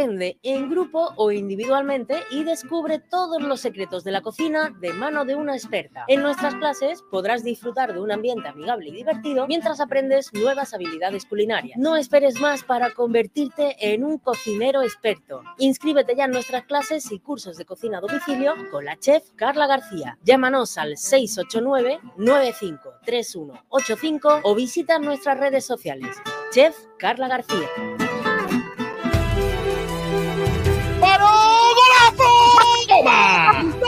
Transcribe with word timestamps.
Aprende 0.00 0.40
en 0.42 0.70
grupo 0.70 1.12
o 1.16 1.30
individualmente 1.30 2.22
y 2.30 2.42
descubre 2.42 3.00
todos 3.00 3.42
los 3.42 3.60
secretos 3.60 4.02
de 4.02 4.12
la 4.12 4.22
cocina 4.22 4.74
de 4.80 4.94
mano 4.94 5.26
de 5.26 5.34
una 5.34 5.54
experta. 5.54 6.06
En 6.08 6.22
nuestras 6.22 6.54
clases 6.54 7.04
podrás 7.10 7.44
disfrutar 7.44 7.92
de 7.92 8.00
un 8.00 8.10
ambiente 8.10 8.48
amigable 8.48 8.88
y 8.88 8.92
divertido 8.92 9.46
mientras 9.46 9.78
aprendes 9.78 10.32
nuevas 10.32 10.72
habilidades 10.72 11.26
culinarias. 11.26 11.78
No 11.78 11.96
esperes 11.96 12.40
más 12.40 12.64
para 12.64 12.94
convertirte 12.94 13.76
en 13.92 14.02
un 14.02 14.16
cocinero 14.16 14.80
experto. 14.80 15.42
Inscríbete 15.58 16.16
ya 16.16 16.24
en 16.24 16.30
nuestras 16.30 16.64
clases 16.64 17.12
y 17.12 17.18
cursos 17.18 17.58
de 17.58 17.66
cocina 17.66 17.98
a 17.98 18.00
domicilio 18.00 18.54
con 18.70 18.86
la 18.86 18.98
chef 18.98 19.22
Carla 19.36 19.66
García. 19.66 20.16
Llámanos 20.24 20.78
al 20.78 20.96
689 20.96 22.00
953185 22.16 24.40
o 24.44 24.54
visita 24.54 24.98
nuestras 24.98 25.38
redes 25.38 25.66
sociales. 25.66 26.16
Chef 26.52 26.74
Carla 26.98 27.28
García. 27.28 27.68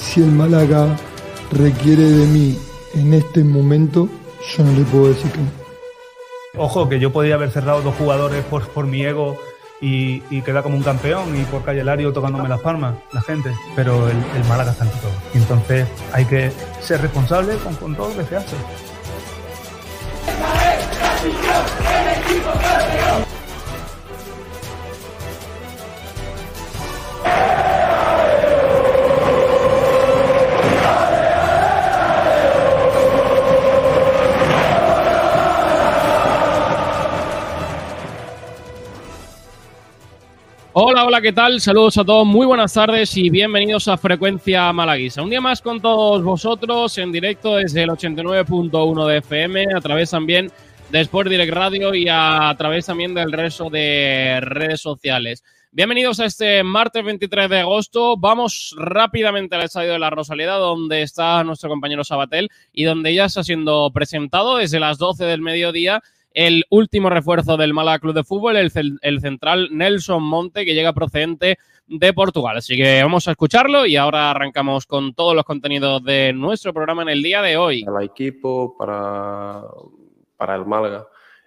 Si 0.00 0.20
el 0.20 0.32
Málaga 0.32 0.96
requiere 1.52 2.02
de 2.02 2.26
mí 2.26 2.58
en 2.94 3.14
este 3.14 3.44
momento, 3.44 4.08
yo 4.56 4.64
no 4.64 4.72
le 4.72 4.84
puedo 4.84 5.08
decir 5.08 5.30
que 5.30 5.38
no. 5.38 5.50
Ojo, 6.56 6.88
que 6.88 6.98
yo 6.98 7.12
podía 7.12 7.34
haber 7.34 7.50
cerrado 7.50 7.82
dos 7.82 7.94
jugadores 7.94 8.42
por, 8.44 8.66
por 8.68 8.86
mi 8.86 9.04
ego 9.04 9.38
y, 9.80 10.22
y 10.30 10.42
quedar 10.42 10.62
como 10.62 10.76
un 10.76 10.82
campeón 10.82 11.40
y 11.40 11.44
por 11.44 11.62
Calle 11.62 11.84
Lario 11.84 12.12
tocándome 12.12 12.48
las 12.48 12.60
palmas, 12.60 12.96
la 13.12 13.20
gente. 13.20 13.52
Pero 13.76 14.08
el, 14.08 14.16
el 14.36 14.44
Málaga 14.48 14.72
está 14.72 14.84
ante 14.84 14.96
todo. 14.98 15.12
Entonces 15.34 15.86
hay 16.12 16.24
que 16.24 16.50
ser 16.80 17.02
responsable 17.02 17.56
con, 17.58 17.74
con 17.76 17.94
todo 17.94 18.08
lo 18.08 18.16
que 18.16 18.24
se 18.24 18.36
hace. 18.36 18.56
Hola, 41.10 41.20
¿qué 41.20 41.32
tal? 41.32 41.60
Saludos 41.60 41.98
a 41.98 42.04
todos, 42.04 42.24
muy 42.24 42.46
buenas 42.46 42.72
tardes 42.72 43.16
y 43.16 43.30
bienvenidos 43.30 43.88
a 43.88 43.96
Frecuencia 43.96 44.72
Malaguisa. 44.72 45.22
Un 45.22 45.30
día 45.30 45.40
más 45.40 45.60
con 45.60 45.80
todos 45.80 46.22
vosotros 46.22 46.96
en 46.98 47.10
directo 47.10 47.56
desde 47.56 47.82
el 47.82 47.90
89.1 47.90 49.06
de 49.08 49.18
FM, 49.18 49.66
a 49.74 49.80
través 49.80 50.10
también 50.12 50.52
de 50.88 51.00
Sport 51.00 51.28
Direct 51.28 51.52
Radio 51.52 51.96
y 51.96 52.06
a 52.08 52.54
través 52.56 52.86
también 52.86 53.12
del 53.12 53.32
resto 53.32 53.68
de 53.68 54.38
redes 54.40 54.82
sociales. 54.82 55.42
Bienvenidos 55.72 56.20
a 56.20 56.26
este 56.26 56.62
martes 56.62 57.04
23 57.04 57.50
de 57.50 57.58
agosto. 57.58 58.16
Vamos 58.16 58.76
rápidamente 58.78 59.56
al 59.56 59.62
estadio 59.62 59.90
de 59.90 59.98
la 59.98 60.10
Rosaleda, 60.10 60.58
donde 60.58 61.02
está 61.02 61.42
nuestro 61.42 61.70
compañero 61.70 62.04
Sabatel 62.04 62.50
y 62.72 62.84
donde 62.84 63.12
ya 63.12 63.24
está 63.24 63.42
siendo 63.42 63.90
presentado 63.92 64.58
desde 64.58 64.78
las 64.78 64.98
12 64.98 65.24
del 65.24 65.40
mediodía 65.40 66.04
el 66.32 66.64
último 66.70 67.10
refuerzo 67.10 67.56
del 67.56 67.74
Málaga 67.74 67.98
Club 67.98 68.14
de 68.14 68.24
Fútbol, 68.24 68.56
el, 68.56 68.70
el, 69.02 69.20
central 69.20 69.68
Nelson 69.72 70.22
Monte, 70.22 70.64
que 70.64 70.74
llega 70.74 70.92
procedente 70.92 71.58
de 71.86 72.12
Portugal. 72.12 72.56
Así 72.56 72.76
que 72.76 73.02
vamos 73.02 73.26
a 73.26 73.32
escucharlo 73.32 73.86
y 73.86 73.96
ahora 73.96 74.30
arrancamos 74.30 74.86
con 74.86 75.14
todos 75.14 75.34
los 75.34 75.44
contenidos 75.44 76.02
de 76.04 76.32
nuestro 76.32 76.72
programa 76.72 77.02
en 77.02 77.08
el 77.08 77.22
día 77.22 77.42
de 77.42 77.56
hoy. 77.56 77.84
Para 77.84 78.00
el 78.00 78.06
equipo, 78.06 78.76
para, 78.76 79.64
para 80.36 80.54
el 80.54 80.64
Málaga 80.66 81.06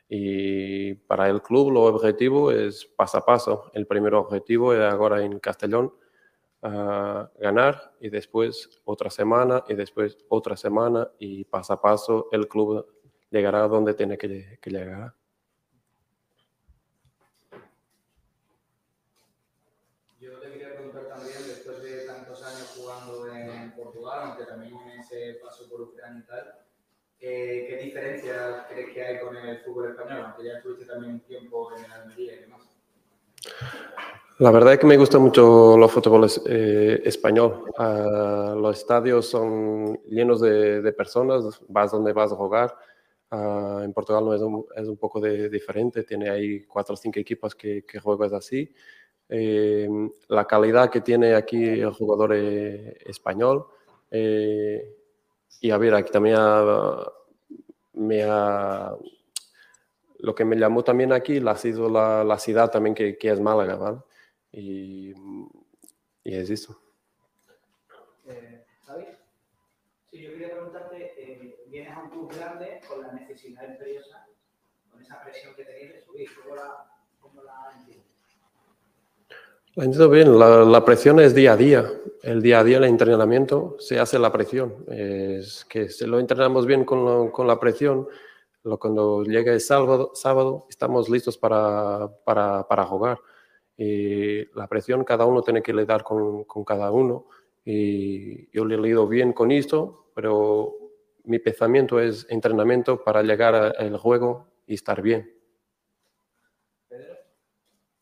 y 0.10 0.94
para 0.94 1.30
el 1.30 1.42
club, 1.42 1.72
lo 1.72 1.84
objetivo 1.84 2.52
es 2.52 2.86
paso 2.86 3.18
a 3.18 3.26
paso. 3.26 3.72
El 3.74 3.88
primer 3.88 4.14
objetivo 4.16 4.74
es 4.74 4.82
ahora 4.82 5.24
en 5.24 5.40
Castellón. 5.40 5.94
Uh, 6.66 7.28
ganar 7.42 7.92
y 8.00 8.08
después 8.08 8.70
otra 8.86 9.10
semana 9.10 9.66
y 9.68 9.74
después 9.74 10.18
otra 10.30 10.56
semana 10.56 11.10
y 11.20 11.44
paso 11.44 11.74
a 11.74 11.82
paso 11.82 12.30
el 12.32 12.48
club 12.48 12.86
llegará 13.34 13.64
a 13.64 13.68
donde 13.68 13.96
tiene 13.96 14.18
que, 14.18 14.60
que 14.62 14.70
llegar. 14.70 15.14
Yo 20.20 20.40
te 20.40 20.52
quería 20.52 20.74
preguntar 20.76 21.08
también, 21.08 21.38
después 21.48 21.82
de 21.82 22.06
tantos 22.06 22.42
años 22.44 22.74
jugando 22.78 23.28
en 23.28 23.72
Portugal, 23.72 24.20
aunque 24.26 24.46
también 24.46 24.78
en 24.78 25.00
ese 25.00 25.40
paso 25.44 25.68
por 25.68 25.82
Ucrania 25.82 26.24
y 26.24 26.28
tal, 26.28 26.60
eh, 27.20 27.66
¿qué 27.68 27.78
diferencias 27.84 28.68
crees 28.70 28.94
que 28.94 29.04
hay 29.04 29.20
con 29.20 29.36
el 29.36 29.58
fútbol 29.62 29.90
español? 29.90 30.26
Aunque 30.26 30.46
ya 30.46 30.58
estuviste 30.58 30.86
también 30.86 31.14
un 31.14 31.20
tiempo 31.22 31.76
en 31.76 31.86
el 31.86 31.92
Almería 31.92 32.36
y 32.36 32.40
demás. 32.40 32.62
La 34.40 34.52
verdad 34.52 34.74
es 34.74 34.80
que 34.80 34.88
me 34.88 34.98
gusta 34.98 35.20
mucho 35.20 35.78
los 35.78 35.92
fútboles 35.92 36.42
eh, 36.46 37.02
español. 37.04 37.66
Uh, 37.78 38.56
los 38.60 38.78
estadios 38.80 39.28
son 39.28 40.00
llenos 40.08 40.42
de, 40.42 40.82
de, 40.82 40.94
personas, 40.94 41.62
vas 41.68 41.92
donde 41.92 42.14
vas 42.14 42.32
a 42.32 42.36
jugar. 42.36 42.76
Uh, 43.34 43.80
en 43.80 43.92
Portugal 43.94 44.24
no 44.26 44.36
es 44.36 44.42
un, 44.42 44.64
es 44.76 44.88
un 44.88 44.98
poco 44.98 45.20
de, 45.20 45.50
diferente, 45.50 46.04
tiene 46.04 46.30
ahí 46.30 46.66
cuatro 46.66 46.94
o 46.94 46.96
cinco 46.96 47.20
equipos 47.20 47.56
que, 47.56 47.84
que 47.84 48.00
juegan 48.00 48.36
así. 48.36 48.72
Eh, 49.28 49.90
la 50.28 50.46
calidad 50.46 50.92
que 50.92 51.02
tiene 51.02 51.34
aquí 51.34 51.64
el 51.64 51.92
jugador 51.94 52.36
eh, 52.36 52.96
español. 53.06 53.66
Eh, 54.12 54.96
y 55.62 55.72
a 55.72 55.78
ver, 55.80 55.96
aquí 55.96 56.12
también 56.12 56.36
ha, 56.38 57.12
me 57.94 58.24
ha, 58.24 58.96
lo 60.20 60.36
que 60.36 60.46
me 60.46 60.56
llamó 60.56 60.84
también 60.84 61.12
aquí 61.12 61.42
ha 61.44 61.56
sido 61.56 61.90
la, 61.90 62.24
la 62.24 62.38
ciudad 62.38 62.70
también 62.70 62.94
que, 62.94 63.18
que, 63.18 63.32
es 63.32 63.40
Málaga, 63.40 63.78
¿vale? 63.78 63.98
Y, 64.52 65.12
y 66.24 66.36
es 66.36 66.52
eso. 66.52 66.80
Eh, 68.28 68.64
Javi, 68.86 69.06
sí, 70.12 70.22
yo 70.22 70.30
quería 70.32 70.52
preguntarte, 70.52 71.23
vienes 71.74 71.98
a 71.98 72.04
un 72.04 72.10
club 72.10 72.32
grande 72.32 72.80
con 72.88 73.02
la 73.02 73.12
necesidad 73.14 73.68
imperiosa, 73.68 74.28
con 74.92 75.02
esa 75.02 75.20
presión 75.24 75.56
que 75.56 75.66
tenéis 75.66 75.94
de 75.94 76.02
subir, 76.02 76.30
¿cómo 76.40 76.56
la, 76.56 76.86
cómo 77.20 77.42
la 77.42 77.72
entiendes? 77.76 78.06
La 79.74 79.86
entiendo 79.86 80.10
bien, 80.12 80.38
la, 80.38 80.64
la, 80.66 80.86
presión 80.86 81.20
es 81.20 81.34
día 81.34 81.54
a 81.54 81.58
día. 81.58 81.92
El 82.22 82.44
día 82.44 82.60
a 82.60 82.64
día, 82.64 82.78
el 82.78 82.84
entrenamiento, 82.84 83.76
se 83.80 84.00
hace 84.00 84.20
la 84.20 84.32
presión. 84.32 84.86
Es 84.88 85.66
que 85.66 85.90
si 85.90 86.06
lo 86.06 86.20
entrenamos 86.20 86.68
bien 86.68 86.86
con, 86.86 87.04
lo, 87.04 87.32
con 87.32 87.48
la 87.48 87.60
presión, 87.60 88.08
lo, 88.62 88.78
cuando 88.78 89.24
llega 89.24 89.52
el 89.52 89.60
sábado, 89.60 90.12
sábado 90.14 90.68
estamos 90.70 91.10
listos 91.10 91.40
para, 91.40 92.08
para, 92.24 92.68
para 92.68 92.86
jugar. 92.86 93.20
Y 93.76 94.46
la 94.56 94.68
presión 94.68 95.04
cada 95.04 95.26
uno 95.26 95.42
tiene 95.42 95.64
que 95.64 95.74
lidiar 95.74 96.04
con, 96.04 96.44
con 96.44 96.64
cada 96.64 96.92
uno. 96.92 97.26
Y 97.66 98.48
yo 98.56 98.64
le 98.64 98.76
he 98.76 98.78
leído 98.78 99.08
bien 99.08 99.34
con 99.34 99.52
esto, 99.52 100.12
pero 100.14 100.83
mi 101.24 101.40
pensamiento 101.40 102.00
es 102.00 102.26
entrenamiento 102.30 103.04
para 103.04 103.22
llegar 103.24 103.56
al 103.56 103.98
juego 103.98 104.48
y 104.68 104.76
estar 104.76 105.02
bien. 105.02 105.32
Pedro. 106.90 107.18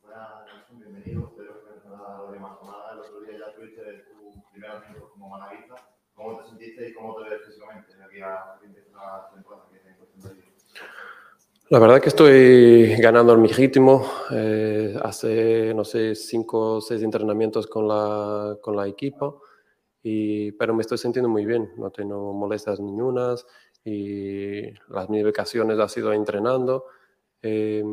Buenas, 0.02 0.46
bienvenido. 0.70 1.28
Espero 1.30 1.62
que 1.64 1.88
no 1.90 2.06
hable 2.06 2.40
más 2.40 2.58
con 2.58 2.70
nada. 2.70 2.94
El 2.94 3.00
otro 3.00 3.22
día 3.22 3.40
ya 3.40 3.56
tuviste 3.56 3.82
tu 4.10 4.44
primer 4.52 4.72
minuto 4.88 5.10
como 5.12 5.30
malaguista. 5.30 5.76
¿Cómo 6.16 6.38
te 6.38 6.50
sentiste 6.50 6.90
y 6.90 6.94
cómo 6.94 7.16
te 7.16 7.30
ves 7.30 7.46
físicamente 7.46 7.96
de 7.96 8.04
aquí 8.04 8.22
a 8.22 8.58
la 11.72 11.80
verdad 11.80 12.02
que 12.02 12.10
estoy 12.10 12.96
ganando 12.98 13.38
mi 13.38 13.48
ritmo. 13.48 14.06
Eh, 14.32 14.94
hace, 15.02 15.74
no 15.74 15.86
sé, 15.86 16.16
cinco 16.16 16.76
o 16.76 16.82
seis 16.82 17.02
entrenamientos 17.02 17.66
con 17.66 17.88
la, 17.88 18.58
con 18.62 18.76
la 18.76 18.88
equipo. 18.88 19.42
Y, 20.04 20.52
pero 20.54 20.74
me 20.74 20.82
estoy 20.82 20.98
sintiendo 20.98 21.30
muy 21.30 21.46
bien, 21.46 21.72
no 21.78 21.92
tengo 21.92 22.34
molestias 22.34 22.80
ningunas 22.80 23.46
y 23.84 24.72
las 24.90 25.10
mis 25.10 25.24
vacaciones 25.24 25.80
ha 25.80 25.88
sido 25.90 26.14
entrenando 26.14 26.86
eh, 27.42 27.84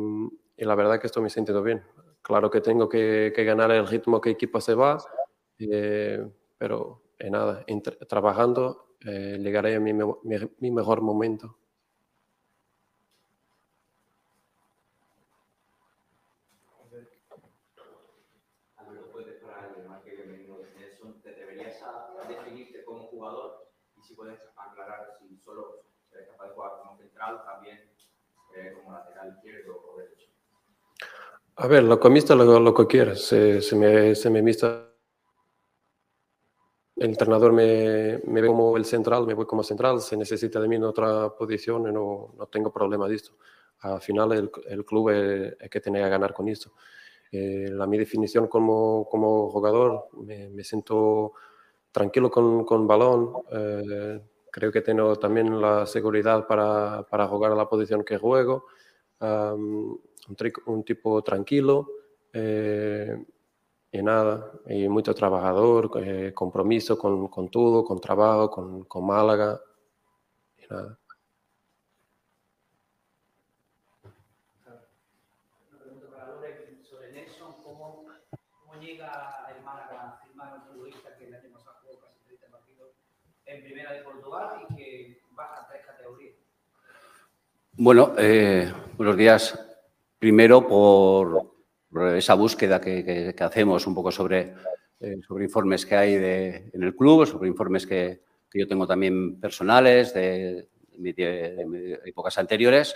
y 0.57 0.65
la 0.65 0.75
verdad 0.75 0.99
que 0.99 1.07
estoy 1.07 1.23
me 1.23 1.29
sintiendo 1.29 1.63
bien. 1.63 1.83
Claro 2.21 2.49
que 2.49 2.61
tengo 2.61 2.89
que, 2.89 3.31
que 3.35 3.43
ganar 3.43 3.71
el 3.71 3.87
ritmo 3.87 4.19
que 4.21 4.31
equipo 4.31 4.59
se 4.61 4.73
va, 4.75 4.97
eh, 5.59 6.25
pero 6.57 7.01
eh, 7.19 7.29
nada, 7.29 7.63
entre, 7.67 7.95
trabajando 8.07 8.95
eh, 9.05 9.37
llegaré 9.39 9.75
a 9.75 9.79
mi, 9.79 9.93
mi, 9.93 10.05
mi 10.59 10.71
mejor 10.71 11.01
momento. 11.01 11.57
a 22.21 22.27
definirte 22.27 22.83
como 22.83 23.07
jugador 23.07 23.71
y 23.97 24.01
si 24.01 24.13
puedes 24.13 24.39
aclarar 24.55 25.17
si 25.19 25.37
solo 25.37 25.83
eres 26.11 26.27
capaz 26.29 26.47
de 26.47 26.53
jugar 26.53 26.71
como 26.81 26.97
central, 26.97 27.41
también 27.45 27.79
eh, 28.55 28.73
como 28.75 28.91
lateral 28.93 29.29
izquierdo 29.35 29.81
o 29.87 29.97
derecho. 29.97 30.29
A 31.63 31.67
ver, 31.67 31.83
lo 31.83 31.99
que 31.99 32.09
mista 32.09 32.33
lo, 32.35 32.59
lo 32.59 32.73
que 32.73 32.87
quieras. 32.87 33.21
Se, 33.21 33.61
se 33.61 33.75
me, 33.75 34.15
se 34.15 34.29
me 34.29 34.41
mista. 34.41 34.85
El 36.95 37.09
entrenador 37.11 37.53
me, 37.53 38.19
me 38.25 38.41
ve 38.41 38.47
como 38.47 38.75
el 38.75 38.83
central, 38.85 39.25
me 39.25 39.33
voy 39.33 39.45
como 39.45 39.63
central. 39.63 40.01
Se 40.01 40.17
necesita 40.17 40.59
de 40.59 40.67
mí 40.67 40.75
en 40.75 40.83
otra 40.83 41.29
posición 41.35 41.87
y 41.87 41.91
no, 41.91 42.33
no 42.37 42.47
tengo 42.47 42.71
problema 42.71 43.07
de 43.07 43.15
esto. 43.15 43.31
Al 43.79 44.01
final, 44.01 44.31
el, 44.33 44.51
el 44.67 44.85
club 44.85 45.09
es, 45.09 45.55
es 45.59 45.69
que 45.69 45.79
tiene 45.79 45.99
que 46.03 46.09
ganar 46.09 46.33
con 46.33 46.47
esto. 46.49 46.73
Eh, 47.31 47.67
la 47.71 47.87
mi 47.87 47.97
definición 47.97 48.47
como, 48.47 49.07
como 49.09 49.49
jugador, 49.51 50.07
me, 50.13 50.49
me 50.49 50.63
siento 50.63 51.33
tranquilo 51.91 52.29
con, 52.31 52.65
con 52.65 52.87
balón. 52.87 53.33
eh, 53.51 54.21
creo 54.51 54.71
que 54.71 54.81
tengo 54.81 55.15
también 55.17 55.61
la 55.61 55.85
seguridad 55.85 56.47
para, 56.47 57.03
para 57.09 57.27
jugar 57.27 57.51
a 57.53 57.55
la 57.55 57.69
posición 57.69 58.03
que 58.03 58.17
juego. 58.17 58.65
Am, 59.19 59.97
un, 60.65 60.83
tipo 60.83 61.21
tranquilo 61.23 61.87
eh, 62.33 63.25
y 63.91 64.01
nada, 64.03 64.51
y 64.67 64.87
mucho 64.87 65.15
trabajador, 65.15 65.91
eh, 66.03 66.31
compromiso 66.33 66.97
con, 66.97 67.27
con 67.27 67.49
todo, 67.49 67.83
con 67.83 67.99
trabajo, 67.99 68.51
con, 68.51 68.83
con 68.83 69.05
Málaga 69.05 69.59
y 70.57 70.67
nada. 70.71 70.99
Una 75.71 75.79
pregunta 75.79 76.07
para 76.11 76.27
Lore 76.27 76.77
sobre 76.83 77.11
Nelson. 77.13 77.55
¿Cómo, 77.63 78.05
cómo 78.63 78.81
llega 78.81 79.47
el 79.57 79.63
Málaga 79.63 80.19
a 80.19 80.25
firmar 80.25 80.53
a 80.53 80.55
un 80.55 80.61
futbolista 80.61 81.17
que 81.17 81.27
el 81.27 81.33
año 81.33 81.49
pasado 81.51 81.77
jugó 81.83 81.99
casi 82.01 82.19
30 82.27 82.47
partidos 82.51 82.89
en 83.45 83.63
Primera 83.63 83.93
de 83.93 84.03
Portugal 84.03 84.67
y 84.69 84.75
que 84.75 85.21
baja 85.31 85.67
tres 85.67 85.83
categorías? 85.83 86.35
Bueno, 87.81 88.13
eh, 88.17 88.71
buenos 88.97 89.17
días. 89.17 89.68
Primero 90.19 90.67
por 90.67 91.49
por 91.91 92.15
esa 92.15 92.35
búsqueda 92.35 92.79
que, 92.79 93.03
que- 93.03 93.33
que 93.35 93.43
hacemos 93.43 93.87
un 93.87 93.95
poco 93.95 94.11
sobre, 94.11 94.53
eh, 94.99 95.15
sobre 95.27 95.45
informes 95.45 95.87
que 95.87 95.95
hay 95.95 96.17
de- 96.17 96.69
en 96.71 96.83
el 96.83 96.95
club, 96.95 97.25
sobre 97.25 97.47
informes 97.49 97.87
que, 97.87 98.21
que 98.47 98.59
yo 98.59 98.67
tengo 98.67 98.85
también 98.85 99.39
personales 99.39 100.13
de, 100.13 100.67
de 100.95 101.13
de 101.13 101.99
épocas 102.05 102.37
anteriores. 102.37 102.93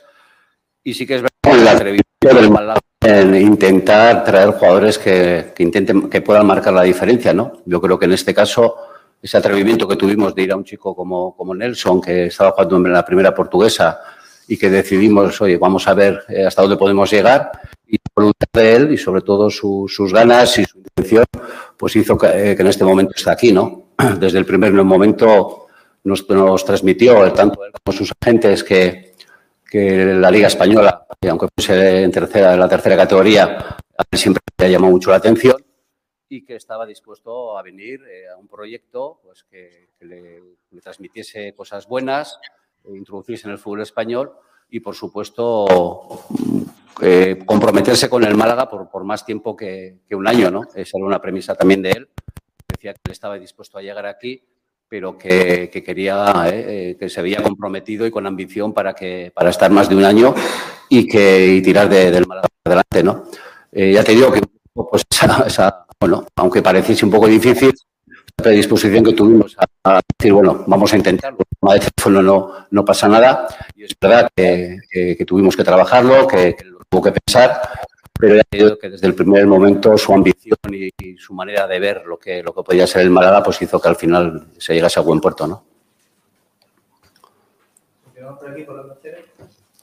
Y 0.83 0.93
sí 0.93 1.07
que 1.07 1.15
es 1.15 1.21
verdad 1.23 1.67
atrevimiento 1.75 2.03
del 2.21 2.51
Málaga 2.51 2.79
en 3.01 3.33
intentar 3.35 4.23
traer 4.23 4.49
jugadores 4.51 4.99
que, 4.99 5.53
que 5.55 5.63
intenten 5.63 6.07
que 6.07 6.21
puedan 6.21 6.45
marcar 6.45 6.73
la 6.73 6.83
diferencia, 6.83 7.33
¿no? 7.33 7.63
Yo 7.65 7.81
creo 7.81 7.97
que 7.97 8.05
en 8.05 8.13
este 8.13 8.33
caso 8.33 8.75
ese 9.21 9.37
atrevimiento 9.37 9.87
que 9.87 9.95
tuvimos 9.95 10.35
de 10.35 10.43
ir 10.43 10.51
a 10.51 10.55
un 10.55 10.65
chico 10.65 10.95
como, 10.95 11.35
como 11.35 11.55
Nelson, 11.55 11.99
que 11.99 12.25
estaba 12.27 12.51
jugando 12.51 12.75
en 12.77 12.93
la 12.93 13.03
primera 13.05 13.33
portuguesa 13.33 13.99
y 14.47 14.57
que 14.57 14.69
decidimos, 14.69 15.39
oye, 15.41 15.57
vamos 15.57 15.87
a 15.87 15.93
ver 15.93 16.23
eh, 16.29 16.45
hasta 16.45 16.61
dónde 16.61 16.77
podemos 16.77 17.09
llegar 17.11 17.51
y 17.87 17.93
la 17.97 18.11
voluntad 18.15 18.47
de 18.53 18.75
él 18.75 18.91
y 18.93 18.97
sobre 18.97 19.21
todo 19.21 19.49
su- 19.49 19.85
sus 19.87 20.11
ganas 20.13 20.57
y 20.57 20.65
su 20.65 20.77
intención, 20.79 21.25
pues 21.77 21.95
hizo 21.95 22.17
que, 22.17 22.27
eh, 22.51 22.55
que 22.55 22.61
en 22.61 22.67
este 22.67 22.83
momento 22.83 23.13
está 23.15 23.31
aquí, 23.31 23.51
¿no? 23.51 23.89
Desde 24.19 24.39
el 24.39 24.45
primer 24.45 24.71
momento 24.73 25.67
nos, 26.03 26.27
nos 26.29 26.65
transmitió, 26.65 27.31
tanto 27.33 27.63
él 27.65 27.71
como 27.83 27.97
sus 27.97 28.11
agentes, 28.21 28.63
que, 28.63 29.13
que 29.69 30.05
la 30.05 30.29
Liga 30.31 30.47
Española, 30.47 31.05
que 31.21 31.29
aunque 31.29 31.47
fuese 31.55 32.03
en, 32.03 32.11
tercera, 32.11 32.53
en 32.53 32.59
la 32.59 32.67
tercera 32.69 32.97
categoría, 32.97 33.77
siempre 34.11 34.41
le 34.57 34.65
ha 34.65 34.69
llamado 34.69 34.91
mucho 34.91 35.11
la 35.11 35.17
atención 35.17 35.55
y 36.29 36.43
que 36.43 36.55
estaba 36.55 36.85
dispuesto 36.87 37.57
a 37.57 37.61
venir 37.61 38.01
eh, 38.09 38.27
a 38.27 38.37
un 38.37 38.47
proyecto 38.47 39.19
pues, 39.23 39.43
que, 39.43 39.89
que 39.99 40.05
le, 40.05 40.41
le 40.71 40.81
transmitiese 40.81 41.53
cosas 41.53 41.87
buenas, 41.87 42.39
introducirse 42.89 43.47
en 43.47 43.53
el 43.53 43.57
fútbol 43.59 43.81
español 43.81 44.31
y, 44.69 44.79
por 44.79 44.95
supuesto, 44.95 46.25
eh, 47.01 47.39
comprometerse 47.45 48.09
con 48.09 48.23
el 48.23 48.35
Málaga 48.35 48.69
por, 48.69 48.89
por 48.89 49.03
más 49.03 49.25
tiempo 49.25 49.55
que, 49.55 49.99
un 50.11 50.27
año. 50.27 50.49
¿no? 50.51 50.63
Esa 50.75 50.97
era 50.97 51.05
una 51.05 51.21
premisa 51.21 51.55
también 51.55 51.81
de 51.81 51.91
él. 51.91 52.09
Decía 52.67 52.93
que 52.93 53.01
él 53.05 53.11
estaba 53.11 53.37
dispuesto 53.37 53.77
a 53.77 53.81
llegar 53.81 54.05
aquí, 54.05 54.43
pero 54.87 55.17
que, 55.17 55.69
que 55.71 55.83
quería, 55.83 56.33
eh, 56.47 56.91
eh, 56.91 56.97
que 56.99 57.09
se 57.09 57.19
había 57.19 57.41
comprometido 57.41 58.05
y 58.05 58.11
con 58.11 58.25
ambición 58.27 58.73
para, 58.73 58.93
que, 58.93 59.31
para 59.33 59.49
estar 59.49 59.71
más 59.71 59.89
de 59.89 59.95
un 59.95 60.05
año 60.05 60.33
y, 60.89 61.07
que, 61.07 61.47
y 61.55 61.61
tirar 61.61 61.89
de- 61.89 62.11
del 62.11 62.27
Málaga 62.27 62.47
adelante. 62.63 63.03
¿no? 63.03 63.23
Ya 63.71 64.03
te 64.03 64.11
digo 64.13 64.31
que 64.31 64.41
pues, 64.73 65.03
esa, 65.47 65.85
bueno, 65.99 66.25
aunque 66.35 66.61
pareciese 66.61 67.05
un 67.05 67.11
poco 67.11 67.27
difícil, 67.27 67.73
la 68.07 68.43
predisposición 68.43 69.03
que 69.03 69.13
tuvimos 69.13 69.55
a 69.83 70.01
decir, 70.17 70.33
bueno, 70.33 70.63
vamos 70.67 70.91
a 70.93 70.97
intentarlo. 70.97 71.42
Una 71.63 71.75
de 71.75 71.79
teléfono 71.79 72.21
no, 72.21 72.65
no 72.71 72.83
pasa 72.83 73.07
nada. 73.07 73.47
Y 73.73 73.85
es 73.85 73.95
verdad 73.99 74.29
que, 74.35 74.79
que- 74.89 75.15
que 75.17 75.25
tuvimos 75.25 75.55
que 75.55 75.63
trabajarlo, 75.63 76.27
que, 76.27 76.55
que 76.55 76.65
lo 76.65 76.79
tuvo 76.89 77.03
que 77.03 77.13
pensar, 77.13 77.61
pero 78.19 78.35
ya 78.35 78.41
digo 78.51 78.77
que 78.77 78.89
desde 78.89 79.07
el 79.07 79.15
primer 79.15 79.47
momento 79.47 79.97
su 79.97 80.13
ambición 80.13 80.57
y, 80.71 80.89
y 81.01 81.17
su 81.17 81.33
manera 81.33 81.65
de 81.65 81.79
ver 81.79 82.05
lo 82.05 82.17
que, 82.19 82.43
lo 82.43 82.53
que 82.53 82.63
podía 82.63 82.85
ser 82.85 83.03
el 83.03 83.09
Málaga, 83.11 83.41
pues 83.41 83.61
hizo 83.61 83.79
que 83.79 83.87
al 83.87 83.95
final 83.95 84.47
se 84.57 84.73
llegase 84.73 84.99
a 84.99 85.03
buen 85.03 85.21
puerto, 85.21 85.47
¿no? 85.47 85.65
Por 88.39 88.51
aquí, 88.51 88.63
por 88.63 88.75
los. 88.85 88.97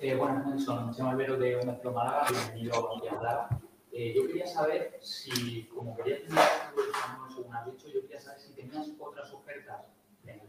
Eh, 0.00 0.15
me 0.15 0.15
llamo 0.17 1.11
Albero 1.11 1.37
de 1.38 1.56
Metro 1.65 1.93
Málaga, 1.93 2.26
bienvenido 2.31 2.75
a 2.75 3.17
hablar. 3.17 3.49
Eh, 3.93 4.15
yo 4.17 4.26
quería 4.26 4.47
saber 4.47 4.99
si, 5.03 5.65
como 5.75 5.97
querías 5.97 6.21
tener 6.23 6.38
español, 6.43 7.29
según 7.35 7.55
has 7.55 7.67
dicho, 7.67 7.88
yo 7.88 8.00
quería 8.03 8.21
saber 8.21 8.41
si 8.41 8.53
tenías 8.55 8.87
otras 8.99 9.33
ofertas, 9.33 9.76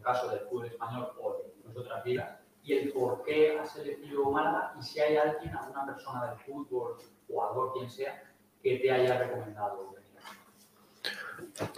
caso 0.01 0.29
del 0.29 0.39
fútbol 0.41 0.67
español 0.67 1.09
o 1.21 1.37
de 1.73 1.79
otras 1.79 2.05
ligas, 2.05 2.41
y 2.63 2.73
el 2.73 2.91
por 2.91 3.23
qué 3.23 3.57
has 3.57 3.75
elegido 3.77 4.29
Málaga 4.31 4.73
y 4.79 4.83
si 4.83 4.99
hay 4.99 5.17
alguien, 5.17 5.55
alguna 5.55 5.85
persona 5.85 6.27
del 6.27 6.39
fútbol, 6.39 6.97
jugador, 7.27 7.73
quien 7.73 7.89
sea, 7.89 8.21
que 8.61 8.77
te 8.77 8.91
haya 8.91 9.17
recomendado. 9.17 9.95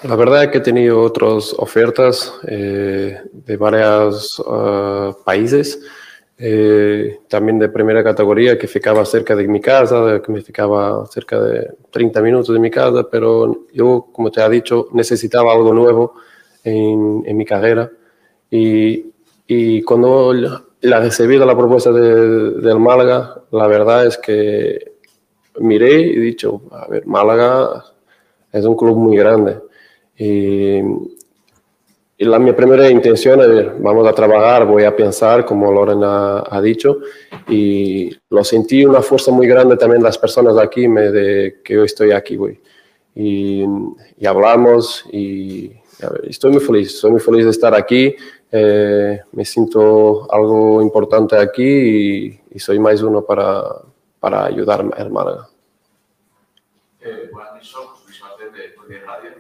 La 0.04 0.16
verdad 0.16 0.44
es 0.44 0.50
que 0.50 0.58
he 0.60 0.62
tenido 0.62 1.02
otras 1.02 1.54
ofertas 1.58 2.34
eh, 2.48 3.22
de 3.32 3.58
varios 3.58 4.42
ah, 4.48 5.16
países, 5.26 5.80
eh, 6.38 7.20
también 7.30 7.60
de 7.60 7.70
primera 7.70 8.04
categoría, 8.04 8.58
que 8.58 8.68
ficaba 8.68 9.06
cerca 9.06 9.36
de 9.36 9.48
mi 9.48 9.62
casa, 9.62 10.22
que 10.24 10.32
me 10.32 10.42
ficaba 10.42 11.06
cerca 11.08 11.40
de 11.40 11.76
30 11.92 12.22
minutos 12.22 12.54
de 12.54 12.60
mi 12.60 12.70
casa, 12.70 13.08
pero 13.10 13.68
yo, 13.74 14.08
como 14.12 14.32
te 14.32 14.42
he 14.42 14.50
dicho, 14.50 14.88
necesitaba 14.92 15.54
algo 15.54 15.74
nuevo 15.74 16.14
en, 16.64 17.24
en 17.26 17.38
mi 17.38 17.46
carrera. 17.46 17.90
Y, 18.56 19.06
y 19.48 19.82
cuando 19.82 20.32
la 20.32 21.00
recibí 21.00 21.38
la 21.38 21.58
propuesta 21.58 21.92
de- 21.92 22.52
del 22.62 22.80
Málaga, 22.80 23.42
la 23.50 23.66
verdad 23.66 24.06
es 24.06 24.16
que 24.20 24.92
miré 25.60 26.02
y 26.02 26.18
he 26.18 26.20
dicho, 26.20 26.62
a 26.72 26.88
ver, 26.88 27.08
Málaga 27.08 27.84
es 28.52 28.64
un 28.64 28.76
club 28.76 28.96
muy 28.96 29.18
grande. 29.18 29.58
Y, 30.20 30.82
y 32.16 32.26
la, 32.26 32.38
mi 32.38 32.54
primera 32.54 32.88
intención 32.92 33.42
es, 33.42 33.82
vamos 33.82 34.08
a 34.08 34.14
trabajar, 34.14 34.68
voy 34.68 34.84
a 34.84 34.96
pensar, 34.96 35.46
como 35.46 35.72
Lorena 35.72 36.44
ha 36.48 36.62
dicho, 36.62 37.00
y 37.50 38.16
lo 38.30 38.44
sentí 38.44 38.86
una 38.86 39.02
fuerza 39.02 39.32
muy 39.32 39.48
grande 39.48 39.78
también 39.78 40.04
las 40.04 40.20
personas 40.20 40.56
de 40.56 40.62
aquí, 40.62 40.88
me, 40.88 41.10
de 41.10 41.62
que 41.64 41.74
yo 41.74 41.84
estoy 41.84 42.12
aquí, 42.12 42.36
güey. 42.36 42.60
Y, 43.16 43.64
y 44.20 44.26
hablamos 44.28 45.06
y 45.12 45.72
ver, 46.12 46.26
estoy 46.30 46.52
muy 46.52 46.62
feliz, 46.62 46.94
estoy 46.96 47.12
muy 47.12 47.20
feliz 47.20 47.46
de 47.46 47.52
estar 47.52 47.74
aquí, 47.76 48.16
eh, 48.56 49.20
me 49.32 49.44
siento 49.46 50.32
algo 50.32 50.80
importante 50.82 51.36
aquí 51.36 51.64
y, 51.64 52.42
y 52.52 52.60
soy 52.60 52.78
más 52.78 53.02
uno 53.02 53.24
para, 53.26 53.64
para 54.20 54.46
ayudar 54.46 54.86
al 54.96 55.10
Málaga. 55.10 55.50
Eh, 57.02 57.30
buenas 57.34 57.54
noches, 57.54 57.76
Luis 58.06 58.22
Martínez 58.22 58.54
de 58.88 59.00
Radio. 59.00 59.32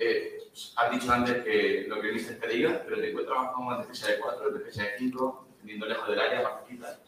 Eh, 0.00 0.38
has 0.76 0.90
dicho 0.90 1.12
antes 1.12 1.44
que 1.44 1.86
lo 1.88 2.00
que 2.00 2.10
viste 2.10 2.32
es 2.32 2.40
que 2.40 2.48
diga, 2.48 2.82
pero 2.84 3.00
te 3.00 3.10
encuentras 3.10 3.38
más 3.38 3.52
como 3.52 3.72
en 3.72 3.78
defensa 3.80 4.08
de 4.10 4.18
4, 4.18 4.48
en 4.48 4.54
defensa 4.58 4.82
de 4.82 4.88
5, 4.98 5.46
defendiendo 5.52 5.86
lejos 5.86 6.08
del 6.08 6.18
área, 6.20 6.42
más 6.42 6.52
cerquita. 6.66 6.98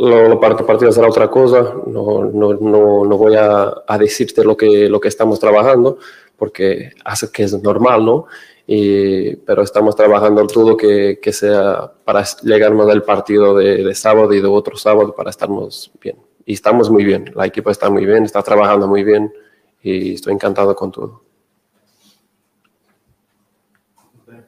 lo, 0.00 0.28
lo 0.28 0.40
part- 0.40 0.64
partido 0.64 0.92
será 0.92 1.08
otra 1.08 1.28
cosa, 1.30 1.74
no, 1.86 2.24
no, 2.24 2.54
no, 2.54 3.04
no 3.04 3.18
voy 3.18 3.34
a, 3.36 3.82
a 3.86 3.98
decirte 3.98 4.44
lo 4.44 4.56
que, 4.56 4.88
lo 4.88 5.00
que 5.00 5.08
estamos 5.08 5.38
trabajando, 5.40 5.98
porque 6.36 6.92
hace 7.04 7.30
que 7.30 7.44
es 7.44 7.62
normal, 7.62 8.04
¿no? 8.04 8.26
Y, 8.66 9.36
pero 9.36 9.62
estamos 9.62 9.94
trabajando 9.94 10.46
todo 10.46 10.76
que, 10.76 11.18
que 11.22 11.32
sea 11.32 11.90
para 12.04 12.24
llegarnos 12.42 12.90
al 12.90 13.02
partido 13.02 13.54
de, 13.56 13.84
de 13.84 13.94
sábado 13.94 14.32
y 14.34 14.40
de 14.40 14.48
otro 14.48 14.76
sábado 14.76 15.14
para 15.14 15.30
estarnos 15.30 15.90
bien. 16.00 16.16
Y 16.44 16.54
estamos 16.54 16.90
muy 16.90 17.04
bien, 17.04 17.32
la 17.34 17.46
equipa 17.46 17.70
está 17.70 17.88
muy 17.90 18.04
bien, 18.04 18.24
está 18.24 18.42
trabajando 18.42 18.86
muy 18.88 19.02
bien 19.04 19.32
y 19.82 20.14
estoy 20.14 20.32
encantado 20.34 20.74
con 20.74 20.90
todo. 20.90 21.22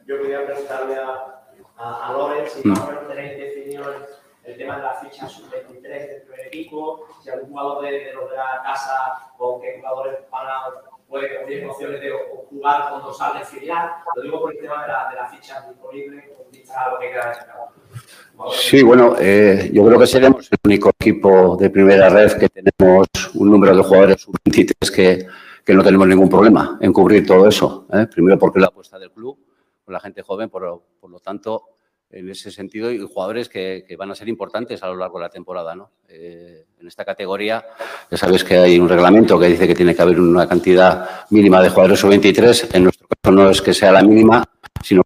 Yo 0.06 0.20
quería 0.22 0.44
preguntarle 0.46 0.96
a, 0.96 1.44
a, 1.76 2.08
a 2.08 2.12
Loren 2.12 2.44
si 2.48 2.66
Mm. 2.66 2.70
más 2.70 2.80
o 2.80 2.86
menos 2.88 3.08
tenéis 3.08 3.38
definido 3.38 3.84
el, 3.90 4.02
el 4.50 4.56
tema 4.58 4.76
de 4.76 4.82
la 4.82 4.94
ficha 4.94 5.28
sub-23 5.28 5.82
del 5.82 6.22
primer 6.22 6.46
equipo, 6.46 7.06
si 7.22 7.30
algún 7.30 7.50
jugador 7.50 7.82
de, 7.84 7.90
de 7.92 8.12
los 8.14 8.30
de 8.30 8.36
la 8.36 8.62
casa 8.64 9.32
o 9.38 9.60
qué 9.60 9.76
jugadores 9.78 10.18
van 10.30 10.46
a 10.46 10.60
puede 11.08 11.44
tienen 11.46 11.70
opciones 11.70 12.00
de 12.00 12.10
jugar 12.50 12.90
cuando 12.90 13.12
sale 13.12 13.44
filial. 13.44 13.90
Lo 14.14 14.22
digo 14.22 14.40
por 14.40 14.54
el 14.54 14.60
tema 14.60 14.82
de 14.82 14.88
la, 14.88 15.08
de 15.10 15.16
la 15.16 15.28
ficha 15.28 15.64
disponible 15.68 16.34
con 16.36 16.50
vista 16.50 16.84
a 16.84 16.90
lo 16.90 16.98
que 16.98 17.10
queda 17.10 17.30
de 17.30 17.36
mercado. 17.36 18.52
Sí, 18.52 18.82
bueno, 18.82 19.16
eh, 19.18 19.70
yo 19.72 19.84
creo 19.86 19.98
que 19.98 20.06
seremos 20.06 20.48
el 20.52 20.58
único 20.64 20.90
equipo 20.90 21.56
de 21.56 21.70
primera 21.70 22.08
red 22.08 22.32
que 22.38 22.48
tenemos 22.48 23.06
un 23.34 23.50
número 23.50 23.76
de 23.76 23.82
jugadores 23.82 24.20
sub-23 24.20 24.94
que, 24.94 25.26
que, 25.64 25.74
no 25.74 25.82
tenemos 25.82 26.06
ningún 26.06 26.28
problema 26.28 26.78
en 26.80 26.92
cubrir 26.92 27.26
todo 27.26 27.48
eso. 27.48 27.86
¿eh? 27.92 28.06
Primero 28.06 28.38
porque 28.38 28.60
la 28.60 28.68
apuesta 28.68 28.98
del 28.98 29.10
club, 29.10 29.38
con 29.84 29.92
la 29.92 30.00
gente 30.00 30.22
joven, 30.22 30.50
por, 30.50 30.82
por 31.00 31.10
lo 31.10 31.18
tanto, 31.18 31.77
en 32.10 32.30
ese 32.30 32.50
sentido, 32.50 32.90
y 32.90 32.98
jugadores 32.98 33.48
que, 33.48 33.84
que, 33.86 33.96
van 33.96 34.10
a 34.10 34.14
ser 34.14 34.28
importantes 34.28 34.82
a 34.82 34.86
lo 34.86 34.96
largo 34.96 35.18
de 35.18 35.24
la 35.24 35.30
temporada. 35.30 35.74
¿no? 35.74 35.90
Eh, 36.08 36.64
en 36.80 36.86
esta 36.86 37.04
categoría, 37.04 37.64
ya 38.10 38.16
sabes 38.16 38.44
que 38.44 38.56
hay 38.56 38.78
un 38.78 38.88
reglamento 38.88 39.38
que 39.38 39.48
dice 39.48 39.66
que 39.66 39.74
tiene 39.74 39.94
que 39.94 40.02
haber 40.02 40.18
una 40.18 40.48
cantidad 40.48 41.26
mínima 41.30 41.62
de 41.62 41.68
jugadores 41.68 42.00
sub-23. 42.00 42.74
En 42.74 42.84
nuestro 42.84 43.06
caso 43.08 43.34
no 43.34 43.50
es 43.50 43.60
que 43.60 43.74
sea 43.74 43.92
la 43.92 44.02
mínima, 44.02 44.42
sino 44.82 45.02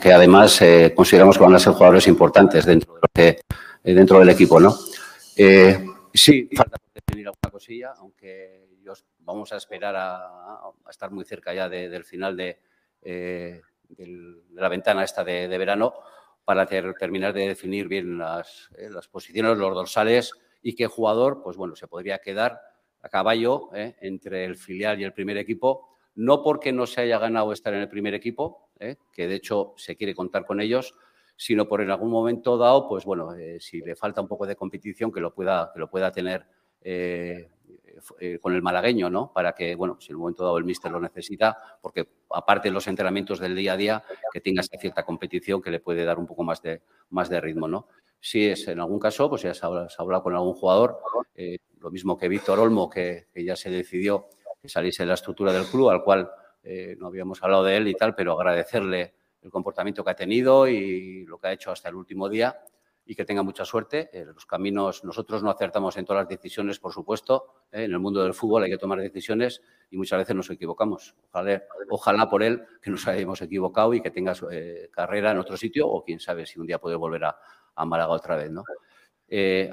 que 0.00 0.12
además 0.12 0.62
eh, 0.62 0.92
consideramos 0.94 1.36
que 1.36 1.44
van 1.44 1.54
a 1.54 1.58
ser 1.58 1.72
jugadores 1.72 2.06
importantes 2.06 2.64
dentro, 2.64 2.94
de 2.94 3.00
lo 3.02 3.08
que, 3.12 3.40
eh, 3.82 3.94
dentro 3.94 4.20
del 4.20 4.28
equipo. 4.28 4.60
¿no? 4.60 4.76
Sí, 6.14 6.48
falta 6.56 6.76
definir 6.94 7.26
alguna 7.26 7.50
cosilla, 7.50 7.92
aunque 7.98 8.68
vamos 9.20 9.52
a 9.52 9.56
esperar 9.56 9.94
a, 9.96 10.60
estar 10.88 11.10
muy 11.10 11.24
cerca 11.24 11.52
ya 11.52 11.68
de, 11.68 11.88
del 11.88 12.04
final 12.04 12.36
de, 12.36 12.60
de, 13.02 13.62
la 14.54 14.68
ventana 14.68 15.04
esta 15.04 15.22
de 15.22 15.58
verano 15.58 15.94
para 16.48 16.64
ter, 16.64 16.94
terminar 16.94 17.34
de 17.34 17.46
definir 17.46 17.88
bien 17.88 18.16
las, 18.16 18.70
eh, 18.78 18.88
las, 18.88 19.06
posiciones, 19.06 19.58
los 19.58 19.74
dorsales 19.74 20.32
y 20.62 20.74
qué 20.74 20.86
jugador, 20.86 21.42
pues 21.44 21.58
bueno, 21.58 21.76
se 21.76 21.86
podría 21.88 22.20
quedar 22.20 22.58
a 23.02 23.10
caballo 23.10 23.68
eh, 23.74 23.96
entre 24.00 24.46
el 24.46 24.56
filial 24.56 24.98
y 24.98 25.04
el 25.04 25.12
primer 25.12 25.36
equipo, 25.36 25.98
no 26.14 26.42
porque 26.42 26.72
no 26.72 26.86
se 26.86 27.02
haya 27.02 27.18
ganado 27.18 27.52
estar 27.52 27.74
en 27.74 27.80
el 27.80 27.88
primer 27.90 28.14
equipo, 28.14 28.70
eh, 28.80 28.96
que 29.12 29.28
de 29.28 29.34
hecho 29.34 29.74
se 29.76 29.94
quiere 29.94 30.14
contar 30.14 30.46
con 30.46 30.62
ellos, 30.62 30.94
sino 31.36 31.68
por 31.68 31.82
en 31.82 31.90
algún 31.90 32.10
momento 32.10 32.56
dado, 32.56 32.88
pues 32.88 33.04
bueno, 33.04 33.28
si 33.60 33.82
le 33.82 33.94
falta 33.94 34.22
un 34.22 34.28
poco 34.28 34.46
de 34.46 34.56
competición, 34.56 35.12
que 35.12 35.20
lo 35.20 35.34
pueda, 35.34 35.70
que 35.74 35.80
lo 35.80 35.90
pueda 35.90 36.10
tener 36.10 36.46
eh, 38.20 38.38
con 38.40 38.54
el 38.54 38.62
malagueño, 38.62 39.10
¿no? 39.10 39.32
Para 39.32 39.52
que, 39.52 39.74
bueno, 39.74 39.96
si 40.00 40.10
en 40.10 40.16
un 40.16 40.22
momento 40.22 40.44
dado 40.44 40.58
el 40.58 40.64
míster 40.64 40.90
lo 40.90 41.00
necesita, 41.00 41.58
porque 41.80 42.08
aparte 42.30 42.68
de 42.68 42.72
los 42.72 42.86
entrenamientos 42.86 43.38
del 43.38 43.54
día 43.54 43.74
a 43.74 43.76
día, 43.76 44.04
que 44.32 44.40
tenga 44.40 44.60
esa 44.60 44.78
cierta 44.78 45.04
competición 45.04 45.62
que 45.62 45.70
le 45.70 45.80
puede 45.80 46.04
dar 46.04 46.18
un 46.18 46.26
poco 46.26 46.44
más 46.44 46.62
de, 46.62 46.82
más 47.10 47.28
de 47.28 47.40
ritmo, 47.40 47.68
¿no? 47.68 47.88
Si 48.20 48.46
es 48.46 48.66
en 48.68 48.80
algún 48.80 48.98
caso, 48.98 49.28
pues 49.28 49.42
ya 49.42 49.54
se 49.54 49.64
ha, 49.64 49.68
hablado 49.98 50.22
con 50.22 50.34
algún 50.34 50.54
jugador, 50.54 50.98
eh, 51.34 51.58
lo 51.78 51.90
mismo 51.90 52.16
que 52.18 52.28
Víctor 52.28 52.58
Olmo, 52.58 52.90
que, 52.90 53.28
que, 53.32 53.44
ya 53.44 53.54
se 53.54 53.70
decidió 53.70 54.28
que 54.60 54.68
saliese 54.68 55.04
de 55.04 55.08
la 55.08 55.14
estructura 55.14 55.52
del 55.52 55.66
club, 55.66 55.90
al 55.90 56.02
cual 56.02 56.28
eh, 56.62 56.96
no 56.98 57.06
habíamos 57.06 57.42
hablado 57.42 57.64
de 57.64 57.76
él 57.76 57.88
y 57.88 57.94
tal, 57.94 58.14
pero 58.14 58.32
agradecerle 58.32 59.14
el 59.42 59.50
comportamiento 59.50 60.04
que 60.04 60.10
ha 60.10 60.16
tenido 60.16 60.66
y 60.66 61.24
lo 61.26 61.38
que 61.38 61.48
ha 61.48 61.52
hecho 61.52 61.70
hasta 61.70 61.88
el 61.88 61.94
último 61.94 62.28
día 62.28 62.58
y 63.10 63.14
que 63.14 63.24
tenga 63.24 63.42
mucha 63.42 63.64
suerte. 63.64 64.10
Eh, 64.12 64.26
los 64.26 64.44
caminos, 64.44 65.02
nosotros 65.02 65.42
no 65.42 65.48
acertamos 65.48 65.96
en 65.96 66.04
todas 66.04 66.24
las 66.24 66.28
decisiones, 66.28 66.78
por 66.78 66.92
supuesto. 66.92 67.64
Eh, 67.72 67.84
en 67.84 67.92
el 67.92 67.98
mundo 67.98 68.22
del 68.22 68.34
fútbol 68.34 68.64
hay 68.64 68.70
que 68.70 68.76
tomar 68.76 69.00
decisiones 69.00 69.62
y 69.90 69.96
muchas 69.96 70.18
veces 70.18 70.36
nos 70.36 70.50
equivocamos. 70.50 71.16
Ojalá, 71.30 71.62
ojalá 71.88 72.28
por 72.28 72.42
él 72.42 72.62
que 72.82 72.90
nos 72.90 73.08
hayamos 73.08 73.40
equivocado 73.40 73.94
y 73.94 74.02
que 74.02 74.10
tenga 74.10 74.34
eh, 74.52 74.90
carrera 74.92 75.30
en 75.30 75.38
otro 75.38 75.56
sitio 75.56 75.88
o 75.88 76.04
quién 76.04 76.20
sabe 76.20 76.44
si 76.44 76.60
un 76.60 76.66
día 76.66 76.78
puede 76.78 76.96
volver 76.96 77.24
a, 77.24 77.38
a 77.74 77.84
Málaga 77.86 78.12
otra 78.12 78.36
vez. 78.36 78.50
¿no? 78.50 78.62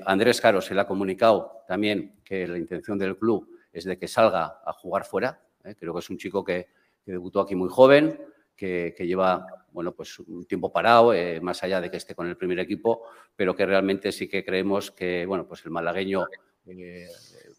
Andrés 0.06 0.40
Caro 0.40 0.62
se 0.62 0.74
le 0.74 0.80
ha 0.80 0.88
comunicado 0.88 1.64
también 1.68 2.22
que 2.24 2.48
la 2.48 2.58
intención 2.58 2.98
del 2.98 3.18
club 3.18 3.50
es 3.74 3.84
de 3.84 3.98
que 3.98 4.08
salga 4.08 4.62
a 4.66 4.72
jugar 4.72 5.04
fuera. 5.04 5.42
Creo 5.78 5.94
que 5.94 6.00
es 6.00 6.10
un 6.10 6.18
chico 6.18 6.42
que, 6.42 6.70
debutó 7.06 7.42
aquí 7.42 7.54
muy 7.54 7.70
joven, 7.70 8.20
que, 8.56 8.96
lleva 9.00 9.46
bueno, 9.76 9.94
pues 9.94 10.18
un 10.20 10.46
tiempo 10.46 10.72
parado, 10.72 11.14
eh, 11.14 11.42
más 11.42 11.62
allá 11.62 11.82
de 11.82 11.92
que 11.92 11.98
esté 11.98 12.16
con 12.16 12.28
el 12.28 12.38
primer 12.38 12.60
equipo, 12.60 13.04
pero 13.36 13.54
que 13.54 13.66
realmente 13.66 14.14
sí 14.14 14.30
que 14.30 14.44
creemos 14.44 14.90
que 14.90 15.26
bueno, 15.26 15.46
pues 15.46 15.66
el 15.66 15.72
malagueño 15.72 16.26
eh, 16.66 17.08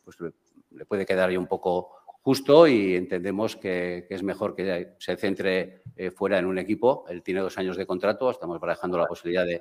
pues 0.02 0.16
le, 0.20 0.86
puede 0.86 1.04
quedar 1.04 1.28
ahí 1.28 1.36
un 1.36 1.46
poco 1.46 1.90
justo 2.22 2.66
y 2.66 2.96
entendemos 2.96 3.56
que, 3.56 4.06
es 4.08 4.22
mejor 4.22 4.56
que 4.56 4.94
se 4.98 5.16
centre 5.18 5.82
eh, 5.94 6.10
fuera 6.10 6.38
en 6.38 6.46
un 6.46 6.58
equipo. 6.58 7.04
Él 7.10 7.22
tiene 7.22 7.40
dos 7.40 7.58
años 7.58 7.76
de 7.76 7.86
contrato, 7.86 8.30
estamos 8.30 8.58
barajando 8.58 8.96
la 8.96 9.06
posibilidad 9.06 9.44
de, 9.44 9.60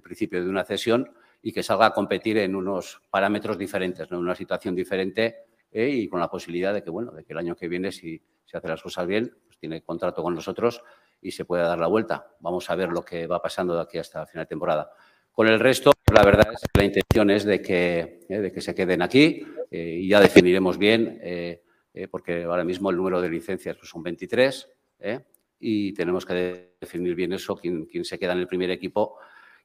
principio 0.00 0.42
de 0.42 0.48
una 0.48 0.64
cesión 0.64 1.12
y 1.42 1.52
que 1.52 1.62
salga 1.62 1.86
a 1.86 1.92
competir 1.92 2.38
en 2.38 2.54
unos 2.54 3.02
parámetros 3.10 3.58
diferentes, 3.58 4.10
en 4.10 4.16
una 4.16 4.34
situación 4.34 4.74
diferente 4.74 5.44
y 5.70 6.08
con 6.08 6.20
la 6.20 6.30
posibilidad 6.30 6.72
de 6.72 6.82
que, 6.82 6.90
bueno, 6.90 7.12
de 7.12 7.24
que 7.24 7.32
el 7.32 7.38
año 7.38 7.56
que 7.56 7.68
viene, 7.68 7.92
si 7.92 8.22
se 8.46 8.56
hace 8.56 8.68
las 8.68 8.82
cosas 8.82 9.06
bien, 9.06 9.34
tiene 9.60 9.82
contrato 9.82 10.22
con 10.22 10.34
nosotros 10.34 10.82
y 11.22 11.30
se 11.30 11.44
puede 11.44 11.62
dar 11.62 11.78
la 11.78 11.86
vuelta. 11.86 12.26
Vamos 12.40 12.68
a 12.70 12.74
ver 12.74 12.90
lo 12.90 13.04
que 13.04 13.26
va 13.26 13.40
pasando 13.42 13.74
de 13.74 13.82
aquí 13.82 13.98
hasta 13.98 14.22
el 14.22 14.28
final 14.28 14.44
de 14.44 14.48
temporada. 14.48 14.90
Con 15.32 15.48
el 15.48 15.60
resto, 15.60 15.92
la 16.12 16.22
verdad 16.22 16.52
es 16.52 16.60
que 16.60 16.80
la 16.80 16.84
intención 16.84 17.30
es 17.30 17.44
de 17.44 17.62
que, 17.62 18.26
eh, 18.28 18.38
de 18.38 18.52
que 18.52 18.60
se 18.60 18.74
queden 18.74 19.02
aquí 19.02 19.44
eh, 19.70 20.00
y 20.02 20.08
ya 20.08 20.20
definiremos 20.20 20.76
bien, 20.78 21.18
eh, 21.22 21.62
porque 22.10 22.42
ahora 22.44 22.64
mismo 22.64 22.90
el 22.90 22.96
número 22.96 23.20
de 23.20 23.28
licencias 23.28 23.76
pues, 23.76 23.88
son 23.88 24.02
23 24.02 24.68
eh, 24.98 25.20
y 25.60 25.92
tenemos 25.92 26.26
que 26.26 26.74
definir 26.80 27.14
bien 27.14 27.32
eso, 27.32 27.56
quién, 27.56 27.86
quién, 27.86 28.04
se 28.04 28.18
queda 28.18 28.32
en 28.32 28.40
el 28.40 28.46
primer 28.48 28.70
equipo 28.70 29.16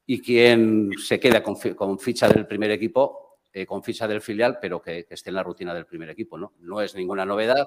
y 0.06 0.20
quién 0.20 0.90
se 0.98 1.18
queda 1.18 1.42
con, 1.42 1.56
ficha 1.98 2.28
del 2.28 2.46
primer 2.46 2.70
equipo, 2.70 3.40
con 3.66 3.82
ficha 3.82 4.06
del 4.06 4.20
filial, 4.20 4.58
pero 4.60 4.80
que, 4.80 5.04
que, 5.04 5.14
esté 5.14 5.30
en 5.30 5.36
la 5.36 5.42
rutina 5.42 5.74
del 5.74 5.86
primer 5.86 6.10
equipo. 6.10 6.38
¿no? 6.38 6.52
no 6.60 6.80
es 6.80 6.94
ninguna 6.94 7.24
novedad, 7.24 7.66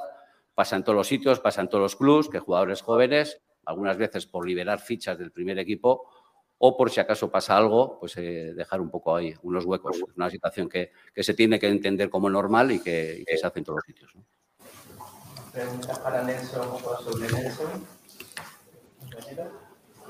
pasa 0.53 0.75
en 0.77 0.83
todos 0.83 0.95
los 0.95 1.07
sitios, 1.07 1.39
pasa 1.39 1.61
en 1.61 1.67
todos 1.67 1.81
los 1.81 1.95
clubs, 1.95 2.29
que 2.29 2.39
jugadores 2.39 2.81
jóvenes, 2.81 3.41
algunas 3.65 3.97
veces 3.97 4.25
por 4.25 4.47
liberar 4.47 4.79
fichas 4.79 5.17
del 5.17 5.31
primer 5.31 5.59
equipo 5.59 6.09
o 6.61 6.75
por 6.75 6.91
si 6.91 6.99
acaso 6.99 7.31
pasa 7.31 7.55
algo, 7.55 7.99
pues 7.99 8.17
eh, 8.17 8.53
dejar 8.53 8.81
un 8.81 8.89
poco 8.89 9.15
ahí 9.15 9.33
unos 9.43 9.63
huecos. 9.65 9.97
Es 9.97 10.17
una 10.17 10.29
situación 10.29 10.67
que, 10.67 10.91
que, 11.13 11.23
se 11.23 11.33
tiene 11.33 11.57
que 11.57 11.67
entender 11.67 12.09
como 12.09 12.29
normal 12.29 12.71
y 12.71 12.81
que, 12.81 13.19
y 13.21 13.25
que 13.25 13.37
se 13.37 13.47
hace 13.47 13.59
en 13.59 13.65
todos 13.65 13.77
los 13.77 13.85
sitios. 13.85 14.13
¿no? 14.13 14.25
Preguntas 15.53 15.99
para 15.99 16.23
Nelson 16.23 16.67
o 16.67 16.97
sobre 17.01 17.31
Nelson. 17.31 17.87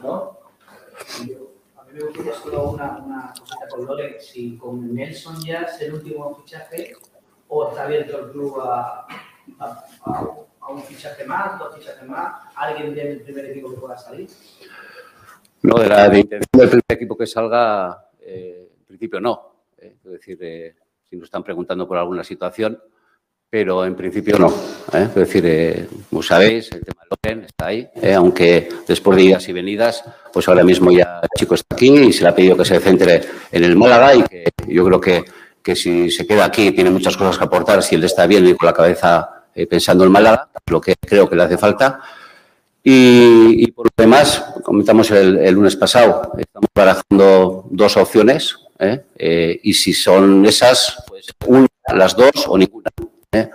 ¿No? 0.02 0.40
A 1.78 1.84
mí 1.84 1.94
me 1.94 2.02
gustaría 2.02 2.34
solo 2.34 2.72
una, 2.72 2.98
una 2.98 3.34
cosita 3.38 3.68
con 3.70 3.86
Lore. 3.86 4.20
Si 4.20 4.58
con 4.58 4.94
Nelson 4.94 5.40
ya 5.46 5.62
es 5.62 5.80
el 5.82 5.94
último 5.94 6.36
fichaje 6.36 6.94
o 7.48 7.70
está 7.70 7.84
abierto 7.84 8.26
el 8.26 8.32
club 8.32 8.60
a, 8.60 9.08
a, 9.60 9.86
a, 10.06 10.36
un 10.68 10.84
fichaje 10.84 11.26
más, 11.26 11.58
dos 11.58 11.76
fichajes 11.76 12.08
más, 12.08 12.42
alguien 12.56 12.94
del 12.94 13.22
primer 13.22 13.46
equipo 13.46 13.72
que 13.72 13.78
pueda 13.78 13.98
salir? 13.98 14.30
No, 15.62 15.80
de 15.80 15.90
la 15.90 16.10
de 16.10 16.20
intención 16.20 16.50
del 16.54 16.70
primer 16.70 16.84
equipo 16.90 17.18
que 17.18 17.28
salga, 17.28 18.10
eh, 18.22 18.70
en 18.80 18.86
principio 18.86 19.20
no. 19.20 19.50
Eh, 19.78 19.96
es 20.04 20.12
decir, 20.12 20.38
eh, 20.42 20.76
si 21.10 21.16
nos 21.16 21.26
están 21.26 21.44
preguntando 21.44 21.88
por 21.88 21.98
alguna 21.98 22.24
situación, 22.24 22.80
pero 23.50 23.84
en 23.86 23.96
principio 23.96 24.38
no. 24.38 24.50
¿eh? 24.94 25.08
Es 25.10 25.16
decir, 25.16 25.90
como 26.10 26.22
sabéis, 26.22 26.72
el 26.72 26.86
tema 26.86 27.02
del 27.02 27.10
Open 27.12 27.44
está 27.46 27.66
ahí, 27.68 27.90
aunque 28.16 28.70
después 28.88 29.18
de 29.18 29.24
idas 29.24 29.50
y 29.50 29.54
venidas, 29.54 30.04
pues 30.32 30.48
ahora 30.48 30.64
mismo 30.64 30.92
ya 30.92 31.20
el 31.24 31.30
chico 31.36 31.56
está 31.56 31.76
aquí 31.76 31.90
y 31.90 32.14
se 32.14 32.24
le 32.24 32.30
ha 32.30 32.36
pedido 32.36 32.56
que 32.56 32.66
se 32.66 32.80
centre 32.80 33.22
en 33.52 33.64
el 33.64 33.76
Málaga 33.76 34.14
y 34.14 34.24
que 34.24 34.46
yo 34.68 34.86
creo 34.86 35.02
que, 35.02 35.26
que 35.64 35.76
si 35.76 36.12
se 36.12 36.28
queda 36.28 36.46
aquí 36.46 36.72
tiene 36.72 36.92
muchas 36.92 37.18
cosas 37.18 37.40
que 37.40 37.46
aportar, 37.46 37.82
si 37.82 37.96
él 37.96 38.04
está 38.04 38.28
bien 38.28 38.46
y 38.48 38.54
con 38.54 38.68
la 38.68 38.74
cabeza 38.74 39.39
eh, 39.56 39.68
pensando 39.68 40.04
en 40.04 40.12
Málaga, 40.12 40.50
lo 40.68 40.82
que 40.82 40.96
creo 41.00 41.30
que 41.30 41.36
le 41.36 41.44
hace 41.44 41.58
falta. 41.58 42.02
Y, 42.82 43.70
por 43.72 43.88
lo 43.88 43.92
demás, 43.96 44.44
comentamos 44.64 45.12
el, 45.12 45.52
lunes 45.52 45.76
pasado, 45.76 46.32
estamos 46.38 46.70
barajando 46.74 47.66
dos 47.70 47.98
opciones 47.98 48.58
¿eh? 48.80 49.02
Eh, 49.18 49.60
y 49.64 49.74
si 49.74 49.94
son 49.94 50.46
esas, 50.46 51.04
pues 51.08 51.28
una, 51.46 51.68
las 51.94 52.16
dos 52.16 52.32
o 52.48 52.58
ninguna. 52.58 52.90
¿eh? 53.32 53.50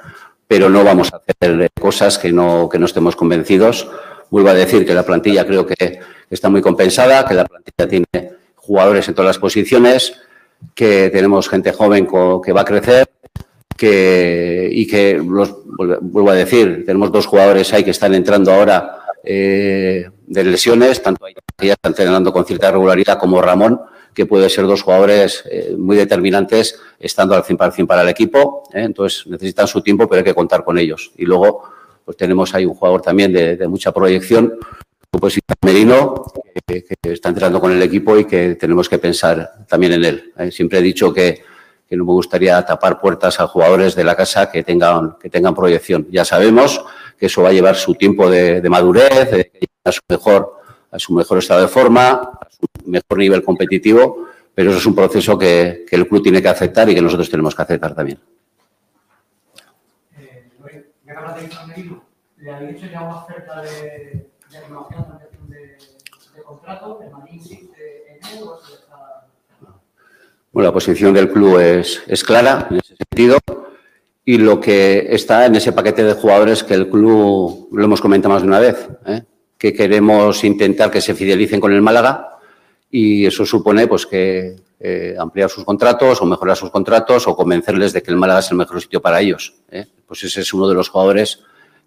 Pero 0.46 0.68
no 0.68 0.84
vamos 0.84 1.12
a 1.12 1.16
hacer 1.16 1.70
cosas 1.80 2.18
que 2.18 2.30
no, 2.30 2.68
que 2.70 2.78
no 2.78 2.86
estemos 2.86 3.16
convencidos. 3.16 3.88
Vuelvo 4.30 4.50
a 4.50 4.54
decir 4.54 4.86
que 4.86 4.94
la 4.94 5.04
plantilla 5.04 5.46
creo 5.46 5.66
que 5.66 6.00
está 6.30 6.48
muy 6.48 6.60
compensada, 6.60 7.26
que 7.26 7.34
la 7.34 7.46
plantilla 7.46 7.88
tiene 7.88 8.36
jugadores 8.56 9.08
en 9.08 9.14
todas 9.14 9.30
las 9.30 9.38
posiciones, 9.38 10.20
que 10.74 11.10
tenemos 11.10 11.48
gente 11.48 11.72
joven 11.72 12.06
que 12.44 12.52
va 12.52 12.60
a 12.60 12.64
crecer 12.64 13.08
que, 13.76 14.69
y 14.71 14.87
que, 14.87 15.21
vuelvo 15.21 16.31
a 16.31 16.35
decir, 16.35 16.85
tenemos 16.87 17.11
dos 17.11 17.26
jugadores 17.26 17.73
ahí 17.73 17.85
que 17.85 17.90
están 17.90 18.14
entrando 18.14 18.52
ahora 18.52 19.00
eh, 19.25 20.09
de 20.26 20.45
lesiones, 20.45 21.02
tanto 21.02 21.25
que 21.57 21.66
ya 21.66 21.73
están 21.75 21.93
entrenando 21.93 22.33
con 22.33 22.45
cierta 22.45 22.71
regularidad 22.71 23.19
como 23.19 23.40
Ramón, 23.40 23.81
que 24.12 24.26
puede 24.26 24.49
ser 24.49 24.66
dos 24.66 24.83
jugadores 24.83 25.45
eh, 25.50 25.75
muy 25.76 25.97
determinantes 25.97 26.78
estando 27.00 27.35
al 27.35 27.43
100% 27.43 27.87
para 27.87 28.02
el 28.02 28.09
equipo. 28.09 28.69
¿eh? 28.73 28.83
Entonces 28.83 29.26
necesitan 29.26 29.66
su 29.66 29.83
tiempo, 29.83 30.09
pero 30.09 30.21
hay 30.21 30.25
que 30.25 30.35
contar 30.35 30.64
con 30.64 30.78
ellos. 30.78 31.12
Y 31.16 31.25
luego 31.25 31.64
pues 32.04 32.16
tenemos 32.16 32.54
ahí 32.54 32.66
un 32.66 32.75
jugador 32.75 33.00
también 33.02 33.33
de, 33.33 33.66
mucha 33.66 33.90
proyección, 33.93 34.59
pues 35.11 35.38
Merino, 35.62 36.26
que, 36.66 36.85
que, 36.85 37.12
está 37.12 37.31
entrenando 37.31 37.61
con 37.61 37.73
el 37.73 37.81
equipo 37.81 38.19
y 38.19 38.26
que 38.26 38.57
tenemos 38.57 38.90
que 38.90 38.99
pensar 38.99 39.64
también 39.66 39.95
en 39.95 40.04
él. 40.04 40.33
Siempre 40.50 40.81
he 40.81 40.83
dicho 40.83 41.14
que, 41.14 41.43
que, 41.94 41.98
no 41.98 42.04
me 42.04 42.12
gustaría 42.12 42.64
tapar 42.64 43.00
puertas 43.00 43.40
a 43.40 43.46
jugadores 43.46 43.94
de 43.94 44.04
la 44.04 44.16
casa 44.16 44.50
que 44.50 44.62
tengan, 44.62 45.16
que 45.20 45.30
tengan 45.30 45.54
proyección. 45.54 46.06
Ya 46.10 46.24
sabemos 46.24 46.84
que 47.18 47.26
eso 47.26 47.42
va 47.42 47.50
a 47.50 47.52
llevar 47.52 47.76
su 47.76 47.94
tiempo 47.94 48.28
de, 48.30 48.62
madurez, 48.68 49.50
a, 49.84 49.92
su 49.92 50.00
mejor, 50.08 50.60
a 50.90 50.98
su 50.98 51.12
mejor 51.12 51.38
estado 51.38 51.62
de 51.62 51.68
forma, 51.68 52.10
a 52.10 52.48
su 52.50 52.66
mejor 52.90 53.18
nivel 53.18 53.42
competitivo, 53.42 54.28
pero 54.54 54.70
eso 54.70 54.78
es 54.78 54.86
un 54.86 54.94
proceso 54.94 55.38
que, 55.38 55.86
el 55.90 56.08
club 56.08 56.22
tiene 56.22 56.42
que 56.42 56.48
aceptar 56.48 56.88
y 56.88 56.94
que 56.94 57.02
nosotros 57.02 57.30
tenemos 57.30 57.54
que 57.54 57.62
aceptar 57.62 57.94
también. 57.94 58.18
Eh, 60.18 60.50
¿Le 62.38 62.50
habéis 62.52 62.74
dicho 62.74 62.86
ya 62.92 63.02
una 63.02 63.16
oferta 63.20 63.62
de, 63.62 63.70
de 63.70 64.60
de, 65.48 65.78
de, 66.36 66.42
contrato? 66.44 67.00
¿El 67.02 67.10
Madrid 67.10 67.34
insiste 67.34 68.18
en 68.18 68.38
él 68.38 68.42
o? 68.42 68.58
Bueno, 70.54 70.68
la 70.68 70.73
posición 70.73 71.12
del 71.12 71.32
club 71.32 71.58
es, 71.58 72.23
clara 72.23 72.68
en 72.70 72.76
ese 72.76 72.94
sentido 72.94 73.38
y 74.25 74.38
lo 74.38 74.61
que 74.61 75.08
está 75.11 75.46
en 75.46 75.56
ese 75.56 75.73
paquete 75.73 76.04
de 76.04 76.12
jugadores 76.12 76.62
que 76.62 76.75
el 76.75 76.88
club, 76.88 77.70
lo 77.73 77.84
hemos 77.84 78.00
comentado 78.00 78.32
más 78.32 78.42
de 78.42 78.49
una 78.49 78.61
vez, 78.61 78.88
¿eh? 79.04 79.25
que 79.58 79.73
queremos 79.73 80.44
intentar 80.44 80.92
que 80.92 81.00
se 81.00 81.16
fidelicen 81.16 81.61
con 81.61 81.73
el 81.73 81.82
Málaga 81.82 82.38
y 82.88 83.26
eso 83.26 83.44
supone 83.44 83.88
pues 83.88 84.06
que 84.06 84.54
eh, 84.78 85.16
ampliar 85.18 85.50
sus 85.50 85.64
contratos 85.64 86.23
o 86.23 86.25
mejorar 86.25 86.56
sus 86.56 86.70
contratos 86.70 87.26
o 87.26 87.34
convencerles 87.34 87.92
de 87.92 88.04
que 88.04 88.12
el 88.12 88.16
Málaga 88.16 88.38
es 88.38 88.50
el 88.52 88.56
mejor 88.56 88.80
sitio 88.80 89.02
para 89.02 89.20
ellos. 89.20 89.56
¿eh? 89.73 89.87
Pues 90.06 90.23
ese 90.23 90.42
es 90.42 90.54
uno 90.54 90.68
de 90.68 90.75
los 90.76 90.88
jugadores 90.88 91.40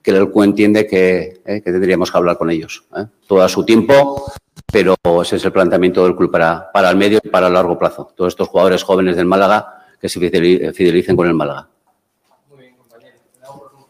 que 0.08 0.16
el 0.16 0.32
CUE 0.32 0.46
entiende 0.46 0.88
que, 0.88 1.42
eh, 1.46 1.62
que, 1.62 1.70
tendríamos 1.70 2.10
que 2.10 2.18
hablar 2.18 2.38
con 2.38 2.50
ellos. 2.50 2.86
¿eh? 2.96 3.08
Todo 3.28 3.42
a 3.44 3.50
su 3.50 3.66
tiempo, 3.66 4.32
pero 4.72 4.96
ese 5.22 5.36
es 5.36 5.44
el 5.44 5.52
planteamiento 5.52 6.06
del 6.06 6.16
club 6.16 6.32
para, 6.32 6.72
para 6.72 6.90
el 6.90 6.96
medio 6.96 7.20
y 7.22 7.28
para 7.28 7.48
el 7.48 7.54
largo 7.54 7.78
plazo. 7.78 8.14
Todos 8.16 8.32
estos 8.32 8.48
jugadores 8.48 8.84
jóvenes 8.84 9.18
del 9.18 9.26
Málaga 9.26 9.84
que 10.00 10.08
se 10.08 10.22
fidelicen 10.22 11.18
con 11.18 11.28
el 11.28 11.34
Málaga. 11.34 11.68
Muy 12.50 12.60
bien, 12.60 12.78
compañero. 12.78 13.18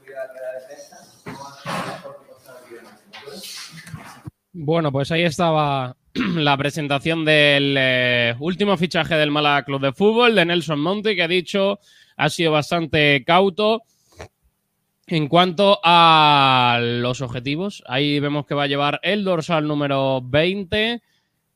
La 0.07 0.53
defensa. 0.59 0.97
Bueno, 4.53 4.91
pues 4.91 5.11
ahí 5.11 5.21
estaba 5.21 5.95
la 6.15 6.57
presentación 6.57 7.25
del 7.25 7.75
eh, 7.77 8.35
último 8.39 8.75
fichaje 8.75 9.13
del 9.13 9.29
Málaga 9.29 9.65
Club 9.65 9.81
de 9.81 9.93
Fútbol, 9.93 10.33
de 10.33 10.45
Nelson 10.45 10.79
Monte, 10.79 11.15
que 11.15 11.21
ha 11.21 11.27
dicho 11.27 11.77
ha 12.15 12.29
sido 12.29 12.53
bastante 12.53 13.23
cauto. 13.23 13.83
En 15.09 15.29
cuanto 15.29 15.79
a 15.85 16.79
los 16.81 17.21
objetivos, 17.21 17.81
ahí 17.87 18.19
vemos 18.19 18.45
que 18.45 18.53
va 18.55 18.63
a 18.63 18.67
llevar 18.67 18.99
el 19.03 19.23
dorsal 19.23 19.65
número 19.65 20.21
20, 20.21 21.01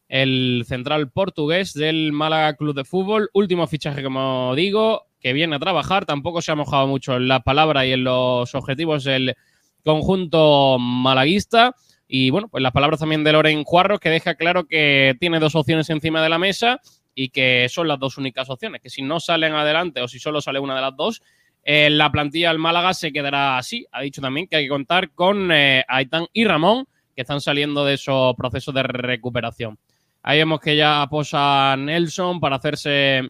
el 0.08 0.63
central 0.65 1.12
portugués 1.12 1.74
del 1.74 2.13
Málaga 2.13 2.55
Club 2.55 2.74
de 2.74 2.86
Fútbol. 2.86 3.29
Último 3.34 3.67
fichaje, 3.67 4.03
como 4.03 4.55
digo, 4.55 5.08
que 5.20 5.34
viene 5.34 5.58
a 5.58 5.60
trabajar. 5.60 6.05
Tampoco 6.05 6.41
se 6.41 6.53
ha 6.53 6.55
mojado 6.55 6.88
mucho 6.88 7.17
en 7.17 7.27
la 7.27 7.41
palabra 7.41 7.86
y 7.86 7.91
en 7.91 8.05
los 8.05 8.55
objetivos 8.55 9.03
del 9.03 9.36
conjunto 9.84 10.79
malaguista. 10.79 11.75
Y 12.08 12.29
bueno, 12.29 12.48
pues 12.48 12.63
las 12.63 12.72
palabras 12.72 13.01
también 13.01 13.25
de 13.25 13.34
Loren 13.34 13.65
Juarros, 13.65 14.00
que 14.00 14.10
deja 14.10 14.36
claro 14.36 14.65
que 14.65 15.17
tiene 15.20 15.39
dos 15.39 15.55
opciones 15.55 15.89
encima 15.89 16.24
de 16.24 16.29
la 16.29 16.39
mesa 16.39 16.79
y 17.13 17.27
que 17.29 17.67
son 17.67 17.89
las 17.89 18.00
dos 18.00 18.17
únicas 18.17 18.50
opciones. 18.50 18.79
Que 18.79 18.89
si 18.89 19.01
no 19.01 19.20
salen 19.20 19.55
adelante 19.55 20.01
o 20.01 20.08
si 20.08 20.20
solo 20.20 20.39
sale 20.39 20.60
una 20.60 20.75
de 20.75 20.81
las 20.81 20.96
dos, 20.96 21.22
eh, 21.63 21.89
la 21.89 22.12
plantilla 22.12 22.50
del 22.50 22.60
Málaga 22.60 22.94
se 22.94 23.12
quedará 23.12 23.58
así. 23.58 23.86
Ha 23.91 24.01
dicho 24.01 24.22
también 24.22 24.48
que 24.48 24.56
hay 24.56 24.65
que 24.65 24.70
contar 24.70 25.12
con 25.12 25.51
eh, 25.51 25.84
Aitán 25.88 26.25
y 26.34 26.46
Ramón, 26.46 26.86
que 27.15 27.22
están 27.22 27.41
saliendo 27.41 27.86
de 27.86 27.96
esos 27.96 28.36
procesos 28.36 28.74
de 28.74 28.84
recuperación. 28.84 29.77
Ahí 30.24 30.39
vemos 30.39 30.60
que 30.60 30.75
ya 30.75 31.06
posa 31.10 31.75
Nelson 31.77 32.39
para 32.39 32.58
hacerse 32.58 33.27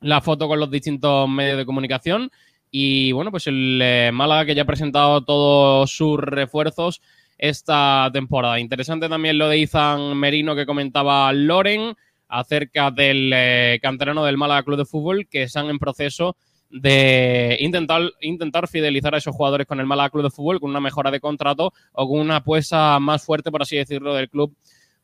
la 0.00 0.20
foto 0.20 0.48
con 0.48 0.60
los 0.60 0.70
distintos 0.70 1.28
medios 1.28 1.58
de 1.58 1.66
comunicación. 1.66 2.30
Y 2.70 3.12
bueno, 3.12 3.30
pues 3.30 3.46
el 3.46 3.80
eh, 3.82 4.10
Málaga 4.12 4.46
que 4.46 4.54
ya 4.54 4.62
ha 4.62 4.66
presentado 4.66 5.22
todos 5.22 5.90
sus 5.90 6.18
refuerzos 6.18 7.02
esta 7.36 8.08
temporada. 8.12 8.60
Interesante 8.60 9.08
también 9.08 9.36
lo 9.36 9.48
de 9.48 9.58
Izan 9.58 10.16
Merino 10.16 10.54
que 10.54 10.64
comentaba 10.64 11.32
Loren 11.32 11.94
acerca 12.28 12.90
del 12.90 13.30
eh, 13.34 13.78
canterano 13.82 14.24
del 14.24 14.38
Málaga 14.38 14.62
Club 14.62 14.78
de 14.78 14.84
Fútbol 14.86 15.28
que 15.28 15.42
están 15.42 15.68
en 15.68 15.78
proceso 15.78 16.36
de 16.72 17.58
intentar, 17.60 18.02
intentar 18.22 18.66
fidelizar 18.66 19.14
a 19.14 19.18
esos 19.18 19.36
jugadores 19.36 19.66
con 19.66 19.78
el 19.78 19.86
Málaga 19.86 20.10
Club 20.10 20.24
de 20.24 20.30
Fútbol 20.30 20.58
con 20.58 20.70
una 20.70 20.80
mejora 20.80 21.10
de 21.10 21.20
contrato 21.20 21.72
o 21.92 22.08
con 22.08 22.18
una 22.18 22.36
apuesta 22.36 22.98
más 22.98 23.22
fuerte, 23.22 23.50
por 23.50 23.62
así 23.62 23.76
decirlo, 23.76 24.14
del 24.14 24.30
club 24.30 24.56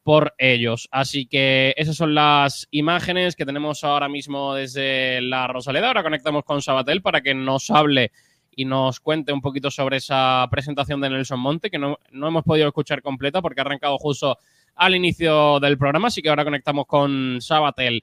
por 0.03 0.35
ellos. 0.39 0.89
Así 0.91 1.27
que 1.27 1.75
esas 1.77 1.95
son 1.95 2.15
las 2.15 2.67
imágenes 2.71 3.37
que 3.37 3.45
tenemos 3.45 3.85
ahora 3.85 4.09
mismo 4.09 4.55
desde 4.55 5.21
la 5.21 5.47
Rosaleda. 5.47 5.89
Ahora 5.89 6.03
conectamos 6.03 6.45
con 6.45 6.63
Sabatel 6.63 7.03
para 7.03 7.21
que 7.21 7.35
nos 7.35 7.71
hable 7.71 8.13
y 8.57 8.65
nos 8.65 8.99
cuente 9.01 9.33
un 9.33 9.43
poquito 9.43 9.71
sobre 9.71 9.99
esa 9.99 10.49
presentación 10.51 11.03
de 11.03 11.11
Nelson 11.11 11.39
Monte, 11.39 11.71
que 11.71 11.79
no, 11.79 11.99
no 12.13 12.29
hemos 12.29 12.45
podido 12.45 12.67
escuchar 12.67 13.03
completa 13.03 13.43
porque 13.43 13.61
ha 13.61 13.65
arrancado 13.65 13.99
justo 13.99 14.39
al 14.75 14.95
inicio 14.95 15.61
del 15.61 15.77
programa, 15.77 16.09
así 16.09 16.23
que 16.23 16.31
ahora 16.31 16.45
conectamos 16.45 16.87
con 16.87 17.41
Sabatel. 17.41 18.03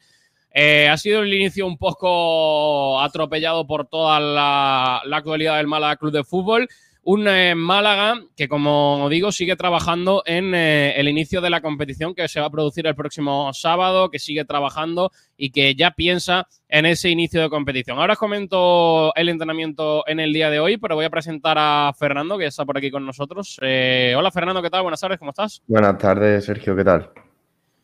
Eh, 0.58 0.88
ha 0.88 0.96
sido 0.96 1.22
el 1.22 1.34
inicio 1.34 1.68
un 1.68 1.78
poco 1.78 3.02
atropellado 3.02 3.68
por 3.68 3.88
toda 3.88 4.22
la, 4.22 5.02
actualidad 5.12 5.58
del 5.58 5.68
Málaga 5.68 5.98
Club 5.98 6.14
de 6.14 6.24
Fútbol. 6.24 6.70
Un 7.04 7.28
eh, 7.28 7.56
Málaga 7.56 8.22
que, 8.38 8.48
como 8.48 9.10
digo, 9.10 9.34
sigue 9.34 9.58
trabajando 9.58 10.24
en 10.26 10.56
eh, 10.56 10.94
el 10.96 11.10
inicio 11.10 11.42
de 11.42 11.50
la 11.50 11.60
competición 11.60 12.16
que 12.16 12.30
se 12.30 12.40
va 12.40 12.46
a 12.46 12.50
producir 12.50 12.88
el 12.88 12.96
próximo 12.96 13.52
sábado, 13.54 14.10
que 14.10 14.18
sigue 14.18 14.46
trabajando 14.46 15.12
y 15.36 15.52
que 15.52 15.76
ya 15.76 15.92
piensa 15.92 16.48
en 16.70 16.86
ese 16.86 17.10
inicio 17.10 17.42
de 17.42 17.50
competición. 17.50 18.00
Ahora 18.00 18.14
os 18.14 18.20
comento 18.20 19.14
el 19.16 19.28
entrenamiento 19.28 20.08
en 20.08 20.22
el 20.22 20.32
día 20.32 20.50
de 20.50 20.62
hoy, 20.62 20.78
pero 20.78 20.96
voy 20.96 21.06
a 21.06 21.10
presentar 21.10 21.58
a 21.60 21.92
Fernando, 22.00 22.38
que 22.38 22.46
está 22.46 22.64
por 22.64 22.78
aquí 22.78 22.90
con 22.90 23.06
nosotros. 23.06 23.60
Hola, 23.62 24.32
Fernando, 24.32 24.62
¿qué 24.62 24.70
tal? 24.70 24.84
Buenas 24.84 25.02
tardes, 25.02 25.20
¿cómo 25.20 25.32
estás? 25.32 25.62
Buenas 25.68 25.98
tardes, 25.98 26.46
Sergio, 26.46 26.78
¿qué 26.78 26.86
tal? 26.86 27.25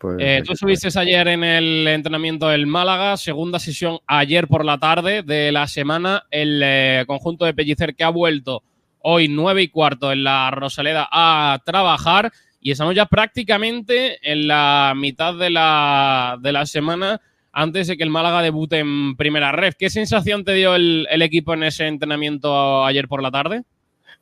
Pues, 0.01 0.17
eh, 0.19 0.41
tú 0.43 0.53
estuviste 0.53 0.87
ayer 0.99 1.27
en 1.27 1.43
el 1.43 1.87
entrenamiento 1.87 2.47
del 2.47 2.65
Málaga, 2.65 3.17
segunda 3.17 3.59
sesión 3.59 3.99
ayer 4.07 4.47
por 4.47 4.65
la 4.65 4.79
tarde 4.79 5.21
de 5.21 5.51
la 5.51 5.67
semana. 5.67 6.23
El 6.31 6.59
eh, 6.63 7.03
conjunto 7.05 7.45
de 7.45 7.53
Pellicer 7.53 7.93
que 7.93 8.03
ha 8.03 8.09
vuelto 8.09 8.63
hoy 9.03 9.27
nueve 9.27 9.61
y 9.61 9.67
cuarto 9.67 10.11
en 10.11 10.23
la 10.23 10.49
Rosaleda 10.49 11.07
a 11.11 11.59
trabajar 11.63 12.31
y 12.59 12.71
estamos 12.71 12.95
ya 12.95 13.05
prácticamente 13.05 14.17
en 14.23 14.47
la 14.47 14.93
mitad 14.97 15.35
de 15.35 15.51
la, 15.51 16.39
de 16.41 16.51
la 16.51 16.65
semana 16.65 17.21
antes 17.51 17.85
de 17.85 17.95
que 17.95 18.03
el 18.03 18.09
Málaga 18.09 18.41
debute 18.41 18.79
en 18.79 19.15
primera 19.15 19.51
red. 19.51 19.75
¿Qué 19.77 19.91
sensación 19.91 20.43
te 20.43 20.53
dio 20.53 20.73
el, 20.73 21.07
el 21.11 21.21
equipo 21.21 21.53
en 21.53 21.61
ese 21.61 21.85
entrenamiento 21.85 22.83
ayer 22.83 23.07
por 23.07 23.21
la 23.21 23.29
tarde? 23.29 23.61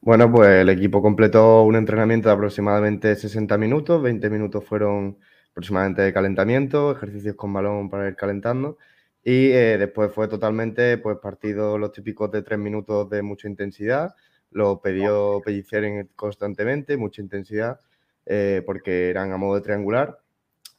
Bueno, 0.01 0.29
pues 0.29 0.49
el 0.49 0.67
equipo 0.67 1.01
completó 1.01 1.63
un 1.63 1.77
entrenamiento 1.77 2.27
de 2.27 2.35
aproximadamente 2.35 3.15
60 3.15 3.57
minutos, 3.57 4.01
20 4.01 4.29
minutos 4.29 4.65
fueron 4.65 5.17
aproximadamente 5.51 6.01
de 6.01 6.13
calentamiento, 6.13 6.91
ejercicios 6.91 7.35
con 7.35 7.53
balón 7.53 7.89
para 7.89 8.07
ir 8.07 8.15
calentando. 8.15 8.77
Y 9.23 9.51
eh, 9.51 9.77
después 9.77 10.11
fue 10.13 10.27
totalmente 10.27 10.97
pues, 10.97 11.17
partido 11.19 11.77
los 11.77 11.91
típicos 11.91 12.31
de 12.31 12.41
tres 12.41 12.59
minutos 12.59 13.09
de 13.09 13.21
mucha 13.21 13.47
intensidad. 13.47 14.15
Lo 14.51 14.81
pidió 14.81 15.41
Pellicer 15.43 16.07
constantemente, 16.15 16.97
mucha 16.97 17.21
intensidad, 17.21 17.79
eh, 18.25 18.63
porque 18.65 19.09
eran 19.09 19.31
a 19.31 19.37
modo 19.37 19.55
de 19.55 19.61
triangular, 19.61 20.19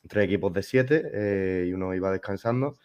tres 0.09 0.25
equipos 0.25 0.53
de 0.53 0.63
siete 0.63 1.03
eh, 1.13 1.67
y 1.69 1.73
uno 1.73 1.95
iba 1.95 2.11
descansando. 2.11 2.77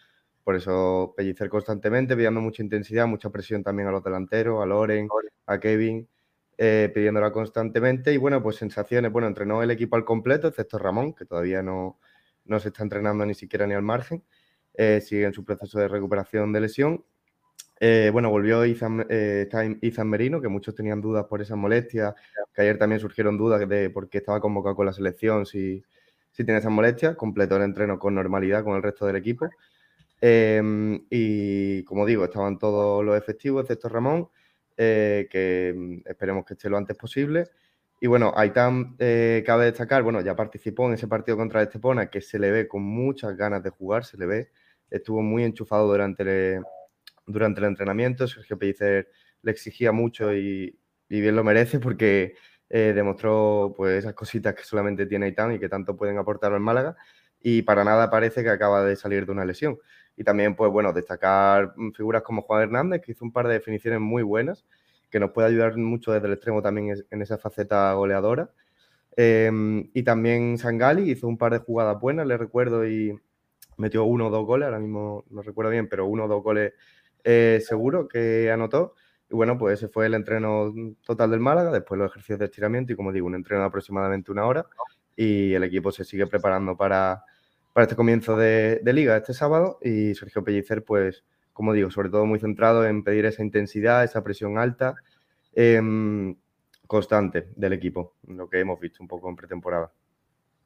Por 0.44 0.54
eso 0.56 1.14
Pellicer 1.16 1.48
constantemente, 1.48 2.14
pidiendo 2.14 2.40
mucha 2.40 2.62
intensidad, 2.62 3.06
mucha 3.06 3.30
presión 3.30 3.64
también 3.64 3.88
a 3.88 3.92
los 3.92 4.04
delanteros, 4.04 4.62
a 4.62 4.66
Loren, 4.66 5.08
a 5.46 5.58
Kevin, 5.58 6.08
eh, 6.58 6.90
pidiéndola 6.94 7.32
constantemente. 7.32 8.12
Y 8.12 8.16
bueno, 8.16 8.42
pues 8.42 8.56
sensaciones. 8.56 9.12
Bueno, 9.12 9.28
entrenó 9.28 9.62
el 9.62 9.70
equipo 9.70 9.96
al 9.96 10.04
completo, 10.04 10.48
excepto 10.48 10.78
Ramón, 10.78 11.12
que 11.14 11.24
todavía 11.24 11.62
no, 11.62 11.98
no 12.44 12.60
se 12.60 12.68
está 12.68 12.82
entrenando 12.82 13.26
ni 13.26 13.34
siquiera 13.34 13.66
ni 13.66 13.74
al 13.74 13.82
margen. 13.82 14.24
Eh, 14.74 15.00
sigue 15.00 15.24
en 15.24 15.32
su 15.32 15.44
proceso 15.44 15.78
de 15.78 15.88
recuperación 15.88 16.52
de 16.52 16.60
lesión. 16.60 17.04
Eh, 17.78 18.08
bueno, 18.10 18.30
volvió 18.30 18.64
Izan, 18.64 19.06
Izan, 19.82 20.08
Merino, 20.08 20.40
que 20.40 20.48
muchos 20.48 20.74
tenían 20.74 21.02
dudas 21.02 21.26
por 21.26 21.42
esas 21.42 21.58
molestias, 21.58 22.14
que 22.54 22.62
ayer 22.62 22.78
también 22.78 23.00
surgieron 23.00 23.36
dudas 23.36 23.68
de 23.68 23.90
por 23.90 24.08
qué 24.08 24.18
estaba 24.18 24.40
convocado 24.40 24.76
con 24.76 24.86
la 24.86 24.94
selección, 24.94 25.44
si, 25.44 25.84
si 26.32 26.44
tiene 26.44 26.60
esas 26.60 26.72
molestias. 26.72 27.16
Completó 27.16 27.56
el 27.56 27.64
entreno 27.64 27.98
con 27.98 28.14
normalidad 28.14 28.64
con 28.64 28.76
el 28.76 28.82
resto 28.82 29.06
del 29.06 29.16
equipo. 29.16 29.46
Eh, 30.22 31.00
y 31.10 31.84
como 31.84 32.06
digo, 32.06 32.24
estaban 32.24 32.58
todos 32.58 33.04
los 33.04 33.18
efectivos, 33.18 33.62
excepto 33.62 33.90
Ramón 33.90 34.30
eh, 34.76 35.28
que 35.30 35.74
mm, 35.76 36.08
esperemos 36.08 36.44
que 36.44 36.54
esté 36.54 36.68
lo 36.68 36.76
antes 36.76 36.96
posible. 36.96 37.48
Y 38.00 38.06
bueno, 38.08 38.32
Aitam 38.36 38.96
eh, 38.98 39.42
cabe 39.46 39.66
destacar, 39.66 40.02
bueno, 40.02 40.20
ya 40.20 40.36
participó 40.36 40.86
en 40.86 40.94
ese 40.94 41.08
partido 41.08 41.36
contra 41.36 41.62
Estepona, 41.62 42.10
que 42.10 42.20
se 42.20 42.38
le 42.38 42.50
ve 42.50 42.68
con 42.68 42.82
muchas 42.82 43.36
ganas 43.36 43.62
de 43.62 43.70
jugar, 43.70 44.04
se 44.04 44.18
le 44.18 44.26
ve, 44.26 44.50
estuvo 44.90 45.22
muy 45.22 45.44
enchufado 45.44 45.88
durante 45.88 46.22
el, 46.22 46.62
durante 47.26 47.60
el 47.60 47.66
entrenamiento, 47.66 48.28
Sergio 48.28 48.58
Pellicer 48.58 49.08
le 49.42 49.50
exigía 49.50 49.92
mucho 49.92 50.34
y, 50.34 50.78
y 51.08 51.20
bien 51.20 51.36
lo 51.36 51.44
merece 51.44 51.78
porque 51.78 52.34
eh, 52.68 52.92
demostró 52.94 53.72
pues 53.76 53.98
esas 53.98 54.14
cositas 54.14 54.54
que 54.54 54.64
solamente 54.64 55.06
tiene 55.06 55.26
Aitán 55.26 55.52
y 55.52 55.58
que 55.58 55.68
tanto 55.68 55.96
pueden 55.96 56.18
aportar 56.18 56.52
al 56.52 56.60
Málaga 56.60 56.96
y 57.48 57.62
para 57.62 57.84
nada 57.84 58.10
parece 58.10 58.42
que 58.42 58.50
acaba 58.50 58.82
de 58.82 58.96
salir 58.96 59.24
de 59.24 59.30
una 59.30 59.44
lesión. 59.44 59.78
Y 60.16 60.24
también, 60.24 60.56
pues 60.56 60.68
bueno, 60.72 60.92
destacar 60.92 61.74
mm, 61.76 61.92
figuras 61.92 62.22
como 62.22 62.42
Juan 62.42 62.62
Hernández, 62.62 63.02
que 63.02 63.12
hizo 63.12 63.24
un 63.24 63.30
par 63.32 63.46
de 63.46 63.54
definiciones 63.54 64.00
muy 64.00 64.24
buenas, 64.24 64.64
que 65.10 65.20
nos 65.20 65.30
puede 65.30 65.46
ayudar 65.46 65.76
mucho 65.76 66.10
desde 66.10 66.26
el 66.26 66.32
extremo 66.32 66.60
también 66.60 67.04
en 67.08 67.22
esa 67.22 67.38
faceta 67.38 67.92
goleadora. 67.92 68.50
Em, 69.16 69.88
y 69.94 70.02
también 70.02 70.58
Sangali 70.58 71.08
hizo 71.08 71.28
un 71.28 71.38
par 71.38 71.52
de 71.52 71.60
jugadas 71.60 72.00
buenas, 72.00 72.26
le 72.26 72.36
recuerdo, 72.36 72.84
y 72.84 73.16
metió 73.76 74.02
uno 74.02 74.26
o 74.26 74.30
dos 74.30 74.44
goles, 74.44 74.66
ahora 74.66 74.80
mismo 74.80 75.24
no 75.30 75.42
recuerdo 75.42 75.70
bien, 75.70 75.88
pero 75.88 76.06
uno 76.06 76.24
o 76.24 76.28
dos 76.28 76.42
goles 76.42 76.72
eh, 77.22 77.62
seguro 77.64 78.08
que 78.08 78.50
anotó. 78.50 78.94
Y 79.30 79.36
bueno, 79.36 79.56
pues 79.56 79.78
ese 79.78 79.86
fue 79.88 80.06
el 80.06 80.14
entreno 80.14 80.74
total 81.06 81.30
del 81.30 81.40
Málaga, 81.40 81.70
después 81.70 81.96
los 81.96 82.10
ejercicios 82.10 82.40
de 82.40 82.46
estiramiento 82.46 82.92
y 82.92 82.96
como 82.96 83.12
digo, 83.12 83.28
un 83.28 83.36
entreno 83.36 83.62
de 83.62 83.68
aproximadamente 83.68 84.32
una 84.32 84.46
hora 84.46 84.66
y 85.14 85.54
el 85.54 85.62
equipo 85.64 85.92
se 85.92 86.04
sigue 86.04 86.26
preparando 86.26 86.76
para, 86.76 87.24
para 87.76 87.84
este 87.84 87.96
comienzo 87.96 88.38
de, 88.38 88.80
liga 88.86 89.18
este 89.18 89.34
sábado 89.34 89.78
y 89.82 90.14
Sergio 90.14 90.42
Pellicer, 90.42 90.82
pues 90.82 91.24
como 91.52 91.74
digo, 91.74 91.90
sobre 91.90 92.08
todo 92.08 92.24
muy 92.24 92.38
centrado 92.38 92.86
en 92.86 93.04
pedir 93.04 93.26
esa 93.26 93.42
intensidad, 93.42 94.02
esa 94.02 94.24
presión 94.24 94.56
alta 94.56 94.94
em, 95.54 96.34
constante 96.86 97.48
del 97.54 97.74
equipo, 97.74 98.14
lo 98.28 98.48
que 98.48 98.60
hemos 98.60 98.80
visto 98.80 99.02
un 99.02 99.08
poco 99.08 99.28
en 99.28 99.36
pretemporada. 99.36 99.92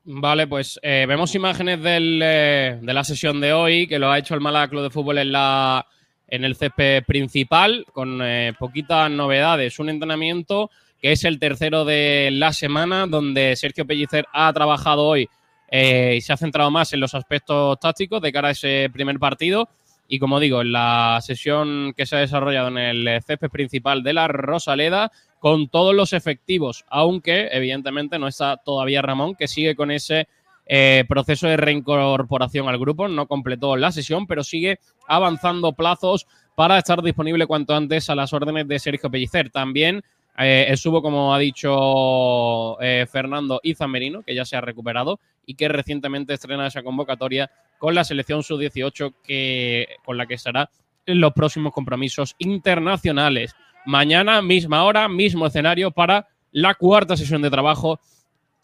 Vale, 0.05 0.47
pues 0.47 0.79
eh, 0.85 1.05
vemos 1.09 1.35
imágenes 1.35 1.81
eh, 1.83 2.79
de 2.81 2.95
la 2.95 3.03
sesión 3.03 3.41
de 3.41 3.55
hoy, 3.55 3.89
que 3.89 3.99
lo 3.99 4.09
ha 4.09 4.19
hecho 4.21 4.37
el 4.37 4.41
Málaga 4.41 4.69
Club 4.69 4.85
de 4.85 4.91
Fútbol 4.91 5.19
en, 5.19 5.33
la, 5.33 5.85
en 6.29 6.45
el 6.45 6.55
césped 6.55 7.03
principal, 7.03 7.87
con 7.93 8.21
eh, 8.23 8.53
poquitas 8.57 9.11
novedades. 9.11 9.81
Un 9.81 9.89
entrenamiento 9.89 10.71
que 11.03 11.11
es 11.11 11.25
el 11.25 11.41
tercero 11.41 11.85
de 11.85 12.29
la 12.31 12.53
semana, 12.53 13.09
donde 13.09 13.57
Sergio 13.57 13.85
Pellicer 13.85 14.27
ha 14.33 14.53
trabajado 14.53 15.03
hoy 15.03 15.29
y 15.71 16.21
se 16.21 16.33
ha 16.33 16.37
centrado 16.37 16.71
más 16.71 16.93
en 16.93 17.01
los 17.01 17.15
aspectos 17.15 17.79
tácticos 17.79 18.21
de 18.21 18.33
cara 18.33 18.49
a 18.49 18.53
ese 18.53 18.91
primer 18.93 19.19
partido. 19.19 19.69
Y 20.09 20.19
como 20.19 20.41
digo, 20.41 20.61
en 20.61 20.73
la 20.73 21.21
sesión 21.23 21.95
que 21.97 22.05
se 22.05 22.17
ha 22.17 22.19
desarrollado 22.21 22.69
en 22.69 22.79
el 22.79 23.23
césped 23.23 23.49
principal 23.49 24.03
de 24.03 24.13
la 24.13 24.27
Rosaleda, 24.27 25.13
con 25.39 25.69
todos 25.69 25.95
los 25.95 26.13
efectivos, 26.13 26.85
aunque 26.89 27.49
evidentemente 27.53 28.19
no 28.19 28.27
está 28.27 28.57
todavía 28.57 29.03
Ramón, 29.03 29.37
que 29.37 29.49
sigue 29.49 29.77
con 29.77 29.91
ese 29.91 30.29
eh, 30.67 31.05
proceso 31.09 31.49
de 31.49 31.57
reincorporación 31.57 32.69
al 32.69 32.79
grupo, 32.79 33.09
no 33.09 33.27
completó 33.27 33.77
la 33.77 33.91
sesión, 33.91 34.27
pero 34.27 34.45
sigue 34.45 34.79
avanzando 35.09 35.73
plazos 35.73 36.27
para 36.55 36.79
estar 36.79 37.03
disponible 37.03 37.47
cuanto 37.47 37.75
antes 37.75 38.11
a 38.11 38.15
las 38.15 38.33
órdenes 38.33 38.69
de 38.69 38.79
Sergio 38.79 39.11
Pellicer. 39.11 39.51
También 39.51 40.03
eh, 40.39 40.67
estuvo, 40.69 41.03
como 41.03 41.35
ha 41.35 41.39
dicho 41.39 42.81
eh, 42.81 43.07
Fernando 43.11 43.61
Izamerino, 43.63 44.23
que 44.23 44.35
ya 44.35 44.45
se 44.45 44.57
ha 44.57 44.61
recuperado 44.61 45.21
y 45.45 45.55
que 45.55 45.69
recientemente 45.69 46.35
estrena 46.35 46.67
esa 46.67 46.83
convocatoria 46.83 47.51
con 47.79 47.95
la 47.95 48.05
selección 48.05 48.43
sub-18 48.43 49.15
que, 49.23 49.97
con 50.05 50.17
la 50.17 50.27
que 50.27 50.35
estará 50.35 50.71
en 51.07 51.21
los 51.21 51.33
próximos 51.33 51.73
compromisos 51.73 52.35
internacionales. 52.39 53.55
Mañana, 53.85 54.43
misma 54.43 54.85
hora, 54.85 55.09
mismo 55.09 55.47
escenario 55.47 55.91
para 55.91 56.29
la 56.53 56.75
cuarta 56.75 57.17
sesión 57.17 57.43
de 57.43 57.51
trabajo 57.51 58.01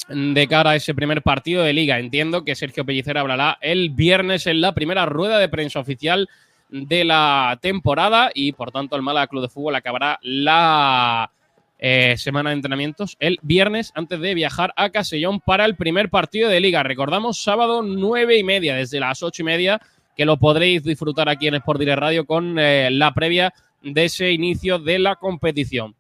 de 0.08 0.46
cara 0.46 0.70
a 0.70 0.76
ese 0.76 0.94
primer 0.94 1.22
partido 1.22 1.62
de 1.62 1.72
liga. 1.72 1.98
Entiendo 1.98 2.44
que 2.44 2.54
Sergio 2.54 2.84
Pellicer 2.84 3.18
hablará 3.18 3.58
el 3.60 3.90
viernes 3.90 4.46
en 4.46 4.60
la 4.60 4.74
primera 4.74 5.06
rueda 5.06 5.38
de 5.38 5.48
prensa 5.48 5.80
oficial 5.80 6.28
de 6.68 7.04
la 7.04 7.58
temporada 7.60 8.30
y 8.34 8.52
por 8.52 8.72
tanto 8.72 8.96
el 8.96 9.02
Málaga 9.02 9.28
Club 9.28 9.42
de 9.42 9.48
Fútbol 9.48 9.74
acabará 9.74 10.18
la 10.22 11.30
eh, 11.78 12.16
semana 12.16 12.50
de 12.50 12.56
entrenamientos 12.56 13.16
el 13.20 13.38
viernes 13.42 13.92
antes 13.94 14.20
de 14.20 14.34
viajar 14.34 14.72
a 14.76 14.90
Castellón 14.90 15.40
para 15.40 15.64
el 15.64 15.76
primer 15.76 16.08
partido 16.08 16.48
de 16.48 16.60
liga. 16.60 16.82
Recordamos 16.82 17.38
sábado 17.38 17.82
nueve 17.82 18.38
y 18.38 18.44
media, 18.44 18.74
desde 18.74 19.00
las 19.00 19.22
ocho 19.22 19.42
y 19.42 19.44
media, 19.44 19.80
que 20.16 20.24
lo 20.24 20.38
podréis 20.38 20.82
disfrutar 20.82 21.28
aquí 21.28 21.46
en 21.48 21.54
Sport 21.56 21.82
Radio 21.82 22.24
con 22.26 22.58
eh, 22.58 22.90
la 22.90 23.12
previa 23.12 23.52
de 23.82 24.06
ese 24.06 24.32
inicio 24.32 24.78
de 24.78 24.98
la 24.98 25.16
competición. 25.16 25.94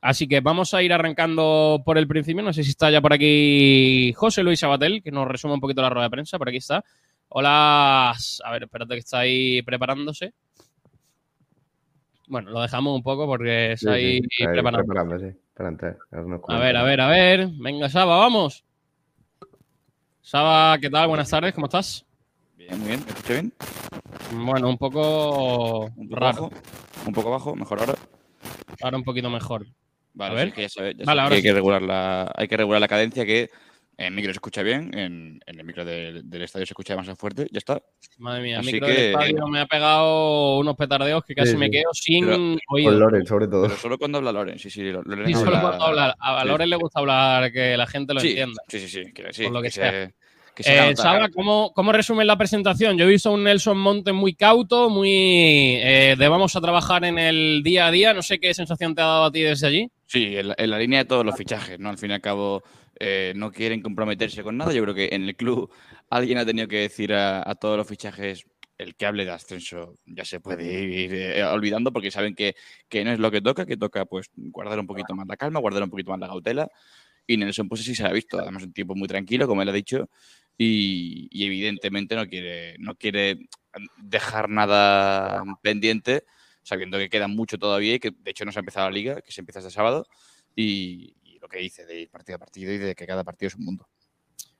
Así 0.00 0.28
que 0.28 0.40
vamos 0.40 0.74
a 0.74 0.82
ir 0.82 0.92
arrancando 0.92 1.82
por 1.84 1.98
el 1.98 2.06
principio. 2.06 2.42
No 2.42 2.52
sé 2.52 2.62
si 2.62 2.70
está 2.70 2.90
ya 2.90 3.00
por 3.00 3.12
aquí 3.12 4.12
José 4.14 4.42
Luis 4.42 4.60
Sabatel, 4.60 5.02
que 5.02 5.10
nos 5.10 5.26
resume 5.26 5.54
un 5.54 5.60
poquito 5.60 5.82
la 5.82 5.90
rueda 5.90 6.04
de 6.06 6.10
prensa. 6.10 6.38
Por 6.38 6.48
aquí 6.48 6.58
está. 6.58 6.84
Hola. 7.28 8.10
A 8.10 8.52
ver, 8.52 8.62
espérate 8.62 8.94
que 8.94 9.00
está 9.00 9.18
ahí 9.20 9.60
preparándose. 9.62 10.32
Bueno, 12.28 12.50
lo 12.50 12.60
dejamos 12.60 12.94
un 12.94 13.02
poco 13.02 13.26
porque 13.26 13.72
está 13.72 13.92
ahí, 13.92 14.20
preparando. 14.36 14.92
a 16.48 16.58
ver, 16.58 16.76
a 16.76 16.82
ver, 16.82 17.00
a 17.00 17.08
ver. 17.08 17.48
Venga, 17.58 17.88
Saba, 17.88 18.18
vamos. 18.18 18.64
Saba, 20.20 20.76
¿qué 20.78 20.90
tal? 20.90 21.08
Buenas 21.08 21.30
tardes, 21.30 21.54
¿cómo 21.54 21.66
estás? 21.66 22.04
Bien, 22.54 22.78
muy 22.78 22.88
bien. 22.88 23.00
¿Me 23.00 23.10
escuché 23.12 23.32
bien? 23.32 23.52
Bueno, 24.44 24.68
un 24.68 24.76
poco, 24.76 25.86
un 25.86 26.10
raro. 26.10 26.50
un 27.06 27.14
poco 27.14 27.30
bajo, 27.30 27.56
mejor 27.56 27.80
ahora. 27.80 27.94
Ahora 28.82 28.98
un 28.98 29.04
poquito 29.04 29.30
mejor. 29.30 29.66
Vale, 30.12 30.32
a 30.32 30.36
ver. 30.36 30.52
que 30.52 30.62
ya 30.62 30.68
sabes, 30.68 30.96
hay, 31.06 31.42
que 31.42 31.52
regular 31.54 31.80
la, 31.80 32.30
hay 32.36 32.46
que 32.46 32.58
regular 32.58 32.80
la 32.80 32.88
cadencia 32.88 33.24
que 33.24 33.48
en 33.98 34.14
micro 34.14 34.32
se 34.32 34.36
escucha 34.36 34.62
bien, 34.62 34.96
en, 34.96 35.40
el 35.44 35.64
micro 35.64 35.84
del 35.84 36.42
estadio 36.42 36.64
se 36.64 36.72
escucha 36.72 36.92
demasiado 36.92 37.16
fuerte, 37.16 37.48
ya 37.50 37.58
está. 37.58 37.82
Madre 38.18 38.42
mía, 38.42 38.60
el 38.60 38.64
micro 38.64 38.86
del 38.86 38.96
estadio 38.96 39.48
me 39.48 39.60
ha 39.60 39.66
pegado 39.66 40.58
unos 40.58 40.76
petardeos 40.76 41.24
que 41.24 41.34
casi 41.34 41.56
me 41.56 41.68
quedo 41.68 41.92
sin 41.92 42.58
oído. 42.68 42.90
Con 42.90 43.00
Loren, 43.00 43.26
sobre 43.26 43.48
todo. 43.48 43.62
Pero 43.64 43.76
solo 43.76 43.98
cuando 43.98 44.18
habla 44.18 44.30
Loren, 44.30 44.58
sí, 44.58 44.70
sí. 44.70 44.82
Loren 44.84 45.26
sí, 45.26 45.34
solo 45.34 45.60
cuando 45.60 45.84
habla. 45.84 46.16
A 46.20 46.44
Loren 46.44 46.70
le 46.70 46.76
gusta 46.76 47.00
hablar, 47.00 47.50
que 47.50 47.76
la 47.76 47.86
gente 47.88 48.14
lo 48.14 48.20
entienda. 48.20 48.62
Sí, 48.68 48.78
sí, 48.78 48.88
sí. 48.88 49.12
Que, 49.12 49.32
sí 49.32 49.44
por 49.44 49.52
lo 49.52 49.62
que, 49.62 49.70
sea. 49.70 50.12
Eh, 50.64 50.96
Saba, 50.96 51.28
¿cómo, 51.28 51.72
¿cómo 51.72 51.92
resumes 51.92 52.26
la 52.26 52.36
presentación? 52.36 52.96
Yo 52.98 53.04
he 53.04 53.08
visto 53.08 53.32
un 53.32 53.44
Nelson 53.44 53.78
Monte 53.78 54.12
muy 54.12 54.34
cauto, 54.34 54.90
muy 54.90 55.76
eh, 55.80 56.16
de 56.18 56.28
vamos 56.28 56.56
a 56.56 56.60
trabajar 56.60 57.04
en 57.04 57.18
el 57.18 57.62
día 57.62 57.86
a 57.86 57.90
día. 57.90 58.12
No 58.12 58.22
sé 58.22 58.40
qué 58.40 58.52
sensación 58.54 58.94
te 58.94 59.02
ha 59.02 59.06
dado 59.06 59.24
a 59.24 59.32
ti 59.32 59.42
desde 59.42 59.66
allí. 59.68 59.90
Sí, 60.06 60.36
en 60.36 60.70
la, 60.70 60.78
línea 60.78 61.00
de 61.00 61.04
todos 61.04 61.24
los 61.24 61.36
fichajes, 61.36 61.78
¿no? 61.78 61.90
Al 61.90 61.98
fin 61.98 62.10
y 62.10 62.14
al 62.14 62.20
cabo 62.20 62.62
eh, 63.00 63.32
no 63.36 63.52
quieren 63.52 63.82
comprometerse 63.82 64.42
con 64.42 64.56
nada. 64.56 64.72
Yo 64.72 64.82
creo 64.82 64.94
que 64.94 65.08
en 65.12 65.24
el 65.24 65.36
club 65.36 65.70
alguien 66.10 66.38
ha 66.38 66.46
tenido 66.46 66.68
que 66.68 66.78
decir 66.80 67.12
a, 67.12 67.54
todos 67.54 67.76
los 67.76 67.86
fichajes 67.86 68.46
el 68.76 68.94
que 68.94 69.06
hable 69.06 69.24
de 69.24 69.32
ascenso 69.32 69.96
ya 70.06 70.24
se 70.24 70.38
puede 70.38 70.84
ir 70.84 71.42
olvidando 71.44 71.92
porque 71.92 72.12
saben 72.12 72.36
que, 72.36 72.54
que, 72.88 73.04
no 73.04 73.10
es 73.10 73.18
lo 73.18 73.28
que 73.30 73.40
toca, 73.40 73.66
que 73.66 73.76
toca 73.76 74.04
pues 74.04 74.30
guardar 74.36 74.78
un 74.78 74.86
poquito 74.86 75.16
más 75.16 75.26
la 75.26 75.36
calma, 75.36 75.58
guardar 75.58 75.82
un 75.82 75.90
poquito 75.90 76.12
más 76.12 76.20
la 76.20 76.28
cautela. 76.28 76.68
Y 77.26 77.36
Nelson 77.36 77.68
pues 77.68 77.84
sí 77.84 77.94
se 77.94 78.06
ha 78.06 78.12
visto, 78.12 78.38
además 78.38 78.62
un 78.62 78.72
tipo 78.72 78.94
muy 78.94 79.06
tranquilo, 79.06 79.46
como 79.46 79.62
él 79.62 79.68
ha 79.68 79.72
dicho, 79.72 80.08
y, 80.56 81.28
evidentemente 81.44 82.16
no 82.16 82.26
quiere, 82.26 82.76
no 82.78 82.96
quiere 82.96 83.48
dejar 83.98 84.48
nada 84.48 85.44
pendiente, 85.62 86.24
sabiendo 86.62 86.98
que 86.98 87.08
queda 87.08 87.28
mucho 87.28 87.58
todavía 87.58 87.94
y 87.94 88.00
que 88.00 88.10
de 88.10 88.30
hecho 88.30 88.44
no 88.44 88.52
se 88.52 88.58
ha 88.58 88.60
empezado 88.60 88.88
la 88.88 88.94
liga, 88.94 89.20
que 89.20 89.30
se 89.30 89.40
empieza 89.40 89.60
este 89.60 89.70
sábado, 89.70 90.06
y, 90.56 91.14
lo 91.40 91.48
que 91.48 91.58
dice 91.58 91.86
de 91.86 92.00
ir 92.00 92.10
partido 92.10 92.36
a 92.36 92.38
partido 92.38 92.72
y 92.72 92.78
de 92.78 92.94
que 92.94 93.06
cada 93.06 93.24
partido 93.24 93.48
es 93.48 93.54
un 93.56 93.64
mundo. 93.64 93.86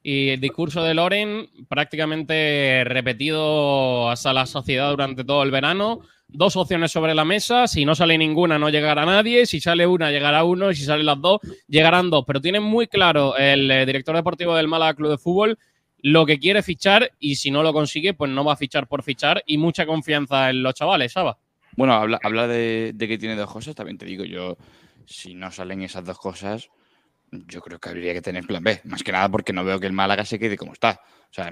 Y 0.02 0.30
el 0.30 0.40
discurso 0.40 0.82
de 0.82 0.94
Loren 0.94 1.48
prácticamente 1.68 2.84
repetido 2.84 4.08
hasta 4.10 4.32
la 4.32 4.46
sociedad 4.46 4.90
durante 4.90 5.24
todo 5.24 5.42
el 5.42 5.50
verano. 5.50 6.00
Dos 6.28 6.56
opciones 6.56 6.92
sobre 6.92 7.14
la 7.14 7.24
mesa. 7.24 7.66
Si 7.66 7.84
no 7.84 7.94
sale 7.94 8.16
ninguna, 8.16 8.58
no 8.58 8.68
llegará 8.68 9.04
nadie. 9.04 9.44
Si 9.44 9.60
sale 9.60 9.86
una, 9.86 10.10
llegará 10.10 10.44
uno. 10.44 10.70
Y 10.70 10.76
si 10.76 10.84
salen 10.84 11.06
las 11.06 11.20
dos, 11.20 11.40
llegarán 11.66 12.10
dos. 12.10 12.24
Pero 12.26 12.40
tiene 12.40 12.60
muy 12.60 12.86
claro 12.86 13.36
el 13.36 13.70
eh, 13.70 13.86
director 13.86 14.14
deportivo 14.14 14.54
del 14.54 14.68
Málaga 14.68 14.94
Club 14.94 15.10
de 15.10 15.18
Fútbol 15.18 15.58
lo 16.02 16.26
que 16.26 16.38
quiere 16.38 16.62
fichar 16.62 17.10
y 17.18 17.36
si 17.36 17.50
no 17.50 17.62
lo 17.62 17.72
consigue, 17.72 18.14
pues 18.14 18.30
no 18.30 18.44
va 18.44 18.52
a 18.52 18.56
fichar 18.56 18.86
por 18.86 19.02
fichar 19.02 19.42
y 19.46 19.58
mucha 19.58 19.86
confianza 19.86 20.50
en 20.50 20.62
los 20.62 20.74
chavales, 20.74 21.12
¿sabes? 21.12 21.34
Bueno, 21.76 21.94
habla, 21.94 22.18
habla 22.22 22.46
de, 22.46 22.94
que 22.98 23.18
tiene 23.18 23.36
dos 23.36 23.50
cosas, 23.50 23.74
también 23.74 23.98
te 23.98 24.06
digo 24.06 24.24
yo, 24.24 24.56
si 25.08 25.34
no 25.34 25.50
salen 25.50 25.82
esas 25.82 26.04
dos 26.04 26.18
cosas, 26.18 26.68
yo 27.30 27.60
creo 27.60 27.78
que 27.78 27.88
habría 27.88 28.12
que 28.12 28.22
tener 28.22 28.46
plan 28.46 28.62
B, 28.62 28.80
más 28.84 29.02
que 29.02 29.12
nada 29.12 29.28
porque 29.28 29.52
no 29.52 29.64
veo 29.64 29.80
que 29.80 29.86
el 29.86 29.92
Málaga 29.92 30.24
se 30.24 30.38
quede 30.38 30.56
como 30.56 30.72
está. 30.72 31.00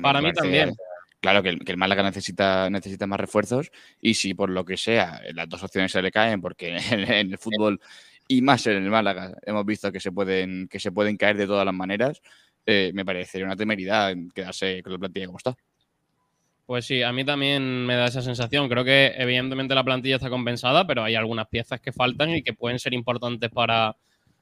Para 0.03 0.21
mí 0.21 0.33
también. 0.33 0.75
Claro 1.21 1.43
que 1.43 1.49
el, 1.49 1.77
Málaga 1.77 2.03
necesita, 2.03 2.69
necesita 2.69 3.07
más 3.07 3.19
refuerzos 3.19 3.71
y 4.01 4.15
si 4.15 4.35
por 4.35 4.51
lo 4.51 4.65
que 4.65 4.77
sea 4.77 5.23
las 5.33 5.49
dos 5.49 5.63
opciones 5.63 5.91
se 5.91 6.03
le 6.03 6.13
caen, 6.13 6.41
porque 6.41 6.77
en, 6.91 7.33
el 7.33 7.39
fútbol 7.39 7.81
y 8.29 8.43
más 8.43 8.67
en 8.67 8.85
el 8.85 8.91
Málaga 8.91 9.35
hemos 9.43 9.65
visto 9.65 9.91
que 9.91 10.01
se 10.01 10.13
pueden, 10.13 10.69
que 10.69 10.79
se 10.79 10.93
pueden 10.93 11.17
caer 11.17 11.37
de 11.37 11.47
todas 11.47 11.65
las 11.65 11.75
maneras, 11.75 12.21
eh, 12.67 12.91
me 12.95 13.05
parecería 13.05 13.47
una 13.47 13.57
temeridad 13.57 14.15
quedarse 14.35 14.83
con 14.83 14.93
la 14.93 14.99
plantilla 14.99 15.27
como 15.27 15.39
está. 15.39 15.57
Pues 16.67 16.85
sí, 16.85 17.03
a 17.03 17.13
mí 17.13 17.25
también 17.25 17.87
me 17.87 17.95
da 17.95 18.07
esa 18.07 18.23
sensación. 18.23 18.69
Creo 18.69 18.85
que 18.85 19.13
evidentemente 19.17 19.75
la 19.75 19.85
plantilla 19.85 20.17
está 20.17 20.29
compensada, 20.29 20.85
pero 20.87 21.05
hay 21.05 21.15
algunas 21.15 21.47
piezas 21.47 21.81
que 21.81 21.93
faltan 21.93 22.31
y 22.31 22.43
que 22.43 22.55
pueden 22.55 22.81
ser 22.81 22.93
importantes 22.93 23.51
para, 23.51 23.95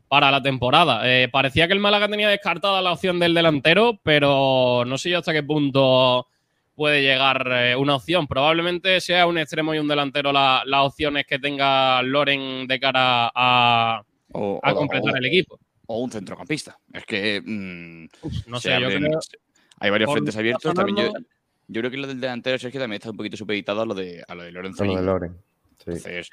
para 0.08 0.30
la 0.30 0.42
temporada. 0.42 1.02
Eh, 1.04 1.28
parecía 1.28 1.66
que 1.66 1.74
el 1.74 1.80
Málaga 1.80 2.08
tenía 2.08 2.30
descartada 2.30 2.80
la 2.80 2.92
opción 2.92 3.18
del 3.20 3.34
delantero, 3.34 4.00
pero 4.02 4.84
no 4.86 4.96
sé 4.96 5.10
yo 5.10 5.18
hasta 5.18 5.34
qué 5.34 5.42
punto 5.42 6.26
puede 6.74 7.02
llegar 7.02 7.46
eh, 7.52 7.76
una 7.76 7.96
opción. 7.96 8.26
Probablemente 8.26 9.02
sea 9.02 9.26
un 9.26 9.36
extremo 9.36 9.74
y 9.74 9.78
un 9.78 9.86
delantero 9.86 10.32
las 10.32 10.64
opciones 10.80 11.26
que 11.26 11.38
tenga 11.38 12.00
Loren 12.02 12.66
de 12.66 12.80
cara 12.80 13.30
a, 13.34 14.02
a 14.62 14.70
completar 14.74 15.18
el 15.18 15.26
equipo 15.26 15.58
o 15.86 15.98
un 15.98 16.10
centrocampista. 16.10 16.78
Es 16.90 17.04
que 17.04 17.42
mm, 17.44 18.06
no 18.50 18.58
sé, 18.60 18.70
yo 18.80 18.88
creo- 18.88 19.18
hay 19.80 19.90
varios 19.90 20.08
frentes 20.14 20.36
abiertos. 20.38 20.72
También 20.74 20.96
yo, 20.96 21.12
yo 21.68 21.80
creo 21.80 21.90
que 21.90 21.96
lo 21.96 22.06
del 22.06 22.20
delantero 22.20 22.58
Sergio 22.58 22.80
también 22.80 22.98
está 22.98 23.10
un 23.10 23.16
poquito 23.16 23.36
supeditado 23.36 23.82
a 23.82 23.86
lo 23.86 23.94
de, 23.94 24.22
a 24.26 24.34
lo 24.34 24.42
de 24.42 24.52
Lorenzo. 24.52 24.82
A 24.84 24.86
lo 24.86 24.96
de. 24.96 25.02
Loren, 25.02 25.32
sí. 25.78 25.84
Entonces, 25.86 26.28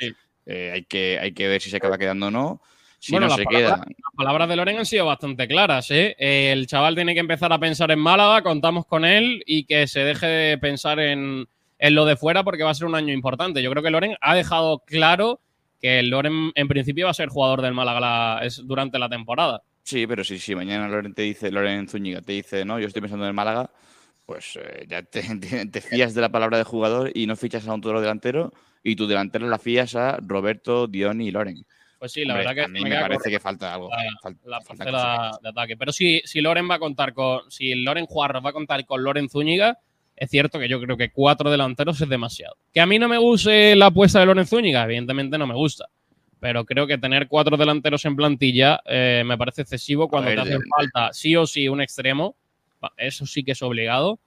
eh, 0.46 0.72
hay, 0.74 0.84
que, 0.86 1.20
hay 1.20 1.32
que 1.34 1.48
ver 1.48 1.62
si 1.62 1.70
se 1.70 1.78
acaba 1.78 1.98
quedando 1.98 2.28
o 2.28 2.32
no. 2.32 2.62
Si 3.00 3.14
bueno, 3.14 3.26
no 3.26 3.30
las, 3.30 3.38
se 3.40 3.44
palabras, 3.46 3.72
queda, 3.82 3.86
las 3.88 4.16
palabras 4.16 4.50
de 4.50 4.56
Loren 4.56 4.78
han 4.78 4.86
sido 4.86 5.06
bastante 5.08 5.48
claras. 5.48 5.90
¿eh? 5.90 6.16
El 6.20 6.68
chaval 6.68 6.94
tiene 6.94 7.14
que 7.16 7.20
empezar 7.20 7.52
a 7.52 7.58
pensar 7.60 7.90
en 7.92 8.00
Málaga, 8.00 8.44
contamos 8.44 8.86
con 8.86 9.06
él 9.06 9.42
y 9.48 9.64
que 9.66 9.88
se 9.88 10.02
deje 10.02 10.28
de 10.28 10.58
pensar 10.60 11.00
en, 11.00 11.48
en 11.80 11.96
lo 11.96 12.06
de 12.06 12.16
fuera 12.16 12.44
porque 12.44 12.64
va 12.64 12.70
a 12.70 12.76
ser 12.76 12.86
un 12.86 12.94
año 12.94 13.12
importante. 13.12 13.64
Yo 13.64 13.72
creo 13.72 13.82
que 13.82 13.90
Loren 13.90 14.16
ha 14.22 14.36
dejado 14.36 14.80
claro 14.86 15.40
que 15.82 16.04
Loren 16.04 16.52
en 16.54 16.68
principio 16.68 17.06
va 17.06 17.12
a 17.12 17.16
ser 17.16 17.30
jugador 17.30 17.64
del 17.64 17.74
Málaga 17.74 18.00
la- 18.00 18.40
es- 18.44 18.62
durante 18.68 19.00
la 19.00 19.10
temporada. 19.10 19.64
Sí, 19.84 20.06
pero 20.06 20.24
si, 20.24 20.38
si 20.38 20.54
mañana 20.54 20.88
Loren 20.88 21.16
te 21.16 21.24
dice, 21.24 21.50
Loren 21.52 21.88
Zúñiga 21.88 22.22
te 22.22 22.34
dice, 22.34 22.66
no, 22.66 22.80
yo 22.80 22.86
estoy 22.86 23.02
pensando 23.02 23.26
en 23.26 23.30
el 23.30 23.34
Málaga, 23.34 23.72
pues 24.32 24.58
eh, 24.62 24.86
ya 24.88 25.02
te, 25.04 25.22
te- 25.40 25.66
te 25.66 25.82
fías 25.82 26.14
de 26.14 26.22
la 26.22 26.30
palabra 26.30 26.58
del 26.58 26.66
jugador 26.66 27.12
y 27.14 27.28
no 27.28 27.36
fichas 27.36 27.68
a 27.68 27.74
un 27.74 27.82
toro 27.82 28.00
delantero 28.02 28.54
y 28.84 28.96
tu 28.96 29.06
delantero 29.08 29.48
la 29.48 29.58
fías 29.60 29.96
a 29.96 30.18
Roberto, 30.22 30.88
Dioni 30.88 31.28
y 31.28 31.32
Loren. 31.32 31.66
Pues 32.00 32.14
sí, 32.14 32.26
la 32.26 32.34
Hombre, 32.34 32.48
verdad 32.48 32.56
que 32.56 32.66
a 32.66 32.68
mí 32.70 32.82
me 32.90 33.00
parece 33.00 33.30
que 33.30 33.40
falta 33.40 33.74
algo. 33.76 33.90
la, 33.90 33.98
fal- 34.24 34.38
la 34.46 34.62
faltan 34.62 34.78
parcela 34.88 35.18
cosas. 35.30 35.42
de 35.42 35.50
ataque. 35.50 35.78
Pero 35.78 35.92
si, 35.92 36.22
si 36.26 36.42
Loren 36.42 36.68
va 36.70 36.76
a 36.76 36.80
contar 36.80 37.14
con. 37.14 37.52
Si 37.52 37.76
Loren 37.76 38.06
Juarros 38.08 38.44
va 38.44 38.50
a 38.50 38.54
contar 38.54 38.84
con 38.86 39.04
Loren 39.04 39.30
Zúñiga, 39.30 39.78
es 40.16 40.30
cierto 40.32 40.58
que 40.58 40.68
yo 40.68 40.82
creo 40.82 40.98
que 40.98 41.12
cuatro 41.12 41.52
delanteros 41.52 42.02
es 42.02 42.10
demasiado. 42.10 42.56
Que 42.74 42.82
a 42.82 42.88
mí 42.88 42.98
no 42.98 43.08
me 43.08 43.20
guste 43.20 43.76
la 43.76 43.88
apuesta 43.88 44.20
de 44.20 44.26
Loren 44.26 44.48
Zúñiga, 44.48 44.84
evidentemente 44.86 45.38
no 45.38 45.46
me 45.46 45.54
gusta. 45.54 45.86
Pero 46.40 46.66
creo 46.66 46.88
que 46.88 46.98
tener 46.98 47.28
cuatro 47.28 47.56
delanteros 47.56 48.04
en 48.06 48.16
plantilla 48.16 48.82
eh, 48.86 49.22
me 49.24 49.38
parece 49.38 49.62
excesivo 49.62 50.08
cuando 50.08 50.30
ver, 50.30 50.38
te 50.38 50.42
hace 50.42 50.56
eh, 50.56 50.68
falta 50.76 51.14
sí 51.14 51.36
o 51.36 51.46
sí 51.46 51.68
un 51.70 51.82
extremo. 51.82 52.36
Eso 52.98 53.26
sí 53.26 53.44
que 53.44 53.52
es 53.52 53.62
obligado. 53.62 54.20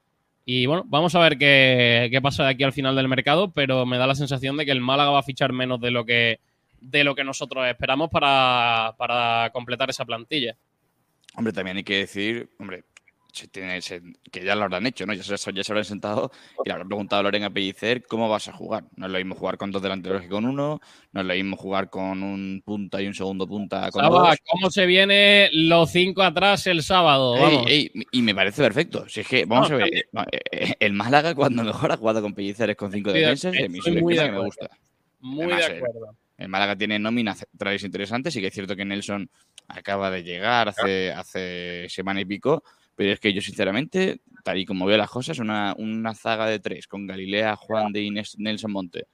Y 0.45 0.67
bueno, 0.67 0.85
vamos 0.87 1.15
a 1.15 1.21
ver 1.21 1.39
qué, 1.39 2.09
qué 2.11 2.21
pasa 2.21 2.45
de 2.45 2.51
aquí 2.51 2.65
al 2.65 2.73
final 2.73 2.95
del 2.97 3.09
mercado, 3.09 3.51
pero 3.53 3.87
me 3.87 3.97
da 3.97 4.07
la 4.07 4.15
sensación 4.15 4.57
de 4.57 4.67
que 4.67 4.73
el 4.73 4.81
Málaga 4.81 5.11
va 5.11 5.21
a 5.21 5.25
fichar 5.25 5.53
menos 5.53 5.81
de 5.81 5.91
lo 5.91 6.05
que, 6.05 6.41
de 6.81 7.03
lo 7.03 7.15
que 7.15 7.25
nosotros 7.25 7.67
esperamos 7.67 8.11
para, 8.11 8.95
para 8.99 9.51
completar 9.53 9.89
esa 9.89 10.05
plantilla. 10.05 10.57
Hombre, 11.35 11.53
también 11.53 11.79
hay 11.79 11.85
que 11.85 11.99
decir, 11.99 12.51
hombre, 12.59 12.85
se 13.35 13.49
tiene, 13.49 13.83
se- 13.83 14.01
que 14.31 14.45
ya 14.45 14.55
lo 14.55 14.63
habrán 14.65 14.87
hecho, 14.87 15.05
¿no? 15.07 15.13
Ya 15.13 15.23
se, 15.25 15.53
ya 15.53 15.65
se 15.65 15.73
habrán 15.73 15.85
sentado 15.85 16.31
y 16.65 16.69
le 16.69 16.73
habrán 16.73 16.87
preguntado 16.89 17.21
a 17.21 17.23
Loren 17.25 17.43
a 17.43 17.51
Pellicer 17.51 18.07
cómo 18.07 18.29
vas 18.29 18.47
a 18.49 18.53
jugar. 18.53 18.85
No 18.97 19.07
es 19.07 19.13
lo 19.13 19.19
mismo 19.19 19.35
jugar 19.35 19.59
con 19.59 19.73
dos 19.73 19.83
delanteros 19.83 20.23
que 20.23 20.29
con 20.29 20.45
uno, 20.45 20.81
no 21.13 21.21
es 21.21 21.27
lo 21.27 21.35
mismo 21.35 21.57
jugar 21.57 21.91
con 21.91 22.23
un 22.23 22.63
punta 22.65 23.03
y 23.03 23.09
un 23.09 23.15
segundo 23.15 23.47
punta 23.47 23.91
con 23.91 24.03
Saba, 24.05 24.29
dos. 24.31 24.39
¿cómo 24.47 24.71
se 24.71 24.87
viene 24.87 25.51
los 25.53 25.91
cinco 25.91 26.23
atrás 26.23 26.67
el 26.69 26.83
sábado? 26.85 27.35
Ey, 27.37 27.43
Vamos. 27.43 27.71
ey, 27.71 27.93
y 28.13 28.23
me 28.23 28.35
parece 28.35 28.63
perfecto. 28.63 29.09
Si 29.09 29.21
es 29.21 29.27
que, 29.29 29.45
vamos 29.45 29.69
No, 29.69 29.77
a 29.77 29.79
ver, 29.81 29.95
eh, 29.95 30.05
eh, 30.53 30.75
el 30.79 30.93
Málaga 30.93 31.35
cuando 31.35 31.65
mejor 31.65 31.91
ha 31.91 31.97
jugado 31.97 32.23
con 32.23 32.35
Pellicer 32.35 32.71
es 32.71 32.77
con 32.77 32.93
cinco 32.93 33.13
defensas 33.13 33.55
es 33.57 33.69
muy 33.69 33.81
de 33.83 33.99
esquema 33.99 34.07
que 34.15 34.17
me 34.17 34.29
acuerdo. 34.29 34.45
gusta. 34.45 34.69
Muy 35.19 35.45
Además, 35.53 35.67
de 35.67 35.73
el- 35.73 35.77
acuerdo. 35.79 36.17
El 36.37 36.49
Málaga 36.49 36.77
tiene 36.77 36.99
nóminas 36.99 37.39
centrales 37.39 37.85
interesantes 37.85 38.35
y 38.35 38.41
que 38.41 38.49
es 38.49 38.55
cierto 38.55 38.75
que 38.75 38.85
Nelson 38.85 39.31
acaba 39.69 40.11
de 40.11 40.25
llegar 40.25 40.69
hace, 40.69 41.13
hace 41.13 41.87
semana 41.89 42.21
y 42.21 42.25
pico, 42.25 42.65
pero 42.97 43.13
es 43.13 43.21
que 43.21 43.33
yo 43.33 43.41
sinceramente, 43.41 44.21
tal 44.45 44.59
y 44.59 44.65
como 44.65 44.87
veo 44.87 44.97
las 44.97 45.11
cosas, 45.11 45.39
una, 45.39 45.75
una 45.79 46.15
zaga 46.15 46.47
de 46.47 46.61
tres 46.61 46.87
con 46.87 47.07
Galilea, 47.07 47.57
Juan 47.57 47.93
de 47.93 48.03
Inés, 48.03 48.37
Nelson 48.39 48.73
Monte 48.73 49.07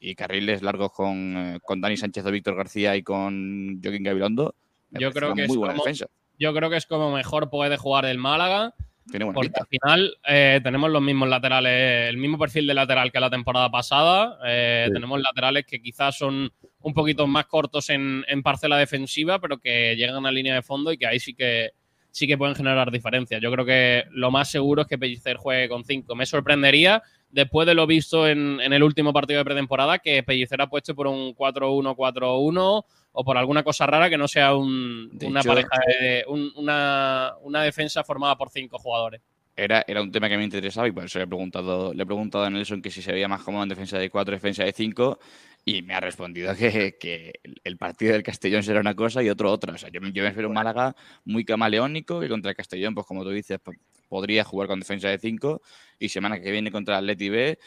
y 0.00 0.14
carriles 0.14 0.62
largos 0.62 0.92
con, 0.92 1.36
eh, 1.36 1.58
con 1.62 1.80
Dani 1.80 1.96
Sánchez 1.96 2.26
o 2.26 2.30
Víctor 2.30 2.56
García 2.56 2.96
y 2.96 3.02
con 3.02 3.80
Joaquín 3.82 4.02
Gabilondo, 4.02 4.54
Yo 4.90 5.12
creo, 5.12 5.34
que 5.34 5.44
es 5.44 5.48
buena 5.48 5.74
como, 5.74 5.84
defensa. 5.84 6.06
yo 6.38 6.52
creo 6.52 6.68
que 6.70 6.76
es 6.76 6.86
como 6.86 7.12
mejor 7.14 7.50
puede 7.50 7.76
jugar 7.76 8.04
el 8.06 8.18
Málaga. 8.18 8.74
Tiene 9.10 9.26
Porque 9.26 9.48
pinta. 9.48 9.60
al 9.62 9.66
final 9.66 10.16
eh, 10.28 10.60
tenemos 10.62 10.88
los 10.90 11.02
mismos 11.02 11.28
laterales, 11.28 12.08
el 12.08 12.16
mismo 12.18 12.38
perfil 12.38 12.68
de 12.68 12.74
lateral 12.74 13.10
que 13.10 13.18
la 13.18 13.30
temporada 13.30 13.68
pasada. 13.70 14.38
Eh, 14.46 14.84
Sí. 14.86 14.92
Tenemos 14.92 15.20
laterales 15.20 15.66
que 15.66 15.80
quizás 15.82 16.16
son 16.16 16.52
un 16.80 16.94
poquito 16.94 17.26
más 17.26 17.46
cortos 17.46 17.90
en, 17.90 18.24
en 18.28 18.42
parcela 18.44 18.76
defensiva, 18.76 19.40
pero 19.40 19.58
que 19.58 19.94
llegan 19.96 20.24
a 20.24 20.30
línea 20.32 20.54
de 20.54 20.62
fondo 20.62 20.92
y 20.92 20.98
que 20.98 21.06
ahí 21.06 21.18
sí 21.18 21.34
que 21.34 21.70
sí 22.12 22.28
que 22.28 22.38
pueden 22.38 22.54
generar 22.54 22.90
diferencias. 22.92 23.40
Yo 23.42 23.50
creo 23.50 23.64
que 23.64 24.04
lo 24.12 24.30
más 24.30 24.48
seguro 24.48 24.82
es 24.82 24.88
que 24.88 24.98
Pellicer 24.98 25.36
juegue 25.38 25.68
con 25.68 25.82
5. 25.84 26.14
Me 26.14 26.26
sorprendería, 26.26 27.02
después 27.30 27.66
de 27.66 27.74
lo 27.74 27.86
visto 27.88 28.28
en, 28.28 28.60
en 28.60 28.72
el 28.72 28.82
último 28.84 29.12
partido 29.12 29.38
de 29.38 29.44
pretemporada, 29.44 29.98
que 29.98 30.22
Pellicer 30.22 30.60
apueste 30.62 30.94
por 30.94 31.08
un 31.08 31.34
4-1-4-1 31.34 32.84
o 33.14 33.24
por 33.24 33.36
alguna 33.36 33.62
cosa 33.62 33.86
rara 33.86 34.08
que 34.08 34.16
no 34.18 34.28
sea 34.28 34.54
un- 34.54 35.10
una 35.22 35.40
hecho- 35.40 35.48
pareja 35.48 35.70
de 36.00 36.24
un- 36.28 36.52
una, 36.56 37.32
una 37.42 37.62
defensa 37.62 38.04
formada 38.04 38.36
por 38.36 38.50
cinco 38.50 38.78
jugadores. 38.78 39.20
Era, 39.54 39.84
era 39.86 40.00
un 40.00 40.10
tema 40.10 40.30
que 40.30 40.38
me 40.38 40.44
interesaba 40.44 40.88
y 40.88 40.92
por 40.92 41.04
eso 41.04 41.18
le 41.18 41.24
he 41.24 41.28
preguntado, 41.28 41.92
le 41.92 42.02
he 42.02 42.06
preguntado 42.06 42.44
a 42.44 42.48
Nelson 42.50 42.80
que 42.80 42.90
si 42.90 43.02
se 43.02 43.12
veía 43.12 43.28
más 43.28 43.42
cómodo 43.42 43.62
en 43.62 43.68
defensa 43.68 43.98
de 43.98 44.08
4, 44.08 44.32
defensa 44.34 44.64
de 44.64 44.72
5 44.72 45.18
y 45.64 45.82
me 45.82 45.94
ha 45.94 46.00
respondido 46.00 46.54
que, 46.56 46.96
que 46.98 47.32
el 47.64 47.76
partido 47.78 48.12
del 48.12 48.22
Castellón 48.22 48.62
será 48.62 48.80
una 48.80 48.94
cosa 48.94 49.22
y 49.22 49.28
otro 49.30 49.50
otra. 49.52 49.74
O 49.74 49.78
sea, 49.78 49.90
yo, 49.90 50.00
me- 50.00 50.12
yo 50.12 50.22
me 50.22 50.28
espero 50.30 50.48
un 50.48 50.54
Málaga 50.54 50.94
muy 51.24 51.44
camaleónico 51.44 52.20
que 52.20 52.28
contra 52.28 52.50
el 52.50 52.56
Castellón, 52.56 52.94
pues 52.94 53.06
como 53.06 53.22
tú 53.24 53.30
dices, 53.30 53.58
po- 53.60 53.72
podría 54.08 54.44
jugar 54.44 54.68
con 54.68 54.80
defensa 54.80 55.08
de 55.08 55.18
5 55.18 55.62
y 55.98 56.08
semana 56.08 56.40
que 56.40 56.50
viene 56.50 56.70
contra 56.72 56.94
el 56.98 57.04
Atleti 57.04 57.28
B 57.28 57.58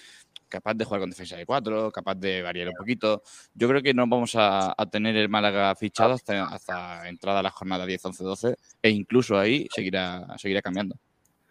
capaz 0.48 0.76
de 0.76 0.86
jugar 0.86 1.02
con 1.02 1.10
defensa 1.10 1.36
de 1.36 1.46
4, 1.46 1.92
capaz 1.92 2.16
de 2.16 2.42
variar 2.42 2.70
un 2.70 2.76
poquito. 2.76 3.24
Yo 3.54 3.68
creo 3.68 3.82
que 3.82 3.94
no 3.94 4.08
vamos 4.08 4.36
a, 4.36 4.74
a 4.78 4.86
tener 4.90 5.16
el 5.18 5.28
Málaga 5.28 5.76
fichado 5.76 6.14
hasta, 6.14 6.46
hasta 6.46 7.10
entrada 7.10 7.40
a 7.40 7.44
la 7.44 7.50
jornada 7.52 7.86
10, 7.86 8.06
11, 8.06 8.24
12 8.24 8.56
e 8.82 8.90
incluso 8.92 9.38
ahí 9.38 9.68
seguirá, 9.74 10.26
seguirá 10.38 10.62
cambiando. 10.62 10.98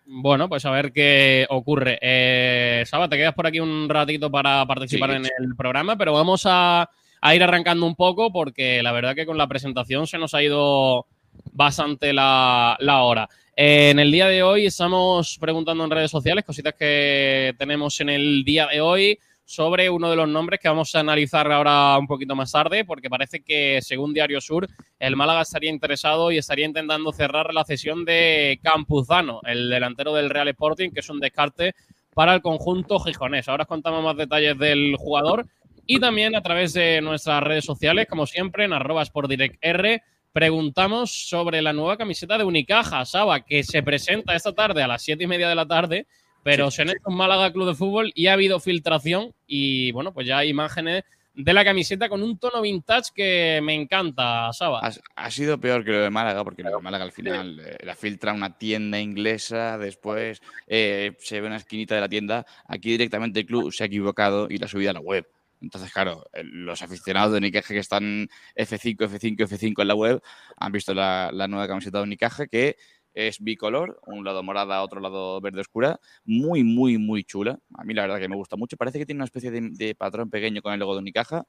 Bueno, 0.07 0.49
pues 0.49 0.65
a 0.67 0.71
ver 0.71 0.93
qué 0.93 1.47
ocurre. 1.49 1.99
Eh, 2.03 2.83
Saba, 2.87 3.09
te 3.09 3.17
quedas 3.17 3.35
por 3.35 3.47
aquí 3.47 3.61
un 3.61 3.89
ratito 3.89 4.31
para 4.31 4.65
participar 4.67 5.11
Sí. 5.11 5.17
en 5.17 5.25
el 5.25 5.57
programa, 5.57 5.97
pero 5.97 6.13
vamos 6.13 6.43
a, 6.47 6.91
a 7.21 7.35
ir 7.35 7.43
arrancando 7.43 7.87
un 7.87 7.95
poco 7.95 8.31
porque 8.33 8.83
la 8.83 8.93
verdad 8.93 9.15
que 9.15 9.25
con 9.25 9.39
la 9.39 9.47
presentación 9.49 10.07
se 10.07 10.19
nos 10.19 10.35
ha 10.35 10.43
ido 10.43 11.07
bastante 11.53 12.13
la, 12.13 12.77
la 12.81 13.03
hora. 13.03 13.29
Eh, 13.57 13.91
en 13.91 13.99
el 13.99 14.11
día 14.13 14.27
de 14.27 14.43
hoy 14.43 14.67
estamos 14.67 15.39
preguntando 15.41 15.85
en 15.85 15.91
redes 15.91 16.11
sociales 16.11 16.45
cositas 16.45 16.75
que 16.75 17.55
tenemos 17.59 17.99
en 18.01 18.11
el 18.11 18.45
día 18.45 18.67
de 18.67 18.81
hoy 18.83 19.19
sobre 19.45 19.91
uno 19.91 20.11
de 20.11 20.17
los 20.17 20.29
nombres 20.29 20.61
que 20.61 20.69
vamos 20.69 20.95
a 20.95 21.01
analizar 21.01 21.51
ahora 21.53 21.99
un 21.99 22.07
poquito 22.07 22.35
más 22.35 22.53
tarde, 22.53 22.85
porque 22.85 23.11
parece 23.11 23.43
que, 23.43 23.81
según 23.83 24.15
Diario 24.15 24.41
Sur, 24.41 24.67
el 24.99 25.17
Málaga 25.17 25.43
estaría 25.43 25.71
interesado 25.71 26.33
y 26.33 26.39
estaría 26.39 26.67
intentando 26.67 27.13
cerrar 27.13 27.53
la 27.53 27.65
cesión 27.65 28.05
de 28.05 28.59
Campuzano, 28.63 29.41
el 29.45 29.69
delantero 29.69 30.15
del 30.15 30.31
Real 30.31 30.49
Sporting, 30.49 30.91
que 30.91 31.01
es 31.01 31.11
un 31.11 31.21
descarte 31.21 31.75
para 32.15 32.35
el 32.35 32.43
conjunto 32.43 32.99
gijonés. 33.01 33.49
Ahora 33.49 33.63
os 33.63 33.69
contamos 33.69 34.03
más 34.03 34.17
detalles 34.17 34.59
del 34.59 34.97
jugador 34.97 35.47
y 35.87 36.01
también 36.01 36.35
a 36.35 36.43
través 36.43 36.73
de 36.73 37.01
nuestras 37.03 37.43
redes 37.43 37.65
sociales, 37.65 38.07
como 38.09 38.27
siempre, 38.27 38.65
en 38.65 38.73
arroba 38.73 39.05
sportdirectr, 39.05 40.01
preguntamos 40.33 41.29
sobre 41.29 41.61
la 41.61 41.73
nueva 41.73 41.97
camiseta 41.97 42.39
de 42.39 42.45
Unicaja, 42.45 43.05
Saba, 43.05 43.45
que 43.45 43.63
se 43.63 43.83
presenta 43.83 44.35
esta 44.35 44.53
tarde 44.53 44.83
a 44.83 44.89
las 44.89 45.03
siete 45.03 45.25
y 45.25 45.27
media 45.27 45.49
de 45.49 45.55
la 45.55 45.67
tarde, 45.67 46.07
pero 46.45 46.71
se 46.71 46.83
han 46.83 46.91
hecho 46.91 47.01
un 47.07 47.17
Málaga 47.17 47.53
Club 47.53 47.67
de 47.67 47.75
Fútbol 47.75 48.13
y 48.15 48.29
ha 48.29 48.35
habido 48.35 48.61
filtración 48.61 49.35
y 49.47 49.91
bueno, 49.93 50.13
pues 50.13 50.27
ya 50.27 50.39
hay 50.39 50.51
imágenes 50.51 51.03
de 51.35 51.53
la 51.53 51.65
camiseta 51.65 52.09
con 52.09 52.23
un 52.23 52.39
tono 52.39 52.63
vintage 52.63 53.11
que 53.15 53.61
me 53.63 53.75
encanta, 53.75 54.53
Saba. 54.53 54.81
Ha, 54.87 54.93
ha 55.17 55.31
sido 55.31 55.59
peor 55.59 55.85
que 55.85 55.91
lo 55.91 56.01
de 56.01 56.11
Málaga, 56.11 56.45
porque 56.45 56.63
lo 56.63 56.71
de 56.71 56.81
Málaga 56.81 57.05
al 57.05 57.13
final 57.13 57.61
eh, 57.61 57.79
la 57.83 57.97
filtra 57.97 58.33
una 58.33 58.57
tienda 58.57 59.01
inglesa, 59.01 59.77
después 59.79 60.41
eh, 60.69 61.17
se 61.19 61.41
ve 61.41 61.47
una 61.49 61.57
esquinita 61.57 61.97
de 61.97 62.01
la 62.01 62.09
tienda. 62.09 62.47
Aquí 62.69 62.91
directamente 62.91 63.41
el 63.41 63.47
club 63.47 63.73
se 63.73 63.83
ha 63.83 63.87
equivocado 63.87 64.47
y 64.49 64.59
la 64.59 64.67
ha 64.67 64.69
subido 64.69 64.91
a 64.91 64.95
la 64.95 65.01
web. 65.01 65.27
Entonces, 65.61 65.93
claro, 65.93 66.27
los 66.43 66.83
aficionados 66.83 67.33
de 67.33 67.39
Unicaja 67.39 67.73
que 67.73 67.81
están 67.81 68.29
F5, 68.55 68.97
F5, 68.97 69.37
F5 69.49 69.81
en 69.81 69.89
la 69.89 69.95
web 69.95 70.23
han 70.59 70.73
visto 70.73 70.93
la, 70.93 71.31
la 71.33 71.49
nueva 71.49 71.67
camiseta 71.67 71.99
de 71.99 72.05
Unicaja 72.05 72.47
que 72.47 72.77
es 73.15 73.39
bicolor, 73.41 74.01
un 74.07 74.25
lado 74.25 74.43
morada, 74.43 74.83
otro 74.83 75.01
lado 75.01 75.41
verde 75.41 75.61
oscura, 75.61 75.99
muy, 76.25 76.65
muy, 76.65 76.99
muy 76.99 77.25
chula. 77.25 77.59
A 77.75 77.85
mí 77.85 77.95
la 77.95 78.03
verdad 78.03 78.19
que 78.19 78.29
me 78.29 78.37
gusta 78.37 78.57
mucho. 78.57 78.77
Parece 78.77 78.99
que 78.99 79.07
tiene 79.07 79.19
una 79.19 79.25
especie 79.27 79.51
de, 79.51 79.61
de 79.71 79.95
patrón 79.95 80.29
pequeño 80.31 80.61
con 80.61 80.73
el 80.73 80.81
logo 80.81 80.95
de 80.95 80.99
Unicaja. 81.01 81.47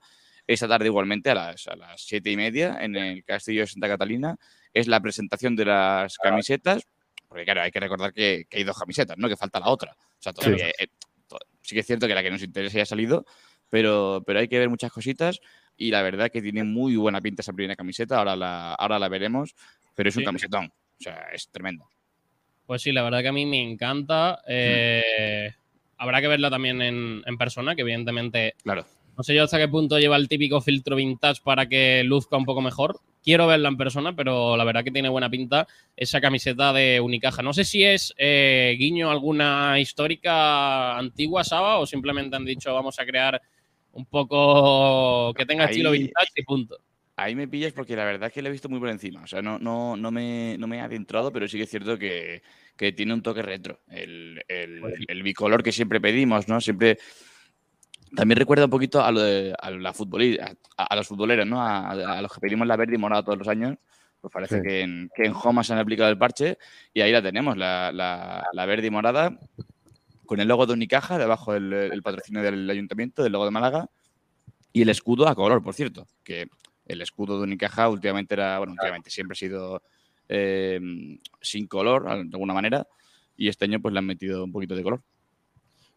Esta 0.48 0.68
tarde 0.68 0.86
igualmente 0.86 1.32
a 1.32 1.36
las, 1.36 1.68
a 1.68 1.76
las 1.76 2.02
siete 2.02 2.30
y 2.32 2.38
media 2.38 2.78
en 2.80 2.96
el 2.96 3.24
Castillo 3.26 3.62
de 3.62 3.68
Santa 3.68 3.88
Catalina 3.88 4.38
es 4.74 4.88
la 4.88 5.00
presentación 5.02 5.56
de 5.56 5.66
las 5.66 6.18
camisetas. 6.18 6.84
Porque 7.28 7.44
claro, 7.44 7.64
hay 7.64 7.72
que 7.72 7.80
recordar 7.80 8.14
que, 8.14 8.46
que 8.48 8.58
hay 8.60 8.64
dos 8.64 8.78
camisetas, 8.78 9.18
¿no? 9.18 9.28
Que 9.28 9.36
falta 9.36 9.60
la 9.60 9.70
otra. 9.70 9.94
O 9.94 10.22
sea, 10.22 10.32
todavía, 10.32 10.70
eh, 10.70 10.88
to- 11.28 11.40
sí 11.62 11.74
que 11.74 11.82
es 11.82 11.88
cierto 11.88 12.08
que 12.08 12.14
la 12.14 12.22
que 12.22 12.30
nos 12.30 12.44
interesa 12.44 12.78
ya 12.78 12.84
ha 12.84 12.86
salido, 12.86 13.26
pero, 13.70 14.24
pero 14.26 14.38
hay 14.40 14.48
que 14.48 14.60
ver 14.60 14.70
muchas 14.70 14.92
cositas 14.92 15.40
y 15.76 15.90
la 15.90 16.04
verdad 16.04 16.30
que 16.30 16.42
tiene 16.44 16.64
muy 16.64 16.96
buena 16.96 17.20
pinta 17.22 17.42
esa 17.42 17.52
primera 17.52 17.76
camiseta. 17.76 18.20
Ahora 18.20 18.36
la, 18.36 18.76
ahora 18.76 19.00
la 19.00 19.10
veremos, 19.10 19.56
pero 19.96 20.10
es 20.10 20.16
un 20.16 20.22
Sí. 20.22 20.26
camisetón. 20.26 20.72
O 21.00 21.04
sea, 21.04 21.28
es 21.34 21.50
tremendo. 21.50 21.88
Pues 22.66 22.82
sí, 22.82 22.92
la 22.92 23.04
verdad 23.04 23.22
que 23.22 23.28
a 23.28 23.34
mí 23.34 23.46
me 23.46 23.62
encanta. 23.62 24.42
Eh, 24.48 25.52
Habrá 25.98 26.20
que 26.20 26.28
verla 26.28 26.50
también 26.50 26.82
en, 26.82 27.24
en 27.26 27.38
persona, 27.38 27.76
que 27.76 27.82
evidentemente 27.82 28.56
Claro. 28.64 28.86
No 29.18 29.24
sé 29.24 29.34
yo 29.34 29.44
hasta 29.44 29.58
qué 29.58 29.68
punto 29.70 29.98
lleva 29.98 30.18
el 30.18 30.28
típico 30.28 30.60
filtro 30.60 30.98
vintage 30.98 31.42
para 31.42 31.68
que 31.68 32.04
luzca 32.04 32.36
un 32.36 32.44
poco 32.44 32.62
mejor. 32.62 33.00
Quiero 33.24 33.48
verla 33.48 33.70
en 33.70 33.78
persona, 33.78 34.14
pero 34.14 34.58
la 34.58 34.66
verdad 34.66 34.84
que 34.84 34.92
tiene 34.92 35.08
buena 35.10 35.30
pinta 35.30 35.68
esa 35.96 36.20
camiseta 36.20 36.74
de 36.74 37.00
Unicaja. 37.00 37.42
No 37.42 37.54
sé 37.54 37.64
si 37.64 37.84
es 37.84 38.14
eh, 38.18 38.76
guiño 38.78 39.10
alguna 39.10 39.80
histórica 39.80 40.98
antigua, 40.98 41.46
Saba, 41.46 41.78
o 41.78 41.86
simplemente 41.86 42.36
han 42.36 42.46
dicho 42.46 42.74
vamos 42.74 43.00
a 43.00 43.06
crear 43.06 43.42
un 43.94 44.06
poco 44.06 45.34
que 45.34 45.46
tenga 45.46 45.66
estilo 45.66 45.92
vintage 45.92 46.32
y 46.36 46.44
punto. 46.44 46.78
Ahí 47.18 47.34
me 47.34 47.48
pillas 47.48 47.72
porque 47.72 47.96
la 47.96 48.04
verdad 48.04 48.28
es 48.28 48.34
que 48.34 48.42
lo 48.42 48.50
he 48.50 48.52
visto 48.52 48.68
muy 48.68 48.80
por 48.80 48.90
encima. 48.90 49.22
O 49.24 49.28
sea, 49.28 49.42
no, 49.42 49.58
no, 49.58 49.96
no, 49.96 50.12
me, 50.12 50.58
no 50.60 50.68
me 50.68 50.78
he 50.78 50.82
adentrado, 50.82 51.32
pero 51.32 51.48
sí 51.48 51.58
que 51.58 51.64
es 51.64 51.70
cierto 51.70 51.98
que, 51.98 52.44
que 52.76 52.92
tiene 52.92 53.14
un 53.14 53.22
toque 53.22 53.42
retro. 53.42 53.80
El, 53.88 54.44
el- 54.50 54.82
el 55.08 55.24
bicolor 55.24 55.64
que 55.64 55.72
siempre 55.72 56.02
pedimos, 56.02 56.48
¿no? 56.50 56.60
Siempre. 56.60 56.98
También 58.16 58.38
recuerda 58.38 58.66
un 58.66 58.72
poquito 58.72 59.04
a, 59.04 59.12
lo 59.12 59.22
de, 59.22 59.54
a, 59.58 59.72
la 59.72 59.94
futboli- 59.94 60.40
a, 60.40 60.84
a 60.84 60.96
los 60.96 61.08
futboleros, 61.08 61.46
¿no? 61.48 61.62
A, 61.62 61.92
a 61.92 62.22
los 62.22 62.32
que 62.34 62.40
pedimos 62.40 62.68
la 62.68 62.76
verde 62.78 62.96
y 62.96 62.98
morada 62.98 63.24
todos 63.24 63.38
los 63.38 63.48
años. 63.48 63.78
Pues 64.22 64.32
parece 64.34 64.58
Sí. 64.58 64.62
que, 64.68 64.82
en, 64.82 65.10
que 65.16 65.24
en 65.26 65.34
Homa 65.34 65.64
se 65.64 65.74
han 65.74 65.80
aplicado 65.80 66.10
el 66.10 66.18
parche 66.18 66.58
y 66.94 67.02
ahí 67.02 67.12
la 67.12 67.22
tenemos, 67.22 67.56
la, 67.58 67.92
la- 67.94 68.44
la 68.52 68.66
verde 68.66 68.88
y 68.88 68.90
morada, 68.90 69.38
con 70.26 70.40
el 70.40 70.48
logo 70.48 70.66
de 70.66 70.74
Unicaja, 70.74 71.18
debajo 71.18 71.54
el, 71.56 71.72
el 71.72 72.02
patrocinio 72.02 72.42
del 72.42 72.70
ayuntamiento, 72.70 73.22
del 73.24 73.32
logo 73.34 73.46
de 73.46 73.52
Málaga, 73.52 73.90
y 74.74 74.82
el 74.82 74.90
escudo 74.90 75.28
a 75.28 75.36
color, 75.36 75.62
por 75.62 75.74
cierto, 75.74 76.08
que 76.24 76.48
el 76.86 77.02
escudo 77.02 77.38
de 77.38 77.44
Unicaja 77.44 77.90
últimamente 77.90 78.34
era, 78.36 78.58
bueno, 78.60 78.74
últimamente 78.74 79.10
siempre 79.10 79.34
ha 79.34 79.38
sido 79.38 79.82
eh, 80.30 80.80
sin 81.42 81.68
color, 81.68 82.04
de 82.06 82.30
alguna 82.34 82.54
manera, 82.54 82.88
y 83.38 83.48
este 83.48 83.66
año 83.66 83.80
pues 83.80 83.94
le 83.94 84.00
han 84.00 84.06
metido 84.06 84.44
un 84.44 84.52
poquito 84.52 84.76
de 84.76 84.84
color. 84.84 85.02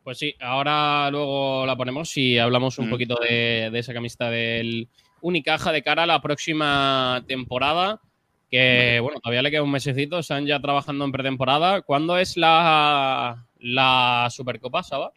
Pues 0.04 0.18
sí, 0.18 0.34
ahora 0.40 1.10
luego 1.10 1.66
la 1.66 1.76
ponemos 1.76 2.16
y 2.16 2.38
hablamos 2.38 2.78
un 2.78 2.86
Mm. 2.86 2.90
poquito 2.90 3.16
de, 3.20 3.68
de 3.70 3.78
esa 3.78 3.92
camiseta 3.92 4.30
del 4.30 4.88
Unicaja 5.20 5.72
de 5.72 5.82
cara 5.82 6.04
a 6.04 6.06
la 6.06 6.22
próxima 6.22 7.22
temporada. 7.26 8.00
Que 8.50 8.98
bueno, 9.02 9.20
todavía 9.20 9.42
le 9.42 9.50
queda 9.50 9.62
un 9.62 9.70
mesecito, 9.70 10.18
están 10.18 10.46
ya 10.46 10.58
trabajando 10.58 11.04
en 11.04 11.12
pretemporada. 11.12 11.82
¿Cuándo 11.82 12.16
es 12.16 12.38
la, 12.38 13.44
la 13.58 14.28
Supercopa, 14.30 14.82
Saba? 14.82 15.12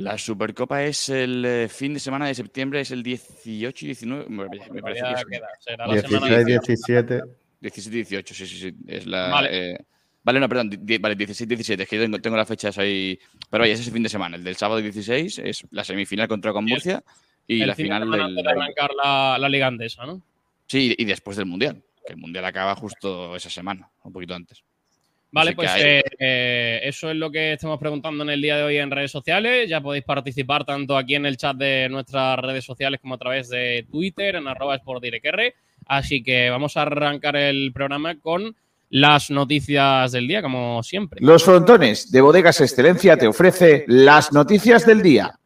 La 0.00 0.16
Supercopa 0.18 0.82
es 0.84 1.08
el 1.08 1.44
eh, 1.44 1.68
fin 1.68 1.94
de 1.94 2.00
semana 2.00 2.26
de 2.26 2.34
septiembre, 2.34 2.80
es 2.80 2.90
el 2.90 3.02
18 3.02 3.84
y 3.84 3.88
19, 3.88 4.24
me, 4.28 4.44
me 4.72 4.82
parece 4.82 5.02
que 5.02 5.12
es. 5.12 5.24
queda, 5.26 5.48
será 5.60 5.86
la 5.86 6.00
semana 6.00 6.26
16, 6.26 6.38
de- 6.38 6.44
17. 6.44 7.20
17 7.60 7.96
y 7.96 8.00
18, 8.00 8.34
sí, 8.34 8.46
sí, 8.46 8.56
sí. 8.60 8.74
Es 8.86 9.06
la, 9.06 9.28
Vale. 9.28 9.72
eh, 9.72 9.78
vale, 10.22 10.40
no, 10.40 10.48
perdón, 10.48 10.70
di- 10.70 10.98
vale, 10.98 11.14
16 11.14 11.46
17, 11.48 11.82
es 11.82 11.88
que 11.88 11.96
yo 11.96 12.02
tengo, 12.02 12.18
tengo 12.20 12.36
las 12.36 12.48
fechas 12.48 12.78
ahí. 12.78 13.18
Pero 13.50 13.62
vaya, 13.62 13.74
es 13.74 13.80
ese 13.80 13.90
fin 13.90 14.02
de 14.02 14.08
semana. 14.08 14.36
El 14.36 14.44
del 14.44 14.56
sábado 14.56 14.80
16 14.80 15.38
es 15.40 15.66
la 15.70 15.84
semifinal 15.84 16.28
contra 16.28 16.52
con 16.52 16.64
Murcia 16.64 17.02
y 17.46 17.60
el 17.62 17.68
la 17.68 17.74
fin 17.74 17.84
de 17.84 17.86
final 17.88 18.02
semana 18.04 18.16
del. 18.28 18.38
antes 18.38 18.44
de 18.44 18.50
arrancar 18.50 18.90
la, 18.94 19.36
la 19.38 19.48
Liga 19.48 19.66
Andesa, 19.66 20.06
¿no? 20.06 20.22
Sí, 20.66 20.94
y 20.96 21.04
después 21.04 21.36
del 21.36 21.46
Mundial. 21.46 21.82
Que 22.06 22.14
el 22.14 22.18
Mundial 22.18 22.44
acaba 22.46 22.74
justo 22.76 23.36
esa 23.36 23.50
semana, 23.50 23.90
un 24.04 24.12
poquito 24.14 24.34
antes. 24.34 24.62
Vale, 25.32 25.50
Así 25.50 25.56
pues 25.56 25.70
hay- 25.70 25.82
eh, 25.82 26.02
eh, 26.18 26.80
eso 26.84 27.10
es 27.10 27.16
lo 27.16 27.30
que 27.30 27.52
estamos 27.52 27.78
preguntando 27.78 28.24
en 28.24 28.30
el 28.30 28.42
día 28.42 28.56
de 28.56 28.64
hoy 28.64 28.78
en 28.78 28.90
redes 28.90 29.12
sociales. 29.12 29.68
Ya 29.68 29.80
podéis 29.80 30.04
participar 30.04 30.64
tanto 30.64 30.96
aquí 30.96 31.14
en 31.14 31.26
el 31.26 31.36
chat 31.36 31.56
de 31.56 31.88
nuestras 31.88 32.38
redes 32.40 32.64
sociales 32.64 33.00
como 33.00 33.14
a 33.14 33.18
través 33.18 33.48
de 33.48 33.86
Twitter, 33.90 34.36
en 34.36 34.48
arroba 34.48 34.76
sportdirecr. 34.76 35.54
Así 35.86 36.22
que 36.22 36.50
vamos 36.50 36.76
a 36.76 36.82
arrancar 36.82 37.36
el 37.36 37.72
programa 37.72 38.18
con 38.18 38.56
las 38.90 39.30
noticias 39.30 40.10
del 40.12 40.26
día, 40.26 40.42
como 40.42 40.82
siempre. 40.82 41.20
Los 41.22 41.44
frontones 41.44 42.10
de 42.10 42.20
Bodegas 42.20 42.60
Excelencia 42.60 43.16
te 43.16 43.28
ofrece 43.28 43.84
las 43.86 44.32
noticias 44.32 44.84
del 44.84 45.00
día. 45.00 45.38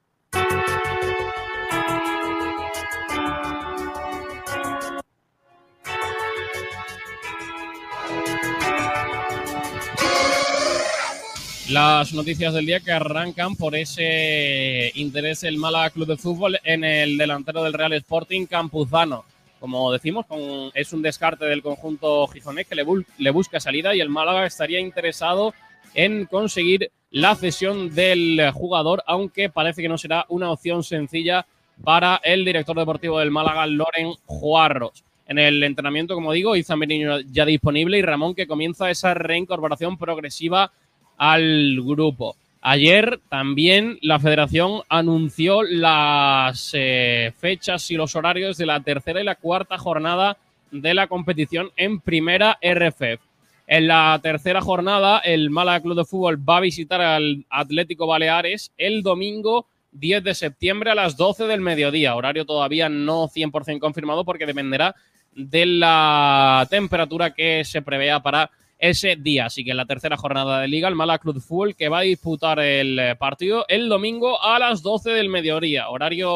Las 11.70 12.12
noticias 12.12 12.52
del 12.52 12.66
día 12.66 12.80
que 12.80 12.92
arrancan 12.92 13.56
por 13.56 13.74
ese 13.74 14.92
interés 14.96 15.40
del 15.40 15.56
Málaga 15.56 15.88
Club 15.88 16.06
de 16.08 16.18
Fútbol 16.18 16.58
en 16.62 16.84
el 16.84 17.16
delantero 17.16 17.64
del 17.64 17.72
Real 17.72 17.94
Sporting, 17.94 18.44
Campuzano. 18.44 19.24
Como 19.60 19.90
decimos, 19.90 20.26
es 20.74 20.92
un 20.92 21.00
descarte 21.00 21.46
del 21.46 21.62
conjunto 21.62 22.26
gijonés 22.26 22.66
que 22.66 22.74
le 22.74 23.30
busca 23.30 23.60
salida 23.60 23.94
y 23.94 24.00
el 24.00 24.10
Málaga 24.10 24.44
estaría 24.44 24.78
interesado 24.78 25.54
en 25.94 26.26
conseguir 26.26 26.90
la 27.10 27.34
cesión 27.34 27.94
del 27.94 28.50
jugador, 28.52 29.02
aunque 29.06 29.48
parece 29.48 29.80
que 29.80 29.88
no 29.88 29.96
será 29.96 30.26
una 30.28 30.50
opción 30.50 30.84
sencilla 30.84 31.46
para 31.82 32.20
el 32.24 32.44
director 32.44 32.76
deportivo 32.76 33.20
del 33.20 33.30
Málaga, 33.30 33.66
Loren 33.66 34.12
Juarros. 34.26 35.02
En 35.26 35.38
el 35.38 35.62
entrenamiento, 35.62 36.14
como 36.14 36.32
digo, 36.32 36.56
Izan 36.56 36.80
Benigno 36.80 37.20
ya 37.20 37.46
disponible 37.46 37.96
y 37.96 38.02
Ramón 38.02 38.34
que 38.34 38.46
comienza 38.46 38.90
esa 38.90 39.14
reincorporación 39.14 39.96
progresiva 39.96 40.70
al 41.16 41.80
grupo. 41.82 42.36
Ayer 42.66 43.20
también 43.28 43.98
la 44.00 44.18
federación 44.18 44.82
anunció 44.88 45.62
las 45.62 46.70
eh, 46.72 47.32
fechas 47.38 47.90
y 47.90 47.96
los 47.96 48.16
horarios 48.16 48.56
de 48.56 48.64
la 48.64 48.80
tercera 48.80 49.20
y 49.20 49.24
la 49.24 49.34
cuarta 49.34 49.76
jornada 49.76 50.38
de 50.70 50.94
la 50.94 51.06
competición 51.06 51.70
en 51.76 52.00
primera 52.00 52.58
RFF. 52.62 53.20
En 53.66 53.86
la 53.86 54.18
tercera 54.22 54.60
jornada, 54.60 55.18
el 55.18 55.50
Málaga 55.50 55.80
Club 55.80 55.96
de 55.96 56.04
Fútbol 56.04 56.48
va 56.48 56.58
a 56.58 56.60
visitar 56.60 57.00
al 57.00 57.44
Atlético 57.50 58.06
Baleares 58.06 58.72
el 58.76 59.02
domingo 59.02 59.66
10 59.92 60.24
de 60.24 60.34
septiembre 60.34 60.90
a 60.90 60.94
las 60.94 61.16
12 61.16 61.44
del 61.44 61.60
mediodía. 61.60 62.14
Horario 62.14 62.44
todavía 62.44 62.88
no 62.88 63.28
100% 63.28 63.78
confirmado 63.78 64.24
porque 64.24 64.46
dependerá 64.46 64.94
de 65.34 65.66
la 65.66 66.66
temperatura 66.70 67.32
que 67.32 67.64
se 67.64 67.82
prevea 67.82 68.20
para 68.20 68.50
ese 68.90 69.16
día. 69.16 69.46
Así 69.46 69.64
que 69.64 69.70
en 69.70 69.78
la 69.78 69.86
tercera 69.86 70.16
jornada 70.16 70.60
de 70.60 70.68
Liga, 70.68 70.88
el 70.88 70.94
Málaga 70.94 71.32
de 71.32 71.40
Fútbol 71.40 71.74
que 71.74 71.88
va 71.88 72.00
a 72.00 72.02
disputar 72.02 72.58
el 72.58 72.98
eh, 72.98 73.16
partido 73.16 73.64
el 73.68 73.88
domingo 73.88 74.42
a 74.42 74.58
las 74.58 74.82
12 74.82 75.10
del 75.10 75.30
mediodía. 75.30 75.88
Horario 75.88 76.30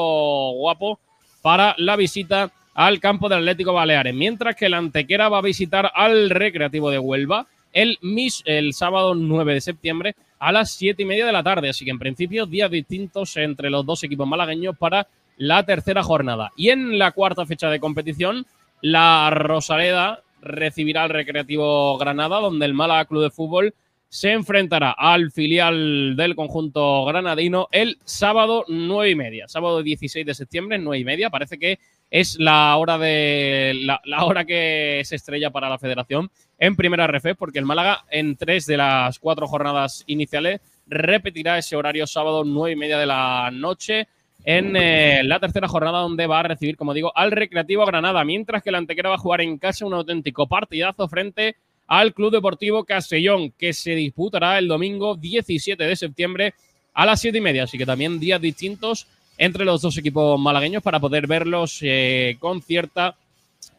guapo 0.52 0.98
para 1.42 1.74
la 1.76 1.96
visita 1.96 2.50
al 2.74 3.00
campo 3.00 3.28
del 3.28 3.40
Atlético 3.40 3.74
Baleares. 3.74 4.14
Mientras 4.14 4.56
que 4.56 4.66
el 4.66 4.74
Antequera 4.74 5.28
va 5.28 5.38
a 5.38 5.42
visitar 5.42 5.92
al 5.94 6.30
Recreativo 6.30 6.90
de 6.90 6.98
Huelva 6.98 7.46
el, 7.72 7.98
mis, 8.00 8.42
el 8.46 8.72
sábado 8.72 9.14
9 9.14 9.54
de 9.54 9.60
septiembre 9.60 10.16
a 10.38 10.50
las 10.50 10.72
7 10.72 11.02
y 11.02 11.06
media 11.06 11.26
de 11.26 11.32
la 11.32 11.42
tarde. 11.42 11.68
Así 11.68 11.84
que 11.84 11.90
en 11.90 11.98
principio 11.98 12.46
días 12.46 12.70
distintos 12.70 13.36
entre 13.36 13.68
los 13.68 13.84
dos 13.84 14.02
equipos 14.04 14.26
malagueños 14.26 14.76
para 14.78 15.06
la 15.36 15.66
tercera 15.66 16.02
jornada. 16.02 16.50
Y 16.56 16.70
en 16.70 16.98
la 16.98 17.12
cuarta 17.12 17.44
fecha 17.44 17.68
de 17.68 17.78
competición, 17.78 18.46
la 18.80 19.28
Rosaleda 19.30 20.22
recibirá 20.40 21.04
al 21.04 21.10
Recreativo 21.10 21.96
Granada, 21.98 22.40
donde 22.40 22.66
el 22.66 22.74
Málaga 22.74 23.06
Club 23.06 23.22
de 23.22 23.30
Fútbol 23.30 23.74
se 24.08 24.32
enfrentará 24.32 24.92
al 24.92 25.30
filial 25.30 26.16
del 26.16 26.34
conjunto 26.34 27.04
granadino 27.04 27.68
el 27.72 27.98
sábado 28.04 28.64
9 28.68 29.10
y 29.10 29.14
media. 29.14 29.48
Sábado 29.48 29.82
16 29.82 30.24
de 30.24 30.34
septiembre, 30.34 30.78
9 30.78 30.98
y 30.98 31.04
media. 31.04 31.30
Parece 31.30 31.58
que 31.58 31.78
es 32.10 32.38
la 32.38 32.74
hora 32.76 32.96
de 32.96 33.78
la, 33.84 34.24
hora 34.24 34.46
que 34.46 35.02
se 35.04 35.16
estrella 35.16 35.50
para 35.50 35.68
la 35.68 35.78
federación 35.78 36.30
en 36.58 36.74
primera 36.74 37.06
RF, 37.06 37.36
porque 37.36 37.58
el 37.58 37.66
Málaga 37.66 38.04
en 38.10 38.36
tres 38.36 38.64
de 38.66 38.78
las 38.78 39.18
cuatro 39.18 39.46
jornadas 39.46 40.04
iniciales 40.06 40.60
repetirá 40.86 41.58
ese 41.58 41.76
horario 41.76 42.06
sábado 42.06 42.44
9 42.44 42.72
y 42.72 42.76
media 42.76 42.98
de 42.98 43.06
la 43.06 43.50
noche 43.52 44.08
en 44.50 44.74
eh, 44.76 45.20
la 45.24 45.40
tercera 45.40 45.68
jornada 45.68 45.98
donde 45.98 46.26
va 46.26 46.40
a 46.40 46.42
recibir, 46.42 46.78
como 46.78 46.94
digo, 46.94 47.12
al 47.14 47.32
Recreativo 47.32 47.84
Granada, 47.84 48.24
mientras 48.24 48.62
que 48.62 48.70
el 48.70 48.76
Antequera 48.76 49.10
va 49.10 49.16
a 49.16 49.18
jugar 49.18 49.42
en 49.42 49.58
casa 49.58 49.84
un 49.84 49.92
auténtico 49.92 50.46
partidazo 50.46 51.06
frente 51.06 51.56
al 51.86 52.14
Club 52.14 52.32
Deportivo 52.32 52.82
Castellón, 52.84 53.52
que 53.58 53.74
se 53.74 53.90
disputará 53.94 54.58
el 54.58 54.66
domingo 54.66 55.16
17 55.16 55.84
de 55.84 55.96
septiembre 55.96 56.54
a 56.94 57.04
las 57.04 57.20
7 57.20 57.36
y 57.36 57.40
media. 57.42 57.64
Así 57.64 57.76
que 57.76 57.84
también 57.84 58.18
días 58.18 58.40
distintos 58.40 59.06
entre 59.36 59.66
los 59.66 59.82
dos 59.82 59.98
equipos 59.98 60.40
malagueños 60.40 60.82
para 60.82 60.98
poder 60.98 61.26
verlos 61.26 61.80
eh, 61.82 62.36
con 62.40 62.62
cierta 62.62 63.16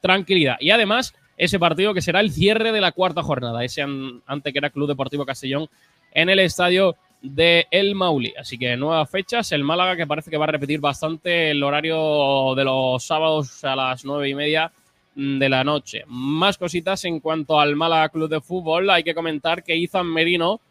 tranquilidad. 0.02 0.58
Y 0.60 0.70
además, 0.70 1.16
ese 1.36 1.58
partido 1.58 1.96
que 1.96 2.02
será 2.04 2.20
el 2.20 2.32
cierre 2.32 2.72
de 2.72 2.82
la 2.82 2.92
cuarta 2.92 3.24
jornada, 3.24 3.64
ese 3.64 3.82
an- 3.82 4.22
Antequera 4.28 4.70
Club 4.70 4.88
Deportivo 4.88 5.26
Castellón 5.26 5.68
en 6.14 6.30
el 6.30 6.38
estadio 6.40 6.96
de 7.22 7.68
El 7.72 7.96
Mauli. 7.96 8.34
Así 8.38 8.58
que 8.58 8.78
nuevas 8.78 9.10
fechas, 9.10 9.52
el 9.52 9.64
Málaga 9.64 9.96
que 9.96 10.08
parece 10.08 10.32
que 10.32 10.38
va 10.38 10.46
a 10.46 10.52
repetir 10.52 10.80
bastante 10.80 11.52
el 11.52 11.64
horario 11.64 12.54
de 12.56 12.64
los 12.64 13.04
sábados 13.04 13.64
a 13.64 13.76
las 13.76 14.06
nueve 14.06 14.30
y 14.30 14.36
media 14.36 14.72
de 15.16 15.50
la 15.50 15.64
noche. 15.64 16.04
Más 16.08 16.58
cositas 16.58 17.04
en 17.06 17.20
cuanto 17.20 17.60
al 17.60 17.76
Málaga 17.76 18.10
Club 18.10 18.30
de 18.30 18.42
Fútbol. 18.42 18.90
Hay 18.90 19.04
que 19.04 19.14
comentar 19.14 19.64
que 19.64 19.76
Izan 19.76 20.08
Merino 20.08 20.62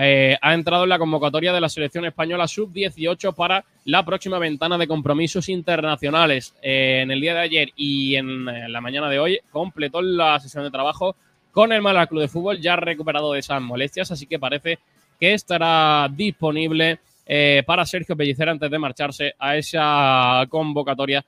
eh, 0.00 0.36
ha 0.40 0.54
entrado 0.54 0.84
en 0.84 0.90
la 0.90 0.98
convocatoria 0.98 1.52
de 1.52 1.60
la 1.60 1.68
selección 1.68 2.04
española 2.04 2.46
sub-18 2.46 3.34
para 3.34 3.64
la 3.84 4.04
próxima 4.04 4.38
ventana 4.38 4.78
de 4.78 4.86
compromisos 4.86 5.48
internacionales. 5.48 6.54
Eh, 6.62 7.00
en 7.02 7.10
el 7.10 7.20
día 7.20 7.34
de 7.34 7.40
ayer 7.40 7.72
y 7.74 8.14
en 8.14 8.48
eh, 8.48 8.68
la 8.68 8.80
mañana 8.80 9.08
de 9.10 9.18
hoy 9.18 9.40
completó 9.50 10.00
la 10.00 10.38
sesión 10.38 10.62
de 10.62 10.70
trabajo 10.70 11.16
con 11.50 11.72
el 11.72 11.82
Málaga 11.82 12.06
Club 12.06 12.20
de 12.20 12.28
Fútbol 12.28 12.60
ya 12.60 12.76
recuperado 12.76 13.32
de 13.32 13.40
esas 13.40 13.60
molestias, 13.60 14.12
así 14.12 14.26
que 14.26 14.38
parece 14.38 14.78
que 15.18 15.34
estará 15.34 16.08
disponible 16.10 17.00
eh, 17.26 17.62
para 17.66 17.84
Sergio 17.84 18.16
Pellicer 18.16 18.48
antes 18.48 18.70
de 18.70 18.78
marcharse 18.78 19.34
a 19.38 19.56
esa 19.56 20.46
convocatoria 20.48 21.24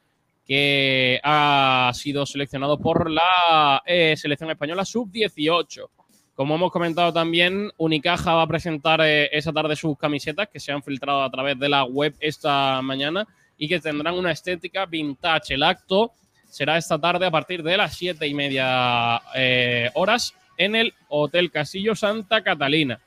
que 0.46 1.20
ha 1.22 1.92
sido 1.94 2.26
seleccionado 2.26 2.78
por 2.78 3.10
la 3.10 3.82
eh, 3.86 4.16
selección 4.16 4.50
española 4.50 4.84
sub-18. 4.84 5.88
Como 6.34 6.54
hemos 6.54 6.72
comentado 6.72 7.12
también, 7.12 7.70
Unicaja 7.76 8.34
va 8.34 8.42
a 8.42 8.46
presentar 8.46 9.00
eh, 9.02 9.28
esa 9.30 9.52
tarde 9.52 9.76
sus 9.76 9.98
camisetas 9.98 10.48
que 10.48 10.58
se 10.58 10.72
han 10.72 10.82
filtrado 10.82 11.22
a 11.22 11.30
través 11.30 11.58
de 11.58 11.68
la 11.68 11.84
web 11.84 12.14
esta 12.18 12.80
mañana 12.82 13.28
y 13.58 13.68
que 13.68 13.78
tendrán 13.78 14.14
una 14.14 14.32
estética 14.32 14.86
vintage. 14.86 15.54
El 15.54 15.62
acto 15.62 16.14
será 16.48 16.78
esta 16.78 16.98
tarde 16.98 17.26
a 17.26 17.30
partir 17.30 17.62
de 17.62 17.76
las 17.76 17.94
siete 17.94 18.26
y 18.26 18.32
media 18.32 19.20
eh, 19.34 19.90
horas 19.94 20.34
en 20.56 20.76
el 20.76 20.94
Hotel 21.08 21.50
Castillo 21.50 21.94
Santa 21.94 22.42
Catalina. 22.42 22.98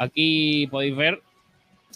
Aquí 0.00 0.66
podéis 0.68 0.96
ver 0.96 1.20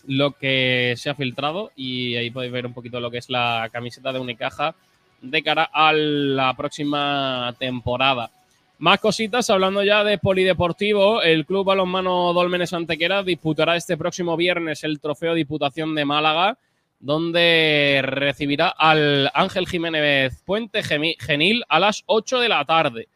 lo 0.07 0.33
que 0.33 0.93
se 0.99 1.09
ha 1.09 1.15
filtrado 1.15 1.73
y 1.75 2.17
ahí 2.17 2.31
podéis 2.31 2.53
ver 2.53 2.67
un 2.67 2.75
poquito 2.75 3.01
lo 3.01 3.11
que 3.11 3.17
es 3.17 3.31
la 3.31 3.71
camiseta 3.73 4.13
de 4.13 4.19
Unicaja 4.21 4.75
de 5.23 5.43
cara 5.43 5.71
a 5.73 5.91
la 5.95 6.53
próxima 6.55 7.55
temporada. 7.59 8.31
Más 8.77 9.01
cositas, 9.01 9.49
hablando 9.49 9.83
ya 9.83 10.05
de 10.05 10.19
polideportivo, 10.19 11.23
el 11.23 11.47
Club 11.47 11.65
Balonmano 11.65 12.35
Dolmenes 12.35 12.75
Antequera 12.75 13.23
disputará 13.23 13.75
este 13.75 13.97
próximo 13.97 14.37
viernes 14.37 14.85
el 14.85 15.01
Trofeo 15.01 15.33
Diputación 15.33 15.95
de 15.95 16.05
Málaga, 16.05 16.59
donde 17.01 18.03
recibirá 18.05 18.69
al 18.69 19.31
Ángel 19.33 19.67
Jiménez 19.67 20.43
Puente 20.45 20.83
Genil 20.83 21.65
a 21.71 21.81
las 21.81 22.03
8 22.05 22.41
de 22.41 22.49
la 22.51 22.67
tarde. 22.67 23.09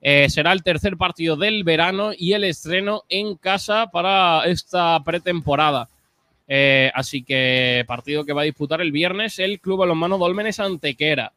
Eh, 0.00 0.28
será 0.30 0.52
el 0.52 0.62
tercer 0.62 0.96
partido 0.96 1.36
del 1.36 1.64
verano 1.64 2.12
y 2.16 2.32
el 2.34 2.44
estreno 2.44 3.02
en 3.08 3.36
casa 3.36 3.86
para 3.90 4.44
esta 4.46 5.02
pretemporada. 5.04 5.88
Eh, 6.48 6.90
así 6.94 7.24
que 7.24 7.84
partido 7.88 8.24
que 8.24 8.32
va 8.32 8.42
a 8.42 8.44
disputar 8.44 8.80
el 8.80 8.92
viernes 8.92 9.40
el 9.40 9.58
Club 9.58 9.80
Balonmano 9.80 10.18
Dolmenes 10.18 10.60
Antequera. 10.60 11.32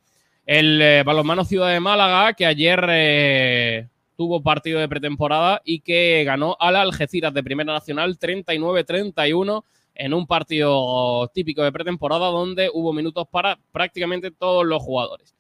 El 0.45 0.82
eh, 0.82 1.03
balonmano 1.03 1.45
Ciudad 1.45 1.72
de 1.72 1.80
Málaga, 1.80 2.34
que 2.34 2.45
ayer 2.45 3.88
tuvo 4.18 4.41
partido 4.41 4.80
de 4.80 4.89
pretemporada 4.89 5.62
y 5.64 5.80
que 5.80 6.24
ganó 6.26 6.57
al 6.60 6.76
Algeciras 6.76 7.34
de 7.34 7.43
Primera 7.43 7.72
Nacional 7.72 8.20
39-31 8.20 9.64
en 9.95 10.14
un 10.14 10.26
partido 10.26 11.28
típico 11.34 11.64
de 11.64 11.72
pretemporada 11.72 12.28
donde 12.28 12.70
hubo 12.74 12.93
minutos 12.93 13.28
para 13.30 13.60
prácticamente 13.72 14.32
todos 14.32 14.66
los 14.66 14.82
jugadores. 14.82 15.36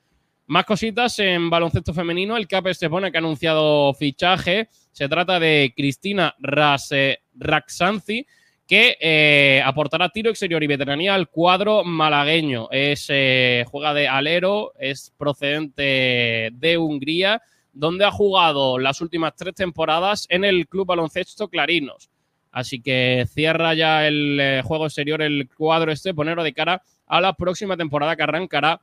Más 0.49 0.65
cositas 0.65 1.19
en 1.19 1.47
baloncesto 1.47 1.93
femenino. 1.93 2.35
El 2.35 2.47
CAP 2.47 2.67
Estepona 2.67 3.11
que 3.11 3.17
ha 3.17 3.19
anunciado 3.19 3.93
fichaje. 3.93 4.67
Se 4.91 5.07
trata 5.07 5.39
de 5.39 5.71
Cristina 5.77 6.35
Raxanzi, 6.39 8.25
que 8.65 8.97
eh, 8.99 9.61
aportará 9.63 10.09
tiro 10.09 10.31
exterior 10.31 10.63
y 10.63 10.65
veteranía 10.65 11.13
al 11.13 11.29
cuadro 11.29 11.83
malagueño. 11.83 12.67
Es, 12.71 13.05
eh, 13.09 13.63
juega 13.69 13.93
de 13.93 14.07
alero, 14.07 14.73
es 14.79 15.13
procedente 15.15 16.49
de 16.51 16.77
Hungría, 16.79 17.43
donde 17.71 18.05
ha 18.05 18.11
jugado 18.11 18.79
las 18.79 19.01
últimas 19.01 19.35
tres 19.35 19.53
temporadas 19.53 20.25
en 20.29 20.43
el 20.45 20.67
Club 20.67 20.87
Baloncesto 20.87 21.47
Clarinos. 21.49 22.09
Así 22.51 22.81
que 22.81 23.27
cierra 23.31 23.75
ya 23.75 24.07
el 24.07 24.39
eh, 24.39 24.61
juego 24.65 24.87
exterior 24.87 25.21
el 25.21 25.47
cuadro 25.55 25.91
este, 25.91 26.15
ponerlo 26.15 26.43
de 26.43 26.53
cara 26.53 26.81
a 27.05 27.21
la 27.21 27.33
próxima 27.33 27.77
temporada 27.77 28.15
que 28.15 28.23
arrancará 28.23 28.81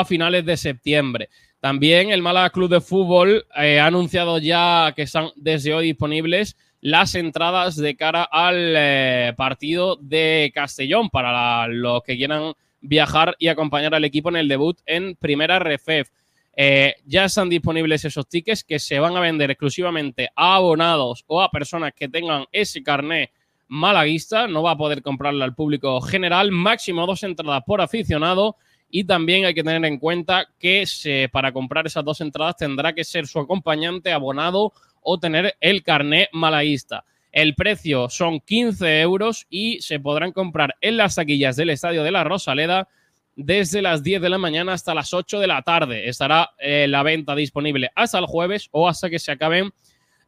a 0.00 0.04
finales 0.04 0.44
de 0.44 0.56
septiembre. 0.56 1.28
También 1.60 2.10
el 2.10 2.22
Málaga 2.22 2.50
Club 2.50 2.70
de 2.70 2.80
Fútbol 2.80 3.46
ha 3.54 3.86
anunciado 3.86 4.38
ya 4.38 4.92
que 4.94 5.02
están 5.02 5.30
desde 5.36 5.72
hoy 5.72 5.86
disponibles 5.86 6.56
las 6.80 7.14
entradas 7.14 7.76
de 7.76 7.96
cara 7.96 8.24
al 8.24 8.74
eh, 8.76 9.32
partido 9.36 9.96
de 9.96 10.52
Castellón 10.54 11.08
para 11.08 11.66
los 11.68 12.02
que 12.02 12.16
quieran 12.16 12.52
viajar 12.82 13.34
y 13.38 13.48
acompañar 13.48 13.94
al 13.94 14.04
equipo 14.04 14.28
en 14.28 14.36
el 14.36 14.48
debut 14.48 14.78
en 14.84 15.16
Primera 15.16 15.58
Refef. 15.58 16.10
Eh, 16.56 16.96
ya 17.06 17.24
están 17.24 17.48
disponibles 17.48 18.04
esos 18.04 18.28
tickets 18.28 18.62
que 18.62 18.78
se 18.78 18.98
van 18.98 19.16
a 19.16 19.20
vender 19.20 19.50
exclusivamente 19.50 20.28
a 20.36 20.56
abonados 20.56 21.24
o 21.26 21.40
a 21.40 21.50
personas 21.50 21.94
que 21.94 22.08
tengan 22.08 22.44
ese 22.52 22.82
carné 22.82 23.32
malaguista. 23.68 24.46
No 24.46 24.62
va 24.62 24.72
a 24.72 24.76
poder 24.76 25.02
comprarlo 25.02 25.42
al 25.42 25.54
público 25.54 26.00
general. 26.02 26.50
Máximo 26.52 27.06
dos 27.06 27.22
entradas 27.22 27.62
por 27.66 27.80
aficionado. 27.80 28.56
Y 28.96 29.02
también 29.02 29.44
hay 29.44 29.54
que 29.54 29.64
tener 29.64 29.84
en 29.84 29.98
cuenta 29.98 30.46
que 30.56 30.84
para 31.32 31.50
comprar 31.50 31.84
esas 31.84 32.04
dos 32.04 32.20
entradas 32.20 32.58
tendrá 32.58 32.92
que 32.92 33.02
ser 33.02 33.26
su 33.26 33.40
acompañante 33.40 34.12
abonado 34.12 34.72
o 35.02 35.18
tener 35.18 35.56
el 35.60 35.82
carné 35.82 36.28
malaísta. 36.30 37.04
El 37.32 37.56
precio 37.56 38.08
son 38.08 38.38
15 38.38 39.00
euros 39.00 39.46
y 39.50 39.80
se 39.80 39.98
podrán 39.98 40.30
comprar 40.30 40.76
en 40.80 40.96
las 40.96 41.16
taquillas 41.16 41.56
del 41.56 41.70
Estadio 41.70 42.04
de 42.04 42.12
la 42.12 42.22
Rosaleda 42.22 42.86
desde 43.34 43.82
las 43.82 44.04
10 44.04 44.22
de 44.22 44.28
la 44.28 44.38
mañana 44.38 44.74
hasta 44.74 44.94
las 44.94 45.12
8 45.12 45.40
de 45.40 45.48
la 45.48 45.62
tarde. 45.62 46.08
Estará 46.08 46.50
eh, 46.60 46.86
la 46.88 47.02
venta 47.02 47.34
disponible 47.34 47.90
hasta 47.96 48.20
el 48.20 48.26
jueves 48.26 48.68
o 48.70 48.88
hasta 48.88 49.10
que 49.10 49.18
se 49.18 49.32
acaben 49.32 49.72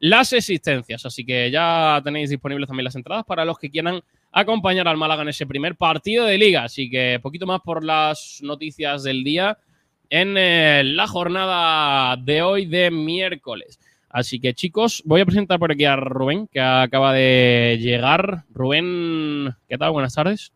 las 0.01 0.33
existencias. 0.33 1.07
Así 1.07 1.25
que 1.25 1.53
ya 1.53 2.01
tenéis 2.03 2.31
disponibles 2.31 2.67
también 2.67 2.87
las 2.87 2.97
entradas 2.97 3.25
para 3.25 3.45
los 3.45 3.61
que 3.61 3.71
quieran 3.71 4.03
acompañar 4.33 4.89
al 4.89 4.97
Málaga 4.97 5.22
en 5.22 5.29
ese 5.29 5.47
primer 5.47 5.77
partido 5.77 6.24
de 6.27 6.39
liga. 6.39 6.64
Así 6.64 6.91
que 6.91 7.18
poquito 7.22 7.47
más 7.47 7.61
por 7.61 7.85
las 7.85 8.41
noticias 8.43 9.03
del 9.03 9.24
día 9.24 9.59
en 10.11 10.37
eh, 10.37 10.83
la 10.85 11.07
jornada 11.07 12.16
de 12.16 12.43
hoy 12.43 12.66
de 12.66 12.91
miércoles. 12.91 13.79
Así 14.09 14.41
que 14.41 14.55
chicos, 14.55 15.03
voy 15.05 15.20
a 15.20 15.27
presentar 15.27 15.59
por 15.59 15.72
aquí 15.72 15.85
a 15.85 15.97
Rubén, 15.97 16.47
que 16.49 16.61
acaba 16.61 17.12
de 17.12 17.79
llegar. 17.81 18.45
Rubén, 18.51 19.55
¿qué 19.68 19.77
tal? 19.77 19.91
Buenas 19.91 20.14
tardes. 20.14 20.53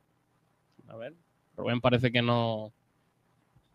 A 0.88 0.96
ver, 0.96 1.14
Rubén 1.56 1.80
parece 1.80 2.10
que 2.10 2.22
no, 2.22 2.72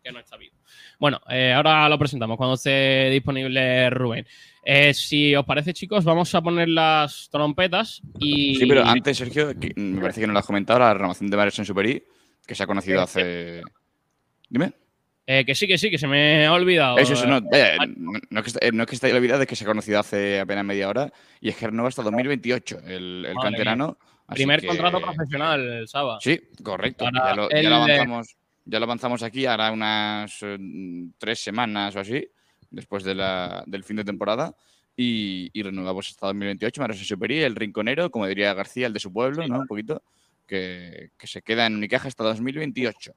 que 0.02 0.10
no 0.10 0.18
está 0.18 0.36
vivo. 0.36 0.55
Bueno, 0.98 1.20
eh, 1.28 1.52
ahora 1.52 1.88
lo 1.88 1.98
presentamos 1.98 2.36
cuando 2.36 2.54
esté 2.54 3.10
disponible 3.10 3.90
Rubén. 3.90 4.26
Eh, 4.62 4.92
si 4.94 5.34
os 5.34 5.44
parece, 5.44 5.72
chicos, 5.72 6.04
vamos 6.04 6.34
a 6.34 6.42
poner 6.42 6.68
las 6.68 7.28
trompetas 7.30 8.02
y... 8.18 8.56
Sí, 8.56 8.66
pero 8.66 8.84
antes, 8.84 9.16
Sergio, 9.16 9.52
me 9.76 10.00
parece 10.00 10.20
que 10.20 10.26
no 10.26 10.32
lo 10.32 10.38
has 10.38 10.46
comentado, 10.46 10.80
la 10.80 10.94
renovación 10.94 11.30
de 11.30 11.36
Mares 11.36 11.58
en 11.58 11.64
Superi, 11.64 12.02
que 12.46 12.54
se 12.54 12.62
ha 12.62 12.66
conocido 12.66 13.00
hace... 13.00 13.62
Dime. 14.48 14.72
Eh, 15.28 15.44
que 15.44 15.54
sí, 15.54 15.66
que 15.66 15.76
sí, 15.76 15.90
que 15.90 15.98
se 15.98 16.06
me 16.06 16.46
ha 16.46 16.52
olvidado. 16.52 16.98
Eso, 16.98 17.14
eso, 17.14 17.26
no, 17.26 17.38
eh, 17.52 17.76
no, 18.30 18.40
es 18.40 18.52
que, 18.52 18.72
no 18.72 18.82
es 18.84 18.88
que 18.88 18.94
esté 18.94 19.12
olvidado, 19.12 19.42
es 19.42 19.48
que 19.48 19.56
se 19.56 19.64
ha 19.64 19.66
conocido 19.66 19.98
hace 19.98 20.38
apenas 20.38 20.64
media 20.64 20.88
hora 20.88 21.12
y 21.40 21.48
es 21.48 21.56
que 21.56 21.66
renueva 21.66 21.88
hasta 21.88 22.02
2028 22.02 22.78
el, 22.86 23.26
el 23.28 23.36
canterano. 23.42 23.98
Primer 24.28 24.64
contrato 24.64 25.00
profesional, 25.00 25.86
Saba. 25.86 26.18
Sí, 26.20 26.40
correcto. 26.62 27.06
Ya 27.12 27.34
lo, 27.34 27.48
ya, 27.50 27.68
lo 27.68 27.76
avanzamos, 27.76 28.36
ya 28.66 28.78
lo, 28.78 28.84
avanzamos, 28.84 29.22
aquí, 29.22 29.46
hará 29.46 29.70
unas 29.70 30.38
eh, 30.42 30.58
tres 31.18 31.40
semanas 31.40 31.94
o 31.96 32.00
así, 32.00 32.28
después 32.70 33.04
de 33.04 33.14
la, 33.14 33.62
del 33.66 33.84
fin 33.84 33.96
de 33.96 34.04
temporada. 34.04 34.54
Y, 34.96 35.50
y 35.52 35.62
renovamos 35.62 36.08
hasta 36.08 36.26
2028. 36.26 36.80
Maros 36.80 36.98
Superi, 36.98 37.42
el 37.42 37.54
rinconero, 37.54 38.10
como 38.10 38.26
diría 38.26 38.54
García, 38.54 38.86
el 38.86 38.92
de 38.92 39.00
su 39.00 39.12
pueblo, 39.12 39.46
¿no? 39.46 39.60
Un 39.60 39.66
poquito, 39.66 40.02
que, 40.46 41.10
que 41.18 41.26
se 41.26 41.42
queda 41.42 41.66
en 41.66 41.76
Unicaja 41.76 42.08
hasta 42.08 42.24
2028. 42.24 43.12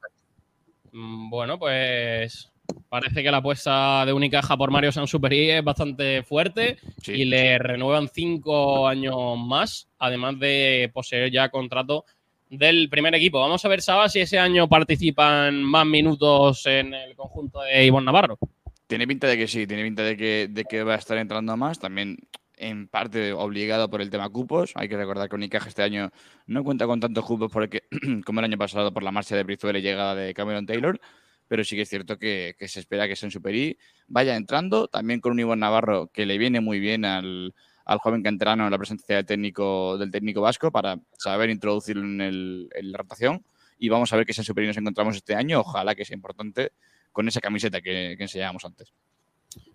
Mm, 0.92 1.30
bueno, 1.30 1.58
pues 1.58 2.50
parece 2.88 3.22
que 3.22 3.30
la 3.30 3.38
apuesta 3.38 4.04
de 4.04 4.12
Unicaja 4.12 4.56
por 4.56 4.70
Mario 4.70 4.92
Sansuperi 4.92 5.50
es 5.50 5.64
bastante 5.64 6.22
fuerte 6.22 6.78
y 7.06 7.24
le 7.24 7.58
renuevan 7.58 8.08
cinco 8.08 8.86
años 8.86 9.38
más, 9.38 9.88
además 9.98 10.38
de 10.38 10.90
poseer 10.92 11.30
ya 11.30 11.48
contrato 11.48 12.04
del 12.50 12.88
primer 12.90 13.14
equipo. 13.14 13.40
Vamos 13.40 13.64
a 13.64 13.68
ver, 13.68 13.80
Saba, 13.80 14.08
si 14.08 14.20
ese 14.20 14.38
año 14.38 14.68
participan 14.68 15.62
más 15.62 15.86
minutos 15.86 16.66
en 16.66 16.92
el 16.92 17.14
conjunto 17.14 17.62
de 17.62 17.86
Ivonne 17.86 18.06
Navarro. 18.06 18.38
Tiene 18.86 19.06
pinta 19.06 19.28
de 19.28 19.38
que 19.38 19.46
sí, 19.46 19.66
tiene 19.66 19.84
pinta 19.84 20.02
de 20.02 20.16
que, 20.16 20.48
de 20.50 20.64
que 20.64 20.82
va 20.82 20.94
a 20.94 20.98
estar 20.98 21.16
entrando 21.16 21.56
más. 21.56 21.78
También 21.78 22.18
en 22.60 22.88
parte 22.88 23.32
obligado 23.32 23.88
por 23.88 24.02
el 24.02 24.10
tema 24.10 24.28
cupos. 24.28 24.72
Hay 24.74 24.88
que 24.88 24.96
recordar 24.96 25.28
que 25.28 25.36
Unicaja 25.36 25.68
este 25.68 25.82
año 25.82 26.10
no 26.46 26.62
cuenta 26.62 26.86
con 26.86 27.00
tantos 27.00 27.24
cupos 27.24 27.50
porque, 27.50 27.84
como 28.26 28.40
el 28.40 28.44
año 28.44 28.58
pasado 28.58 28.92
por 28.92 29.02
la 29.02 29.12
marcha 29.12 29.36
de 29.36 29.44
Brizuela 29.44 29.78
y 29.78 29.82
llegada 29.82 30.14
de 30.14 30.34
Cameron 30.34 30.66
Taylor, 30.66 31.00
pero 31.48 31.64
sí 31.64 31.74
que 31.74 31.82
es 31.82 31.88
cierto 31.88 32.18
que, 32.18 32.54
se 32.60 32.80
espera 32.80 33.08
que 33.08 33.16
San 33.16 33.30
Superi 33.30 33.78
vaya 34.06 34.36
entrando, 34.36 34.88
también 34.88 35.20
con 35.20 35.32
un 35.32 35.40
Iván 35.40 35.60
Navarro 35.60 36.10
que 36.12 36.26
le 36.26 36.38
viene 36.38 36.60
muy 36.60 36.78
bien 36.78 37.04
al, 37.04 37.54
joven 37.98 38.22
canterano 38.22 38.64
en 38.64 38.70
la 38.70 38.78
presencia 38.78 39.16
del 39.16 39.26
técnico, 39.26 39.98
del 39.98 40.10
técnico 40.10 40.40
vasco 40.40 40.70
para 40.70 40.98
saber 41.18 41.50
introducirlo 41.50 42.04
en, 42.04 42.20
el, 42.20 42.68
la 42.82 42.98
rotación. 42.98 43.44
Y 43.78 43.88
vamos 43.88 44.12
a 44.12 44.16
ver 44.16 44.26
qué 44.26 44.32
San 44.32 44.44
Superi 44.44 44.66
nos 44.66 44.76
encontramos 44.76 45.16
este 45.16 45.34
año. 45.34 45.60
Ojalá 45.60 45.94
que 45.94 46.04
sea 46.04 46.14
importante 46.14 46.72
con 47.12 47.26
esa 47.26 47.40
camiseta 47.40 47.80
que, 47.80 48.14
que 48.16 48.22
enseñábamos 48.22 48.64
antes. 48.64 48.92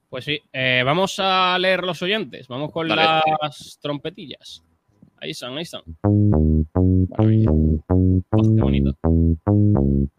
Pues 0.09 0.23
sí, 0.23 0.39
eh, 0.53 0.83
vamos 0.85 1.15
a 1.19 1.57
leer 1.59 1.83
los 1.83 2.01
oyentes. 2.01 2.47
Vamos 2.47 2.71
con 2.71 2.87
las 2.87 3.79
trompetillas. 3.81 4.63
Ahí 5.17 5.31
están, 5.31 5.57
ahí 5.57 5.63
están. 5.63 5.83
Qué 7.17 8.61
bonito. 8.61 8.97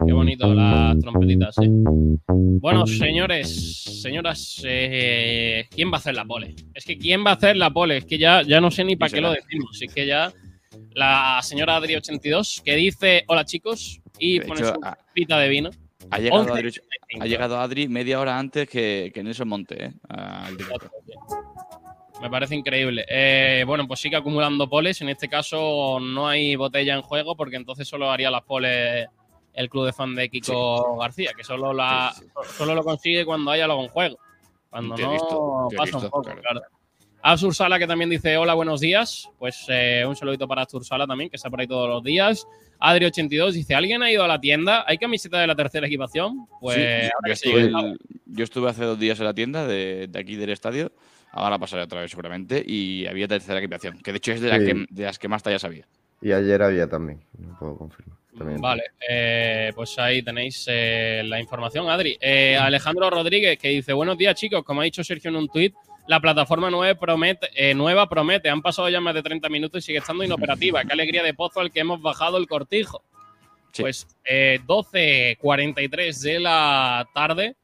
Qué 0.05 0.13
bonito 0.13 0.53
las 0.53 0.99
trompetitas, 0.99 1.57
¿eh? 1.59 1.67
Bueno, 1.69 2.85
señores, 2.87 4.01
señoras, 4.01 4.61
eh, 4.65 5.65
¿quién 5.69 5.89
va 5.91 5.95
a 5.95 5.97
hacer 5.97 6.15
la 6.15 6.25
pole? 6.25 6.55
Es 6.73 6.85
que 6.85 6.97
¿quién 6.97 7.25
va 7.25 7.31
a 7.31 7.33
hacer 7.33 7.55
la 7.57 7.71
pole? 7.71 7.97
Es 7.97 8.05
que 8.05 8.17
ya, 8.17 8.41
ya 8.41 8.61
no 8.61 8.71
sé 8.71 8.83
ni 8.83 8.95
para 8.95 9.11
qué 9.11 9.21
lo 9.21 9.31
decimos. 9.31 9.81
Es 9.81 9.93
que 9.93 10.05
ya 10.05 10.33
la 10.91 11.39
señora 11.43 11.79
Adri82, 11.79 12.63
que 12.63 12.75
dice: 12.75 13.23
Hola 13.27 13.45
chicos, 13.45 14.01
y 14.19 14.39
pone 14.41 14.63
su 14.63 14.73
pita 15.13 15.39
de 15.39 15.49
vino. 15.49 15.69
Ha 16.09 16.19
llegado, 16.19 16.41
11, 16.43 16.53
Adri, 16.53 16.71
ha 17.19 17.25
llegado 17.25 17.59
Adri 17.59 17.87
media 17.89 18.19
hora 18.19 18.39
antes 18.39 18.69
que, 18.69 19.11
que 19.13 19.23
Nelson 19.23 19.47
Monte, 19.47 19.85
¿eh? 19.85 19.93
Al. 20.07 20.57
Me 22.21 22.29
parece 22.29 22.55
increíble. 22.55 23.05
Eh, 23.07 23.63
bueno, 23.65 23.87
pues 23.87 23.99
sigue 23.99 24.15
acumulando 24.15 24.69
poles. 24.69 25.01
En 25.01 25.09
este 25.09 25.27
caso 25.27 25.99
no 25.99 26.27
hay 26.27 26.55
botella 26.55 26.95
en 26.95 27.01
juego 27.01 27.35
porque 27.35 27.55
entonces 27.55 27.87
solo 27.87 28.09
haría 28.09 28.31
las 28.31 28.43
poles 28.43 29.07
el 29.53 29.69
club 29.69 29.85
de 29.85 29.93
fan 29.93 30.15
de 30.15 30.29
Kiko 30.29 30.97
García, 30.97 31.31
que 31.35 31.43
solo, 31.43 31.73
la, 31.73 32.13
solo 32.57 32.75
lo 32.75 32.83
consigue 32.83 33.25
cuando 33.25 33.51
hay 33.51 33.61
algo 33.61 33.83
en 33.83 33.89
juego. 33.89 34.19
Cuando 34.69 34.95
Tío 34.95 35.07
no, 35.07 35.13
listo, 35.13 35.67
tío 35.69 35.77
pasa 35.77 35.97
un 35.97 36.09
poco, 36.09 36.21
claro. 36.21 36.61
Sala, 37.53 37.79
que 37.79 37.87
también 37.87 38.09
dice 38.09 38.37
hola, 38.37 38.53
buenos 38.53 38.79
días. 38.79 39.29
Pues 39.39 39.65
eh, 39.69 40.05
un 40.07 40.15
saludito 40.15 40.47
para 40.47 40.61
Absur 40.61 40.85
Sala 40.85 41.07
también, 41.07 41.29
que 41.29 41.37
está 41.37 41.49
por 41.49 41.59
ahí 41.59 41.67
todos 41.67 41.89
los 41.89 42.03
días. 42.03 42.47
Adri82 42.79 43.51
dice, 43.51 43.73
¿alguien 43.73 44.03
ha 44.03 44.11
ido 44.11 44.23
a 44.23 44.27
la 44.27 44.39
tienda? 44.39 44.85
¿Hay 44.87 44.99
camiseta 44.99 45.39
de 45.39 45.47
la 45.47 45.55
tercera 45.55 45.87
equipación? 45.87 46.47
Pues 46.61 47.09
yo, 47.25 47.33
estuve 47.33 47.71
yo 48.27 48.43
estuve 48.43 48.69
hace 48.69 48.85
dos 48.85 48.99
días 48.99 49.19
en 49.19 49.25
la 49.25 49.33
tienda 49.33 49.65
de, 49.65 50.07
de 50.07 50.19
aquí 50.19 50.35
del 50.35 50.51
estadio. 50.51 50.91
Ahora 51.31 51.59
pasaré 51.59 51.83
otra 51.83 52.01
vez 52.01 52.11
seguramente. 52.11 52.63
Y 52.65 53.05
había 53.05 53.27
tercera 53.27 53.59
equipación, 53.59 53.99
que 53.99 54.11
de 54.11 54.17
hecho 54.17 54.31
es 54.31 54.41
de, 54.41 54.49
la 54.49 54.59
Sí. 54.59 54.65
que, 54.65 54.85
de 54.89 55.03
las 55.03 55.19
que 55.19 55.27
más 55.27 55.43
tallas 55.43 55.63
había. 55.63 55.85
Y 56.21 56.31
ayer 56.31 56.61
había 56.63 56.87
también, 56.87 57.21
no 57.37 57.57
puedo 57.59 57.77
confirmar. 57.77 58.17
También. 58.37 58.61
Vale, 58.61 58.83
eh, 59.09 59.71
pues 59.75 59.97
ahí 59.97 60.21
tenéis 60.21 60.65
eh, 60.67 61.23
la 61.25 61.39
información, 61.39 61.89
Adri. 61.89 62.17
Eh, 62.21 62.55
Alejandro 62.55 63.09
Rodríguez 63.09 63.57
que 63.57 63.69
dice, 63.69 63.93
buenos 63.93 64.17
días 64.17 64.35
chicos, 64.35 64.63
como 64.63 64.81
ha 64.81 64.83
dicho 64.83 65.03
Sergio 65.03 65.29
en 65.29 65.37
un 65.37 65.49
tuit, 65.49 65.73
la 66.07 66.19
plataforma 66.19 66.69
nueva 66.69 66.99
promete, 66.99 67.49
eh, 67.55 67.73
nueva 67.73 68.07
promete, 68.07 68.49
han 68.49 68.61
pasado 68.61 68.89
ya 68.89 69.01
más 69.01 69.13
de 69.13 69.23
30 69.23 69.49
minutos 69.49 69.83
y 69.83 69.87
sigue 69.87 69.97
estando 69.99 70.23
inoperativa. 70.23 70.83
Qué 70.83 70.93
alegría 70.93 71.21
de 71.23 71.33
pozo 71.33 71.59
al 71.59 71.71
que 71.71 71.81
hemos 71.81 72.01
bajado 72.01 72.37
el 72.37 72.47
cortijo. 72.47 73.03
Pues 73.77 74.07
eh, 74.23 74.59
12.43 74.65 76.21
de 76.21 76.39
la 76.39 77.07
tarde 77.13 77.55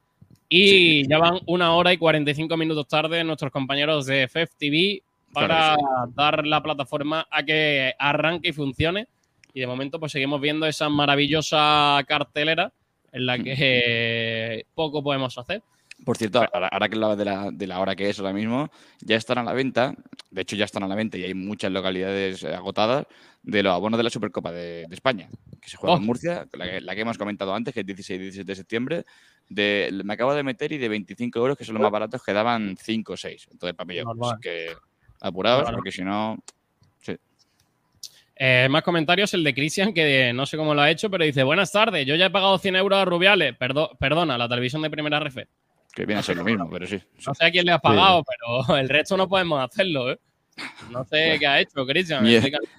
y 0.56 1.08
ya 1.08 1.18
van 1.18 1.40
una 1.48 1.74
hora 1.74 1.92
y 1.94 1.98
45 1.98 2.56
minutos 2.58 2.88
tarde 2.88 3.24
nuestros 3.24 3.52
compañeros 3.52 4.06
de 4.06 4.28
FEF 4.28 4.52
TV 4.56 5.02
para 5.34 5.76
Claro 5.76 6.14
dar 6.14 6.46
la 6.46 6.62
plataforma 6.62 7.28
a 7.32 7.42
que 7.42 7.94
arranque 7.98 8.50
y 8.50 8.54
funcione. 8.54 9.08
Y 9.52 9.62
de 9.62 9.68
momento 9.68 10.00
pues 10.00 10.12
seguimos 10.12 10.40
viendo 10.40 10.68
esa 10.68 10.90
maravillosa 10.90 12.00
cartelera 12.08 12.72
en 13.12 13.26
la 13.26 13.40
que 13.40 13.56
eh, 13.58 14.66
poco 14.76 15.02
podemos 15.02 15.36
hacer. 15.40 15.64
Por 16.06 16.18
cierto, 16.18 16.40
ahora, 16.54 16.68
ahora 16.68 16.90
que 16.90 16.96
hablabas 16.96 17.18
de 17.18 17.26
la, 17.26 17.50
de 17.52 17.68
la 17.68 17.80
hora 17.80 17.96
que 17.96 18.10
es 18.10 18.20
ahora 18.20 18.34
mismo, 18.34 18.70
ya 19.00 19.16
están 19.16 19.38
a 19.38 19.44
la 19.44 19.54
venta, 19.54 19.96
de 20.32 20.42
hecho 20.42 20.56
ya 20.56 20.66
están 20.66 20.84
a 20.84 20.88
la 20.88 20.96
venta 20.96 21.18
y 21.18 21.24
hay 21.24 21.34
muchas 21.34 21.72
localidades 21.72 22.44
agotadas 22.44 23.06
de 23.42 23.64
los 23.64 23.74
abonos 23.74 23.98
de 23.98 24.04
la 24.04 24.10
Supercopa 24.10 24.52
de, 24.52 24.86
de 24.88 24.96
España, 24.96 25.30
que 25.62 25.70
se 25.70 25.78
juega 25.78 25.96
Oh. 25.96 25.98
en 26.00 26.06
Murcia, 26.06 26.46
la 26.54 26.66
que, 26.66 26.82
la 26.82 26.96
que 26.96 27.02
hemos 27.02 27.18
comentado 27.18 27.54
antes, 27.56 27.74
que 27.74 27.82
es 27.82 27.86
16 27.86 28.20
y 28.20 28.24
17 28.24 28.52
de 28.52 28.56
septiembre. 28.56 29.06
De, 29.50 29.92
me 30.04 30.14
acabo 30.14 30.34
de 30.34 30.44
meter 30.44 30.72
y 30.72 30.78
de 30.78 30.90
25 30.90 31.40
euros, 31.40 31.58
que 31.58 31.64
son 31.66 31.76
los 31.76 31.82
más 31.82 31.92
baratos, 31.92 32.22
quedaban 32.24 32.76
5 32.80 33.14
o 33.14 33.18
6. 33.18 33.48
Entonces, 33.52 33.76
para 33.76 33.86
mí, 33.88 33.98
Normal. 34.02 34.32
así 34.34 34.42
que 34.42 34.74
apurados, 35.22 35.64
Normal. 35.64 35.76
porque 35.76 35.92
si 35.92 36.02
no... 36.04 36.38
Eh, 38.36 38.68
más 38.70 38.82
comentarios, 38.82 39.34
el 39.36 39.44
de 39.44 39.54
Cristian, 39.54 39.94
que 39.94 40.34
no 40.34 40.46
sé 40.48 40.58
cómo 40.58 40.74
lo 40.74 40.82
ha 40.82 40.90
hecho, 40.90 41.10
pero 41.10 41.24
dice, 41.24 41.44
buenas 41.44 41.72
tardes, 41.72 42.06
yo 42.06 42.16
ya 42.16 42.26
he 42.26 42.30
pagado 42.32 42.58
100 42.58 42.76
euros 42.78 42.98
a 43.00 43.06
Rubiales, 43.06 43.56
Perdo- 43.58 43.96
perdona, 44.00 44.38
la 44.40 44.50
televisión 44.50 44.82
de 44.82 44.90
primera 44.90 45.20
refe. 45.20 45.48
Que 45.94 46.06
viene 46.06 46.20
a 46.20 46.24
ser 46.24 46.38
lo 46.38 46.44
mismo, 46.44 46.70
pero 46.70 46.88
sí. 46.88 47.00
No 47.26 47.34
sé 47.34 47.46
a 47.46 47.52
quién 47.52 47.66
le 47.66 47.72
has 47.72 47.82
pagado, 47.82 48.24
pero 48.24 48.78
el 48.80 48.90
resto 48.90 49.16
no 49.16 49.28
podemos 49.30 49.64
hacerlo, 49.64 50.12
¿eh? 50.12 50.20
No 50.92 51.04
sé 51.06 51.38
qué 51.40 51.48
ha 51.48 51.60
hecho, 51.60 51.86
Cristian. 51.86 52.24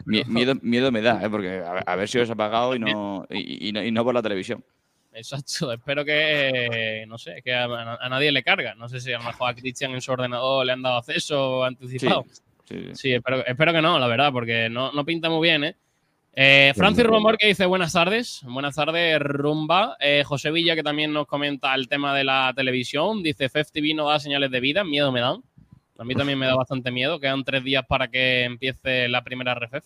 Miedo, 0.04 0.54
miedo 0.62 0.92
me 0.92 1.00
da, 1.00 1.20
¿eh? 1.24 1.28
porque 1.30 1.58
a, 1.58 1.78
a 1.78 1.96
ver 1.96 2.08
si 2.08 2.18
os 2.18 2.30
ha 2.30 2.34
pagado 2.36 2.74
y 2.76 2.78
no, 2.78 3.26
y, 3.30 3.68
y 3.68 3.72
no, 3.72 3.82
y 3.82 3.90
no 3.90 4.04
por 4.04 4.14
la 4.14 4.22
televisión. 4.22 4.64
Exacto, 5.12 5.72
espero 5.72 6.04
que, 6.04 7.04
no 7.06 7.18
sé, 7.18 7.40
que 7.42 7.54
a, 7.54 7.64
a 7.64 8.08
nadie 8.08 8.32
le 8.32 8.42
carga. 8.42 8.74
No 8.74 8.88
sé 8.88 9.00
si 9.00 9.12
a 9.12 9.18
lo 9.18 9.24
mejor 9.24 9.50
a 9.50 9.54
Cristian 9.54 9.92
en 9.92 10.00
su 10.00 10.10
ordenador 10.12 10.66
le 10.66 10.72
han 10.72 10.82
dado 10.82 10.98
acceso 10.98 11.64
anticipado. 11.64 12.24
Sí, 12.64 12.90
Sí, 12.94 13.12
espero, 13.12 13.44
espero 13.46 13.72
que 13.72 13.82
no, 13.82 13.98
la 13.98 14.06
verdad, 14.06 14.32
porque 14.32 14.68
no, 14.70 14.90
no 14.92 15.04
pinta 15.04 15.28
muy 15.28 15.46
bien, 15.46 15.64
¿eh? 15.64 15.76
Eh, 16.36 16.72
Francis 16.74 17.04
Rumor 17.04 17.36
que 17.38 17.46
dice 17.46 17.64
buenas 17.64 17.92
tardes, 17.92 18.40
buenas 18.44 18.74
tardes 18.74 19.20
Rumba. 19.20 19.96
Eh, 20.00 20.24
José 20.26 20.50
Villa 20.50 20.74
que 20.74 20.82
también 20.82 21.12
nos 21.12 21.26
comenta 21.26 21.72
el 21.74 21.86
tema 21.88 22.14
de 22.14 22.24
la 22.24 22.52
televisión, 22.56 23.22
dice 23.22 23.48
FEF 23.48 23.70
TV 23.70 23.94
no 23.94 24.08
da 24.08 24.18
señales 24.18 24.50
de 24.50 24.58
vida, 24.60 24.82
miedo 24.82 25.12
me 25.12 25.20
dan. 25.20 25.36
A 25.96 26.02
mí 26.04 26.14
también 26.16 26.36
me 26.38 26.46
da 26.46 26.56
bastante 26.56 26.90
miedo, 26.90 27.20
quedan 27.20 27.44
tres 27.44 27.62
días 27.62 27.84
para 27.86 28.08
que 28.08 28.42
empiece 28.44 29.08
la 29.08 29.22
primera 29.22 29.54
RFEF. 29.54 29.84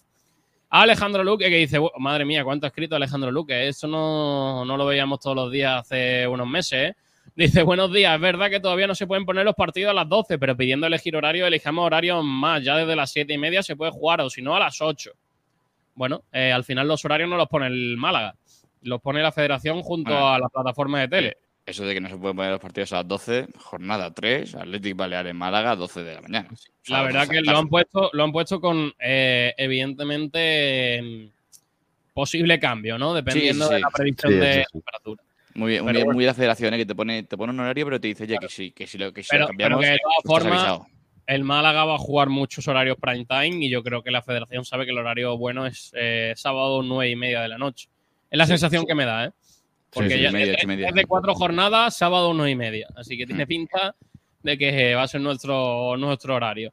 Alejandro 0.70 1.22
Luque 1.22 1.50
que 1.50 1.56
dice, 1.56 1.78
"Bu- 1.78 1.92
madre 1.98 2.24
mía, 2.24 2.44
cuánto 2.44 2.66
ha 2.66 2.68
escrito 2.68 2.96
Alejandro 2.96 3.30
Luque, 3.30 3.68
eso 3.68 3.86
no, 3.86 4.64
no 4.64 4.76
lo 4.78 4.86
veíamos 4.86 5.20
todos 5.20 5.36
los 5.36 5.52
días 5.52 5.80
hace 5.82 6.26
unos 6.26 6.46
meses, 6.48 6.90
¿eh? 6.90 6.96
Dice, 7.36 7.62
buenos 7.62 7.92
días, 7.92 8.14
es 8.14 8.20
verdad 8.20 8.48
que 8.50 8.58
todavía 8.58 8.86
no 8.86 8.94
se 8.94 9.06
pueden 9.06 9.26
poner 9.26 9.44
los 9.44 9.54
partidos 9.54 9.90
a 9.90 9.94
las 9.94 10.08
12, 10.08 10.38
pero 10.38 10.56
pidiendo 10.56 10.86
elegir 10.86 11.14
horario, 11.14 11.46
elijamos 11.46 11.84
horarios 11.84 12.24
más, 12.24 12.64
ya 12.64 12.74
desde 12.76 12.96
las 12.96 13.12
7 13.12 13.34
y 13.34 13.38
media 13.38 13.62
se 13.62 13.76
puede 13.76 13.92
jugar, 13.92 14.22
o 14.22 14.30
si 14.30 14.40
no, 14.42 14.56
a 14.56 14.58
las 14.60 14.80
8. 14.80 15.12
Bueno, 15.98 16.22
eh, 16.30 16.52
al 16.52 16.62
final 16.62 16.86
los 16.86 17.04
horarios 17.04 17.28
no 17.28 17.36
los 17.36 17.48
pone 17.48 17.66
el 17.66 17.96
Málaga, 17.96 18.36
los 18.82 19.00
pone 19.00 19.20
la 19.20 19.32
federación 19.32 19.82
junto 19.82 20.12
Bueno. 20.12 20.28
a 20.28 20.38
la 20.38 20.48
plataforma 20.48 21.00
de 21.00 21.08
tele. 21.08 21.36
Eso 21.66 21.84
de 21.84 21.92
que 21.92 22.00
no 22.00 22.08
se 22.08 22.16
pueden 22.16 22.36
poner 22.36 22.52
los 22.52 22.60
partidos 22.60 22.92
a 22.92 22.98
las 22.98 23.08
12, 23.08 23.48
jornada 23.58 24.14
3, 24.14 24.54
Athletic 24.54 24.94
Baleares 24.96 25.34
Málaga, 25.34 25.74
12 25.74 26.04
de 26.04 26.14
la 26.14 26.20
mañana. 26.20 26.48
O 26.52 26.56
sea, 26.82 26.98
La 26.98 27.02
verdad 27.02 27.28
que 27.28 27.40
lo 27.40 27.58
han 27.58 27.68
puesto, 27.68 28.10
lo 28.12 28.22
han 28.22 28.30
puesto 28.30 28.60
con 28.60 28.92
eh, 29.00 29.52
evidentemente 29.58 30.94
em, 30.98 31.30
posible 32.14 32.60
cambio, 32.60 32.96
¿no? 32.96 33.12
Dependiendo 33.12 33.66
sí, 33.66 33.74
de 33.74 33.80
la 33.80 33.90
previsión 33.90 34.32
Sí, 34.34 34.38
de 34.38 34.66
temperatura. 34.72 35.22
Muy 35.54 35.70
bien, 35.72 35.82
muy, 35.82 35.92
bien, 35.94 36.04
bueno. 36.04 36.16
muy 36.16 36.24
la 36.24 36.34
federación, 36.34 36.74
¿eh? 36.74 36.76
que 36.76 36.86
te 36.86 36.94
pone, 36.94 37.24
te 37.24 37.36
pone 37.36 37.52
un 37.52 37.58
horario, 37.58 37.84
pero 37.86 38.00
te 38.00 38.06
dice, 38.06 38.22
oye, 38.22 38.36
que 38.40 38.48
sí, 38.48 38.70
que 38.70 38.86
si 38.86 38.98
lo, 38.98 39.12
que 39.12 39.24
si 39.24 39.36
lo 39.36 39.48
cambiamos, 39.48 39.80
pero 39.80 39.88
que 39.88 39.92
de 39.94 39.98
todas 40.00 40.42
formas, 40.42 40.62
avisado. 40.62 40.86
El 41.28 41.44
Málaga 41.44 41.84
va 41.84 41.94
a 41.96 41.98
jugar 41.98 42.30
muchos 42.30 42.66
horarios 42.68 42.96
prime 42.98 43.26
time 43.26 43.64
y 43.66 43.68
yo 43.68 43.82
creo 43.82 44.02
que 44.02 44.10
la 44.10 44.22
federación 44.22 44.64
sabe 44.64 44.86
que 44.86 44.92
el 44.92 44.98
horario 44.98 45.36
bueno 45.36 45.66
es 45.66 45.92
eh, 45.94 46.32
sábado 46.36 46.82
nueve 46.82 47.10
y 47.10 47.16
media 47.16 47.42
de 47.42 47.48
la 47.48 47.58
noche. 47.58 47.88
Es 48.30 48.38
la 48.38 48.46
Sí, 48.46 48.52
sensación 48.52 48.82
sí. 48.82 48.86
que 48.86 48.94
me 48.94 49.04
da, 49.04 49.26
¿eh? 49.26 49.30
Porque 49.90 50.14
sí, 50.14 50.20
ya 50.22 50.32
media, 50.32 50.54
es, 50.54 50.66
media. 50.66 50.88
es 50.88 50.94
de 50.94 51.04
cuatro 51.04 51.34
jornadas, 51.34 51.96
sábado 51.96 52.32
nueve 52.32 52.50
y 52.52 52.56
media. 52.56 52.88
Así 52.96 53.16
que 53.18 53.26
tiene 53.26 53.46
pinta 53.46 53.94
de 54.42 54.56
que 54.56 54.94
va 54.94 55.02
a 55.02 55.08
ser 55.08 55.20
nuestro, 55.20 55.96
nuestro 55.98 56.34
horario. 56.34 56.72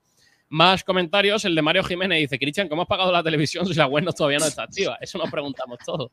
Más 0.55 0.85
comentarios, 0.85 1.43
el 1.43 1.53
de 1.53 1.61
Mario 1.61 1.83
Jiménez 1.83 2.17
dice, 2.17 2.39
Cristian, 2.39 2.69
¿cómo 2.69 2.83
has 2.83 2.87
pagado 2.87 3.11
la 3.11 3.21
televisión 3.21 3.65
si 3.65 3.73
la 3.73 3.87
web 3.87 4.05
no- 4.05 4.13
todavía 4.13 4.37
no 4.39 4.45
está 4.45 4.63
activa? 4.63 4.97
Eso 5.01 5.17
nos 5.17 5.29
preguntamos 5.29 5.77
todos. 5.85 6.11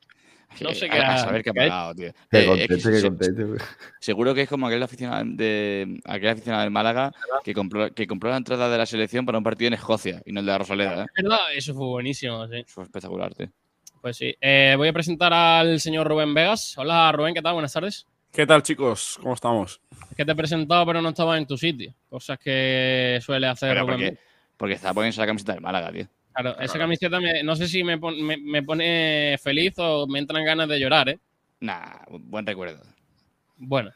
No 0.61 0.75
sé 0.75 0.87
Eh, 0.87 0.91
qué 0.91 0.99
a, 0.99 1.15
a 1.15 1.19
saber 1.19 1.45
qué 1.45 1.51
ha 1.51 1.53
qué 1.53 1.61
pagado, 1.61 1.95
tío. 1.95 2.13
Que 2.29 2.39
Eh, 2.39 2.41
es 2.41 2.47
conteste, 2.49 2.91
que 2.91 2.97
se- 2.99 3.07
conteste. 3.07 3.45
güey. 3.45 3.61
Seguro 4.01 4.35
que 4.35 4.43
es 4.43 4.49
como 4.49 4.67
aquel 4.67 4.83
aficionado 4.83 5.23
de 5.27 6.01
aquel 6.05 6.31
aficionado 6.31 6.63
del 6.65 6.73
Málaga 6.73 7.13
que 7.45 7.55
compró, 7.55 7.95
que 7.95 8.07
compró 8.09 8.31
la 8.31 8.37
entrada 8.39 8.69
de 8.69 8.79
la 8.79 8.85
selección 8.85 9.25
para 9.25 9.39
un 9.39 9.45
partido 9.45 9.69
en 9.69 9.75
Escocia 9.75 10.21
y 10.27 10.33
no 10.33 10.41
el 10.41 10.47
de 10.47 10.53
la 10.53 10.59
Rosaleda. 10.59 11.05
¿eh? 11.05 11.07
Es 11.17 11.23
verdad, 11.23 11.39
eso 11.55 11.73
fue 11.75 11.87
buenísimo, 11.87 12.45
sí. 12.49 12.65
Fue 12.67 12.83
espectacular, 12.83 13.33
tío. 13.35 13.47
Pues 14.01 14.17
sí. 14.17 14.35
Eh, 14.41 14.75
voy 14.77 14.89
a 14.89 14.93
presentar 14.93 15.33
al 15.33 15.79
señor 15.79 16.09
Rubén 16.09 16.35
Vegas. 16.35 16.77
Hola, 16.77 17.13
Rubén, 17.13 17.33
¿qué 17.33 17.43
tal? 17.43 17.53
Buenas 17.53 17.73
tardes. 17.73 18.09
¿Qué 18.33 18.45
tal, 18.45 18.63
chicos? 18.65 19.19
¿Cómo 19.23 19.35
estamos? 19.35 19.81
Es 20.11 20.17
que 20.17 20.25
te 20.25 20.33
he 20.33 20.35
presentado, 20.35 20.85
pero 20.87 21.01
no 21.01 21.11
estaba 21.11 21.39
en 21.39 21.47
tu 21.47 21.57
sitio. 21.57 21.95
Cosas 22.11 22.39
que 22.41 23.21
suele 23.23 23.47
hacer 23.47 23.69
Pero 23.75 23.83
Rubén 23.83 23.95
porque, 23.95 24.11
Vegas. 24.11 24.25
Porque 24.63 24.77
estaba 24.77 24.95
poniendo 24.95 25.21
la 25.21 25.27
camiseta 25.27 25.55
del 25.55 25.61
Málaga, 25.61 25.91
tío. 25.91 26.07
Claro, 26.33 26.57
esa 26.61 26.79
camiseta 26.79 27.19
me- 27.19 27.43
no 27.43 27.57
sé 27.57 27.67
si 27.67 27.83
me, 27.83 27.99
pon- 27.99 28.23
me- 28.23 28.37
me 28.37 28.63
pone 28.63 29.37
feliz 29.43 29.75
o 29.79 30.07
me 30.07 30.21
entran 30.21 30.45
ganas 30.45 30.69
de 30.69 30.79
llorar, 30.79 31.09
¿eh? 31.09 31.19
Nah, 31.59 31.97
buen 32.09 32.47
recuerdo. 32.47 32.81
Bueno, 33.57 33.91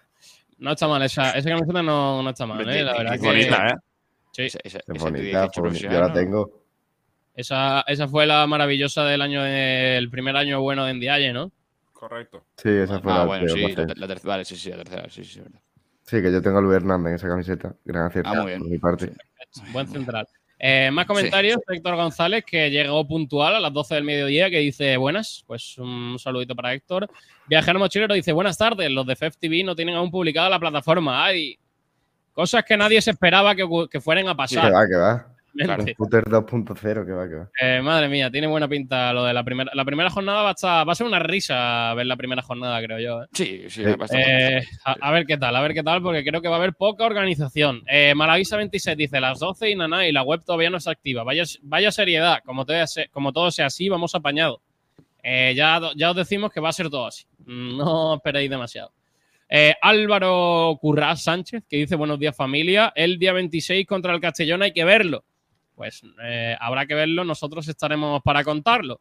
no 0.59 0.73
está 0.73 0.89
mal. 0.89 1.01
Esa, 1.03 1.31
esa 1.39 1.49
camiseta 1.51 1.85
no, 1.85 2.21
no 2.21 2.31
está 2.31 2.47
mal, 2.47 2.69
¿eh? 2.69 2.83
La 2.83 2.95
verdad 2.99 3.13
qué 3.13 3.21
que... 3.21 3.27
bonita, 3.29 3.69
¿eh? 3.69 3.75
Sí. 4.33 4.43
Esa, 4.43 4.59
esa- 4.65 4.79
Es 4.79 4.85
esa 4.89 5.05
bonita, 5.05 5.49
bonita. 5.57 5.93
Yo 5.93 6.01
la 6.01 6.13
tengo. 6.13 6.63
Esa, 7.37 7.83
esa 7.87 8.09
fue 8.09 8.27
la 8.27 8.45
maravillosa 8.49 9.05
del 9.05 9.23
año 9.23 9.45
de- 9.45 9.97
el 9.97 10.11
primer 10.11 10.37
año 10.37 10.61
bueno 10.63 10.85
de 10.85 10.95
Ndiaye, 10.95 11.33
¿no? 11.33 11.53
Correcto. 11.93 12.45
Sí, 12.57 12.71
esa 12.71 12.99
fue 12.99 13.13
Ah, 13.13 13.19
la 13.19 13.25
bueno, 13.27 13.49
sí, 13.49 13.63
pasé. 13.63 13.87
la, 13.87 13.95
la 13.99 14.07
tercera, 14.09 14.29
vale, 14.33 14.45
sí, 14.45 14.57
sí, 14.57 14.71
la 14.71 14.79
tercera, 14.79 15.09
sí, 15.11 15.23
sí, 15.25 15.39
es 15.39 15.45
verdad. 15.45 15.61
Sí, 16.03 16.21
que 16.21 16.33
yo 16.33 16.43
tengo 16.43 16.59
a 16.59 16.61
Luis 16.61 16.75
Hernández 16.77 17.11
en 17.11 17.15
esa 17.15 17.29
camiseta. 17.29 17.75
Gran 17.85 18.07
acierto 18.07 18.31
Ah, 18.33 18.35
muy 18.43 18.47
bien. 18.47 18.59
por 18.61 18.69
mi 18.71 18.79
parte. 18.79 19.13
Buen 19.73 19.87
central. 19.87 20.27
Eh, 20.59 20.91
más 20.91 21.05
comentarios, 21.07 21.59
Héctor 21.69 21.97
González, 21.97 22.45
que 22.45 22.71
llegó 22.71 23.07
puntual 23.07 23.55
a 23.57 23.61
las 23.61 23.73
12 23.73 23.95
del 23.97 24.05
mediodía, 24.05 24.49
que 24.49 24.59
dice 24.59 24.97
buenas. 24.97 25.45
Pues 25.47 25.77
un 25.79 26.19
saludito 26.19 26.55
para 26.57 26.73
Héctor. 26.73 27.09
Viajero 27.47 27.79
Mochilero 27.79 28.15
dice 28.15 28.33
buenas 28.33 28.57
tardes. 28.57 28.91
Los 28.91 29.07
de 29.07 29.17
FEF 29.17 29.37
TV 29.37 29.63
no 29.65 29.77
tienen 29.77 29.95
aún 29.97 30.11
publicada 30.11 30.49
la 30.49 30.59
plataforma. 30.59 31.25
Hay 31.25 31.59
cosas 32.33 32.65
que 32.65 32.77
nadie 32.77 33.01
se 33.03 33.11
esperaba 33.11 33.55
que, 33.55 33.67
que 33.91 34.01
fueran 34.01 34.29
a 34.29 34.33
Que 34.33 34.37
pasar. 34.37 34.73
va, 34.73 34.87
que 34.89 34.97
va. 34.97 35.36
Totalmente. 35.65 35.93
Scooter 35.95 36.25
2.0, 36.25 37.07
que 37.07 37.13
va, 37.13 37.29
que 37.29 37.35
va. 37.35 37.49
Eh, 37.61 37.81
madre 37.83 38.09
mía, 38.09 38.31
tiene 38.31 38.47
buena 38.47 38.69
pinta 38.69 39.13
lo 39.13 39.25
de 39.25 39.33
la 39.33 39.43
primera. 39.45 39.71
La 39.75 39.85
primera 39.85 40.11
jornada 40.11 40.43
va 40.43 40.51
a, 40.51 40.55
estar- 40.55 40.89
va 40.89 40.93
a 40.93 40.95
ser 40.95 41.07
una 41.07 41.19
risa 41.19 41.93
ver 41.95 42.07
la 42.07 42.17
primera 42.17 42.43
jornada, 42.43 42.81
creo 42.83 42.99
yo. 42.99 43.23
¿eh? 43.23 43.27
Sí, 43.33 43.63
sí, 43.69 43.83
Sí. 43.83 43.85
va 43.85 43.91
a 43.93 44.05
estar 44.05 44.21
Eh, 44.21 44.63
a, 44.85 44.93
a 45.01 45.11
ver 45.13 45.27
qué 45.27 45.37
tal, 45.39 45.55
a 45.57 45.61
ver 45.61 45.75
qué 45.75 45.83
tal, 45.83 46.03
porque 46.03 46.25
creo 46.25 46.41
que 46.43 46.49
va 46.49 46.57
a 46.57 46.59
haber 46.59 46.75
poca 46.75 47.05
organización. 47.07 47.83
Eh, 47.89 48.15
Malavisa 48.15 48.57
26 48.57 48.97
dice 48.97 49.21
las 49.21 49.39
12 49.39 49.71
y 49.71 49.75
nana, 49.77 50.07
y 50.07 50.13
la 50.13 50.23
web 50.23 50.43
todavía 50.45 50.71
no 50.71 50.77
está 50.79 50.91
activa. 50.91 51.23
Vaya, 51.25 51.45
vaya 51.63 51.91
seriedad, 51.93 52.39
como 52.45 52.65
todo, 52.65 52.87
sea, 52.87 53.07
como 53.13 53.33
todo 53.33 53.51
sea 53.51 53.67
así, 53.67 53.89
vamos 53.89 54.15
apañado. 54.15 54.61
Eh, 55.23 55.55
ya, 55.57 55.81
ya 55.97 56.11
os 56.11 56.17
decimos 56.17 56.53
que 56.53 56.61
va 56.61 56.69
a 56.69 56.73
ser 56.73 56.89
todo 56.89 57.07
así. 57.07 57.25
No 57.47 58.15
esperéis 58.15 58.49
demasiado. 58.51 58.93
Eh, 59.49 59.75
Álvaro 59.81 60.77
Currás 60.81 61.23
Sánchez, 61.23 61.65
que 61.69 61.77
dice 61.77 61.95
buenos 61.95 62.19
días 62.19 62.37
familia. 62.37 62.93
El 62.97 63.19
día 63.19 63.33
26 63.33 63.87
contra 63.87 64.13
el 64.15 64.21
Castellón 64.21 64.63
hay 64.63 64.73
que 64.73 64.85
verlo. 64.85 65.25
Pues 65.77 66.03
eh, 66.25 66.57
habrá 66.59 66.87
que 66.87 66.95
verlo, 66.95 67.23
nosotros 67.23 67.69
estaremos 67.69 68.21
para 68.25 68.43
contarlo. 68.43 69.01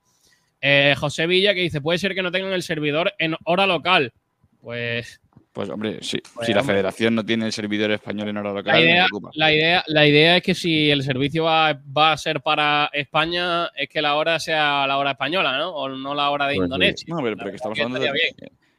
Eh, 0.62 0.94
José 0.98 1.26
Villa, 1.26 1.54
que 1.56 1.62
dice, 1.62 1.82
puede 1.82 1.98
ser 1.98 2.14
que 2.14 2.22
no 2.22 2.32
tengan 2.32 2.52
el 2.54 2.62
servidor 2.64 3.14
en 3.18 3.36
hora 3.46 3.66
local. 3.66 4.14
Pues 4.62 5.22
Pues 5.54 5.70
hombre, 5.70 6.00
sí, 6.02 6.18
Pues, 6.34 6.48
si 6.48 6.54
la 6.54 6.60
hombre. 6.62 6.76
federación 6.76 7.16
no 7.16 7.24
tiene 7.26 7.46
el 7.46 7.54
servidor 7.54 7.92
español 7.92 8.28
en 8.28 8.38
hora 8.38 8.52
local, 8.52 8.74
la 8.74 8.82
idea, 8.82 9.06
preocupa. 9.06 9.30
la, 9.36 9.54
idea, 9.54 9.84
la 9.88 10.06
idea 10.08 10.38
es 10.38 10.44
que 10.44 10.54
si 10.54 10.90
el 10.92 11.02
servicio 11.04 11.46
va, 11.46 11.80
va 11.98 12.12
a 12.12 12.18
ser 12.18 12.42
para 12.42 12.90
España, 12.92 13.68
es 13.76 13.88
que 13.88 14.02
la 14.02 14.16
hora 14.16 14.38
sea 14.40 14.86
la 14.86 14.98
hora 14.98 15.12
española, 15.12 15.58
¿no? 15.58 15.70
O 15.70 15.88
no 15.88 16.14
la 16.14 16.30
hora 16.30 16.48
de 16.48 16.56
Pues. 16.56 16.66
Indonesia. 16.66 17.06
No, 17.08 17.22
pero, 17.24 17.38
pero 17.38 17.50
que 17.52 17.56
estamos 17.56 17.80
hablando 17.80 18.00
del, 18.00 18.12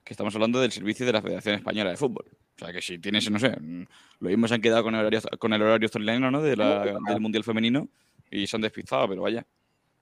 que 0.06 0.12
estamos 0.12 0.32
hablando 0.36 0.60
del 0.60 0.70
servicio 0.70 1.04
de 1.04 1.12
la 1.12 1.20
Federación 1.20 1.56
Española 1.56 1.90
de 1.90 1.96
Fútbol. 1.96 2.24
O 2.28 2.58
sea, 2.64 2.72
que 2.72 2.80
si 2.80 2.96
tienes, 2.98 3.28
no 3.28 3.40
sé, 3.40 3.50
mm, 3.60 3.84
lo 4.20 4.28
mismo 4.28 4.46
se 4.46 4.54
han 4.54 4.60
quedado 4.60 4.84
con 4.84 4.94
el 4.94 5.00
horario, 5.00 5.20
con 5.40 5.52
el 5.52 5.60
horario 5.60 5.86
australiano, 5.86 6.30
¿no? 6.30 6.40
De 6.40 6.56
la- 6.56 6.84
del 7.08 7.20
Mundial 7.20 7.42
Femenino 7.42 7.88
y 8.30 8.46
se 8.46 8.56
han 8.56 8.62
despistado, 8.62 9.08
pero 9.08 9.22
vaya. 9.22 9.44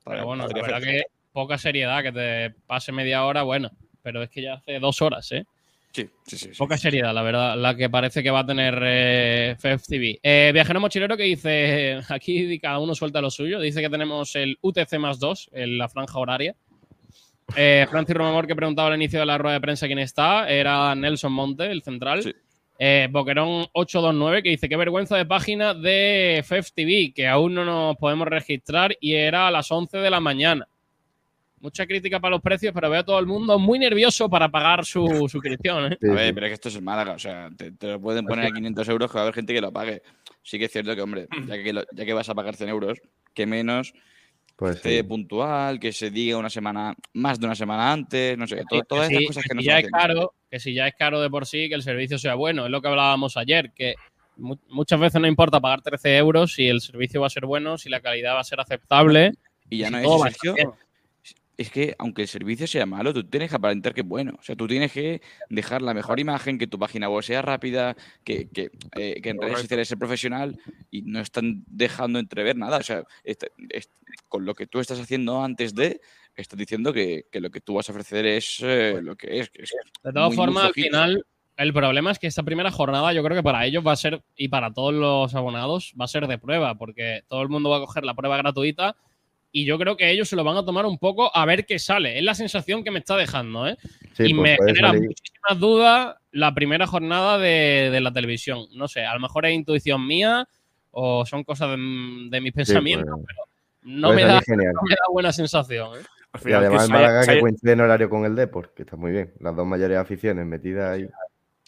Pero 0.04 0.26
bueno, 0.26 0.46
la 0.46 0.52
verdad 0.62 0.82
que 0.82 1.04
poca 1.32 1.56
seriedad, 1.56 2.02
que 2.02 2.12
te 2.12 2.50
pase 2.66 2.92
media 2.92 3.24
hora, 3.24 3.42
bueno. 3.44 3.70
Pero 4.02 4.22
es 4.22 4.28
que 4.28 4.42
ya 4.42 4.54
hace 4.54 4.78
dos 4.78 5.00
horas, 5.00 5.32
¿eh? 5.32 5.46
Sí, 5.92 6.06
sí, 6.26 6.36
sí. 6.36 6.48
sí. 6.52 6.58
Poca 6.58 6.76
seriedad, 6.76 7.14
la 7.14 7.22
verdad, 7.22 7.56
la 7.56 7.74
que 7.74 7.88
parece 7.88 8.22
que 8.22 8.30
va 8.30 8.40
a 8.40 8.46
tener 8.46 8.78
eh, 8.84 9.56
FFTV. 9.58 10.18
Eh, 10.22 10.50
viajero 10.52 10.80
mochilero 10.80 11.16
que 11.16 11.22
dice, 11.22 11.98
aquí 12.10 12.58
cada 12.58 12.78
uno 12.78 12.94
suelta 12.94 13.22
lo 13.22 13.30
suyo, 13.30 13.58
dice 13.58 13.80
que 13.80 13.88
tenemos 13.88 14.36
el 14.36 14.58
UTC 14.60 14.98
más 14.98 15.18
2 15.18 15.48
en 15.52 15.78
la 15.78 15.88
franja 15.88 16.18
horaria. 16.18 16.54
Eh, 17.56 17.86
Francis 17.90 18.16
Romamor 18.16 18.46
que 18.46 18.56
preguntaba 18.56 18.88
al 18.88 18.94
inicio 18.96 19.20
de 19.20 19.26
la 19.26 19.38
rueda 19.38 19.54
de 19.54 19.60
prensa 19.60 19.86
quién 19.86 19.98
está, 19.98 20.48
era 20.48 20.94
Nelson 20.94 21.32
Monte, 21.32 21.70
el 21.70 21.82
central. 21.82 22.22
Eh, 22.78 23.06
Boquerón 23.10 23.66
829 23.72 24.42
que 24.42 24.50
dice 24.50 24.68
qué 24.68 24.76
vergüenza 24.76 25.16
de 25.16 25.26
página 25.26 25.74
de 25.74 26.42
FFTV 26.44 27.14
que 27.14 27.28
aún 27.28 27.54
no 27.54 27.64
nos 27.64 27.96
podemos 27.96 28.26
registrar 28.26 28.96
y 29.00 29.14
era 29.14 29.46
a 29.46 29.50
las 29.52 29.70
11 29.70 29.98
de 29.98 30.10
la 30.10 30.18
mañana. 30.20 30.66
Mucha 31.60 31.86
crítica 31.86 32.20
para 32.20 32.32
los 32.32 32.42
precios, 32.42 32.74
pero 32.74 32.90
veo 32.90 33.00
a 33.00 33.04
todo 33.04 33.18
el 33.18 33.26
mundo 33.26 33.58
muy 33.58 33.78
nervioso 33.78 34.28
para 34.28 34.50
pagar 34.50 34.84
su 34.84 35.06
suscripción. 35.30 35.92
¿eh? 35.92 35.98
A 36.10 36.14
ver, 36.14 36.34
pero 36.34 36.46
es 36.46 36.50
que 36.50 36.54
esto 36.54 36.68
es 36.68 36.76
el 36.76 36.82
Málaga, 36.82 37.12
o 37.12 37.18
sea, 37.18 37.48
te, 37.56 37.70
te 37.72 37.86
lo 37.86 38.00
pueden 38.00 38.26
poner 38.26 38.46
a 38.46 38.48
500 38.56 38.88
euros 38.88 39.10
que 39.10 39.14
va 39.14 39.20
a 39.20 39.22
haber 39.24 39.34
gente 39.34 39.54
que 39.54 39.60
lo 39.62 39.72
pague. 39.72 40.02
Sí 40.42 40.58
que 40.58 40.64
es 40.66 40.72
cierto 40.72 40.94
que, 40.94 41.00
hombre, 41.00 41.26
ya 41.46 41.62
que, 41.62 41.72
lo- 41.72 41.84
ya 41.92 42.04
que 42.04 42.12
vas 42.12 42.28
a 42.28 42.34
pagar 42.34 42.54
100 42.56 42.68
euros, 42.68 43.00
que 43.32 43.46
menos 43.46 43.94
Pues 44.56 44.76
esté 44.76 44.98
sí. 44.98 45.02
puntual, 45.02 45.80
que 45.80 45.92
se 45.92 46.10
diga 46.10 46.36
una 46.38 46.48
semana, 46.50 46.94
más 47.14 47.40
de 47.40 47.46
una 47.46 47.54
semana 47.56 47.92
antes, 47.92 48.38
no 48.38 48.46
sé, 48.46 48.56
Que 48.70 48.82
todas 48.88 49.08
si- 49.08 49.14
estas 49.16 49.26
cosas 49.28 49.42
que 49.42 49.48
que 49.48 49.54
no 49.54 49.60
si 49.60 49.64
se 49.64 49.70
ya 49.70 49.78
es 49.80 49.90
caro, 49.90 50.34
que 50.50 50.60
si 50.60 50.74
ya 50.74 50.86
es 50.86 50.94
caro 50.94 51.20
de 51.20 51.28
por 51.30 51.46
sí, 51.46 51.68
que 51.68 51.74
el 51.74 51.82
servicio 51.82 52.18
sea 52.18 52.34
bueno. 52.34 52.64
Es 52.66 52.70
lo 52.70 52.80
que 52.80 52.88
hablábamos 52.88 53.36
ayer, 53.36 53.72
que 53.74 53.94
mu- 54.36 54.58
muchas 54.68 55.00
veces 55.00 55.20
no 55.20 55.26
importa 55.26 55.60
pagar 55.60 55.82
13 55.82 56.16
euros 56.16 56.52
si 56.54 56.68
el 56.68 56.80
servicio 56.80 57.20
va 57.20 57.26
a 57.26 57.30
ser 57.30 57.46
bueno, 57.46 57.78
si 57.78 57.88
la 57.88 58.00
calidad 58.00 58.34
va 58.34 58.40
a 58.40 58.44
ser 58.44 58.60
aceptable. 58.60 59.32
Y 59.70 59.78
ya 59.78 59.90
no 59.90 59.98
es, 59.98 60.22
Sergio. 60.22 60.54
Es 61.56 61.70
que 61.70 61.94
aunque 61.98 62.22
el 62.22 62.28
servicio 62.28 62.66
sea 62.66 62.86
malo, 62.86 63.12
tú 63.14 63.24
tienes 63.24 63.50
que 63.50 63.56
aparentar 63.56 63.94
que 63.94 64.00
es 64.00 64.06
bueno. 64.06 64.34
O 64.38 64.42
sea, 64.42 64.56
tú 64.56 64.66
tienes 64.66 64.92
que 64.92 65.22
dejar 65.50 65.82
la 65.82 65.94
mejor 65.94 66.18
imagen, 66.18 66.58
que 66.58 66.66
tu 66.66 66.78
página 66.78 67.08
web 67.08 67.22
sea 67.22 67.42
rápida, 67.42 67.96
que, 68.24 68.48
que, 68.48 68.70
eh, 68.96 69.20
que 69.22 69.30
en 69.30 69.40
redes 69.40 69.60
sociales 69.60 69.88
sea 69.88 69.96
profesional 69.96 70.58
y 70.90 71.02
no 71.02 71.20
están 71.20 71.64
dejando 71.66 72.18
entrever 72.18 72.56
nada. 72.56 72.78
O 72.78 72.82
sea, 72.82 73.04
esta- 73.22 73.46
es- 73.70 73.88
con 74.28 74.44
lo 74.44 74.54
que 74.54 74.66
tú 74.66 74.80
estás 74.80 74.98
haciendo 75.00 75.42
antes 75.42 75.74
de, 75.74 76.00
estás 76.34 76.58
diciendo 76.58 76.92
que, 76.92 77.26
que 77.30 77.40
lo 77.40 77.50
que 77.50 77.60
tú 77.60 77.74
vas 77.74 77.88
a 77.88 77.92
ofrecer 77.92 78.26
es 78.26 78.58
eh, 78.62 78.98
lo 79.02 79.14
que 79.16 79.38
es. 79.40 79.50
que 79.50 79.62
es 79.62 79.70
De 80.02 80.12
todas 80.12 80.34
formas, 80.34 80.64
al 80.64 80.72
final, 80.72 81.26
el 81.56 81.72
problema 81.72 82.10
es 82.10 82.18
que 82.18 82.26
esta 82.26 82.42
primera 82.42 82.72
jornada 82.72 83.12
yo 83.12 83.22
creo 83.22 83.36
que 83.36 83.42
para 83.44 83.64
ellos 83.64 83.86
va 83.86 83.92
a 83.92 83.96
ser, 83.96 84.22
y 84.36 84.48
para 84.48 84.72
todos 84.72 84.92
los 84.92 85.34
abonados, 85.36 85.94
va 86.00 86.06
a 86.06 86.08
ser 86.08 86.26
de 86.26 86.38
prueba, 86.38 86.74
porque 86.76 87.22
todo 87.28 87.42
el 87.42 87.48
mundo 87.48 87.70
va 87.70 87.76
a 87.76 87.80
coger 87.80 88.04
la 88.04 88.14
prueba 88.14 88.36
gratuita 88.36 88.96
y 89.56 89.64
yo 89.64 89.78
creo 89.78 89.96
que 89.96 90.10
ellos 90.10 90.28
se 90.28 90.34
lo 90.34 90.42
van 90.42 90.56
a 90.56 90.64
tomar 90.64 90.84
un 90.84 90.98
poco 90.98 91.30
a 91.34 91.46
ver 91.46 91.64
qué 91.64 91.78
sale. 91.78 92.18
Es 92.18 92.24
la 92.24 92.34
sensación 92.34 92.82
que 92.82 92.90
me 92.90 92.98
está 92.98 93.16
dejando, 93.16 93.68
¿eh? 93.68 93.76
Sí, 94.14 94.24
y 94.24 94.34
pues 94.34 94.58
me 94.58 94.66
genera 94.66 94.88
salir- 94.88 95.02
muchísimas 95.06 95.60
dudas 95.60 96.16
la 96.32 96.52
primera 96.54 96.88
jornada 96.88 97.38
de, 97.38 97.90
de 97.92 98.00
la 98.00 98.12
televisión. 98.12 98.66
No 98.74 98.88
sé, 98.88 99.04
a 99.06 99.14
lo 99.14 99.20
mejor 99.20 99.46
es 99.46 99.54
intuición 99.54 100.04
mía 100.06 100.48
o 100.90 101.24
son 101.24 101.44
cosas 101.44 101.70
de, 101.70 101.76
de 102.30 102.40
mis 102.40 102.52
pensamientos, 102.52 103.06
pues, 103.14 103.26
pero 103.28 103.92
no 103.94 104.08
me, 104.16 104.22
da, 104.24 104.40
no 104.74 104.82
me 104.88 104.90
da 104.94 105.04
buena 105.12 105.32
sensación. 105.32 105.98
¿eh? 105.98 106.02
Y 106.44 106.52
además 106.52 106.82
haya- 106.84 106.92
Málaga 106.92 107.20
que 107.34 107.40
coincide 107.40 107.72
en 107.72 107.80
horario 107.80 108.10
con 108.10 108.24
el 108.24 108.34
Deport, 108.34 108.74
que 108.74 108.82
está 108.82 108.96
muy 108.96 109.12
bien. 109.12 109.32
Las 109.38 109.54
dos 109.54 109.66
mayores 109.66 109.98
aficiones 109.98 110.44
metidas 110.46 110.94
ahí. 110.96 111.08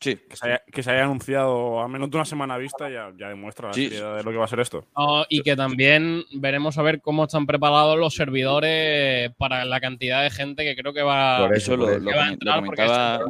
Sí. 0.01 0.17
Que 0.29 0.37
se, 0.37 0.47
haya, 0.47 0.63
que 0.71 0.83
se 0.83 0.91
haya 0.91 1.05
anunciado 1.05 1.81
a 1.81 1.89
menos 1.89 2.11
de 2.11 2.17
una 2.19 2.25
semana 2.27 2.59
vista 2.59 2.91
ya, 2.91 3.13
ya 3.19 3.29
demuestra 3.29 3.69
la 3.69 3.75
Sí. 3.75 3.85
seriedad 3.89 4.17
de 4.17 4.23
lo 4.25 4.31
que 4.31 4.37
va 4.37 4.45
a 4.45 4.49
ser 4.49 4.61
esto. 4.61 4.85
Oh, 4.93 5.25
y 5.29 5.41
que 5.43 5.57
también 5.57 6.23
veremos 6.35 6.77
a 6.79 6.83
ver 6.83 7.01
cómo 7.01 7.25
están 7.25 7.47
preparados 7.47 7.99
los 7.99 8.15
servidores 8.15 9.31
para 9.39 9.65
la 9.65 9.81
cantidad 9.81 10.23
de 10.23 10.31
gente 10.31 10.65
que 10.65 10.77
creo 10.77 10.93
que 10.93 11.03
va, 11.03 11.47
Por 11.47 11.57
Eso 11.57 11.77
lo, 11.77 11.87
que 11.87 11.99
lo 11.99 12.11
va 12.11 12.23
a 12.23 12.27
lo 12.27 12.33
entrar 12.33 12.65
porque 12.65 12.85
comentaba, 12.85 13.25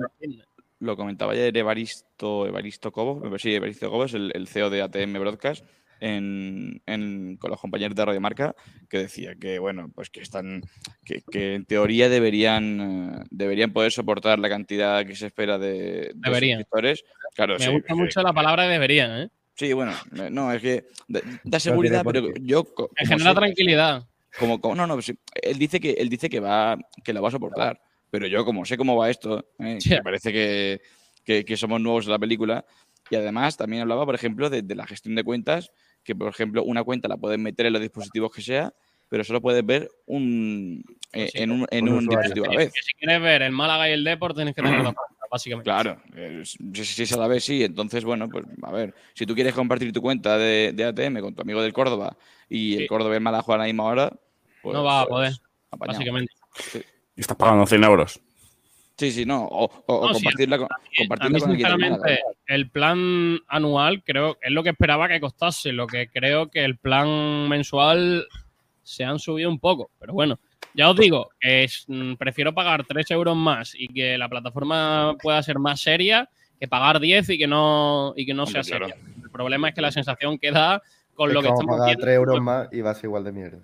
lo 0.81 0.97
comentaba 0.97 1.33
ayer 1.33 1.57
Evaristo, 1.57 2.47
Evaristo 2.47 2.91
Cobos, 2.93 3.17
me 3.23 3.29
parece, 3.29 3.51
sí, 3.51 3.55
Evaristo 3.55 3.91
Cobos, 3.91 4.15
el, 4.15 4.33
el 4.35 4.49
CEO 4.49 4.69
de 4.69 4.83
ATM 4.83 5.21
Broadcast, 5.21 5.65
en, 6.01 6.83
en- 6.87 7.37
con 7.39 7.51
los 7.51 7.61
compañeros 7.61 7.95
de 7.97 8.05
Radio 8.05 8.21
Marca, 8.21 8.55
que 8.89 8.99
decía 8.99 9.35
que, 9.35 9.59
bueno, 9.59 9.91
pues 9.95 10.11
que 10.11 10.21
están, 10.21 10.63
que, 11.05 11.23
que 11.31 11.55
en 11.55 11.65
teoría 11.65 12.09
deberían, 12.09 12.81
eh, 13.21 13.25
deberían 13.31 13.73
poder 13.73 13.93
soportar 13.93 14.39
la 14.39 14.49
cantidad 14.49 15.05
que 15.07 15.15
se 15.17 15.27
espera 15.27 15.59
de, 15.59 15.73
de 15.73 16.13
Deberían. 16.15 16.59
suscriptores. 16.61 17.05
Claro, 17.35 17.55
Me 17.59 17.65
sí, 17.65 17.71
gusta 17.73 17.95
sí. 17.95 18.01
mucho 18.01 18.23
la 18.23 18.33
palabra 18.33 18.67
deberían, 18.67 19.23
¿eh? 19.23 19.29
Sí, 19.55 19.73
bueno, 19.73 19.93
no, 20.31 20.53
es 20.53 20.61
que 20.61 20.85
da, 21.09 21.21
da 21.45 21.59
seguridad, 21.59 22.05
pero 22.05 22.29
yo... 22.43 22.63
Me 22.65 22.73
como 22.75 22.89
genera 23.09 23.31
sé- 23.31 23.37
tranquilidad. 23.37 24.07
como, 24.39 24.61
como- 24.61 24.75
no, 24.75 24.87
no, 24.87 25.01
sí, 25.01 25.19
él 25.43 25.59
dice 25.59 25.81
que 25.81 25.93
él 25.93 26.11
dice 26.11 26.29
que 26.29 26.41
va 26.41 26.77
que 27.03 27.15
la 27.15 27.23
va 27.23 27.29
a 27.29 27.31
soportar, 27.31 27.81
pero 28.11 28.27
yo 28.27 28.45
como 28.45 28.67
sé 28.67 28.77
cómo 28.77 28.97
va 28.97 29.09
esto, 29.09 29.49
eh, 29.59 29.79
Sí. 29.81 29.91
me 29.91 30.03
parece 30.03 30.31
que, 30.31 30.83
que- 31.25 31.45
que 31.47 31.57
somos 31.57 31.81
nuevos 31.81 32.05
en 32.05 32.11
la 32.13 32.19
película 32.19 32.67
y 33.09 33.17
además 33.17 33.57
también 33.57 33.81
hablaba, 33.83 34.05
por 34.05 34.15
ejemplo, 34.15 34.51
de, 34.51 34.61
de 34.61 34.75
la 34.75 34.87
gestión 34.87 35.15
de 35.15 35.25
cuentas, 35.25 35.71
que 36.07 36.15
por 36.15 36.29
ejemplo 36.29 36.63
una 36.63 36.85
cuenta 36.85 37.09
la 37.09 37.17
puedes 37.17 37.39
meter 37.39 37.67
en 37.67 37.73
los 37.73 37.83
dispositivos 37.83 38.33
que 38.33 38.41
sea, 38.41 38.73
pero 39.09 39.25
solo 39.25 39.41
puedes 39.43 39.67
ver 39.67 39.91
un 40.07 40.85
eh, 41.13 41.31
en 41.35 41.51
un, 41.51 41.67
en 41.71 41.89
un 41.89 42.07
dispositivo 42.07 42.47
a 42.47 42.53
la 42.53 42.59
vez. 42.59 42.73
Si 42.73 42.95
quieres 42.95 43.21
ver 43.21 43.43
el 43.43 43.53
Málaga 43.53 43.89
y 43.91 43.93
el 43.93 44.05
Deport 44.05 44.37
tienes 44.37 44.55
que 44.55 44.63
tener 44.63 44.83
dos 44.83 44.95
cuentas, 44.95 45.17
básicamente. 45.31 45.65
Claro, 45.69 46.01
eh, 46.15 46.43
si, 46.45 46.85
si 46.85 47.03
es 47.03 47.13
a 47.13 47.19
la 47.19 47.27
vez 47.27 47.45
sí, 47.45 47.65
entonces 47.65 48.05
bueno, 48.05 48.29
pues 48.29 48.45
a 48.63 48.71
ver, 48.71 48.95
si 49.15 49.27
tú 49.27 49.35
quieres 49.35 49.53
compartir 49.53 49.93
tu 49.93 50.01
cuenta 50.01 50.39
de, 50.39 50.73
de 50.73 50.85
ATM 50.85 51.21
con 51.21 51.35
tu 51.35 51.43
amigo 51.43 51.61
del 51.61 51.73
Córdoba 51.73 52.17
y 52.49 52.77
Sí. 52.77 52.83
el 52.83 52.89
Córdoba 52.89 53.15
y 53.15 53.17
el 53.17 53.23
Málaga 53.23 53.43
juegan 53.43 53.61
a 53.61 53.65
la 53.65 53.69
misma 53.69 53.85
hora, 53.85 54.13
pues, 54.63 54.75
no 54.75 54.85
va 54.85 55.01
a 55.01 55.07
pues, 55.07 55.41
poder, 55.71 55.87
básicamente. 55.89 56.33
Y 57.17 57.21
estás 57.21 57.37
pagando 57.37 57.67
100 57.67 57.83
euros. 57.85 58.21
Sí, 58.97 59.11
sí, 59.13 59.27
no. 59.27 59.45
O, 59.45 59.71
o- 59.87 60.09
No, 60.09 60.15
sí, 60.15 60.25
compartirla, 60.25 60.59
con, 60.59 60.69
A 60.73 60.77
compartirla 60.97 61.35
mí, 61.35 61.41
con 61.41 61.51
sinceramente, 61.51 62.21
el 62.47 62.71
plan 62.71 63.39
anual 63.47 64.03
creo 64.03 64.39
es 64.41 64.51
lo 64.51 64.63
que 64.63 64.71
esperaba 64.71 65.07
que 65.09 65.21
costase. 65.21 65.73
Lo 65.73 65.87
que 65.87 66.09
creo 66.09 66.49
que 66.49 66.65
el 66.65 66.79
plan 66.79 67.49
mensual 67.49 68.27
se 68.83 69.05
han 69.05 69.19
subido 69.19 69.51
un 69.51 69.59
poco. 69.59 69.91
Pero 69.99 70.15
bueno, 70.15 70.39
ya 70.73 70.89
os 70.91 70.97
digo, 70.97 71.29
es, 71.41 71.85
mm, 71.89 72.15
prefiero 72.15 72.55
pagar 72.55 72.85
3 72.87 73.11
euros 73.11 73.37
más 73.37 73.75
y 73.75 73.89
que 73.89 74.17
la 74.17 74.29
plataforma 74.29 75.15
pueda 75.21 75.43
ser 75.43 75.59
más 75.59 75.81
seria 75.81 76.31
que 76.59 76.67
pagar 76.69 76.99
10 76.99 77.29
y 77.29 77.37
que 77.37 77.47
no, 77.47 78.15
y 78.17 78.25
que 78.25 78.33
no 78.33 78.47
sea 78.47 78.63
claro. 78.63 78.89
seria. 78.89 79.05
El 79.23 79.31
problema 79.31 79.69
es 79.69 79.75
que 79.75 79.83
la 79.83 79.91
sensación 79.93 80.39
queda 80.39 80.83
con 81.15 81.29
Es 81.29 81.35
lo 81.35 81.43
que 81.43 81.49
estamos 81.49 81.77
pagar 81.77 81.89
viendo. 81.89 82.03
3 82.05 82.17
euros 82.17 82.41
más 82.41 82.69
y 82.73 82.81
va 82.81 82.91
a 82.93 82.95
ser 82.95 83.05
igual 83.05 83.25
de 83.25 83.33
mierda. 83.33 83.59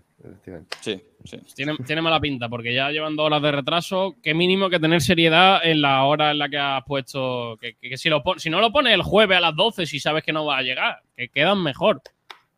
Sí, 0.81 1.01
sí. 1.25 1.39
Tiene, 1.55 1.77
tiene 1.87 2.03
mala 2.03 2.21
pinta, 2.21 2.49
porque 2.49 2.73
ya 2.75 2.91
llevan 2.91 3.17
dos 3.17 3.27
horas 3.27 3.43
de 3.43 3.53
retraso. 3.53 4.17
Qué 4.23 4.35
mínimo 4.35 4.71
que 4.71 4.79
tener 4.81 5.01
seriedad 5.01 5.61
en 5.65 5.81
la 5.83 6.05
hora 6.05 6.31
en 6.31 6.39
la 6.39 6.49
que 6.49 6.59
has 6.59 6.85
puesto. 6.85 7.57
Que, 7.61 7.75
que- 7.75 7.91
que 7.91 7.97
si, 7.99 8.09
lo 8.09 8.23
pon- 8.23 8.39
si 8.39 8.49
no 8.51 8.61
lo 8.61 8.71
pones 8.73 8.95
el 8.95 9.03
jueves 9.03 9.39
a 9.39 9.41
las 9.41 9.57
12, 9.57 9.87
si 9.87 9.99
sabes 10.01 10.23
que 10.25 10.33
no 10.33 10.45
va 10.47 10.59
a 10.59 10.63
llegar, 10.63 11.01
que 11.17 11.29
quedan 11.29 11.63
mejor. 11.63 12.01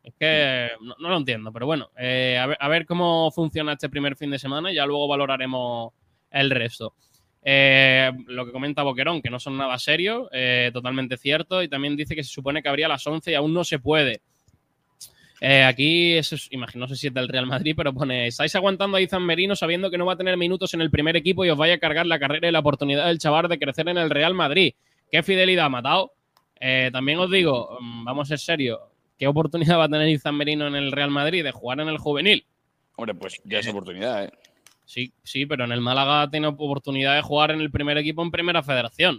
Es 0.03 0.13
que 0.19 0.69
no, 0.81 0.95
no 0.99 1.09
lo 1.09 1.17
entiendo, 1.17 1.51
pero 1.51 1.65
bueno, 1.65 1.89
eh, 1.97 2.37
a, 2.39 2.45
ver, 2.45 2.57
a 2.59 2.67
ver 2.67 2.85
cómo 2.85 3.31
funciona 3.31 3.73
este 3.73 3.89
primer 3.89 4.15
fin 4.15 4.29
de 4.29 4.37
semana 4.37 4.71
y 4.71 4.75
ya 4.75 4.85
luego 4.85 5.07
valoraremos 5.07 5.93
el 6.29 6.51
resto. 6.51 6.93
Eh, 7.47 8.11
lo 8.27 8.45
que 8.45 8.51
comenta 8.51 8.83
Boquerón, 8.83 9.21
que 9.21 9.29
no 9.29 9.39
son 9.39 9.57
nada 9.57 9.77
serios, 9.79 10.27
eh, 10.31 10.69
totalmente 10.73 11.17
cierto, 11.17 11.61
y 11.63 11.67
también 11.67 11.95
dice 11.95 12.15
que 12.15 12.23
se 12.23 12.29
supone 12.31 12.61
que 12.61 12.69
habría 12.69 12.85
a 12.87 12.89
las 12.89 13.05
11 13.07 13.31
y 13.31 13.33
aún 13.35 13.53
no 13.53 13.63
se 13.63 13.79
puede. 13.79 14.21
Eh, 15.41 15.63
aquí, 15.63 16.13
eso 16.13 16.35
es, 16.35 16.47
imagino, 16.51 16.85
no 16.85 16.87
sé 16.87 16.95
si 16.95 17.07
es 17.07 17.13
del 17.13 17.27
Real 17.27 17.45
Madrid, 17.45 17.73
pero 17.75 17.93
pone, 17.93 18.27
estáis 18.27 18.55
aguantando 18.55 18.97
a 18.97 19.01
Izan 19.01 19.23
Merino 19.25 19.55
sabiendo 19.55 19.91
que 19.91 19.97
no 19.97 20.05
va 20.05 20.13
a 20.13 20.17
tener 20.17 20.37
minutos 20.37 20.73
en 20.73 20.81
el 20.81 20.89
primer 20.89 21.15
equipo 21.17 21.43
y 21.43 21.49
os 21.49 21.57
vaya 21.57 21.73
a 21.75 21.77
cargar 21.77 22.05
la 22.05 22.19
carrera 22.19 22.47
y 22.47 22.51
la 22.51 22.59
oportunidad 22.59 23.07
del 23.07 23.19
chaval 23.19 23.47
de 23.49 23.59
crecer 23.59 23.87
en 23.89 23.97
el 23.97 24.09
Real 24.09 24.33
Madrid. 24.33 24.73
¿Qué 25.11 25.23
fidelidad 25.23 25.69
matado? 25.69 26.13
Eh, 26.59 26.89
también 26.91 27.19
os 27.19 27.29
digo, 27.29 27.77
mm, 27.81 28.05
vamos 28.05 28.27
a 28.27 28.29
ser 28.29 28.39
serios, 28.39 28.79
¿qué 29.17 29.27
oportunidad 29.27 29.77
va 29.77 29.83
a 29.85 29.89
tener 29.89 30.07
Izan 30.07 30.35
Merino 30.35 30.67
en 30.67 30.75
el 30.75 30.91
Real 30.91 31.11
Madrid 31.11 31.43
de 31.43 31.51
jugar 31.51 31.79
en 31.81 31.89
el 31.89 31.97
juvenil? 31.97 32.45
Hombre, 32.95 33.13
pues 33.13 33.41
ya 33.43 33.59
es 33.59 33.67
oportunidad, 33.67 34.23
¿eh? 34.25 34.31
Sí, 34.85 35.11
sí, 35.23 35.45
pero 35.45 35.65
en 35.65 35.71
el 35.73 35.81
Málaga 35.81 36.29
tiene 36.29 36.47
oportunidad 36.47 37.15
de 37.15 37.21
jugar 37.23 37.51
en 37.51 37.59
el 37.59 37.71
primer 37.71 37.97
equipo 37.97 38.21
en 38.23 38.31
Primera 38.31 38.63
Federación. 38.63 39.17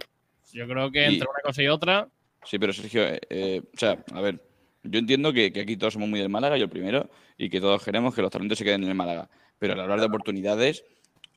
Yo 0.53 0.65
creo 0.67 0.89
que 0.91 1.01
Y- 1.01 1.13
entre 1.13 1.27
una 1.29 1.41
cosa 1.43 1.61
y 1.61 1.67
otra, 1.67 2.07
Sí, 2.43 2.57
pero 2.57 2.71
Sergio, 2.71 3.03
eh, 3.29 3.61
o 3.61 3.77
sea, 3.77 3.97
a 4.13 4.21
ver, 4.21 4.41
yo 4.89 4.99
entiendo 4.99 5.31
que, 5.33 5.51
que 5.51 5.61
aquí 5.61 5.77
todos 5.77 5.93
somos 5.93 6.09
muy 6.09 6.19
del 6.19 6.29
Málaga, 6.29 6.57
yo 6.57 6.65
el 6.65 6.69
primero, 6.69 7.09
y 7.37 7.49
que 7.49 7.59
todos 7.61 7.83
queremos 7.83 8.13
que 8.15 8.21
los 8.21 8.31
talentos 8.31 8.57
se 8.57 8.63
queden 8.63 8.83
en 8.83 8.89
el 8.89 8.95
Málaga. 8.95 9.29
Pero 9.59 9.73
al 9.73 9.79
hablar 9.81 9.99
de 9.99 10.05
oportunidades, 10.05 10.83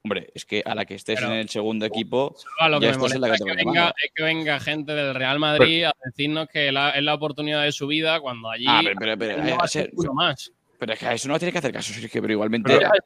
hombre, 0.03 0.30
es 0.34 0.44
que 0.44 0.62
a 0.64 0.74
la 0.74 0.84
que 0.84 0.94
estés 0.94 1.18
Pero- 1.20 1.32
en 1.32 1.38
el 1.38 1.48
segundo 1.48 1.84
equipo, 1.86 2.34
a 2.59 2.68
lo 2.68 2.80
que 2.80 2.86
ya 2.86 2.92
estás 2.92 3.12
en 3.14 3.20
la 3.20 3.28
es 3.28 3.32
que, 3.34 3.38
categoría 3.51 3.64
venga, 3.82 3.94
es 4.03 4.12
que 4.14 4.22
venga 4.22 4.61
gente 4.61 4.92
del 4.94 5.14
Real 5.14 5.38
Madrid 5.38 5.84
a 5.84 5.92
decirnos 6.05 6.48
que 6.48 6.72
la- 6.72 6.90
es 6.90 7.03
la 7.03 7.14
oportunidad 7.14 7.62
de 7.62 7.72
su 7.72 7.86
vida 7.86 8.20
cuando 8.20 8.51
allí 8.51 8.64
Ah, 8.68 8.80
pero, 8.82 8.96
pero, 8.98 9.18
pero, 9.18 9.42
no 9.42 9.48
eh, 9.48 9.57
va 9.59 9.64
a 9.64 9.68
ser- 9.68 9.90
más. 10.14 10.53
pero 10.78 10.92
es 10.94 10.98
que 10.98 11.07
a 11.07 11.12
eso 11.14 11.28
no 11.28 11.38
tienes 11.38 11.53
que 11.53 11.59
hacer 11.59 11.72
caso, 11.72 11.92
Sergio, 11.92 12.20
pero 12.22 12.32
igualmente, 12.32 12.68
Pero- 12.76 12.90
que 12.90 12.96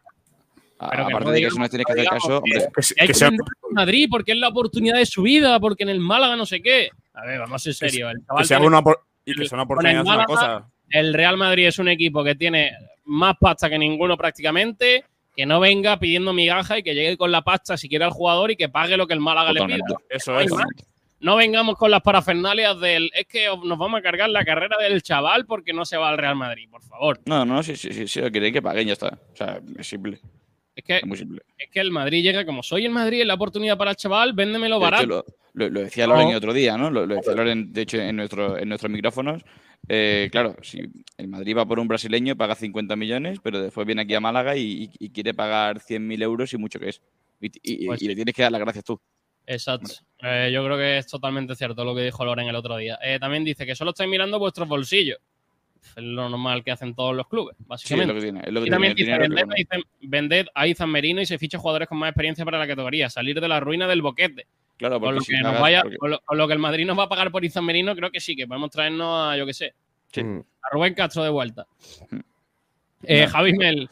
aparte 0.79 1.25
no 1.25 1.31
de 1.31 1.41
que 1.41 1.47
eso 1.47 1.59
no 1.59 1.69
tienes 1.69 1.87
que 1.87 1.93
hacer 1.93 2.05
caso, 2.07 2.29
que- 2.29 2.35
hombre, 2.59 2.69
que 2.75 3.03
hay 3.03 3.09
que 3.09 3.13
vender 3.25 3.41
al 3.41 3.73
Madrid 3.73 4.09
porque 4.11 4.33
es 4.33 4.39
la 4.39 4.49
oportunidad 4.49 4.97
de 4.97 5.07
su 5.07 5.23
vida, 5.23 5.59
porque 5.61 5.83
en 5.85 5.89
el 5.89 6.01
Málaga 6.01 6.37
no 6.37 6.47
sé 6.47 6.61
qué. 6.61 6.91
A 7.15 7.25
ver, 7.25 7.39
vamos 7.39 7.55
a 7.55 7.59
ser 7.61 7.75
serios. 7.75 8.13
El 8.13 8.25
chaval 8.27 8.43
que 8.43 8.49
sea 8.49 8.59
tiene- 8.59 8.69
una 8.69 8.79
opor- 8.81 9.01
y 9.25 9.35
que 9.35 9.47
sea 9.49 9.57
una 9.57 9.67
con 9.67 9.79
oportunidad 9.79 10.01
el 10.03 10.07
es 10.07 10.15
una 10.15 10.25
cosa. 10.25 10.71
El 10.91 11.15
Real 11.15 11.37
Madrid 11.37 11.67
es 11.67 11.79
un 11.79 11.89
equipo 11.89 12.23
que 12.23 12.35
tiene 12.35 12.73
más 13.05 13.35
pasta 13.41 13.69
que 13.71 13.79
ninguno 13.79 14.17
prácticamente. 14.17 15.05
Que 15.37 15.47
no 15.47 15.59
venga 15.59 15.99
pidiendo 15.99 16.33
migaja 16.33 16.79
y 16.79 16.85
que 16.85 16.95
llegue 16.95 17.17
con 17.17 17.33
la 17.33 17.43
pasta 17.43 17.77
si 17.77 17.89
quiere 17.89 18.05
al 18.05 18.13
jugador 18.13 18.53
y 18.53 18.57
que 18.57 18.69
pague 18.69 18.97
lo 18.97 19.09
que 19.09 19.15
el 19.15 19.21
Málaga 19.21 19.53
le 19.53 19.59
Totalmente. 19.59 19.85
pida. 19.89 19.99
Eso 20.09 20.39
es. 20.39 20.53
No 21.19 21.35
vengamos 21.37 21.77
con 21.77 21.91
las 21.91 22.03
parafernalias 22.03 22.79
del 22.79 23.11
es 23.15 23.27
que 23.27 23.47
nos 23.47 23.77
vamos 23.79 23.99
a 23.99 24.03
cargar 24.03 24.31
la 24.31 24.45
carrera 24.45 24.77
del 24.81 25.03
chaval 25.03 25.45
porque 25.47 25.73
no 25.73 25.85
se 25.87 25.97
va 25.97 26.11
al 26.11 26.19
Real 26.19 26.37
Madrid, 26.37 26.69
por 26.71 26.83
favor. 26.83 27.19
no, 27.25 27.45
no, 27.45 27.63
sí, 27.65 27.75
sí, 27.75 27.93
sí, 27.93 28.07
sí, 28.07 28.21
lo 28.21 28.31
quieren 28.31 28.53
que 28.53 28.63
paguen, 28.63 28.87
ya 28.87 28.93
está. 28.93 29.19
O 29.33 29.37
sea, 29.37 29.61
es 29.77 29.87
simple. 29.87 30.21
Es 30.77 30.85
que, 30.85 30.99
Es 30.99 31.07
muy 31.07 31.17
simple. 31.17 31.41
es 31.59 31.69
que 31.71 31.81
el 31.81 31.91
Madrid 31.91 32.23
llega 32.23 32.45
como 32.45 32.63
soy 32.63 32.85
el 32.85 32.93
Madrid, 32.93 33.23
es 33.23 33.27
la 33.27 33.35
oportunidad 33.35 33.77
para 33.79 33.93
el 33.93 33.97
chaval, 33.97 34.35
véndemelo 34.35 34.79
barato. 34.79 35.25
Lo, 35.55 35.71
decía. 35.71 36.07
Loren 36.07 36.29
el 36.29 36.37
otro 36.37 36.53
día, 36.53 36.77
¿no? 36.77 36.91
Lo, 36.91 37.07
lo 37.07 37.15
decía 37.17 37.33
Loren, 37.35 37.73
de 37.73 37.83
hecho, 37.83 37.99
en, 37.99 38.17
nuestro, 38.17 38.59
en 38.59 38.69
nuestros 38.69 38.91
micrófonos. 38.93 39.43
Eh, 39.89 40.29
claro, 40.33 40.57
si 40.63 40.81
el 41.19 41.29
Madrid 41.29 41.57
va 41.57 41.67
por 41.67 41.79
un 41.79 41.89
brasileño, 41.89 42.37
paga 42.37 42.55
50 42.55 42.97
millones, 42.97 43.39
pero 43.43 43.61
después 43.61 43.87
viene 43.87 44.03
aquí 44.03 44.15
a 44.15 44.21
Málaga 44.21 44.57
y, 44.57 44.85
y- 44.85 44.91
y 44.99 45.11
quiere 45.11 45.35
pagar 45.35 45.79
100.000 45.81 46.23
euros 46.23 46.53
y 46.55 46.57
mucho 46.59 46.79
que 46.81 46.89
es. 46.91 47.03
Y, 47.41 47.51
y- 47.63 47.87
Pues 47.87 48.03
y 48.03 48.09
le 48.09 48.15
tienes 48.15 48.35
que 48.35 48.43
dar 48.43 48.53
las 48.53 48.61
gracias 48.61 48.85
tú. 48.85 49.01
Exacto. 49.47 49.93
Eh, 50.23 50.51
yo 50.55 50.65
creo 50.65 50.79
que 50.79 50.99
es 50.99 51.07
totalmente 51.07 51.55
cierto 51.55 51.85
lo 51.85 51.95
que 51.95 52.03
dijo 52.03 52.25
Loren 52.25 52.49
el 52.49 52.57
otro 52.57 52.77
día. 52.79 52.99
Eh, 53.05 53.19
también 53.21 53.45
dice 53.45 53.67
que 53.67 53.75
solo 53.75 53.91
estáis 53.91 54.09
mirando 54.09 54.39
vuestros 54.39 54.67
bolsillos. 54.67 55.19
Es 55.95 56.03
lo 56.03 56.31
normal 56.31 56.65
que 56.65 56.71
hacen 56.71 56.95
todos 56.95 57.15
los 57.15 57.29
clubes, 57.29 57.55
Sí, 57.59 57.63
es 57.63 57.69
básicamente. 57.69 58.07
lo 58.15 58.15
que 58.15 58.23
tiene. 58.25 58.41
Es 58.47 58.53
lo 58.53 58.61
que 58.63 58.67
y 58.69 58.71
también 58.71 58.95
dice, 58.95 59.19
vended, 59.19 59.43
a 59.45 59.57
Izan- 59.59 59.85
vended 60.01 60.47
a 60.55 60.67
Izan 60.67 60.89
Merino 60.91 61.21
y 61.21 61.27
se 61.27 61.37
ficha 61.39 61.59
jugadores 61.59 61.89
con 61.89 61.99
más 61.99 62.09
experiencia 62.09 62.43
para 62.47 62.59
la 62.59 62.67
categoría. 62.67 63.11
Salir 63.11 63.39
de 63.39 63.47
la 63.49 63.61
ruina 63.61 63.87
del 63.87 64.01
boquete. 64.01 64.47
Claro, 64.77 64.95
Con 65.01 65.03
porque 65.03 65.15
lo, 65.15 65.21
si 65.23 65.33
que 65.33 65.39
nos 65.39 65.47
pagas- 65.53 65.61
vaya, 65.61 65.83
porque- 65.83 65.97
con, 65.99 66.11
lo, 66.11 66.21
con 66.21 66.39
lo 66.39 66.47
que 66.49 66.53
el 66.55 66.59
Madrid 66.59 66.87
nos 66.87 66.99
va 66.99 67.05
a 67.05 67.09
pagar 67.09 67.31
por 67.31 67.45
Izan 67.45 67.65
Merino, 67.65 67.95
creo 67.95 68.11
que 68.11 68.21
sí, 68.21 68.35
que 68.35 68.47
podemos 68.47 68.71
traernos 68.71 69.09
a, 69.33 69.37
yo 69.37 69.47
qué 69.47 69.55
sé, 69.55 69.75
Sí. 70.13 70.23
Mm. 70.25 70.41
a 70.63 70.69
Rubén 70.73 70.95
Castro 70.95 71.23
de 71.23 71.31
vuelta. 71.31 71.67
Mm. 72.11 72.19
Eh, 73.05 73.23
No. 73.27 73.29
Javi 73.31 73.53
Mel 73.53 73.89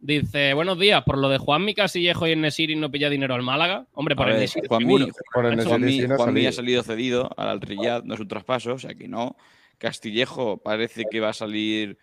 dice: 0.00 0.54
Buenos 0.54 0.78
días, 0.78 1.02
por 1.04 1.18
lo 1.18 1.28
de 1.28 1.38
Juanmi 1.38 1.74
Casillejo 1.74 2.26
y 2.26 2.32
el 2.32 2.40
Nesiri 2.40 2.74
no 2.76 2.90
pilla 2.90 3.08
dinero 3.08 3.34
al 3.34 3.42
Málaga. 3.42 3.86
Hombre, 3.94 4.16
por 4.16 4.26
A 4.26 4.30
el 4.30 4.34
ver, 4.34 4.40
Nesiri. 4.42 4.66
Juanmi, 4.68 4.98
seguro. 4.98 5.06
Por 5.32 5.46
el 5.46 5.58
Juanmi- 5.60 5.78
Nesiri 5.80 6.00
sí 6.02 6.08
no 6.08 6.14
ha 6.14 6.16
Juanmi 6.18 6.46
ha 6.46 6.52
salido. 6.52 6.82
cedido 6.82 7.30
al 7.36 7.60
Riyad, 7.60 8.04
no 8.04 8.14
es 8.14 8.20
un 8.20 8.28
traspaso, 8.28 8.74
o 8.74 8.78
sea 8.78 8.94
que 8.94 9.08
no. 9.08 9.36
Castillejo 9.78 10.58
parece 10.58 11.04
que 11.10 11.20
va 11.20 11.30
a 11.30 11.32
salir 11.32 11.96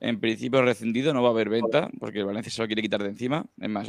en 0.00 0.18
principio 0.20 0.60
rescindido, 0.62 1.14
no 1.14 1.22
va 1.22 1.28
a 1.28 1.32
haber 1.32 1.48
venta, 1.48 1.88
porque 2.00 2.18
el 2.18 2.24
Valencia 2.26 2.50
se 2.50 2.60
lo 2.60 2.66
quiere 2.66 2.82
quitar 2.82 3.02
de 3.02 3.08
encima. 3.10 3.46
Es 3.60 3.68
más, 3.68 3.88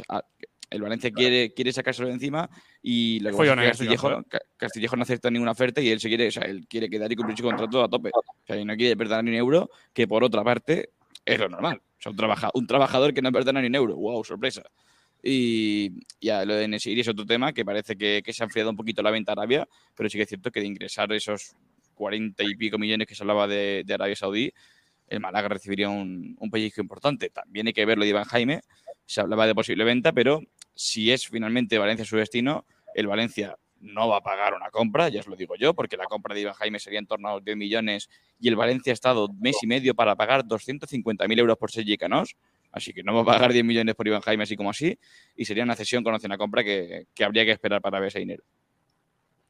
el 0.74 0.82
Valencia 0.82 1.10
quiere, 1.10 1.52
quiere 1.54 1.72
sacárselo 1.72 2.08
de 2.08 2.14
encima 2.14 2.48
y 2.82 3.20
lo 3.20 3.30
que 3.30 3.36
es 3.52 3.56
Castillejo, 3.70 4.08
Ca- 4.28 4.40
Castillejo 4.56 4.96
no 4.96 5.02
acepta 5.02 5.30
ninguna 5.30 5.52
oferta 5.52 5.80
y 5.80 5.88
él 5.88 6.00
se 6.00 6.08
quiere, 6.08 6.28
o 6.28 6.30
sea, 6.30 6.42
él 6.44 6.66
quiere 6.68 6.88
quedar 6.90 7.10
y 7.10 7.16
cumplir 7.16 7.36
su 7.38 7.44
contrato 7.44 7.82
a 7.82 7.88
tope. 7.88 8.10
O 8.14 8.22
sea, 8.46 8.56
y 8.58 8.64
no 8.64 8.76
quiere 8.76 8.96
perder 8.96 9.24
ni 9.24 9.30
un 9.30 9.36
euro, 9.36 9.70
que 9.92 10.06
por 10.06 10.22
otra 10.24 10.42
parte 10.44 10.90
es 11.24 11.38
lo 11.38 11.48
normal. 11.48 11.80
O 11.82 12.02
sea, 12.02 12.10
un, 12.10 12.16
trabaja- 12.16 12.50
un 12.54 12.66
trabajador 12.66 13.14
que 13.14 13.22
no 13.22 13.32
perdona 13.32 13.60
ni 13.60 13.68
un 13.68 13.74
euro. 13.74 13.96
¡Wow! 13.96 14.24
Sorpresa. 14.24 14.62
Y 15.22 15.90
ya 16.20 16.44
lo 16.44 16.54
de 16.54 16.68
Nesiri 16.68 17.00
es 17.00 17.08
otro 17.08 17.24
tema 17.24 17.52
que 17.52 17.64
parece 17.64 17.96
que, 17.96 18.22
que 18.24 18.32
se 18.32 18.42
ha 18.42 18.46
enfriado 18.46 18.70
un 18.70 18.76
poquito 18.76 19.02
la 19.02 19.10
venta 19.10 19.32
a 19.32 19.34
Arabia, 19.34 19.66
pero 19.96 20.10
sí 20.10 20.18
que 20.18 20.22
es 20.24 20.28
cierto 20.28 20.50
que 20.50 20.60
de 20.60 20.66
ingresar 20.66 21.10
esos 21.12 21.54
40 21.94 22.44
y 22.44 22.54
pico 22.56 22.76
millones 22.78 23.06
que 23.06 23.14
se 23.14 23.22
hablaba 23.22 23.46
de, 23.46 23.84
de 23.86 23.94
Arabia 23.94 24.16
Saudí, 24.16 24.52
el 25.08 25.20
Málaga 25.20 25.48
recibiría 25.48 25.88
un, 25.88 26.36
un 26.38 26.50
pellizco 26.50 26.80
importante. 26.82 27.30
También 27.30 27.66
hay 27.66 27.72
que 27.72 27.86
ver 27.86 27.96
lo 27.96 28.04
de 28.04 28.10
Iván 28.10 28.24
Jaime, 28.24 28.60
se 29.06 29.20
hablaba 29.22 29.46
de 29.46 29.54
posible 29.54 29.84
venta, 29.84 30.12
pero 30.12 30.40
si 30.74 31.10
es 31.12 31.28
finalmente 31.28 31.78
Valencia 31.78 32.04
su 32.04 32.16
destino, 32.16 32.64
el 32.94 33.06
Valencia 33.06 33.56
no 33.80 34.08
va 34.08 34.16
a 34.18 34.20
pagar 34.22 34.54
una 34.54 34.70
compra, 34.70 35.08
ya 35.10 35.20
os 35.20 35.26
lo 35.26 35.36
digo 35.36 35.56
yo, 35.56 35.74
porque 35.74 35.96
la 35.96 36.04
compra 36.04 36.34
de 36.34 36.40
Iván 36.42 36.54
Jaime 36.54 36.78
sería 36.78 36.98
en 36.98 37.06
torno 37.06 37.28
a 37.28 37.34
los 37.34 37.44
10 37.44 37.56
millones 37.56 38.08
y 38.40 38.48
el 38.48 38.56
Valencia 38.56 38.92
ha 38.92 38.94
estado 38.94 39.28
mes 39.38 39.56
y 39.62 39.66
medio 39.66 39.94
para 39.94 40.16
pagar 40.16 40.44
250.000 40.44 41.38
euros 41.38 41.58
por 41.58 41.70
Sergi 41.70 41.96
Canós, 41.98 42.34
así 42.72 42.92
que 42.94 43.02
no 43.02 43.14
va 43.14 43.20
a 43.20 43.24
pagar 43.36 43.52
10 43.52 43.64
millones 43.64 43.94
por 43.94 44.06
Iván 44.06 44.22
Jaime 44.22 44.44
así 44.44 44.56
como 44.56 44.70
así, 44.70 44.98
y 45.36 45.44
sería 45.44 45.64
una 45.64 45.76
cesión 45.76 46.02
con 46.02 46.14
opción 46.14 46.32
a 46.32 46.38
compra 46.38 46.64
que, 46.64 47.06
que 47.14 47.24
habría 47.24 47.44
que 47.44 47.50
esperar 47.52 47.82
para 47.82 48.00
ver 48.00 48.08
ese 48.08 48.20
dinero. 48.20 48.42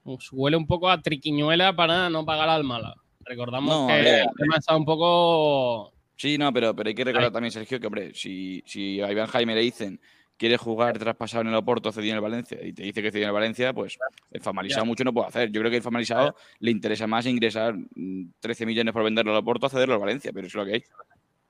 Pues 0.02 0.28
huele 0.32 0.56
un 0.56 0.66
poco 0.66 0.90
a 0.90 1.00
triquiñuela 1.00 1.74
para 1.76 2.10
no 2.10 2.24
pagar 2.26 2.48
al 2.48 2.64
Málaga. 2.64 2.96
Recordamos 3.20 3.70
No, 3.70 3.86
que 3.86 3.94
ver. 4.02 4.20
el 4.20 4.28
tema 4.36 4.56
está 4.58 4.76
un 4.76 4.84
poco. 4.84 5.92
Sí, 6.16 6.36
no, 6.36 6.52
pero, 6.52 6.74
pero 6.76 6.88
hay 6.88 6.94
que 6.94 7.04
recordar 7.04 7.32
también, 7.32 7.52
Sergio, 7.52 7.80
que 7.80 7.86
hombre, 7.86 8.12
si, 8.14 8.62
si 8.66 9.00
a 9.00 9.10
Iván 9.10 9.28
Jaime 9.28 9.54
le 9.54 9.62
dicen 9.62 9.98
quiere 10.36 10.56
jugar 10.56 10.98
traspasado 10.98 11.42
en 11.42 11.48
el 11.48 11.54
Oporto, 11.54 11.92
cedido 11.92 12.10
en 12.12 12.16
el 12.16 12.22
Valencia, 12.22 12.58
y 12.62 12.72
te 12.72 12.82
dice 12.82 13.02
que 13.02 13.10
cedido 13.10 13.24
en 13.26 13.28
el 13.30 13.34
Valencia, 13.34 13.72
pues 13.72 13.98
el 14.30 14.40
Famalisado 14.40 14.84
Ya. 14.84 14.88
mucho 14.88 15.04
no 15.04 15.12
puede 15.12 15.28
hacer. 15.28 15.50
Yo 15.50 15.60
creo 15.60 15.70
que 15.70 15.76
el 15.78 15.82
Famalisado 15.82 16.34
le 16.58 16.70
interesa 16.70 17.06
más 17.06 17.26
ingresar 17.26 17.74
mm, 17.74 18.30
13 18.40 18.66
millones 18.66 18.92
por 18.92 19.04
venderlo 19.04 19.32
al 19.32 19.38
Oporto 19.38 19.66
a 19.66 19.70
cederlo 19.70 19.94
al 19.94 20.00
Valencia, 20.00 20.32
pero 20.32 20.46
eso 20.46 20.58
es 20.60 20.64
lo 20.66 20.70
que 20.70 20.74
hay. 20.76 20.84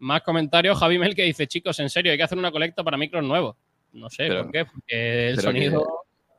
Más 0.01 0.23
comentarios. 0.23 0.79
Javi 0.79 0.99
Mel 0.99 1.15
que 1.15 1.23
dice: 1.23 1.47
Chicos, 1.47 1.79
en 1.81 1.89
serio, 1.89 2.13
hay 2.13 2.19
que 2.19 2.25
hacer 2.25 2.37
una 2.37 2.51
colecta 2.53 2.83
para 2.85 2.97
micros 2.99 3.25
nuevos. 3.25 3.57
No 3.93 4.11
sé 4.11 4.27
Pero- 4.29 4.43
por 4.43 4.53
qué. 4.53 4.65
Porque 4.67 5.29
el 5.31 5.37
que- 5.37 5.43
sonido. 5.43 5.87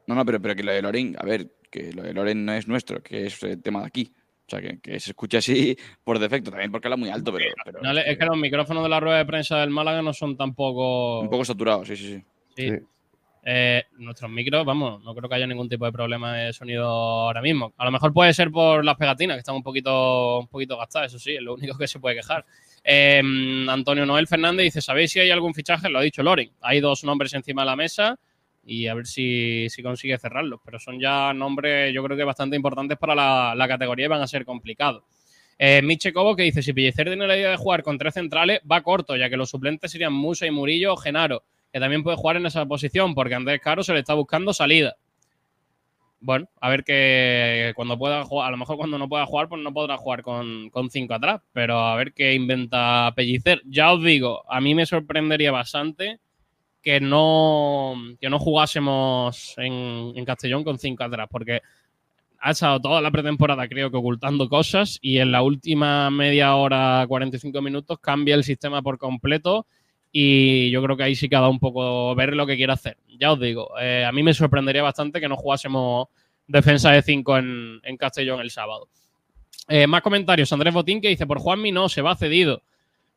no, 0.07 0.13
no, 0.15 0.25
pero, 0.25 0.41
pero 0.41 0.55
que 0.55 0.63
lo 0.63 0.71
de 0.71 0.81
Loren, 0.81 1.15
a 1.17 1.23
ver, 1.25 1.49
que 1.71 1.91
lo 1.93 2.03
de 2.03 2.13
Loren 2.13 2.45
no 2.45 2.53
es 2.53 2.67
nuestro, 2.67 3.01
que 3.01 3.25
es 3.25 3.41
el 3.43 3.61
tema 3.61 3.79
de 3.81 3.87
aquí. 3.87 4.11
O 4.47 4.49
sea, 4.51 4.61
que, 4.61 4.79
que 4.79 4.99
se 4.99 5.09
escucha 5.11 5.39
así 5.39 5.75
por 6.03 6.19
defecto, 6.19 6.51
también 6.51 6.71
porque 6.71 6.87
habla 6.87 6.97
muy 6.97 7.09
alto, 7.09 7.33
pero, 7.33 7.45
pero 7.63 7.81
No 7.81 7.91
le- 7.93 8.11
es 8.11 8.17
que 8.19 8.25
los 8.25 8.37
micrófonos 8.37 8.83
de 8.83 8.89
la 8.89 8.99
rueda 8.99 9.17
de 9.17 9.25
prensa 9.25 9.57
del 9.61 9.71
Málaga 9.71 10.03
no 10.03 10.13
son 10.13 10.37
tampoco. 10.37 11.21
un 11.21 11.29
poco 11.29 11.43
saturado, 11.45 11.83
sí, 11.85 11.95
sí, 11.95 12.07
sí. 12.17 12.23
Sí. 12.55 12.71
Eh, 13.47 13.83
nuestros 13.97 14.31
micros, 14.31 14.65
vamos, 14.65 15.03
no 15.03 15.13
creo 15.13 15.29
que 15.29 15.35
haya 15.35 15.45
ningún 15.45 15.69
tipo 15.69 15.85
de 15.85 15.91
problema 15.91 16.35
de 16.35 16.51
sonido 16.51 16.87
ahora 16.87 17.43
mismo. 17.43 17.73
A 17.77 17.85
lo 17.85 17.91
mejor 17.91 18.11
puede 18.11 18.33
ser 18.33 18.49
por 18.49 18.83
las 18.83 18.95
pegatinas, 18.95 19.35
que 19.35 19.39
están 19.39 19.53
un 19.53 19.61
poquito, 19.61 20.39
un 20.39 20.47
poquito 20.47 20.75
gastadas, 20.77 21.11
eso 21.13 21.19
sí, 21.19 21.35
es 21.35 21.41
lo 21.43 21.53
único 21.53 21.77
que 21.77 21.87
se 21.87 21.99
puede 21.99 22.15
quejar. 22.15 22.43
Eh, 22.83 23.21
Antonio 23.67 24.05
Noel 24.05 24.27
Fernández 24.27 24.65
dice: 24.65 24.81
¿Sabéis 24.81 25.11
si 25.11 25.19
hay 25.19 25.29
algún 25.29 25.53
fichaje? 25.53 25.89
Lo 25.89 25.99
ha 25.99 26.01
dicho 26.01 26.23
Loren. 26.23 26.51
Hay 26.61 26.79
dos 26.79 27.03
nombres 27.03 27.33
encima 27.33 27.61
de 27.61 27.65
la 27.67 27.75
mesa 27.75 28.19
y 28.65 28.87
a 28.87 28.95
ver 28.95 29.05
si, 29.05 29.67
si 29.69 29.83
consigue 29.83 30.17
cerrarlos. 30.17 30.59
Pero 30.63 30.79
son 30.79 30.99
ya 30.99 31.31
nombres, 31.33 31.93
yo 31.93 32.03
creo 32.03 32.17
que 32.17 32.23
bastante 32.23 32.55
importantes 32.55 32.97
para 32.97 33.13
la, 33.13 33.53
la 33.55 33.67
categoría 33.67 34.05
y 34.05 34.09
van 34.09 34.21
a 34.21 34.27
ser 34.27 34.45
complicados. 34.45 35.03
Eh, 35.57 35.81
Miche 35.83 36.13
Cobo 36.13 36.35
que 36.35 36.43
dice: 36.43 36.61
Si 36.61 36.73
Pellicer 36.73 37.07
tiene 37.07 37.27
la 37.27 37.37
idea 37.37 37.51
de 37.51 37.57
jugar 37.57 37.83
con 37.83 37.97
tres 37.97 38.15
centrales, 38.15 38.59
va 38.69 38.81
corto, 38.81 39.15
ya 39.15 39.29
que 39.29 39.37
los 39.37 39.49
suplentes 39.49 39.91
serían 39.91 40.13
Musa 40.13 40.45
y 40.45 40.51
Murillo 40.51 40.93
o 40.93 40.97
Genaro, 40.97 41.43
que 41.75 41.81
también 41.81 42.03
puede 42.03 42.15
jugar 42.15 42.37
en 42.37 42.45
esa 42.45 42.65
posición, 42.65 43.13
porque 43.13 43.35
Andrés 43.35 43.59
Caro 43.59 43.83
se 43.83 43.91
le 43.91 43.99
está 43.99 44.13
buscando 44.13 44.53
salida. 44.53 44.95
Bueno, 46.21 46.47
a 46.61 46.69
ver 46.69 46.85
que 46.85 47.73
cuando 47.75 47.97
pueda 47.97 48.23
jugar, 48.23 48.47
a 48.47 48.51
lo 48.51 48.55
mejor 48.55 48.77
cuando 48.77 48.97
no 48.97 49.09
pueda 49.09 49.25
jugar, 49.25 49.49
pues 49.49 49.61
no 49.61 49.73
podrá 49.73 49.97
jugar 49.97 50.21
con, 50.21 50.69
con 50.69 50.89
cinco 50.89 51.15
atrás, 51.15 51.41
pero 51.51 51.79
a 51.79 51.97
ver 51.97 52.13
qué 52.13 52.33
inventa 52.33 53.11
Pellicer. 53.13 53.61
Ya 53.65 53.91
os 53.91 54.01
digo, 54.01 54.49
a 54.49 54.61
mí 54.61 54.73
me 54.73 54.85
sorprendería 54.85 55.51
bastante 55.51 56.21
que 56.81 57.01
no, 57.01 57.95
que 58.21 58.29
no 58.29 58.39
jugásemos 58.39 59.53
en, 59.57 60.13
en 60.15 60.23
Castellón 60.23 60.63
con 60.63 60.79
cinco 60.79 61.03
atrás, 61.03 61.27
porque 61.29 61.61
ha 62.39 62.51
estado 62.51 62.79
toda 62.79 63.01
la 63.01 63.11
pretemporada, 63.11 63.67
creo 63.67 63.91
que 63.91 63.97
ocultando 63.97 64.47
cosas, 64.47 64.97
y 65.01 65.17
en 65.17 65.33
la 65.33 65.41
última 65.41 66.09
media 66.09 66.55
hora, 66.55 67.03
45 67.05 67.61
minutos, 67.61 67.99
cambia 67.99 68.35
el 68.35 68.45
sistema 68.45 68.81
por 68.81 68.97
completo. 68.97 69.67
Y 70.17 70.69
yo 70.71 70.81
creo 70.81 70.95
que 70.95 71.03
ahí 71.03 71.13
sí 71.13 71.27
que 71.27 71.35
ha 71.35 71.41
dado 71.41 71.51
un 71.51 71.59
poco 71.59 72.15
ver 72.15 72.37
lo 72.37 72.47
que 72.47 72.55
quiere 72.55 72.71
hacer. 72.71 72.95
Ya 73.19 73.33
os 73.33 73.39
digo, 73.39 73.77
eh, 73.77 74.05
a 74.07 74.13
mí 74.13 74.23
me 74.23 74.33
sorprendería 74.33 74.81
bastante 74.81 75.19
que 75.19 75.27
no 75.27 75.35
jugásemos 75.35 76.07
defensa 76.47 76.89
de 76.91 77.01
5 77.01 77.37
en, 77.37 77.81
en 77.83 77.97
Castellón 77.97 78.39
el 78.39 78.49
sábado. 78.49 78.87
Eh, 79.67 79.87
más 79.87 80.01
comentarios. 80.01 80.53
Andrés 80.53 80.73
Botín 80.73 81.01
que 81.01 81.09
dice: 81.09 81.27
Por 81.27 81.39
Juanmi 81.39 81.73
no, 81.73 81.89
se 81.89 82.01
va 82.01 82.15
cedido. 82.15 82.63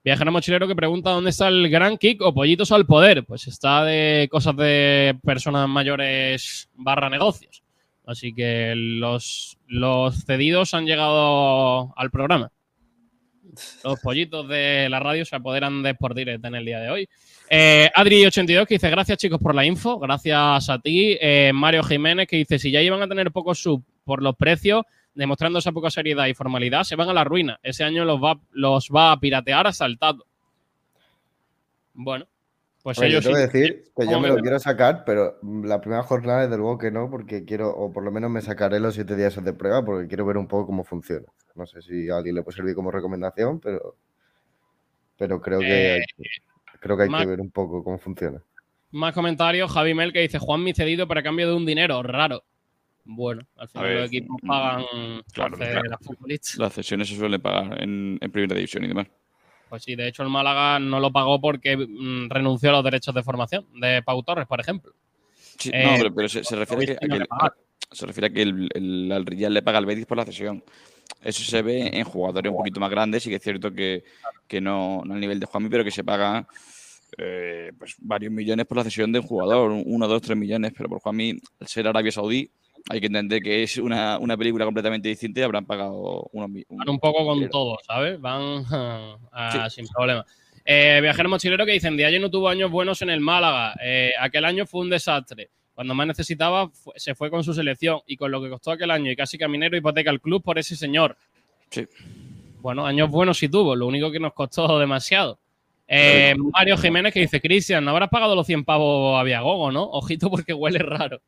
Viajero 0.02 0.32
mochilero 0.32 0.66
que 0.66 0.74
pregunta 0.74 1.10
dónde 1.10 1.30
está 1.30 1.46
el 1.46 1.68
gran 1.68 1.98
kick 1.98 2.20
o 2.20 2.34
pollitos 2.34 2.72
al 2.72 2.84
poder. 2.84 3.24
Pues 3.24 3.46
está 3.46 3.84
de 3.84 4.26
cosas 4.28 4.56
de 4.56 5.16
personas 5.22 5.68
mayores 5.68 6.68
barra 6.74 7.08
negocios. 7.08 7.62
Así 8.06 8.34
que 8.34 8.74
los, 8.74 9.56
los 9.68 10.24
cedidos 10.24 10.74
han 10.74 10.84
llegado 10.84 11.96
al 11.96 12.10
programa. 12.10 12.50
Los 13.84 14.00
pollitos 14.00 14.48
de 14.48 14.88
la 14.88 15.00
radio 15.00 15.24
se 15.24 15.36
apoderan 15.36 15.82
de 15.82 15.90
Sport 15.90 16.18
en 16.18 16.54
el 16.54 16.64
día 16.64 16.80
de 16.80 16.90
hoy. 16.90 17.08
Eh, 17.50 17.90
Adri82 17.94 18.66
que 18.66 18.74
dice, 18.74 18.90
gracias 18.90 19.18
chicos 19.18 19.40
por 19.40 19.54
la 19.54 19.64
info, 19.64 19.98
gracias 19.98 20.68
a 20.68 20.78
ti. 20.78 21.16
Eh, 21.20 21.52
Mario 21.54 21.82
Jiménez 21.82 22.26
que 22.26 22.36
dice, 22.36 22.58
si 22.58 22.70
ya 22.70 22.82
iban 22.82 23.02
a 23.02 23.08
tener 23.08 23.30
pocos 23.30 23.58
sub 23.58 23.84
por 24.04 24.22
los 24.22 24.36
precios, 24.36 24.84
demostrando 25.14 25.58
esa 25.58 25.72
poca 25.72 25.90
seriedad 25.90 26.26
y 26.26 26.34
formalidad, 26.34 26.84
se 26.84 26.96
van 26.96 27.08
a 27.08 27.12
la 27.12 27.24
ruina. 27.24 27.58
Ese 27.62 27.84
año 27.84 28.04
los 28.04 28.22
va, 28.22 28.38
los 28.52 28.88
va 28.94 29.12
a 29.12 29.20
piratear 29.20 29.66
asaltado. 29.66 30.26
Bueno, 31.94 32.26
pues 32.88 32.98
Oye, 33.00 33.10
yo 33.10 33.18
ellos 33.18 33.24
te 33.24 33.30
voy 33.32 33.42
a 33.42 33.46
sí- 33.48 33.58
decir 33.58 33.84
que 33.94 34.04
yo 34.06 34.12
¿Cómo 34.12 34.20
me 34.22 34.28
lo 34.28 34.36
quiero 34.36 34.58
sacar, 34.58 35.04
pero 35.04 35.38
la 35.42 35.78
primera 35.78 36.02
jornada 36.02 36.40
desde 36.44 36.56
luego 36.56 36.78
que 36.78 36.90
no, 36.90 37.10
porque 37.10 37.44
quiero, 37.44 37.68
o 37.68 37.92
por 37.92 38.02
lo 38.02 38.10
menos 38.10 38.30
me 38.30 38.40
sacaré 38.40 38.80
los 38.80 38.94
siete 38.94 39.14
días 39.14 39.44
de 39.44 39.52
prueba, 39.52 39.84
porque 39.84 40.08
quiero 40.08 40.24
ver 40.24 40.38
un 40.38 40.48
poco 40.48 40.64
cómo 40.68 40.84
funciona. 40.84 41.26
No 41.54 41.66
sé 41.66 41.82
si 41.82 42.08
a 42.08 42.16
alguien 42.16 42.34
le 42.34 42.42
puede 42.42 42.56
servir 42.56 42.74
como 42.74 42.90
recomendación, 42.90 43.60
pero, 43.60 43.96
pero 45.18 45.38
creo 45.42 45.58
que, 45.58 45.66
hay, 45.66 46.00
creo 46.80 46.96
que 46.96 47.02
hay 47.02 47.08
que 47.10 47.26
ver 47.26 47.40
un 47.42 47.50
poco 47.50 47.84
cómo 47.84 47.98
funciona. 47.98 48.42
Más 48.90 49.12
comentarios, 49.12 49.70
Javi 49.70 49.92
Mel 49.92 50.14
que 50.14 50.20
dice, 50.20 50.38
Juan 50.38 50.64
mi 50.64 50.72
cedido 50.72 51.06
para 51.06 51.22
cambio 51.22 51.46
de 51.46 51.54
un 51.54 51.66
dinero, 51.66 52.02
raro. 52.02 52.42
Bueno, 53.04 53.42
al 53.56 53.68
final 53.68 53.86
ver, 53.88 53.96
los 53.98 54.06
equipos 54.08 54.36
pagan 54.46 54.84
Claro, 55.32 55.56
a 55.56 55.98
futbolistas. 55.98 56.56
Las 56.58 56.72
cesiones 56.72 57.08
se 57.08 57.16
suelen 57.16 57.40
pagar 57.40 57.82
en, 57.82 58.16
en 58.20 58.30
primera 58.32 58.54
división 58.54 58.84
y 58.84 58.88
demás. 58.88 59.08
Pues 59.68 59.82
sí, 59.82 59.94
de 59.96 60.08
hecho 60.08 60.22
el 60.22 60.28
Málaga 60.30 60.78
no 60.78 61.00
lo 61.00 61.10
pagó 61.12 61.40
porque 61.40 61.76
mm, 61.76 62.28
renunció 62.30 62.70
a 62.70 62.72
los 62.72 62.84
derechos 62.84 63.14
de 63.14 63.22
formación 63.22 63.66
de 63.80 64.02
Pau 64.02 64.22
Torres, 64.22 64.46
por 64.46 64.60
ejemplo. 64.60 64.92
Sí, 65.58 65.70
Eh, 65.72 65.82
no, 65.84 65.94
pero, 65.98 66.14
pero 66.14 66.28
se, 66.28 66.44
se 66.44 66.56
refiere 66.56 66.94
a 66.94 66.98
que, 66.98 67.06
a 67.12 67.16
el- 67.16 67.26
pagar. 67.26 67.52
se 67.90 68.06
refiere 68.06 68.26
a 68.28 68.30
que 68.30 68.42
el, 68.42 68.68
el, 68.74 69.12
al 69.12 69.26
Real 69.26 69.52
le 69.54 69.62
paga 69.62 69.78
al 69.78 69.86
Betis 69.86 70.06
por 70.06 70.16
la 70.16 70.24
cesión. 70.24 70.62
Eso 71.22 71.42
se 71.42 71.62
ve 71.62 71.88
en 71.92 72.04
jugadores 72.04 72.50
un 72.50 72.56
poquito 72.58 72.78
más 72.80 72.90
grandes. 72.90 73.22
Sí 73.22 73.28
que 73.30 73.36
es 73.36 73.42
cierto 73.42 73.72
que, 73.72 74.04
que 74.46 74.60
no, 74.60 75.02
no 75.04 75.14
al 75.14 75.20
nivel 75.20 75.40
de 75.40 75.46
Juanmi, 75.46 75.68
pero 75.68 75.82
que 75.84 75.90
se 75.90 76.04
paga 76.04 76.46
eh, 77.16 77.72
pues 77.78 77.96
varios 77.98 78.32
millones 78.32 78.66
por 78.66 78.76
la 78.78 78.84
cesión 78.84 79.10
de 79.10 79.18
un 79.18 79.26
jugador. 79.26 79.70
un- 79.70 79.82
Uno, 79.86 80.06
dos, 80.06 80.22
tres 80.22 80.36
millones. 80.38 80.72
Pero 80.76 80.88
por 80.88 81.00
Juanmi, 81.00 81.40
al 81.60 81.66
ser 81.66 81.88
Arabia 81.88 82.12
Saudí, 82.12 82.48
hay 82.90 83.00
que 83.00 83.06
entender 83.06 83.42
que 83.42 83.62
es 83.62 83.76
una, 83.76 84.18
una 84.18 84.36
película 84.36 84.64
completamente 84.64 85.08
distinta 85.08 85.40
y 85.40 85.42
habrán 85.42 85.66
pagado 85.66 86.28
unos 86.32 86.48
mi- 86.48 86.64
Van 86.68 86.88
un 86.88 86.98
poco 86.98 87.24
con 87.24 87.34
dinero. 87.34 87.50
todo, 87.50 87.78
¿sabes? 87.86 88.20
Van 88.20 88.64
sin 89.70 89.86
problema. 89.88 90.24
Eh, 90.64 90.98
viajero 91.00 91.28
mochilero 91.28 91.64
que 91.64 91.72
dicen, 91.72 91.96
Diallo 91.96 92.20
no 92.20 92.30
tuvo 92.30 92.48
años 92.48 92.70
buenos 92.70 93.00
en 93.02 93.10
el 93.10 93.20
Málaga. 93.20 93.74
Eh, 93.82 94.12
aquel 94.18 94.44
año 94.44 94.66
fue 94.66 94.82
un 94.82 94.90
desastre. 94.90 95.50
Cuando 95.74 95.94
más 95.94 96.06
necesitaba, 96.06 96.68
fue- 96.70 96.94
se 96.96 97.14
fue 97.14 97.30
con 97.30 97.42
su 97.44 97.54
selección 97.54 98.00
y 98.06 98.16
con 98.16 98.30
lo 98.30 98.42
que 98.42 98.50
costó 98.50 98.72
aquel 98.72 98.90
año 98.90 99.10
y 99.10 99.16
casi 99.16 99.38
caminero 99.38 99.76
hipoteca 99.76 100.10
el 100.10 100.20
club 100.20 100.42
por 100.42 100.58
ese 100.58 100.74
señor. 100.76 101.16
Sí. 101.70 101.86
Bueno, 102.60 102.84
años 102.86 103.08
buenos 103.10 103.38
sí 103.38 103.48
tuvo, 103.48 103.76
lo 103.76 103.86
único 103.86 104.10
que 104.10 104.18
nos 104.20 104.32
costó 104.34 104.78
demasiado. 104.78 105.38
Eh, 105.86 106.34
Mario 106.52 106.76
Jiménez 106.76 107.14
que 107.14 107.20
dice, 107.20 107.40
Cristian, 107.40 107.82
no 107.84 107.92
habrás 107.92 108.10
pagado 108.10 108.34
los 108.34 108.46
100 108.46 108.64
pavos 108.64 109.18
a 109.18 109.22
Viagogo, 109.22 109.72
¿no? 109.72 109.84
Ojito 109.84 110.28
porque 110.30 110.52
huele 110.52 110.80
raro. 110.80 111.20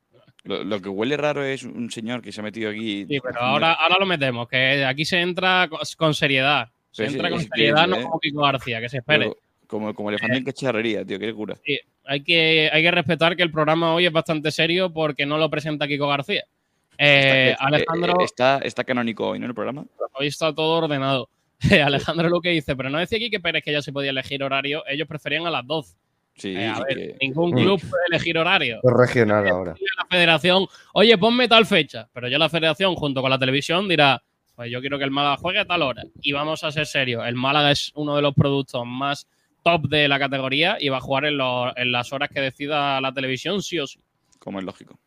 Lo, 0.45 0.65
lo 0.65 0.81
que 0.81 0.89
huele 0.89 1.17
raro 1.17 1.45
es 1.45 1.63
un 1.65 1.91
señor 1.91 2.23
que 2.23 2.33
se 2.33 2.41
ha 2.41 2.45
metido 2.45 2.71
aquí. 2.71 3.05
Sí, 3.07 3.19
pero 3.23 3.41
ahora, 3.41 3.73
ahora 3.75 3.97
lo 3.99 4.07
metemos, 4.07 4.49
que 4.49 4.85
aquí 4.85 5.05
se 5.05 5.21
entra 5.21 5.69
co- 5.69 5.79
con 5.99 6.15
seriedad. 6.15 6.69
Se 6.91 7.05
entra 7.05 7.29
con 7.31 7.41
es 7.41 7.49
seriedad, 7.49 7.87
no 7.87 7.97
¿eh? 7.97 8.03
como 8.03 8.19
Kiko 8.21 8.41
García, 8.43 8.81
que 8.81 8.89
se 8.89 8.99
espere. 8.99 9.19
Pero 9.27 9.37
como, 9.67 9.95
como 9.95 10.09
elefante 10.09 10.39
en 10.39 10.45
cacharrería, 10.45 11.05
tío, 11.05 11.19
qué 11.19 11.33
cura. 11.35 11.57
Sí, 11.65 11.79
hay 12.05 12.23
que, 12.25 12.71
hay 12.73 12.83
que 12.83 12.91
respetar 12.91 13.37
que 13.37 13.43
el 13.43 13.51
programa 13.53 13.95
hoy 13.95 14.07
es 14.07 14.13
bastante 14.13 14.51
serio 14.51 14.93
porque 14.93 15.27
no 15.27 15.37
lo 15.39 15.49
presenta 15.51 15.87
Kiko 15.87 16.09
García. 16.09 16.45
Eh, 16.99 17.51
Está- 17.53 17.65
Alejandro, 17.67 18.21
eh, 18.21 18.25
está, 18.25 18.59
está 18.59 18.85
canónico 18.85 19.29
hoy, 19.29 19.39
¿no? 19.39 19.47
El 19.47 19.55
programa. 19.55 19.85
hoy 20.15 20.27
está 20.27 20.55
todo 20.55 20.79
ordenado. 20.85 21.29
Alejandro 21.85 22.29
Luque 22.29 22.49
dice, 22.51 22.75
pero 22.75 22.89
no 22.91 22.99
decía 22.99 23.17
aquí 23.19 23.31
que 23.31 23.41
Pérez 23.41 23.63
que 23.63 23.73
ya 23.73 23.83
se 23.83 23.93
podía 23.93 24.11
elegir 24.11 24.43
horario, 24.43 24.83
ellos 24.89 25.07
preferían 25.07 25.47
a 25.47 25.51
las 25.51 25.67
12. 25.67 25.97
Sí, 26.41 26.57
Eh, 26.57 26.67
a 26.69 26.79
y 26.79 26.83
ver, 26.83 26.97
que- 26.97 27.17
ningún 27.21 27.51
Mm. 27.51 27.55
club 27.55 27.81
puede 27.81 28.03
elegir 28.09 28.39
horario. 28.39 28.81
Es 28.83 28.93
regional 28.93 29.47
ahora. 29.47 29.75
la 29.99 30.07
federación, 30.07 30.67
oye, 30.95 31.19
ponme 31.19 31.47
tal 31.49 31.67
fecha, 31.67 32.09
pero 32.15 32.29
ya 32.29 32.39
la 32.39 32.49
federación 32.49 32.95
junto 32.95 33.21
con 33.21 33.31
la 33.31 33.39
televisión 33.39 33.87
dirá, 33.89 34.23
pues 34.57 34.71
yo 34.71 34.81
quiero 34.81 34.99
que 34.99 35.05
el 35.05 35.11
Málaga 35.11 35.37
juegue 35.37 35.59
a 35.59 35.65
tal 35.67 35.83
hora. 35.83 36.03
Y 36.23 36.33
vamos 36.33 36.65
a 36.65 36.73
ser 36.73 36.87
serios, 36.87 37.27
el 37.27 37.35
Málaga 37.35 37.71
es 37.71 37.93
uno 37.95 38.17
de 38.17 38.23
los 38.23 38.35
productos 38.35 38.85
más 38.87 39.29
top 39.63 39.89
de 39.89 40.09
la 40.09 40.19
categoría 40.19 40.79
y 40.81 40.89
va 40.89 40.97
a 40.97 41.01
jugar 41.03 41.27
en, 41.27 41.37
los- 41.37 41.73
en 41.77 41.93
las 41.93 42.11
horas 42.15 42.31
que 42.31 42.41
decida 42.41 42.99
la 43.03 43.13
televisión, 43.13 43.63
sí 43.63 43.79
o 43.79 43.87
sí. 43.87 44.01
Como 44.39 44.59
es 44.61 44.65
lógico. 44.65 44.99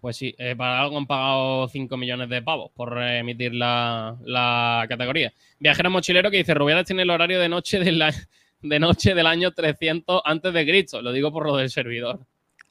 Pues 0.00 0.16
sí, 0.16 0.34
eh, 0.38 0.54
para 0.54 0.80
algo 0.80 0.98
han 0.98 1.06
pagado 1.06 1.66
5 1.68 1.96
millones 1.96 2.28
de 2.28 2.42
pavos 2.42 2.70
por 2.74 3.00
emitir 3.02 3.54
la, 3.54 4.16
la 4.24 4.84
categoría. 4.88 5.32
Viajero 5.58 5.90
mochilero 5.90 6.30
que 6.30 6.36
dice, 6.36 6.52
Rubiales 6.54 6.84
tiene 6.86 7.02
el 7.02 7.10
horario 7.10 7.40
de 7.40 7.48
noche, 7.48 7.78
del 7.80 8.00
a- 8.02 8.12
de 8.64 8.78
noche 8.80 9.14
del 9.14 9.26
año 9.26 9.52
300 9.52 10.22
antes 10.24 10.52
de 10.52 10.66
Cristo. 10.66 11.02
Lo 11.02 11.12
digo 11.12 11.30
por 11.32 11.46
lo 11.46 11.56
del 11.56 11.70
servidor. 11.70 12.20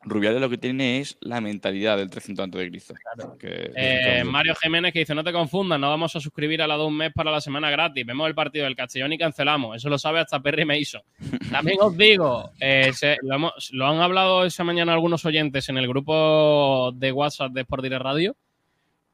Rubiales 0.06 0.41
lo 0.41 0.50
que 0.50 0.58
tiene 0.58 1.00
es 1.00 1.18
la 1.22 1.39
mentalidad 1.39 1.96
del 1.96 2.10
300 2.10 2.44
antes 2.44 2.60
de 2.60 2.70
Cristo. 2.70 2.94
Que- 3.39 3.72
Eh, 3.74 4.24
Mario 4.26 4.54
Jiménez 4.62 4.91
que 4.91 5.00
dice, 5.00 5.16
no 5.16 5.24
te 5.24 5.32
confundas, 5.32 5.80
no 5.80 5.88
vamos 5.89 6.14
a 6.14 6.20
suscribir 6.20 6.62
a 6.62 6.68
la 6.68 6.78
de 6.78 6.84
un 6.84 6.98
mes 6.98 7.14
para 7.14 7.32
la 7.32 7.39
semana 7.39 7.70
gratis. 7.72 8.06
Vemos 8.06 8.28
el 8.28 8.36
partido 8.36 8.66
del 8.66 8.76
Castellón 8.76 9.14
y 9.14 9.18
cancelamos. 9.18 9.78
Eso 9.78 9.88
lo 9.88 9.98
sabe 9.98 10.20
hasta 10.20 10.41
Perry 10.41 10.66
Mason. 10.66 11.02
También 11.52 11.78
os 11.80 11.96
digo, 11.96 12.50
eh, 12.60 12.91
se- 12.94 13.16
lo, 13.22 13.36
hemos- 13.36 13.70
lo 13.72 13.88
han 13.88 14.02
hablado 14.02 14.44
esa 14.44 14.66
mañana 14.66 14.91
algunos 14.94 15.24
oyentes 15.24 15.70
en 15.70 15.78
el 15.78 15.88
grupo 15.88 16.91
de 16.96 17.12
WhatsApp 17.14 17.54
de 17.54 17.62
Sport 17.62 17.84
Direct 17.84 18.02
Radio, 18.04 18.36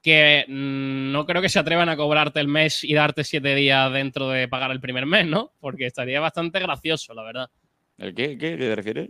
que 0.02 0.46
mm, 0.48 1.12
no 1.12 1.26
creo 1.26 1.42
que 1.42 1.50
se 1.50 1.60
atrevan 1.60 1.90
a 1.90 1.98
cobrarte 1.98 2.40
el 2.40 2.48
mes 2.48 2.84
y 2.84 2.94
darte 2.94 3.24
siete 3.24 3.56
días 3.56 3.92
dentro 3.92 4.30
de 4.30 4.48
pagar 4.48 4.72
el 4.72 4.80
primer 4.80 5.06
mes, 5.06 5.26
¿no? 5.26 5.54
Porque 5.60 5.86
estaría 5.86 6.20
bastante 6.20 6.60
gracioso, 6.60 7.14
la 7.14 7.24
verdad. 7.24 7.50
¿El 7.98 8.14
qué? 8.16 8.38
¿Qué? 8.38 8.52
¿Qué 8.52 8.58
te 8.58 8.76
refieres? 8.76 9.10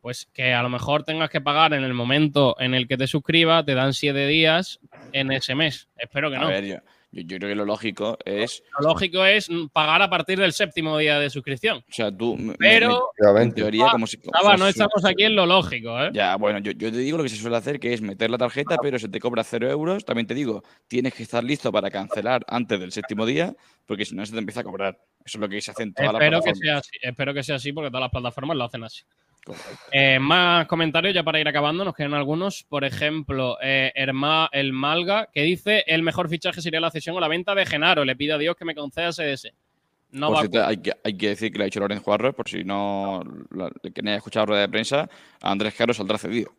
Pues 0.00 0.26
que 0.32 0.52
a 0.52 0.62
lo 0.62 0.68
mejor 0.68 1.02
tengas 1.04 1.30
que 1.30 1.40
pagar 1.40 1.72
en 1.72 1.82
el 1.82 1.94
momento 1.94 2.56
en 2.60 2.74
el 2.74 2.86
que 2.86 2.96
te 2.96 3.06
suscribas, 3.06 3.64
te 3.64 3.74
dan 3.74 3.94
siete 3.94 4.26
días 4.26 4.78
en 5.12 5.32
ese 5.32 5.54
mes. 5.54 5.88
Espero 5.96 6.30
que 6.30 6.36
A 6.36 6.40
no. 6.40 6.48
ver, 6.48 6.64
yo, 6.64 6.76
yo, 7.10 7.22
yo 7.22 7.36
creo 7.38 7.48
que 7.50 7.54
lo 7.54 7.64
lógico 7.64 8.18
es. 8.24 8.62
Lo 8.78 8.88
lógico 8.88 9.24
es 9.24 9.48
pagar 9.72 10.02
a 10.02 10.10
partir 10.10 10.38
del 10.38 10.52
séptimo 10.52 10.96
día 10.98 11.18
de 11.18 11.30
suscripción. 11.30 11.78
O 11.78 11.92
sea, 11.92 12.14
tú. 12.14 12.36
Pero- 12.58 13.10
me- 13.34 13.42
en 13.42 13.52
teoría, 13.54 13.86
Ah, 13.88 13.92
como 13.92 14.06
si. 14.06 14.18
Como 14.18 14.56
no 14.56 14.64
si- 14.64 14.70
estamos 14.70 15.04
aquí 15.04 15.24
en 15.24 15.34
lo 15.36 15.46
lógico, 15.46 16.00
¿eh? 16.02 16.10
Ya, 16.12 16.36
bueno, 16.36 16.58
yo, 16.58 16.72
yo 16.72 16.90
te 16.90 16.98
digo 16.98 17.16
lo 17.16 17.22
que 17.22 17.28
se 17.30 17.36
suele 17.36 17.56
hacer, 17.56 17.80
que 17.80 17.92
es 17.94 18.02
meter 18.02 18.30
la 18.30 18.38
tarjeta, 18.38 18.76
pero 18.82 18.98
se 18.98 19.08
te 19.08 19.20
cobra 19.20 19.42
cero 19.44 19.70
euros. 19.70 20.04
También 20.04 20.26
te 20.26 20.34
digo, 20.34 20.62
tienes 20.86 21.14
que 21.14 21.22
estar 21.22 21.42
listo 21.42 21.72
para 21.72 21.90
cancelar 21.90 22.44
antes 22.48 22.78
del 22.78 22.92
séptimo 22.92 23.24
día, 23.26 23.54
porque 23.86 24.04
si 24.04 24.14
no 24.14 24.24
se 24.26 24.32
te 24.32 24.38
empieza 24.38 24.60
a 24.60 24.64
cobrar. 24.64 24.98
Eso 25.24 25.38
es 25.38 25.40
lo 25.40 25.48
que 25.48 25.60
se 25.60 25.70
hace 25.70 25.82
en 25.82 25.92
todas 25.94 26.12
las 26.12 26.22
Espero 26.22 26.38
que, 26.40 26.42
plataformas. 26.52 26.58
sea 26.64 26.76
así, 26.78 26.90
espero 27.02 27.34
que 27.34 27.42
sea 27.42 27.56
así 27.56 27.72
porque 27.72 27.90
todas 27.90 28.00
las 28.02 28.10
plataformas 28.10 28.56
lo 28.56 28.64
hacen 28.64 28.84
así. 28.84 29.02
Eh, 29.92 30.18
más 30.18 30.66
comentarios 30.66 31.14
ya 31.14 31.22
para 31.22 31.40
ir 31.40 31.48
acabando, 31.48 31.84
nos 31.84 31.94
quedan 31.94 32.14
algunos. 32.14 32.64
Por 32.68 32.84
ejemplo, 32.84 33.56
eh, 33.62 33.92
Herma- 33.94 34.48
el 34.52 34.72
Malga, 34.72 35.28
que 35.32 35.42
dice 35.42 35.84
el 35.86 36.02
mejor 36.02 36.28
fichaje 36.28 36.60
sería 36.60 36.80
la 36.80 36.90
cesión 36.90 37.16
o 37.16 37.20
la 37.20 37.28
venta 37.28 37.54
de 37.54 37.66
Genaro. 37.66 38.04
Le 38.04 38.16
pido 38.16 38.34
a 38.34 38.38
Dios 38.38 38.56
que 38.56 38.64
me 38.64 38.74
conceda 38.74 39.08
ese. 39.08 39.52
No 40.10 40.30
va 40.32 40.40
cierto, 40.40 40.64
hay 40.64 40.78
que, 40.78 40.92
hay 41.04 41.16
que 41.18 41.28
decir 41.28 41.52
que 41.52 41.58
lo 41.58 41.64
ha 41.64 41.66
dicho 41.66 41.80
Lorenzo 41.80 42.04
Juarro, 42.04 42.32
por 42.34 42.48
si 42.48 42.64
no 42.64 43.22
la- 43.50 43.70
que 43.94 44.00
no 44.02 44.08
haya 44.10 44.16
escuchado 44.16 44.46
rueda 44.46 44.62
de 44.62 44.68
prensa, 44.70 45.08
a 45.42 45.50
Andrés 45.50 45.74
Caro 45.74 45.92
saldrá 45.92 46.16
cedido, 46.16 46.50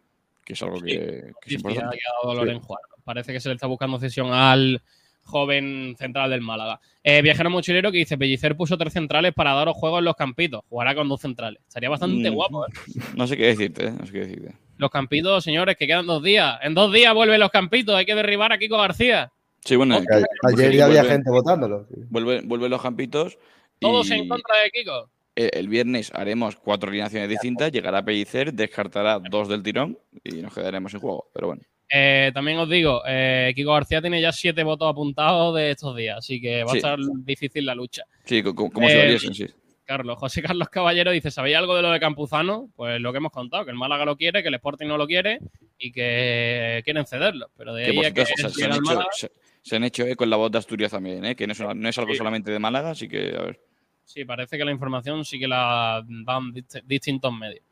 que 0.45 0.53
es 0.53 0.61
algo 0.61 0.79
que, 0.79 0.93
que 0.93 1.27
es 1.29 1.33
Sí, 1.47 1.55
importante. 1.55 1.97
Sí. 1.97 2.59
Parece 3.03 3.33
que 3.33 3.39
se 3.39 3.49
le 3.49 3.55
está 3.55 3.65
buscando 3.65 3.97
cesión 3.97 4.31
al 4.31 4.81
joven 5.30 5.95
central 5.97 6.30
del 6.30 6.41
Málaga. 6.41 6.80
Eh, 7.03 7.21
viajero 7.21 7.49
mochilero 7.49 7.91
que 7.91 7.99
dice, 7.99 8.17
Pellicer 8.17 8.57
puso 8.57 8.77
tres 8.77 8.93
centrales 8.93 9.34
para 9.34 9.53
daros 9.53 9.77
juego 9.77 9.99
en 9.99 10.05
los 10.05 10.15
campitos. 10.15 10.61
Jugará 10.69 10.95
con 10.95 11.07
dos 11.07 11.21
centrales. 11.21 11.61
Estaría 11.67 11.89
bastante 11.89 12.30
Mm. 12.30 12.34
guapo, 12.34 12.65
¿eh? 12.65 12.71
No 13.15 13.25
sé 13.27 13.38
qué 13.38 13.45
decirte, 13.47 13.86
¿eh? 13.88 13.91
no 13.97 14.05
sé 14.05 14.11
qué 14.11 14.19
decirte. 14.19 14.55
Los 14.77 14.89
campitos, 14.91 15.43
señores, 15.43 15.75
que 15.77 15.88
quedan 15.88 16.05
dos 16.07 16.23
días. 16.23 16.57
En 16.63 16.73
dos 16.73 16.91
días 16.93 17.13
vuelven 17.13 17.39
los 17.39 17.49
campitos. 17.51 17.95
Hay 17.95 18.05
que 18.05 18.15
derribar 18.15 18.51
a 18.51 18.57
Kiko 18.57 18.77
García. 18.77 19.32
Sí, 19.63 19.75
bueno, 19.75 19.99
ayer 20.47 20.73
ya 20.73 20.86
había 20.86 21.03
gente 21.03 21.30
votándolo. 21.30 21.86
Vuelven 22.09 22.47
vuelve 22.47 22.69
los 22.69 22.82
campitos. 22.82 23.38
Todos 23.80 24.09
y 24.09 24.13
en 24.13 24.27
contra 24.27 24.55
de 24.63 24.71
Kiko. 24.71 25.09
El, 25.36 25.49
el 25.53 25.67
viernes 25.67 26.11
haremos 26.13 26.55
cuatro 26.55 26.89
alineaciones 26.89 27.30
distintas, 27.30 27.71
llegará 27.71 28.03
Pellicer, 28.03 28.53
descartará 28.53 29.19
dos 29.19 29.47
del 29.47 29.63
tirón 29.63 29.97
y 30.23 30.36
nos 30.41 30.53
quedaremos 30.53 30.93
en 30.93 30.99
juego. 31.01 31.30
Pero 31.34 31.47
bueno. 31.47 31.61
Eh, 31.91 32.31
también 32.33 32.59
os 32.59 32.69
digo, 32.69 33.01
eh, 33.07 33.51
Kiko 33.55 33.73
García 33.73 33.99
tiene 34.01 34.21
ya 34.21 34.31
siete 34.31 34.63
votos 34.63 34.89
apuntados 34.89 35.55
de 35.55 35.71
estos 35.71 35.95
días, 35.97 36.17
así 36.19 36.39
que 36.39 36.63
va 36.63 36.71
Sí. 36.71 36.77
a 36.77 36.79
estar 36.79 36.99
difícil 37.23 37.65
la 37.65 37.73
lucha. 37.73 38.03
Sí, 38.25 38.43
co- 38.43 38.53
co- 38.53 38.69
como 38.69 38.87
se 38.87 38.93
Eh, 38.95 38.97
valiesen, 38.99 39.33
sí. 39.33 39.47
Carlos, 39.85 40.19
José 40.19 40.43
Carlos 40.43 40.69
Caballero 40.69 41.09
dice, 41.09 41.31
¿sabéis 41.31 41.57
algo 41.57 41.75
de 41.75 41.81
lo 41.81 41.89
de 41.89 41.99
Campuzano? 41.99 42.69
Pues 42.75 43.01
lo 43.01 43.11
que 43.11 43.17
hemos 43.17 43.31
contado, 43.31 43.65
que 43.65 43.71
el 43.71 43.77
Málaga 43.77 44.05
lo 44.05 44.17
quiere, 44.17 44.43
que 44.43 44.49
el 44.49 44.53
Sporting 44.53 44.85
no 44.87 44.97
lo 44.97 45.07
quiere 45.07 45.39
y 45.79 45.91
que 45.91 46.81
quieren 46.85 47.07
cederlo. 47.07 47.49
Pero 47.57 47.73
de 47.73 47.85
Que 47.85 47.89
ahí 47.91 48.05
a 48.05 48.13
que 48.13 48.23
se, 48.25 48.33
han 48.65 48.71
hecho, 48.73 48.81
Málaga- 48.81 49.07
se, 49.11 49.31
se 49.63 49.75
han 49.75 49.83
hecho 49.83 50.03
eco 50.05 50.23
en 50.25 50.29
la 50.29 50.35
voz 50.37 50.51
de 50.51 50.59
Asturias 50.59 50.91
también, 50.91 51.25
¿eh? 51.25 51.35
que 51.35 51.47
no 51.47 51.53
es, 51.53 51.59
no 51.59 51.89
es 51.89 51.97
algo 51.97 52.11
Sí. 52.11 52.17
solamente 52.19 52.51
de 52.51 52.59
Málaga, 52.59 52.91
así 52.91 53.07
que 53.07 53.35
a 53.35 53.41
ver. 53.41 53.59
Sí, 54.03 54.25
parece 54.25 54.57
que 54.59 54.65
la 54.65 54.71
información 54.71 55.25
sí 55.25 55.39
que 55.39 55.47
la 55.47 56.03
dan 56.07 56.53
dist- 56.53 56.83
distintos 56.85 57.33
medios. 57.33 57.63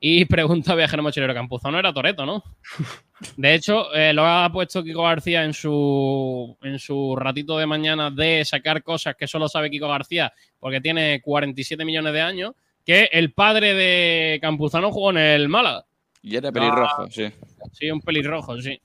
Y 0.00 0.24
pregunta 0.26 0.74
Viajero 0.74 1.02
Mochilero, 1.02 1.34
Campuzano 1.34 1.78
era 1.78 1.92
Toreto, 1.92 2.24
¿no? 2.24 2.42
De 3.36 3.54
hecho, 3.54 3.92
eh, 3.94 4.12
lo 4.12 4.24
ha 4.24 4.50
puesto 4.52 4.82
Kiko 4.82 5.02
García 5.02 5.44
en 5.44 5.52
su, 5.52 6.56
en 6.62 6.78
su 6.78 7.16
ratito 7.16 7.58
de 7.58 7.66
mañana 7.66 8.10
de 8.10 8.44
sacar 8.44 8.82
cosas 8.82 9.16
que 9.16 9.26
solo 9.26 9.48
sabe 9.48 9.70
Kiko 9.70 9.88
García 9.88 10.32
porque 10.60 10.80
tiene 10.80 11.20
47 11.20 11.84
millones 11.84 12.12
de 12.12 12.20
años, 12.20 12.52
que 12.84 13.08
el 13.12 13.32
padre 13.32 13.74
de 13.74 14.38
Campuzano 14.40 14.90
jugó 14.90 15.10
en 15.10 15.18
el 15.18 15.48
Málaga. 15.48 15.84
Y 16.22 16.36
era 16.36 16.52
pelirrojo, 16.52 17.02
Ah, 17.02 17.08
sí. 17.10 17.26
Sí, 17.72 17.90
un 17.90 18.00
pelirrojo, 18.00 18.60
sí. 18.60 18.80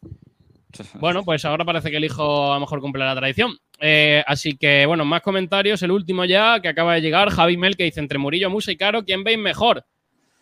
Bueno, 0.99 1.24
pues 1.24 1.45
ahora 1.45 1.66
parece 1.66 1.91
que 1.91 1.97
el 1.97 2.05
hijo 2.05 2.51
a 2.51 2.55
lo 2.55 2.61
mejor 2.61 2.82
cumple 2.82 3.05
la 3.05 3.16
tradición. 3.16 3.55
Eh, 3.80 4.24
así 4.26 4.57
que, 4.57 4.86
bueno, 4.86 5.05
más 5.05 5.22
comentarios. 5.22 5.82
El 5.84 5.91
último 5.91 6.26
ya, 6.26 6.59
que 6.59 6.68
acaba 6.68 6.95
de 6.95 7.01
llegar. 7.01 7.30
Javi 7.30 7.57
Mel, 7.57 7.78
que 7.78 7.84
dice 7.84 7.99
entre 7.99 8.18
Murillo, 8.18 8.49
Musa 8.49 8.72
y 8.72 8.78
Caro, 8.78 9.03
¿quién 9.03 9.24
veis 9.24 9.38
mejor? 9.38 9.86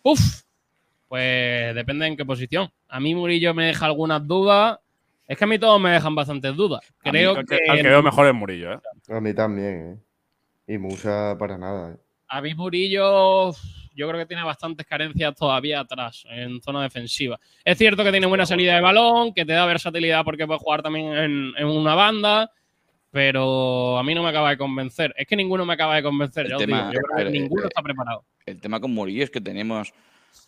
Uf, 0.02 0.42
pues 1.12 1.74
depende 1.74 2.06
en 2.06 2.16
qué 2.16 2.24
posición. 2.24 2.70
A 2.88 2.98
mí 2.98 3.14
Murillo 3.14 3.52
me 3.52 3.66
deja 3.66 3.84
algunas 3.84 4.26
dudas. 4.26 4.78
Es 5.28 5.36
que 5.36 5.44
a 5.44 5.46
mí 5.46 5.58
todos 5.58 5.78
me 5.78 5.90
dejan 5.90 6.14
bastantes 6.14 6.56
dudas. 6.56 6.80
A 7.04 7.12
mí 7.12 7.18
Creo 7.18 7.34
que, 7.44 7.58
al 7.68 7.76
que 7.76 7.82
veo 7.82 8.02
mejor 8.02 8.28
es 8.28 8.32
Murillo, 8.34 8.72
¿eh? 8.72 8.78
A 9.10 9.20
mí 9.20 9.34
también, 9.34 10.00
¿eh? 10.66 10.72
Y 10.74 10.78
Musa 10.78 11.36
para 11.38 11.58
nada. 11.58 11.92
¿eh? 11.92 11.96
a 12.28 12.40
mí 12.40 12.54
Murillo 12.54 13.52
yo 13.94 14.08
creo 14.08 14.20
que 14.20 14.24
tiene 14.24 14.42
bastantes 14.42 14.86
carencias 14.86 15.34
todavía 15.34 15.80
atrás, 15.80 16.24
en 16.30 16.62
zona 16.62 16.82
defensiva. 16.82 17.38
Es 17.62 17.76
cierto 17.76 18.02
que 18.04 18.10
tiene 18.10 18.26
buena 18.26 18.46
salida 18.46 18.74
de 18.74 18.80
balón, 18.80 19.34
que 19.34 19.44
te 19.44 19.52
da 19.52 19.66
versatilidad 19.66 20.24
porque 20.24 20.46
puede 20.46 20.60
jugar 20.60 20.82
también 20.82 21.12
en, 21.12 21.52
en 21.58 21.66
una 21.66 21.94
banda, 21.94 22.50
pero 23.10 23.98
a 23.98 24.02
mí 24.02 24.14
no 24.14 24.22
me 24.22 24.30
acaba 24.30 24.48
de 24.48 24.56
convencer. 24.56 25.12
Es 25.18 25.26
que 25.26 25.36
ninguno 25.36 25.66
me 25.66 25.74
acaba 25.74 25.94
de 25.96 26.04
convencer, 26.04 26.48
ya 26.48 26.56
os 26.56 26.62
tema- 26.62 26.88
digo. 26.88 26.92
Yo 26.94 27.00
creo 27.02 27.26
que 27.26 27.38
ninguno 27.38 27.64
eh, 27.64 27.68
está 27.68 27.82
preparado. 27.82 28.24
El 28.46 28.58
tema 28.62 28.80
con 28.80 28.94
Murillo 28.94 29.24
es 29.24 29.30
que 29.30 29.42
tenemos 29.42 29.92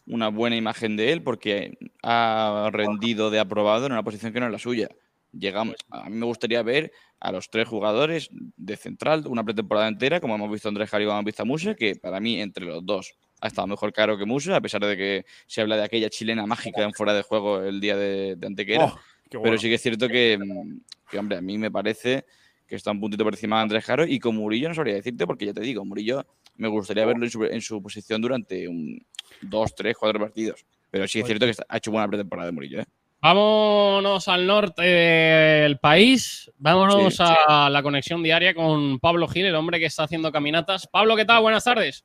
una 0.07 0.29
buena 0.29 0.57
imagen 0.57 0.97
de 0.97 1.13
él 1.13 1.23
porque 1.23 1.79
ha 2.03 2.71
rendido 2.73 3.31
de 3.31 3.41
aprobado 3.41 3.87
en 3.87 3.93
una 3.93 4.03
posición 4.03 4.33
que 4.33 4.41
no 4.41 4.47
es 4.47 4.53
la 4.53 4.59
suya. 4.59 4.89
Llegamos, 5.33 5.75
a 5.91 6.09
mí 6.09 6.17
me 6.17 6.27
gustaría 6.27 6.63
ver 6.63 6.93
a 7.19 7.33
los 7.33 7.51
tres 7.51 7.67
jugadores 7.67 8.29
de 8.31 8.77
central 8.77 9.25
una 9.27 9.43
pretemporada 9.43 9.89
entera, 9.89 10.21
como 10.21 10.37
hemos 10.37 10.51
visto 10.51 10.69
Andrés 10.69 10.91
Jari 10.91 11.05
y 11.05 11.07
como 11.07 11.19
hemos 11.19 11.27
visto 11.27 11.43
a 11.43 11.47
Musa, 11.47 11.75
que 11.75 11.97
para 11.97 12.21
mí 12.21 12.41
entre 12.41 12.65
los 12.65 12.85
dos 12.87 13.15
ha 13.41 13.49
estado 13.49 13.67
mejor 13.67 13.93
caro 13.93 14.17
que 14.17 14.25
Musa, 14.25 14.57
a 14.57 14.61
pesar 14.61 14.85
de 14.85 14.97
que 14.97 15.27
se 15.47 15.61
habla 15.61 15.77
de 15.77 15.85
aquella 15.85 16.09
chilena 16.09 16.47
mágica 16.47 16.83
en 16.83 16.93
fuera 16.93 17.13
de 17.15 17.23
juego 17.23 17.63
el 17.63 17.81
día 17.81 17.97
de, 17.97 18.37
de 18.37 18.47
Antequera. 18.47 18.85
Oh, 18.85 18.99
bueno. 19.33 19.43
Pero 19.43 19.59
sí 19.59 19.69
que 19.69 19.75
es 19.75 19.83
cierto 19.83 20.09
que, 20.09 20.39
mm, 20.39 20.81
que, 21.11 21.19
hombre, 21.19 21.39
a 21.39 21.41
mí 21.41 21.59
me 21.59 21.71
parece 21.71 22.25
que 22.67 22.77
está 22.77 22.91
un 22.91 23.01
puntito 23.01 23.25
por 23.25 23.35
encima 23.35 23.57
de 23.57 23.63
Andrés 23.63 23.85
Jaro 23.85 24.07
y 24.07 24.19
con 24.19 24.37
Murillo 24.37 24.69
no 24.69 24.75
sabría 24.75 24.95
decirte 24.95 25.27
porque 25.27 25.47
ya 25.47 25.53
te 25.53 25.61
digo, 25.61 25.85
Murillo 25.85 26.25
me 26.57 26.69
gustaría 26.69 27.05
verlo 27.07 27.25
en 27.25 27.31
su, 27.31 27.45
en 27.45 27.61
su 27.61 27.83
posición 27.83 28.21
durante 28.23 28.69
un, 28.69 29.05
dos, 29.41 29.75
tres, 29.75 29.97
cuatro 29.99 30.21
partidos. 30.21 30.65
Pero 30.91 31.09
sí 31.09 31.21
es 31.21 31.27
cierto 31.27 31.45
que 31.47 31.51
está- 31.51 31.67
ha 31.69 31.77
hecho 31.79 31.91
buena 31.91 32.07
pretemporada 32.09 32.47
de 32.47 32.53
Murillo, 32.53 32.81
¿eh? 32.81 32.87
Vámonos 33.21 34.29
al 34.29 34.47
norte 34.47 34.83
del 34.83 35.79
país. 35.79 36.51
Vámonos 36.59 37.15
Sí, 37.17 37.25
a 37.49 37.71
la 37.71 37.83
conexión 37.83 38.23
diaria 38.23 38.55
con 38.55 38.99
Pablo 39.01 39.27
Gil, 39.29 39.47
el 39.47 39.55
hombre 39.55 39.79
que 39.79 39.87
está 39.87 40.05
haciendo 40.05 40.31
caminatas. 40.31 40.87
Pablo, 40.87 41.17
¿qué 41.17 41.25
tal? 41.25 41.41
Buenas 41.41 41.65
tardes. 41.65 42.05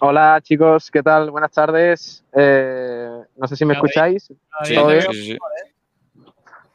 Hola 0.00 0.38
chicos, 0.42 0.90
¿qué 0.90 1.02
tal? 1.02 1.30
Buenas 1.30 1.50
tardes. 1.52 2.22
Eh, 2.36 3.08
no 3.36 3.48
sé 3.48 3.56
si 3.56 3.64
me 3.64 3.74
escucháis. 3.74 4.28
sí. 4.64 5.38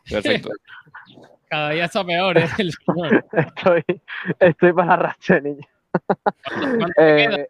Perfecto. 0.09 0.49
Cada 1.53 1.69
día 1.69 1.85
está 1.85 2.03
peor, 2.03 2.35
¿eh? 2.39 2.47
El 2.57 2.71
señor. 2.71 3.25
Estoy, 3.31 3.83
estoy 4.39 4.73
para 4.73 4.93
arrastre, 4.93 5.39
niño. 5.39 5.67
Eh, 6.97 7.45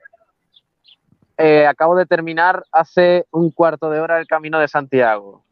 eh, 1.38 1.66
acabo 1.66 1.96
de 1.96 2.06
terminar 2.06 2.66
hace 2.74 3.26
un 3.32 3.50
cuarto 3.52 3.90
de 3.90 4.02
hora 4.02 4.20
el 4.20 4.28
camino 4.28 4.60
de 4.60 4.68
Santiago. 4.68 5.46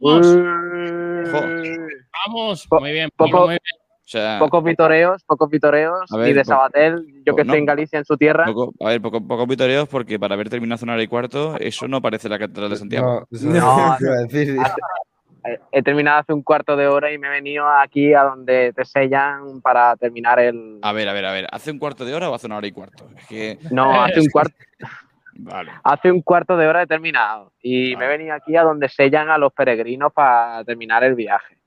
Vamos, 2.27 2.67
Po- 2.67 2.81
muy 2.81 2.91
bien, 2.91 3.09
poco- 3.15 3.31
Pablo, 3.31 3.45
muy 3.45 3.51
bien. 3.63 3.81
O 4.03 4.09
sea, 4.11 4.37
Pocos 4.39 4.61
vitoreos, 4.65 5.23
pocos 5.23 5.49
vitoreos. 5.49 6.09
Ver, 6.11 6.27
y 6.27 6.33
de 6.33 6.43
Sabatel, 6.43 7.05
yo 7.25 7.33
que 7.33 7.45
no. 7.45 7.53
estoy 7.53 7.59
en 7.59 7.65
Galicia, 7.65 7.99
en 7.99 8.03
su 8.03 8.17
tierra. 8.17 8.43
poco, 8.43 8.73
a 8.81 8.89
ver, 8.89 9.01
poco, 9.01 9.25
poco 9.25 9.47
vitoreos 9.47 9.87
porque 9.87 10.19
para 10.19 10.33
haber 10.35 10.49
terminado 10.49 10.75
hace 10.75 10.83
una 10.83 10.95
hora 10.95 11.03
y 11.03 11.07
cuarto, 11.07 11.55
eso 11.57 11.87
no 11.87 12.01
parece 12.01 12.27
la 12.27 12.37
catedral 12.37 12.69
de 12.71 12.75
Santiago. 12.75 13.25
No, 13.31 13.37
eso 13.37 13.47
No, 13.47 13.95
te 14.27 14.45
a. 15.43 15.49
Eh, 15.49 15.59
He 15.71 15.81
terminado 15.83 16.19
hace 16.19 16.33
un 16.33 16.43
cuarto 16.43 16.75
de 16.75 16.87
hora 16.87 17.11
y 17.11 17.17
me 17.17 17.27
he 17.27 17.31
venido 17.31 17.67
aquí 17.67 18.13
a 18.13 18.23
donde 18.23 18.73
te 18.73 18.85
sellan 18.85 19.61
para 19.61 19.95
terminar 19.97 20.39
el. 20.39 20.79
A 20.81 20.91
ver, 20.93 21.07
a 21.09 21.13
ver, 21.13 21.25
a 21.25 21.31
ver. 21.31 21.47
¿Hace 21.51 21.71
un 21.71 21.79
cuarto 21.79 22.05
de 22.05 22.13
hora 22.13 22.29
o 22.29 22.35
hace 22.35 22.47
una 22.47 22.57
hora 22.57 22.67
y 22.67 22.71
cuarto? 22.71 23.07
Es 23.17 23.27
que. 23.27 23.59
No, 23.71 24.01
hace 24.03 24.19
un 24.19 24.29
cuarto. 24.29 24.55
Vale. 25.33 25.71
Hace 25.83 26.11
un 26.11 26.21
cuarto 26.21 26.57
de 26.57 26.67
hora 26.67 26.83
he 26.83 26.87
terminado 26.87 27.53
y 27.61 27.95
me 27.95 28.05
he 28.05 28.07
venido 28.09 28.35
aquí 28.35 28.55
a 28.57 28.63
donde 28.63 28.89
sellan 28.89 29.29
a 29.29 29.37
los 29.37 29.51
peregrinos 29.53 30.11
para 30.13 30.63
terminar 30.65 31.03
el 31.03 31.15
viaje. 31.15 31.57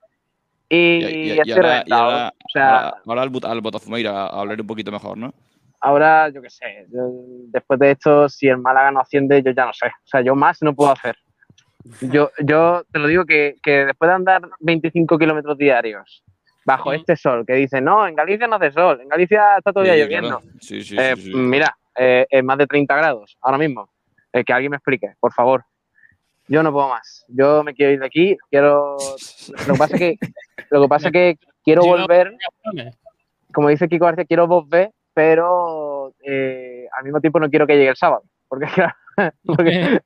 Y, 0.68 0.76
Y, 0.76 1.04
y- 1.04 1.26
y 1.32 1.38
estoy 1.38 1.52
ahora, 1.52 1.84
ahora, 1.90 2.28
o 2.28 2.48
sea, 2.52 2.68
ahora- 2.88 3.02
ahora 3.06 3.22
al, 3.22 3.30
al 3.50 3.60
Botafumeira 3.60 4.10
a 4.26 4.40
hablar 4.40 4.60
un 4.60 4.66
poquito 4.66 4.92
mejor, 4.92 5.16
¿no? 5.18 5.32
ahora 5.80 6.30
yo 6.30 6.40
qué 6.40 6.48
sé, 6.48 6.86
yo- 6.90 7.10
después 7.48 7.78
de 7.78 7.90
esto, 7.90 8.26
si 8.28 8.48
el 8.48 8.56
Málaga 8.56 8.90
no 8.90 9.00
asciende, 9.00 9.42
yo 9.42 9.50
ya 9.50 9.66
no 9.66 9.72
sé. 9.74 9.86
O 9.88 10.06
sea, 10.06 10.22
yo 10.22 10.34
más 10.34 10.62
no 10.62 10.74
puedo 10.74 10.90
hacer. 10.92 11.14
Yo, 12.00 12.30
yo 12.42 12.82
te 12.90 12.98
lo 12.98 13.08
digo 13.08 13.24
que, 13.24 13.56
que 13.62 13.84
después 13.84 14.08
de 14.08 14.14
andar 14.14 14.42
25 14.60 15.18
kilómetros 15.18 15.58
diarios 15.58 16.22
bajo 16.64 16.92
este 16.92 17.14
sol, 17.16 17.44
que 17.46 17.54
dicen, 17.54 17.84
no, 17.84 18.06
en 18.06 18.14
Galicia 18.14 18.46
no 18.46 18.56
hace 18.56 18.72
sol, 18.72 19.00
en 19.02 19.08
Galicia 19.08 19.58
está 19.58 19.72
todavía 19.72 19.94
Sí, 19.94 20.00
lloviendo. 20.00 20.42
Sí, 20.60 20.82
sí, 20.82 20.96
Eh. 20.98 21.14
Mira, 21.34 21.76
eh, 21.96 22.26
es 22.30 22.42
más 22.42 22.58
de 22.58 22.66
30 22.66 22.96
grados 22.96 23.36
ahora 23.42 23.58
mismo. 23.58 23.90
Eh, 24.32 24.42
que 24.44 24.52
alguien 24.52 24.70
me 24.70 24.76
explique, 24.76 25.14
por 25.20 25.32
favor. 25.32 25.64
Yo 26.48 26.62
no 26.62 26.72
puedo 26.72 26.88
más. 26.88 27.24
Yo 27.28 27.62
me 27.62 27.74
quiero 27.74 27.92
ir 27.92 28.00
de 28.00 28.06
aquí. 28.06 28.36
Quiero. 28.50 28.96
Lo 29.68 29.74
que 29.74 29.78
pasa 29.78 29.94
es 29.94 30.00
que, 30.00 30.16
lo 30.70 30.82
que, 30.82 30.88
pasa 30.88 31.08
es 31.08 31.12
que 31.12 31.38
quiero 31.62 31.82
volver. 31.82 32.34
Como 33.52 33.68
dice 33.68 33.88
Kiko 33.88 34.06
García, 34.06 34.24
quiero 34.24 34.46
volver, 34.46 34.90
pero 35.14 36.12
eh, 36.24 36.86
al 36.96 37.04
mismo 37.04 37.20
tiempo 37.20 37.38
no 37.38 37.48
quiero 37.48 37.66
que 37.66 37.74
llegue 37.74 37.90
el 37.90 37.96
sábado. 37.96 38.24
Porque, 38.54 38.66
claro, 38.74 38.94
porque 39.44 40.00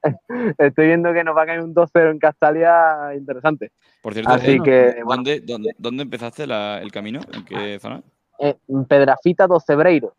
estoy 0.58 0.86
viendo 0.86 1.12
que 1.12 1.24
nos 1.24 1.36
va 1.36 1.42
a 1.42 1.46
caer 1.46 1.60
un 1.60 1.74
2-0 1.74 2.10
en 2.10 2.18
Castalia 2.18 3.14
interesante. 3.16 3.72
Por 4.02 4.14
cierto, 4.14 4.32
Así 4.32 4.52
eh, 4.52 4.60
que, 4.62 4.82
bueno. 5.04 5.22
¿dónde, 5.22 5.40
dónde, 5.40 5.70
dónde 5.78 6.02
empezaste 6.04 6.46
la- 6.46 6.80
el 6.80 6.90
camino? 6.92 7.20
¿En 7.32 7.44
qué 7.44 7.78
zona? 7.78 8.02
Eh, 8.38 8.56
Pedrafita 8.88 9.46
do 9.46 9.58
Cebreiro. 9.60 10.14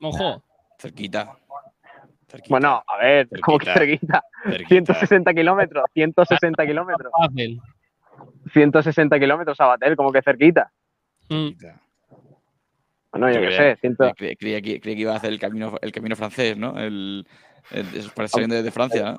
Ojo. 0.00 0.42
Cerquita. 0.78 1.36
Bueno, 2.48 2.82
a 2.86 2.98
ver, 2.98 3.28
como 3.40 3.58
que 3.58 3.72
cerquita. 3.72 4.22
160 4.68 5.32
kilómetros, 5.32 5.84
160 5.94 6.66
kilómetros. 6.66 7.12
Fácil. 7.16 7.60
160 8.52 9.18
kilómetros 9.18 9.60
a 9.60 9.66
Batel, 9.66 9.96
como 9.96 10.12
que 10.12 10.22
cerquita. 10.22 10.70
Mm. 11.30 11.50
Bueno, 13.18 13.34
yo 13.34 13.40
qué 13.40 13.46
creía- 13.46 13.74
sé, 13.74 13.78
Creía, 14.36 14.60
que, 14.62 14.80
creía 14.80 14.96
que 14.96 15.02
iba 15.02 15.12
a 15.12 15.16
hacer 15.16 15.30
el 15.30 15.38
camino, 15.38 15.76
el 15.80 15.92
camino 15.92 16.16
francés, 16.16 16.56
¿no? 16.56 16.78
El, 16.78 17.26
el, 17.70 17.84
salir 18.28 18.48
de, 18.48 18.62
de 18.62 18.70
Francia, 18.70 19.12
¿no? 19.12 19.16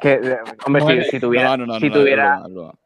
que, 0.00 0.12
eh, 0.14 0.38
hombre, 0.66 1.04
si, 1.04 1.10
si 1.10 1.20
tuviera, 1.20 1.56
No, 1.56 1.66
no, 1.66 1.74
no, 1.74 1.80
si, 1.80 1.90
tuviera 1.90 2.40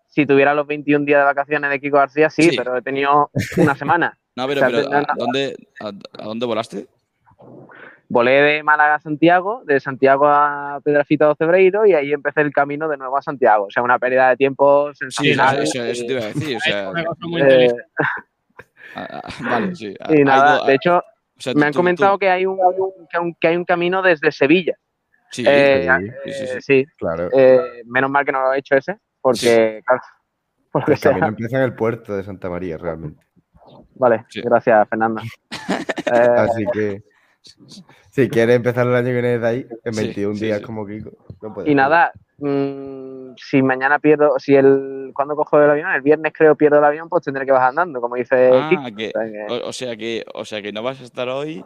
si 0.09 0.26
los 0.55 0.66
21 0.66 1.05
días 1.05 1.20
de 1.20 1.24
vacaciones 1.24 1.70
de 1.70 1.80
Kiko 1.80 1.96
García, 1.98 2.28
sí, 2.28 2.50
Sí. 2.50 2.57
pero 2.57 2.76
he 2.76 2.82
tenido 2.82 3.30
una 3.57 3.74
semana. 3.74 4.16
No, 4.34 4.46
pero, 4.48 4.62
O 4.66 4.70
sea, 4.70 4.82
pero 4.88 4.96
¿a, 4.96 5.14
dónde, 5.14 5.55
a, 5.78 5.88
a 5.88 6.24
dónde 6.24 6.46
volaste? 6.46 6.86
Volé 8.09 8.30
de 8.40 8.62
Málaga 8.62 8.94
a 8.94 8.98
Santiago, 8.98 9.62
de 9.66 9.78
Santiago 9.78 10.26
a 10.26 10.80
Pedrafita 10.82 11.26
do 11.26 11.34
Cebreiro 11.34 11.84
y 11.84 11.92
ahí 11.92 12.12
empecé 12.14 12.40
el 12.40 12.50
camino 12.50 12.88
de 12.88 12.96
nuevo 12.96 13.18
a 13.18 13.20
Santiago. 13.20 13.66
O 13.66 13.70
sea, 13.70 13.82
una 13.82 13.98
pérdida 13.98 14.30
de 14.30 14.36
tiempo 14.38 14.90
Sí, 14.94 15.05
eso, 15.07 15.22
sensacional. 15.22 15.62
eso- 15.62 15.84
eso 15.84 16.07
te 16.07 16.12
iba 16.14 16.22
a 16.22 16.26
decir. 16.28 16.57
O 16.57 16.61
sea, 16.61 16.90
Una 16.90 17.05
cosa 17.05 17.26
muy 17.26 17.42
Eh. 17.42 17.68
Ah, 18.95 19.22
vale, 19.40 19.74
sí. 19.74 19.95
ha- 20.01 20.14
y 20.14 20.24
nada, 20.24 20.64
de 20.66 20.74
hecho, 20.74 20.99
o 20.99 21.40
sea, 21.40 21.55
me 21.55 21.66
han 21.66 21.72
tú- 21.72 21.78
comentado 21.78 22.12
tú- 22.14 22.18
que 22.20 22.28
hay 22.30 22.47
un, 22.47 22.59
que, 23.11 23.18
un, 23.18 23.34
que 23.40 23.49
hay 23.49 23.57
un 23.57 23.64
camino 23.64 24.03
desde 24.03 24.30
Sevilla. 24.32 24.74
Sí, 25.30 25.45
Eh, 25.47 25.88
sí, 26.26 26.32
sí, 26.32 26.45
eh, 26.45 26.47
sí. 26.49 26.61
sí. 26.61 26.84
Claro. 26.99 27.28
Eh, 27.32 27.82
menos 27.86 28.11
mal 28.11 28.24
que 28.24 28.32
no 28.32 28.43
lo 28.43 28.53
he 28.53 28.59
hecho 28.59 28.76
ese, 28.76 28.99
porque, 29.20 29.80
claro, 29.86 30.03
por 30.72 30.82
El 30.90 30.99
camino 31.01 31.20
sea. 31.20 31.28
empieza 31.28 31.57
en 31.59 31.62
el 31.64 31.74
puerto 31.74 32.14
de 32.16 32.22
Santa 32.22 32.51
María, 32.51 32.76
realmente. 32.78 33.24
Vale, 33.95 34.24
gracias, 34.45 34.88
Fernando. 34.88 35.22
Eh, 36.14 36.28
Así 36.36 36.64
que, 36.72 37.03
si 38.11 38.28
quieres 38.28 38.57
empezar 38.57 38.86
el 38.86 38.95
año 38.95 39.07
que 39.07 39.12
viene 39.12 39.28
desde 39.38 39.47
ahí, 39.47 39.66
en 39.84 39.95
Sí, 39.95 40.05
21 40.05 40.34
sí, 40.34 40.45
días 40.45 40.59
sí. 40.59 40.64
como 40.64 40.84
Kiko, 40.86 41.11
no. 41.40 41.55
Y 41.64 41.74
nada, 41.74 42.12
mm, 42.38 43.21
si 43.36 43.62
mañana 43.62 43.98
pierdo, 43.98 44.38
si 44.38 44.54
el 44.54 45.10
cuando 45.14 45.36
cojo 45.36 45.60
el 45.62 45.70
avión, 45.70 45.90
el 45.92 46.02
viernes 46.02 46.32
creo 46.36 46.54
pierdo 46.56 46.78
el 46.78 46.84
avión, 46.84 47.08
pues 47.08 47.24
tendré 47.24 47.44
que 47.46 47.52
bajar 47.52 47.70
andando, 47.70 48.00
como 48.00 48.16
dice 48.16 48.50
Ah, 48.52 48.68
Kiko. 48.70 48.96
que- 48.96 49.12
O 49.14 49.20
sea 49.20 49.30
que- 49.30 49.46
o, 49.52 49.68
o 49.68 49.72
sea 49.72 49.96
que, 49.96 50.24
o 50.34 50.44
sea 50.44 50.62
que 50.62 50.72
no 50.72 50.82
vas 50.82 51.00
a 51.00 51.04
estar 51.04 51.28
hoy 51.28 51.64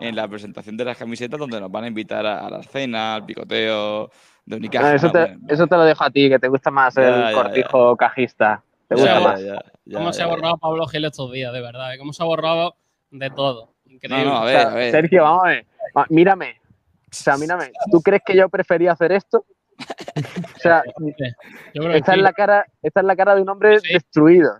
en 0.00 0.14
la 0.16 0.28
presentación 0.28 0.76
de 0.76 0.84
las 0.84 0.96
camisetas 0.96 1.38
donde 1.40 1.60
nos 1.60 1.70
van 1.70 1.84
a 1.84 1.88
invitar 1.88 2.24
a, 2.26 2.46
a 2.46 2.50
la 2.50 2.62
cena, 2.62 3.14
al 3.16 3.24
picoteo 3.24 4.10
de 4.46 4.56
Unicaja. 4.56 4.94
Eso, 4.94 5.10
te, 5.10 5.18
Bueno, 5.20 5.38
eso 5.48 5.66
te 5.66 5.76
lo 5.76 5.84
dejo 5.84 6.04
a 6.04 6.10
ti, 6.10 6.28
que 6.28 6.38
te 6.38 6.48
gusta 6.48 6.70
más 6.70 6.94
Ya, 6.94 7.02
el 7.08 7.22
ya, 7.22 7.32
cortijo 7.32 7.96
cajista. 7.96 8.62
Te 8.86 8.94
gusta 8.94 9.14
ya, 9.14 9.20
más. 9.20 9.40
ya, 9.42 9.54
ya, 9.84 9.98
¿Cómo 9.98 10.12
se 10.12 10.20
ya, 10.20 10.24
ha 10.24 10.28
ya. 10.28 10.34
borrado 10.34 10.56
Pablo 10.58 10.86
Gil 10.86 11.04
estos 11.04 11.32
días, 11.32 11.52
de 11.52 11.60
verdad? 11.60 11.90
¿Cómo 11.98 12.12
se 12.12 12.22
ha 12.22 12.26
borrado 12.26 12.76
de 13.10 13.30
todo. 13.30 13.74
Increíble. 13.86 14.24
No, 14.24 14.30
no, 14.30 14.36
a 14.38 14.42
O 14.42 14.44
ver, 14.46 14.56
sea, 14.60 14.70
a 14.70 14.74
ver. 14.74 14.90
Sergio, 14.92 15.22
vamos 15.24 15.44
a 15.44 15.48
ver. 15.48 15.66
Mírame. 16.10 16.60
O 16.60 17.08
sea, 17.10 17.36
mírame. 17.38 17.72
¿Tú 17.90 18.00
crees 18.02 18.22
que 18.24 18.36
yo 18.36 18.48
prefería 18.48 18.92
hacer 18.92 19.12
esto? 19.12 19.44
O 19.78 20.58
sea, 20.58 20.82
Yo 21.74 21.82
creo 21.82 21.92
que 21.92 21.98
esta 21.98 22.14
es 22.14 22.20
la 22.22 22.32
cara, 22.32 22.66
esta 22.82 23.00
es 23.00 23.06
la 23.06 23.16
cara 23.16 23.34
de 23.34 23.42
un 23.42 23.48
hombre 23.48 23.78
destruido. 23.92 24.58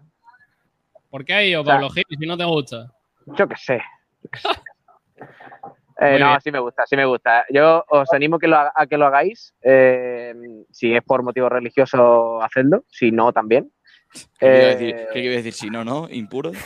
¿Por 1.11 1.25
qué 1.25 1.33
ha 1.35 1.43
ido 1.45 1.65
sea, 1.65 1.75
Pablo 1.75 1.91
Gil 1.91 2.05
si 2.09 2.27
no 2.27 2.37
te 2.37 2.45
gusta? 2.45 2.93
Yo 3.27 3.49
qué 3.49 3.57
sé. 3.57 3.81
Eh, 6.01 6.17
no, 6.21 6.27
bien. 6.29 6.41
sí 6.41 6.53
me 6.53 6.61
gusta, 6.61 6.85
sí 6.87 6.95
me 6.95 7.05
gusta. 7.07 7.45
Yo 7.53 7.85
os 7.89 8.13
animo 8.13 8.39
que 8.39 8.47
lo 8.47 8.57
ha- 8.57 8.73
a 8.73 8.87
que 8.87 8.97
lo 8.97 9.07
hagáis. 9.07 9.53
eh, 9.63 10.33
si 10.71 10.95
es 10.95 11.03
por 11.03 11.25
motivo 11.25 11.49
religioso, 11.49 12.41
hacedlo. 12.41 12.85
Si 12.89 13.11
no, 13.11 13.33
también. 13.33 13.73
¿Qué 14.39 14.47
Eh, 14.47 14.77
decir? 14.77 14.97
¿Qué 15.13 15.19
iba 15.19 15.33
a 15.33 15.37
decir? 15.39 15.53
Si 15.55 15.71
no, 15.71 15.85
no, 15.85 16.09
impuros. 16.09 16.57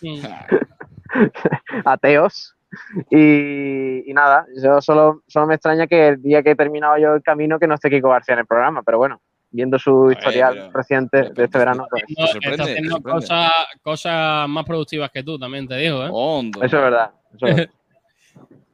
ateos. 1.84 2.54
Y, 3.10 4.10
y 4.10 4.14
nada, 4.14 4.46
yo 4.62 4.80
solo, 4.80 5.22
solo 5.26 5.46
me 5.46 5.54
extraña 5.54 5.86
que 5.86 6.08
el 6.08 6.22
día 6.22 6.42
que 6.42 6.52
he 6.52 6.56
terminado 6.56 6.96
yo 6.98 7.14
el 7.14 7.22
camino 7.22 7.58
que 7.58 7.66
no 7.66 7.74
esté 7.74 7.90
Kiko 7.90 8.08
García 8.08 8.34
en 8.34 8.40
el 8.40 8.46
programa, 8.46 8.82
pero 8.82 8.98
bueno, 8.98 9.20
viendo 9.50 9.78
su 9.78 10.10
historial 10.10 10.54
pero- 10.54 10.70
reciente 10.72 11.30
de 11.34 11.44
este 11.44 11.58
verano, 11.58 11.86
pues 11.90 12.04
No, 12.16 12.50
está 12.50 12.62
haciendo 12.64 13.02
cosas, 13.02 13.52
cosas 13.82 14.48
más 14.48 14.64
productivas 14.64 15.10
que 15.10 15.22
tú, 15.22 15.38
también 15.38 15.68
te 15.68 15.76
digo, 15.76 16.04
¿eh? 16.04 16.50
eso 16.62 16.64
es 16.64 16.72
verdad. 16.72 17.10
Eso 17.34 17.46
es 17.46 17.56
verdad, 17.56 17.70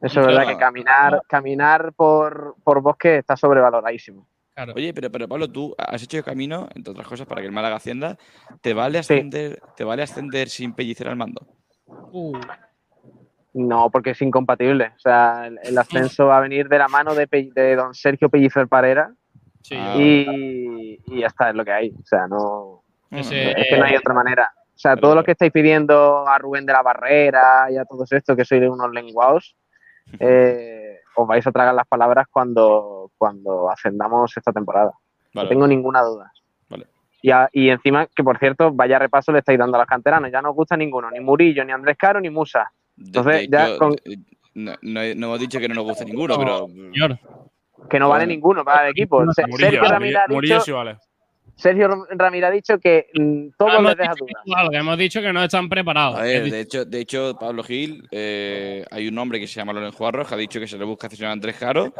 Eso 0.00 0.20
es 0.20 0.26
verdad 0.26 0.46
que 0.46 0.56
caminar, 0.56 1.20
caminar 1.28 1.92
por, 1.92 2.54
por 2.62 2.80
bosque 2.80 3.18
está 3.18 3.36
sobrevaloradísimo. 3.36 4.28
Oye, 4.74 4.92
pero, 4.92 5.10
pero 5.10 5.28
Pablo, 5.28 5.50
tú 5.50 5.74
has 5.76 6.02
hecho 6.02 6.18
el 6.18 6.24
camino, 6.24 6.68
entre 6.74 6.90
otras 6.92 7.06
cosas, 7.06 7.26
para 7.26 7.40
que 7.40 7.46
el 7.46 7.52
Málaga 7.52 7.76
ascienda. 7.76 8.16
¿Te 8.60 8.74
vale 8.74 8.98
ascender, 8.98 9.60
¿te 9.76 9.84
vale 9.84 10.02
ascender 10.02 10.48
sin 10.48 10.72
pellicer 10.72 11.08
al 11.08 11.16
mando? 11.16 11.46
Uh, 11.86 12.36
No, 13.54 13.90
porque 13.90 14.10
es 14.10 14.22
incompatible. 14.22 14.92
O 14.96 14.98
sea, 15.00 15.46
el, 15.46 15.58
el 15.62 15.76
ascenso 15.78 16.26
va 16.26 16.38
a 16.38 16.40
venir 16.40 16.68
de 16.68 16.78
la 16.78 16.88
mano 16.88 17.14
de, 17.14 17.26
Pe- 17.26 17.50
de 17.54 17.76
don 17.76 17.94
Sergio 17.94 18.28
Pellicer 18.28 18.68
Parera 18.68 19.10
Ah, 19.72 19.94
y, 19.98 20.98
y 21.06 21.20
ya 21.20 21.26
está, 21.26 21.50
es 21.50 21.54
lo 21.54 21.64
que 21.64 21.72
hay. 21.72 21.90
O 21.90 22.04
sea, 22.06 22.26
no, 22.26 22.82
Ese- 23.10 23.50
es 23.50 23.66
que 23.68 23.76
no 23.78 23.84
hay 23.84 23.96
otra 23.96 24.14
manera. 24.14 24.50
O 24.54 24.78
sea, 24.78 24.96
todo 24.96 25.14
lo 25.14 25.24
que 25.24 25.32
estáis 25.32 25.50
pidiendo 25.52 26.26
a 26.26 26.38
Rubén 26.38 26.64
de 26.64 26.72
la 26.72 26.82
Barrera 26.82 27.66
y 27.70 27.76
a 27.76 27.84
todos 27.84 28.10
estos 28.12 28.36
que 28.36 28.44
sois 28.44 28.62
unos 28.68 28.90
lenguados, 28.92 29.56
eh, 30.20 31.00
os 31.16 31.26
vais 31.26 31.46
a 31.46 31.52
tragar 31.52 31.74
las 31.74 31.86
palabras 31.86 32.26
cuando, 32.30 33.10
cuando 33.18 33.70
ascendamos 33.70 34.34
esta 34.36 34.52
temporada. 34.52 34.92
Vale. 35.34 35.46
No 35.46 35.48
tengo 35.48 35.66
ninguna 35.66 36.02
duda. 36.02 36.32
Vale. 36.68 36.86
Y, 37.20 37.30
a- 37.30 37.48
y 37.52 37.68
encima, 37.70 38.06
que 38.06 38.22
por 38.22 38.38
cierto, 38.38 38.72
vaya 38.72 38.98
repaso 38.98 39.32
le 39.32 39.40
estáis 39.40 39.58
dando 39.58 39.76
a 39.76 39.80
los 39.80 39.88
canteranos. 39.88 40.30
Ya 40.30 40.40
no 40.40 40.50
os 40.50 40.56
gusta 40.56 40.76
ninguno, 40.76 41.10
ni 41.10 41.20
Murillo, 41.20 41.64
ni 41.64 41.72
Andrés 41.72 41.96
Caro, 41.98 42.20
ni 42.20 42.30
Musa. 42.30 42.70
Entonces, 43.00 43.34
De 43.42 43.48
ya 43.50 43.76
con- 43.78 43.96
eh, 44.04 44.16
no, 44.54 44.72
no- 44.82 45.00
no 45.02 45.26
hemos 45.26 45.40
dicho 45.40 45.58
que 45.60 45.68
no 45.68 45.74
nos 45.74 45.84
guste 45.84 46.04
ninguno, 46.04 46.36
pero. 46.38 46.66
que 47.88 47.98
no 47.98 48.08
vale 48.08 48.26
ninguno 48.26 48.64
para 48.64 48.84
el 48.86 48.90
equipo. 48.92 49.24
Sergio 49.32 49.82
Ramírez 49.82 50.16
ha 50.28 50.32
Murillo 50.32 50.54
dicho, 50.56 50.64
sí 50.64 50.72
vale. 50.72 50.96
Sergio 51.54 51.88
Ramírez 52.10 52.48
ha 52.48 52.50
dicho 52.52 52.78
que 52.78 53.06
mm, 53.14 53.48
todo 53.58 53.68
hemos, 53.70 53.82
les 53.90 53.96
deja 53.98 54.12
dicho 54.14 54.26
dudas. 54.46 54.68
hemos 54.74 54.96
dicho 54.96 55.20
que 55.20 55.32
no 55.32 55.42
están 55.42 55.68
preparados. 55.68 56.16
A 56.16 56.22
ver, 56.22 56.48
de 56.48 56.60
hecho, 56.60 56.84
de 56.84 57.00
hecho, 57.00 57.36
Pablo 57.38 57.64
Gil, 57.64 58.06
eh, 58.12 58.84
hay 58.92 59.08
un 59.08 59.18
hombre 59.18 59.40
que 59.40 59.48
se 59.48 59.54
llama 59.56 59.72
Loren 59.72 59.90
Juarros 59.90 60.28
que 60.28 60.34
ha 60.34 60.38
dicho 60.38 60.60
que 60.60 60.68
se 60.68 60.78
le 60.78 60.84
busca 60.84 61.08
a 61.08 61.30
Andrés 61.32 61.56
Caro. 61.56 61.92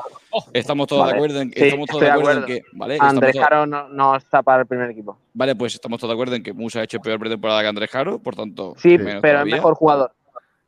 Estamos 0.53 0.87
todos 0.87 1.03
Vale. 1.03 1.13
de 1.13 1.17
acuerdo 1.19 1.41
en 1.41 1.51
que 1.51 1.59
Sí, 1.61 1.67
estamos 1.67 1.87
todos 1.89 2.01
de 2.03 2.07
de 2.07 2.13
acuerdo 2.13 2.41
en 2.41 2.47
que. 2.47 2.63
Andrés 3.01 3.33
todos- 3.33 3.45
Caro 3.49 3.67
no, 3.67 3.89
no 3.89 4.15
está 4.15 4.43
para 4.45 4.61
el 4.63 4.69
primer 4.69 4.91
equipo. 4.91 5.19
Vale, 5.35 5.57
pues 5.57 5.75
estamos 5.75 5.99
todos 5.99 6.11
de 6.11 6.15
acuerdo 6.15 6.37
en 6.37 6.43
que 6.45 6.53
Musa 6.53 6.79
ha 6.81 6.85
hecho 6.85 7.01
peor 7.01 7.19
pretemporada 7.19 7.61
que 7.63 7.67
Andrés 7.69 7.91
Caro, 7.91 8.21
por 8.21 8.37
tanto. 8.37 8.75
Sí, 8.77 8.97
menos 8.97 9.23
pero 9.23 9.41
es 9.41 9.47
mejor 9.47 9.75
jugador. 9.75 10.13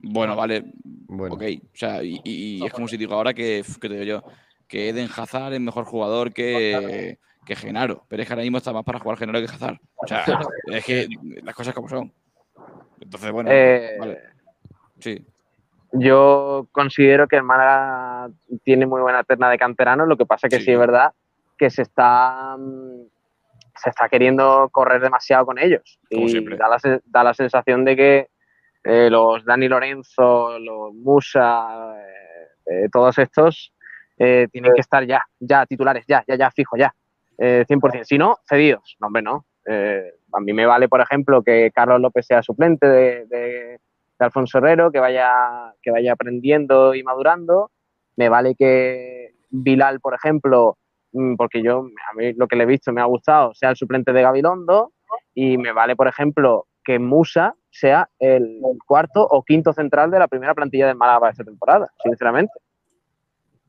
Bueno, 0.03 0.34
vale. 0.36 0.64
Ok. 1.09 1.42
O 1.64 1.76
sea, 1.76 2.03
y, 2.03 2.20
y- 2.24 2.62
y 2.62 2.66
es 2.66 2.72
como 2.72 2.88
si 2.88 2.96
digo 2.96 3.14
ahora 3.14 3.34
que, 3.34 3.62
que 3.80 3.88
te 3.88 3.94
digo 3.94 4.05
yo, 4.05 4.24
que 4.66 4.88
Eden 4.88 5.09
Hazard 5.14 5.53
es 5.55 5.61
mejor 5.61 5.84
jugador 5.84 6.32
que, 6.32 7.18
que 7.44 7.57
Genaro. 7.57 8.05
Pero 8.09 8.22
es 8.22 8.28
que 8.28 8.32
ahora 8.34 8.42
mismo 8.42 8.59
está 8.59 8.72
más 8.72 8.84
para 8.84 8.98
jugar 8.98 9.18
Genaro 9.18 9.40
que 9.40 9.46
Hazard. 9.53 9.78
O 9.96 10.07
sea, 10.07 10.24
es 10.66 10.84
que 10.84 11.07
las 11.42 11.55
cosas 11.55 11.74
como 11.74 11.88
son. 11.88 12.12
Entonces, 13.01 13.32
bueno, 13.32 13.51
Eh, 13.53 13.96
vale. 13.98 14.20
Sí. 14.98 15.24
Yo 15.92 16.68
considero 16.70 17.26
que 17.26 17.36
el 17.36 17.42
Málaga 17.42 18.30
tiene 18.62 18.86
muy 18.86 19.01
buena 19.01 19.24
terna 19.24 19.51
de 19.51 19.59
canteranos, 19.59 20.07
lo 20.07 20.16
que 20.16 20.24
pasa 20.26 20.48
que 20.48 20.61
sí, 20.61 20.70
es 20.70 20.78
verdad 20.78 21.12
que 21.59 21.68
se 21.68 21.82
está 21.82 22.57
mm, 22.57 23.07
se 23.76 23.90
está 23.90 24.09
queriendo 24.09 24.68
correr 24.70 25.01
demasiado 25.01 25.46
con 25.46 25.59
ellos. 25.59 25.98
Como 26.11 26.26
y 26.26 26.28
siempre. 26.28 26.57
da 26.57 26.68
la, 26.68 27.01
da 27.07 27.24
la 27.24 27.34
sensación 27.34 27.84
de 27.84 27.96
que 27.96 28.28
eh, 28.84 29.08
los 29.10 29.44
Dani 29.44 29.68
Lorenzo, 29.68 30.58
los 30.58 30.94
Musa, 30.94 31.94
eh, 31.98 32.46
eh, 32.66 32.88
todos 32.92 33.18
estos 33.18 33.72
tienen 34.16 34.74
que 34.74 34.82
estar 34.82 35.02
ya, 35.06 35.24
ya 35.38 35.64
titulares, 35.64 36.04
ya, 36.06 36.22
ya, 36.28 36.34
ya, 36.34 36.50
fijo, 36.50 36.76
ya. 36.76 36.94
Eh, 37.38 37.64
100%. 37.66 38.04
Si 38.04 38.18
no, 38.18 38.36
cedidos. 38.46 38.98
No, 39.00 39.06
hombre, 39.06 39.22
no. 39.22 39.46
A 39.66 40.40
mí 40.40 40.52
me 40.52 40.66
vale, 40.66 40.90
por 40.90 41.00
ejemplo, 41.00 41.42
que 41.42 41.70
Carlos 41.74 42.02
López 42.02 42.26
sea 42.26 42.42
suplente 42.42 42.86
de 42.86 43.78
Alfonso 44.18 44.58
Herrero, 44.58 44.90
que 44.90 45.00
vaya, 45.00 45.32
que 45.82 45.90
vaya 45.90 46.12
aprendiendo 46.12 46.94
y 46.94 47.02
madurando. 47.02 47.70
Me 48.16 48.28
vale 48.28 48.54
que 48.54 49.32
Bilal, 49.48 50.00
por 50.00 50.14
ejemplo, 50.14 50.76
mm, 51.12 51.36
porque 51.36 51.62
yo, 51.62 51.86
a 52.10 52.14
mí 52.14 52.32
lo 52.34 52.46
que 52.46 52.56
le 52.56 52.64
he 52.64 52.66
visto 52.66 52.92
me 52.92 53.00
ha 53.00 53.06
gustado, 53.06 53.54
sea 53.54 53.70
el 53.70 53.76
suplente 53.76 54.12
de 54.12 54.22
Gabilondo. 54.22 54.92
Y 55.34 55.58
me 55.58 55.72
vale, 55.72 55.96
por 55.96 56.08
ejemplo, 56.08 56.66
que 56.84 56.98
Musa 56.98 57.54
sea 57.70 58.08
el 58.18 58.60
cuarto 58.86 59.26
o 59.26 59.42
quinto 59.42 59.72
central 59.72 60.10
de 60.10 60.18
la 60.18 60.28
primera 60.28 60.54
plantilla 60.54 60.86
del 60.86 60.96
Málaga 60.96 61.20
para 61.20 61.32
esta 61.32 61.44
temporada, 61.44 61.90
sinceramente. 62.02 62.52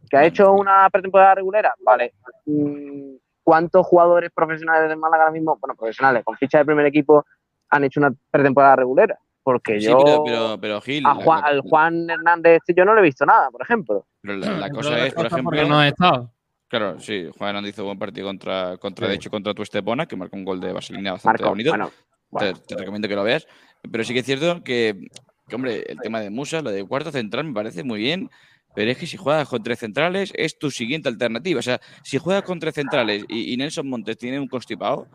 ¿Que 0.09 0.17
ha 0.17 0.25
hecho 0.25 0.51
una 0.53 0.89
pretemporada 0.89 1.35
regulera? 1.35 1.73
Vale. 1.85 2.13
Mm, 2.45 3.15
¿Cuántos 3.43 3.85
jugadores 3.85 4.31
profesionales 4.33 4.89
del 4.89 4.97
Málaga 4.97 5.23
ahora 5.23 5.33
mismo, 5.33 5.57
bueno, 5.59 5.75
profesionales, 5.75 6.23
con 6.23 6.35
ficha 6.37 6.59
de 6.59 6.65
primer 6.65 6.85
equipo, 6.85 7.25
han 7.69 7.83
hecho 7.83 7.99
una 7.99 8.13
pretemporada 8.29 8.75
regulera? 8.77 9.17
Porque 9.43 9.79
Sí, 9.79 9.87
yo 9.87 9.97
pero, 9.97 10.23
pero, 10.23 10.57
pero 10.61 10.81
Gil, 10.81 11.05
a 11.05 11.15
la- 11.15 11.23
Juan, 11.23 11.41
la- 11.41 11.47
al 11.47 11.61
Juan 11.61 12.09
Hernández 12.09 12.57
este 12.57 12.73
yo 12.75 12.85
no 12.85 12.93
le 12.93 13.01
he 13.01 13.03
visto 13.03 13.25
nada, 13.25 13.49
por 13.49 13.61
ejemplo. 13.61 14.05
pero 14.21 14.35
la, 14.37 14.51
la 14.51 14.65
Pero 14.67 14.75
cosa 14.75 14.95
de 14.95 15.07
es, 15.07 15.13
por 15.13 15.25
ejemplo. 15.25 15.43
porque 15.51 15.65
no 15.67 15.79
ha 15.79 15.87
estado. 15.87 16.31
Claro, 16.67 16.99
sí, 16.99 17.29
Juan 17.37 17.49
Hernández 17.49 17.73
hizo 17.73 17.83
buen 17.85 17.97
partido 17.99 18.27
contra, 18.27 18.77
contra 18.77 19.07
de 19.07 19.13
Sí. 19.13 19.17
hecho, 19.17 19.29
contra 19.31 19.53
tu 19.53 19.61
Estepona, 19.63 20.05
que 20.05 20.15
marcó 20.15 20.35
un 20.37 20.45
gol 20.45 20.59
de 20.61 20.71
vaselina 20.71 21.13
bastante 21.13 21.41
Marcó, 21.43 21.49
bonito. 21.49 21.71
bueno, 21.71 21.89
bueno. 22.31 22.53
Te, 22.53 22.61
te 22.67 22.75
recomiendo 22.75 23.07
que 23.07 23.15
lo 23.15 23.23
veas. 23.23 23.47
Pero 23.89 24.03
sí 24.03 24.13
que 24.13 24.19
es 24.19 24.25
cierto 24.25 24.63
que, 24.63 25.07
que, 25.47 25.55
hombre, 25.55 25.83
el 25.87 25.99
tema 25.99 26.21
de 26.21 26.29
Musa, 26.29 26.61
lo 26.61 26.71
de 26.71 26.83
cuarto 26.85 27.11
central, 27.11 27.45
me 27.45 27.53
parece 27.53 27.83
muy 27.83 27.99
bien. 27.99 28.29
Pero 28.73 28.89
es 28.89 28.97
que 28.97 29.05
si 29.05 29.17
juegas 29.17 29.49
con 29.49 29.61
tres 29.63 29.79
centrales, 29.79 30.31
es 30.35 30.57
tu 30.57 30.71
siguiente 30.71 31.09
alternativa. 31.09 31.59
O 31.59 31.63
sea, 31.63 31.81
si 32.03 32.17
juegas 32.17 32.43
con 32.43 32.59
tres 32.59 32.73
centrales 32.73 33.25
y, 33.27 33.53
y 33.53 33.57
Nelson 33.57 33.87
Montes 33.87 34.17
tiene 34.17 34.39
un 34.39 34.47
constipado, 34.47 35.07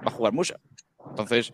va 0.00 0.08
a 0.08 0.10
jugar 0.10 0.32
Musa. 0.32 0.58
Entonces, 1.10 1.52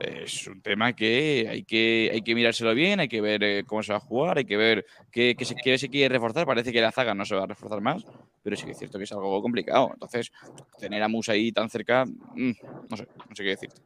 es 0.00 0.46
un 0.46 0.60
tema 0.62 0.92
que 0.92 1.46
hay 1.48 1.64
que, 1.64 2.10
hay 2.12 2.22
que 2.22 2.34
mirárselo 2.34 2.74
bien, 2.74 3.00
hay 3.00 3.08
que 3.08 3.20
ver 3.20 3.42
eh, 3.42 3.64
cómo 3.66 3.82
se 3.82 3.92
va 3.92 3.98
a 3.98 4.00
jugar, 4.00 4.38
hay 4.38 4.44
que 4.44 4.56
ver 4.56 4.86
qué, 5.10 5.34
qué 5.36 5.44
se, 5.44 5.54
qué 5.54 5.78
se 5.78 5.88
quiere 5.88 6.14
reforzar. 6.14 6.46
Parece 6.46 6.72
que 6.72 6.80
la 6.80 6.92
zaga 6.92 7.14
no 7.14 7.24
se 7.24 7.34
va 7.34 7.44
a 7.44 7.46
reforzar 7.46 7.80
más, 7.80 8.04
pero 8.42 8.56
sí 8.56 8.64
que 8.64 8.72
es 8.72 8.78
cierto 8.78 8.98
que 8.98 9.04
es 9.04 9.12
algo 9.12 9.40
complicado. 9.42 9.90
Entonces, 9.92 10.32
tener 10.78 11.02
a 11.02 11.08
Musa 11.08 11.32
ahí 11.32 11.52
tan 11.52 11.68
cerca, 11.68 12.04
mm, 12.04 12.52
no 12.88 12.96
sé, 12.96 13.06
no 13.28 13.34
sé 13.34 13.42
qué 13.42 13.50
decirte. 13.50 13.80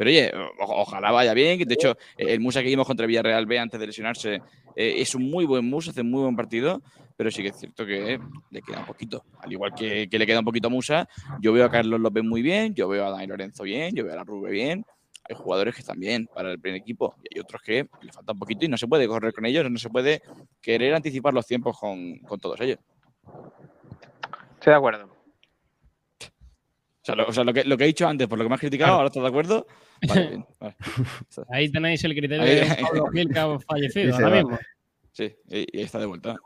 Pero 0.00 0.08
oye, 0.08 0.32
o- 0.34 0.80
ojalá 0.80 1.10
vaya 1.12 1.34
bien. 1.34 1.58
De 1.68 1.74
hecho, 1.74 1.94
el 2.16 2.40
Musa 2.40 2.62
que 2.62 2.68
vimos 2.68 2.86
contra 2.86 3.04
Villarreal 3.06 3.44
B 3.44 3.58
antes 3.58 3.78
de 3.78 3.86
lesionarse 3.86 4.34
eh, 4.74 4.94
es 4.96 5.14
un 5.14 5.30
muy 5.30 5.44
buen 5.44 5.68
Musa, 5.68 5.90
hace 5.90 6.00
un 6.00 6.10
muy 6.10 6.22
buen 6.22 6.34
partido, 6.34 6.80
pero 7.18 7.30
sí 7.30 7.42
que 7.42 7.48
es 7.50 7.56
cierto 7.58 7.84
que 7.84 8.18
le 8.50 8.62
queda 8.62 8.78
un 8.78 8.86
poquito. 8.86 9.22
Al 9.42 9.52
igual 9.52 9.74
que, 9.74 10.08
que 10.08 10.18
le 10.18 10.26
queda 10.26 10.38
un 10.38 10.46
poquito 10.46 10.68
a 10.68 10.70
Musa, 10.70 11.06
yo 11.42 11.52
veo 11.52 11.66
a 11.66 11.70
Carlos 11.70 12.00
López 12.00 12.24
muy 12.24 12.40
bien, 12.40 12.74
yo 12.74 12.88
veo 12.88 13.04
a 13.04 13.10
Dani 13.10 13.26
Lorenzo 13.26 13.62
bien, 13.64 13.94
yo 13.94 14.02
veo 14.04 14.14
a 14.14 14.16
la 14.16 14.24
Rube 14.24 14.50
bien. 14.50 14.86
Hay 15.28 15.36
jugadores 15.36 15.74
que 15.74 15.82
están 15.82 16.00
bien 16.00 16.26
para 16.34 16.50
el 16.50 16.58
primer 16.58 16.80
equipo 16.80 17.14
y 17.22 17.34
hay 17.36 17.40
otros 17.42 17.60
que 17.60 17.86
le 18.00 18.10
falta 18.10 18.32
un 18.32 18.38
poquito 18.38 18.64
y 18.64 18.68
no 18.68 18.78
se 18.78 18.88
puede 18.88 19.06
correr 19.06 19.34
con 19.34 19.44
ellos, 19.44 19.70
no 19.70 19.78
se 19.78 19.90
puede 19.90 20.22
querer 20.62 20.94
anticipar 20.94 21.34
los 21.34 21.46
tiempos 21.46 21.78
con, 21.78 22.20
con 22.20 22.40
todos 22.40 22.58
ellos. 22.62 22.78
Estoy 24.54 24.70
de 24.70 24.76
acuerdo. 24.76 25.04
O 27.02 27.02
sea, 27.02 27.14
lo, 27.14 27.26
o 27.28 27.32
sea, 27.34 27.44
lo 27.44 27.52
que, 27.52 27.64
lo 27.64 27.76
que 27.76 27.84
he 27.84 27.86
dicho 27.88 28.06
antes, 28.08 28.28
por 28.28 28.38
lo 28.38 28.44
que 28.44 28.48
me 28.48 28.54
has 28.54 28.60
criticado, 28.60 28.92
ahora 28.94 29.06
estás 29.08 29.22
de 29.22 29.28
acuerdo. 29.28 29.66
Vale, 30.08 30.28
bien, 30.28 30.46
vale. 30.60 30.74
Ahí 31.50 31.70
tenéis 31.70 32.02
el 32.04 32.12
criterio 32.14 32.42
Ahí- 32.42 32.54
de 32.76 32.82
Pablo 32.82 33.06
Gil 33.12 33.28
que 33.32 33.38
ha 33.38 33.58
fallecido 33.68 34.14
ahora 34.14 34.30
mismo. 34.30 34.58
Sí, 35.12 35.34
y, 35.48 35.78
y 35.78 35.82
está 35.82 35.98
de 35.98 36.06
vuelta. 36.06 36.36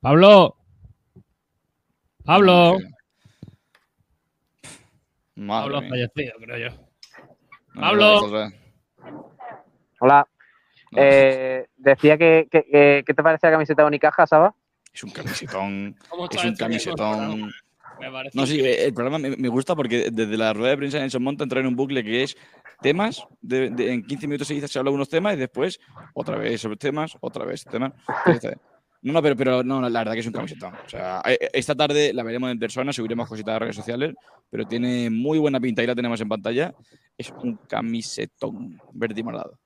Pablo. 0.00 0.56
Pablo. 2.24 2.78
Madre 5.36 5.62
Pablo 5.62 5.76
ha 5.78 5.80
mía. 5.82 5.90
fallecido, 5.90 6.32
creo 6.40 6.70
yo. 6.70 6.76
No, 7.74 7.80
Pablo. 7.80 8.28
no, 8.28 9.26
Hola. 10.00 10.28
Eh, 10.96 11.66
decía 11.76 12.16
que, 12.18 12.48
que- 12.50 12.64
que- 12.64 13.04
¿qué 13.06 13.14
te 13.14 13.22
parece 13.22 13.46
la 13.46 13.52
camiseta 13.52 13.82
de 13.82 13.88
Unicaja, 13.88 14.26
Saba? 14.26 14.54
Es 14.92 15.04
un 15.04 15.10
camisetón. 15.10 15.96
¿Cómo 16.08 16.28
Es 16.30 16.44
un 16.44 16.56
camisetón. 16.56 17.52
Me 18.00 18.10
parece 18.10 18.38
No, 18.38 18.46
sí, 18.46 18.60
eh, 18.60 18.84
el 18.86 18.94
programa 18.94 19.18
me, 19.18 19.48
gusta 19.48 19.74
porque 19.74 20.10
desde 20.12 20.36
la 20.36 20.52
rueda 20.52 20.70
de 20.70 20.76
prensa 20.76 20.96
de 20.98 21.02
Nelson 21.04 21.22
Monta 21.22 21.44
entra 21.44 21.60
en 21.60 21.66
un 21.66 21.76
bucle 21.76 22.04
que 22.04 22.22
es 22.22 22.36
temas, 22.80 23.26
de, 23.40 23.70
de- 23.70 23.92
en 23.92 24.06
15 24.06 24.26
minutos 24.28 24.46
seguidos 24.48 24.70
se 24.70 24.78
habla 24.78 24.90
de 24.90 24.94
unos 24.96 25.08
temas 25.08 25.34
y 25.34 25.38
después 25.38 25.80
otra 26.12 26.36
vez 26.36 26.60
sobre 26.60 26.76
temas, 26.76 27.16
otra 27.20 27.44
vez 27.44 27.66
temas. 27.66 27.92
No, 29.02 29.12
no, 29.12 29.22
pero, 29.22 29.36
pero 29.36 29.62
no, 29.62 29.80
la 29.88 30.00
verdad 30.00 30.12
que 30.14 30.20
es 30.20 30.26
un 30.26 30.32
camisetón. 30.32 30.74
O 30.74 30.88
sea, 30.88 31.22
eh, 31.24 31.48
esta 31.52 31.74
tarde 31.74 32.12
la 32.12 32.22
veremos 32.24 32.50
en 32.50 32.58
persona, 32.58 32.92
subiremos 32.92 33.28
cositas 33.28 33.54
a 33.54 33.58
redes 33.60 33.76
sociales, 33.76 34.14
pero 34.50 34.64
tiene 34.66 35.08
muy 35.10 35.38
buena 35.38 35.60
pinta 35.60 35.82
y 35.82 35.86
la 35.86 35.94
tenemos 35.94 36.20
en 36.20 36.28
pantalla. 36.28 36.74
Es 37.16 37.32
un 37.42 37.58
camisetón 37.68 38.80
verde 38.92 39.20
y 39.20 39.22
morado. 39.24 39.58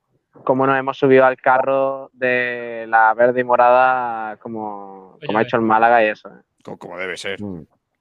Como 0.44 0.66
nos 0.66 0.78
hemos 0.78 0.98
subido 0.98 1.24
al 1.24 1.36
carro 1.36 2.10
de 2.12 2.86
la 2.88 3.14
verde 3.14 3.40
y 3.40 3.44
morada, 3.44 4.36
como, 4.38 5.18
como 5.24 5.38
ha 5.38 5.42
hecho 5.42 5.56
el 5.56 5.62
Málaga 5.62 6.04
y 6.04 6.09
eso. 6.09 6.28
¿eh? 6.28 6.42
Co- 6.64 6.76
Como, 6.78 6.98
debe 6.98 7.16
ser. 7.16 7.38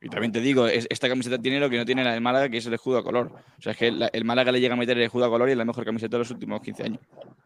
Y 0.03 0.09
también 0.09 0.31
te 0.31 0.39
digo, 0.39 0.65
es- 0.67 0.87
esta 0.89 1.07
camiseta 1.07 1.37
tiene 1.37 1.59
lo 1.59 1.69
que 1.69 1.77
no 1.77 1.85
tiene 1.85 2.03
la 2.03 2.13
del 2.13 2.21
Málaga, 2.21 2.49
que 2.49 2.57
es 2.57 2.65
el 2.65 2.73
escudo 2.73 2.97
a 2.97 3.03
color. 3.03 3.31
O 3.57 3.61
sea, 3.61 3.73
es 3.73 3.77
que 3.77 3.91
la- 3.91 4.07
el 4.11 4.25
Málaga 4.25 4.51
le 4.51 4.59
llega 4.59 4.73
a 4.73 4.77
meter 4.77 4.97
el 4.97 5.03
escudo 5.03 5.25
a 5.25 5.29
color 5.29 5.47
y 5.49 5.51
es 5.51 5.57
la 5.57 5.65
mejor 5.65 5.85
camiseta 5.85 6.15
de 6.17 6.19
los 6.19 6.31
últimos 6.31 6.59
15 6.61 6.83
años. 6.83 6.99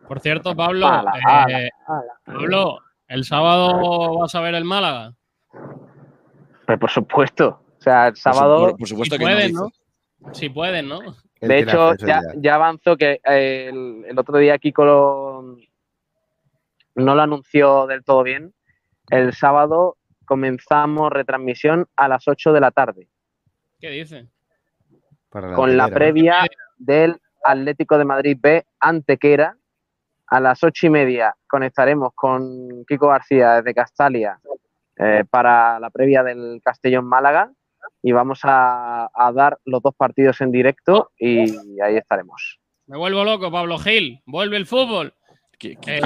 Por 0.08 0.20
cierto, 0.22 0.56
Pablo, 0.56 0.88
Ala, 0.88 1.12
eh, 1.50 1.70
ala, 1.86 2.04
Pablo, 2.24 2.80
¿el 3.10 3.26
sábado 3.26 4.20
vas 4.20 4.34
a 4.36 4.40
ver 4.40 4.56
el 4.56 4.64
Málaga? 4.64 5.14
Pues 6.66 6.80
por 6.80 6.90
supuesto. 6.90 7.60
O 7.78 7.82
sea, 7.82 8.08
el 8.08 8.16
sábado. 8.16 8.68
si 9.06 9.10
pueden, 9.26 9.54
¿no? 9.54 10.34
Si 10.34 10.50
pueden, 10.50 10.88
¿no? 10.88 11.00
De 11.42 11.60
hecho, 11.60 11.90
ya, 12.08 12.22
ya 12.42 12.56
avanzó 12.56 12.96
que 12.98 13.20
eh, 13.24 13.70
el, 13.72 14.06
el 14.08 14.18
otro 14.18 14.38
día 14.38 14.58
Kiko 14.58 14.86
lo- 14.86 15.58
no 16.96 17.16
lo 17.16 17.22
anunció 17.22 17.86
del 17.86 18.04
todo 18.04 18.24
bien. 18.24 18.54
El 19.10 19.34
sábado 19.34 19.98
comenzamos 20.26 21.12
retransmisión 21.12 21.88
a 21.96 22.08
las 22.08 22.28
8 22.28 22.54
de 22.54 22.60
la 22.60 22.72
tarde, 22.72 23.08
¿Qué 23.80 23.90
dice? 23.90 24.28
con 25.30 25.76
la 25.76 25.90
previa 25.90 26.46
del 26.78 27.20
Atlético 27.44 27.98
de 27.98 28.06
Madrid 28.06 28.38
B 28.40 28.66
Antequera. 28.80 29.58
A 30.28 30.40
las 30.40 30.64
ocho 30.64 30.88
y 30.88 30.90
media 30.90 31.36
conectaremos 31.48 32.12
con 32.16 32.84
Kiko 32.88 33.10
García 33.10 33.56
desde 33.56 33.76
Castalia 33.76 34.40
eh, 34.98 35.24
para 35.30 35.80
la 35.80 35.90
previa 35.92 36.24
del 36.24 36.62
Castellón 36.64 37.06
Málaga 37.06 37.52
y 38.02 38.12
vamos 38.12 38.40
a, 38.44 39.10
a 39.14 39.32
dar 39.34 39.60
los 39.66 39.84
dos 39.84 39.94
partidos 39.96 40.42
en 40.42 40.52
directo 40.52 41.12
y 41.20 41.80
ahí 41.80 41.98
estaremos. 41.98 42.60
Me 42.88 42.98
vuelvo 42.98 43.24
loco, 43.24 43.52
Pablo 43.52 43.78
Gil. 43.78 44.22
Vuelve 44.26 44.58
el 44.58 44.66
fútbol. 44.66 45.14
¿Quién, 45.60 45.78
Eh, 45.86 46.02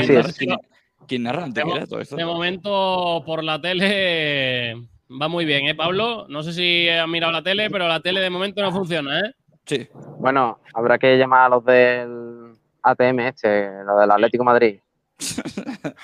Así 1.00 1.06
es. 1.06 1.08
quién- 1.08 1.08
quién 1.08 1.24
narra 1.24 1.44
Antequera 1.46 1.86
todo 1.88 2.00
esto? 2.02 2.16
De 2.16 2.26
momento, 2.26 3.24
por 3.26 3.44
la 3.44 3.60
tele 3.62 4.76
va 5.22 5.28
muy 5.28 5.46
bien, 5.46 5.66
¿eh, 5.68 5.76
Pablo? 5.76 6.26
No 6.30 6.44
sé 6.44 6.54
si 6.54 6.88
has 6.90 7.08
mirado 7.08 7.32
la 7.32 7.42
tele, 7.44 7.70
pero 7.70 7.88
la 7.88 8.00
tele 8.00 8.20
de 8.22 8.30
momento 8.30 8.62
no 8.62 8.72
funciona, 8.72 9.20
¿eh? 9.22 9.34
Sí. 9.66 9.88
Bueno, 10.20 10.60
habrá 10.74 10.98
que 10.98 11.18
llamar 11.18 11.42
a 11.46 11.50
los 11.50 11.64
del 11.66 12.54
ATM 12.84 13.20
este, 13.28 13.70
los 13.86 14.00
del 14.00 14.12
Atlético 14.12 14.42
de 14.42 14.46
Madrid. 14.46 14.80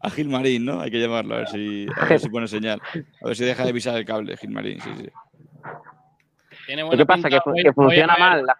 A 0.00 0.10
Gilmarín, 0.10 0.64
¿no? 0.64 0.80
Hay 0.80 0.92
que 0.92 1.00
llamarlo, 1.00 1.34
a 1.34 1.38
ver 1.38 1.48
si, 1.48 1.86
a 1.96 2.04
ver 2.04 2.20
si 2.20 2.28
pone 2.28 2.46
señal. 2.46 2.80
A 3.20 3.26
ver 3.26 3.36
si 3.36 3.44
deja 3.44 3.64
de 3.64 3.72
pisar 3.74 3.96
el 3.96 4.04
cable, 4.04 4.36
Gilmarín, 4.36 4.80
sí, 4.80 4.90
sí. 4.96 5.08
Tiene 6.66 6.82
Lo 6.82 6.88
buena 6.88 7.02
que 7.02 7.06
pasa 7.06 7.28
pinta. 7.28 7.42
que, 7.64 7.72
funciona 7.72 8.16
mal. 8.16 8.46
La, 8.46 8.56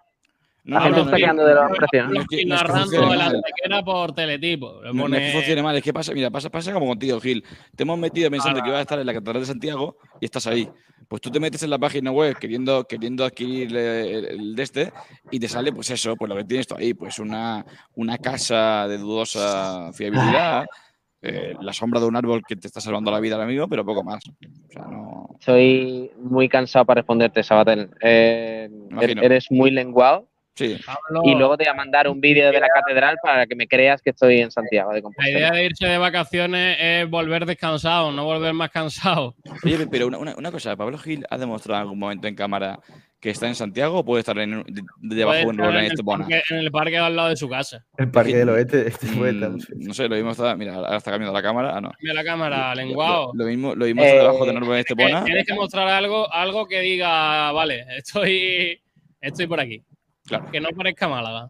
la 0.68 0.80
No, 0.80 0.84
gente 0.84 0.98
no, 0.98 1.04
está 1.04 1.10
no, 1.12 1.16
quedando 1.16 1.42
no, 1.42 1.48
de 1.48 1.54
los 1.54 1.70
no, 1.70 1.76
precios. 1.76 2.10
no 2.10 2.20
Estoy 2.20 2.44
narrando 2.44 3.02
mal. 3.06 3.20
Antequera 3.20 3.82
por 3.82 4.12
teletipo. 4.14 4.80
Le 4.82 4.92
No, 4.92 5.08
no 5.08 5.16
es 5.16 5.22
que 5.22 5.32
funcione 5.38 5.62
mal, 5.62 5.76
es 5.76 5.82
que 5.82 5.92
pasa, 5.94 6.12
mira, 6.12 6.30
pasa, 6.30 6.50
pasa 6.50 6.72
como 6.74 6.86
contigo, 6.86 7.18
Gil. 7.20 7.42
Te 7.74 7.84
hemos 7.84 7.98
metido 7.98 8.30
pensando 8.30 8.60
que 8.62 8.68
ibas 8.68 8.78
a 8.78 8.82
estar 8.82 8.98
en 8.98 9.06
la 9.06 9.14
Catedral 9.14 9.40
de 9.40 9.46
Santiago 9.46 9.96
y 10.20 10.26
estás 10.26 10.46
ahí. 10.46 10.68
Pues 11.08 11.22
tú 11.22 11.30
te 11.30 11.40
metes 11.40 11.62
en 11.62 11.70
la 11.70 11.78
página 11.78 12.10
web 12.10 12.36
queriendo, 12.38 12.84
queriendo 12.84 13.24
adquirir 13.24 13.74
el, 13.74 14.24
el 14.26 14.54
de 14.54 14.62
este 14.62 14.92
y 15.30 15.40
te 15.40 15.48
sale, 15.48 15.72
pues 15.72 15.88
eso, 15.88 16.14
pues 16.16 16.28
lo 16.28 16.36
que 16.36 16.44
tienes 16.44 16.66
tú 16.66 16.74
ahí, 16.76 16.92
pues 16.92 17.18
una, 17.18 17.64
una 17.94 18.18
casa 18.18 18.86
de 18.86 18.98
dudosa 18.98 19.90
fiabilidad, 19.94 20.66
eh, 21.22 21.54
la 21.62 21.72
sombra 21.72 21.98
de 21.98 22.06
un 22.06 22.16
árbol 22.16 22.42
que 22.46 22.56
te 22.56 22.66
está 22.66 22.82
salvando 22.82 23.10
la 23.10 23.20
vida 23.20 23.36
al 23.36 23.40
amigo, 23.42 23.66
pero 23.68 23.86
poco 23.86 24.04
más. 24.04 24.22
O 24.28 24.70
sea, 24.70 24.82
no. 24.82 25.30
Estoy 25.40 26.10
muy 26.18 26.46
cansado 26.50 26.84
para 26.84 27.00
responderte, 27.00 27.42
Sabatel. 27.42 27.88
Eh, 28.02 28.68
eres 29.00 29.46
muy 29.50 29.70
lenguado. 29.70 30.28
Sí. 30.58 30.76
Y 31.24 31.34
luego 31.36 31.56
te 31.56 31.64
voy 31.64 31.70
a 31.70 31.74
mandar 31.74 32.08
un 32.08 32.20
vídeo 32.20 32.50
de 32.50 32.58
la 32.58 32.68
catedral 32.68 33.16
para 33.22 33.46
que 33.46 33.54
me 33.54 33.68
creas 33.68 34.02
que 34.02 34.10
estoy 34.10 34.40
en 34.40 34.50
Santiago 34.50 34.90
de 34.90 34.96
La 34.96 35.02
Compostela. 35.02 35.38
idea 35.38 35.50
de 35.52 35.64
irse 35.66 35.86
de 35.86 35.98
vacaciones 35.98 36.76
es 36.80 37.08
volver 37.08 37.46
descansado, 37.46 38.10
no 38.10 38.24
volver 38.24 38.52
más 38.54 38.70
cansado. 38.70 39.36
Oye, 39.64 39.86
pero 39.90 40.08
una, 40.08 40.18
una- 40.18 40.34
una 40.36 40.50
cosa, 40.50 40.74
¿Pablo 40.76 40.98
Gil 40.98 41.24
ha 41.30 41.38
demostrado 41.38 41.76
en 41.78 41.82
algún 41.82 41.98
momento 42.00 42.26
en 42.26 42.34
cámara 42.34 42.78
que 43.20 43.30
está 43.30 43.46
en 43.48 43.54
Santiago 43.56 43.98
o 43.98 44.04
puede 44.04 44.20
estar 44.20 44.38
en, 44.38 44.62
de- 44.64 44.82
debajo 45.00 45.36
de 45.38 45.44
Puede 45.44 45.58
un 45.58 45.64
en 45.64 45.70
en, 45.70 45.76
el 45.84 45.86
Estepona? 45.92 46.24
parque, 46.28 46.42
en 46.50 46.56
el 46.58 46.70
parque 46.70 46.98
al 46.98 47.16
lado 47.16 47.28
de 47.30 47.36
su 47.36 47.48
casa. 47.48 47.84
El 47.96 48.10
Parque 48.10 48.36
del 48.36 48.48
Oeste. 48.48 48.88
Este 48.88 49.06
Mm, 49.06 49.58
no 49.86 49.94
sé, 49.94 50.08
lo 50.08 50.14
mismo 50.16 50.30
está. 50.32 50.54
Mira, 50.56 50.74
ahora 50.74 50.96
está 50.96 51.10
cambiando 51.12 51.32
la 51.36 51.42
cámara. 51.42 51.76
Ah, 51.76 51.80
no. 51.80 51.90
La 52.00 52.24
cámara, 52.24 52.74
lenguado. 52.74 53.32
Lo, 53.34 53.44
lo 53.44 53.50
mismo, 53.50 53.74
lo 53.74 53.84
mismo 53.86 54.02
está 54.02 54.14
Eh, 54.14 54.18
debajo 54.20 54.44
de 54.44 54.50
un 54.50 54.56
árbol 54.56 54.74
en 54.74 54.80
Estepona. 54.80 55.20
Eh, 55.20 55.24
Tienes 55.24 55.46
que 55.46 55.54
mostrar 55.54 55.88
algo, 55.88 56.32
algo 56.32 56.66
que 56.66 56.80
diga, 56.80 57.50
vale, 57.52 57.84
estoy, 57.96 58.80
estoy 59.20 59.46
por 59.46 59.60
aquí. 59.60 59.82
Claro. 60.28 60.50
Que 60.50 60.60
no 60.60 60.68
parezca 60.70 61.08
Málaga. 61.08 61.48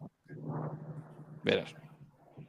Verás. 1.44 1.74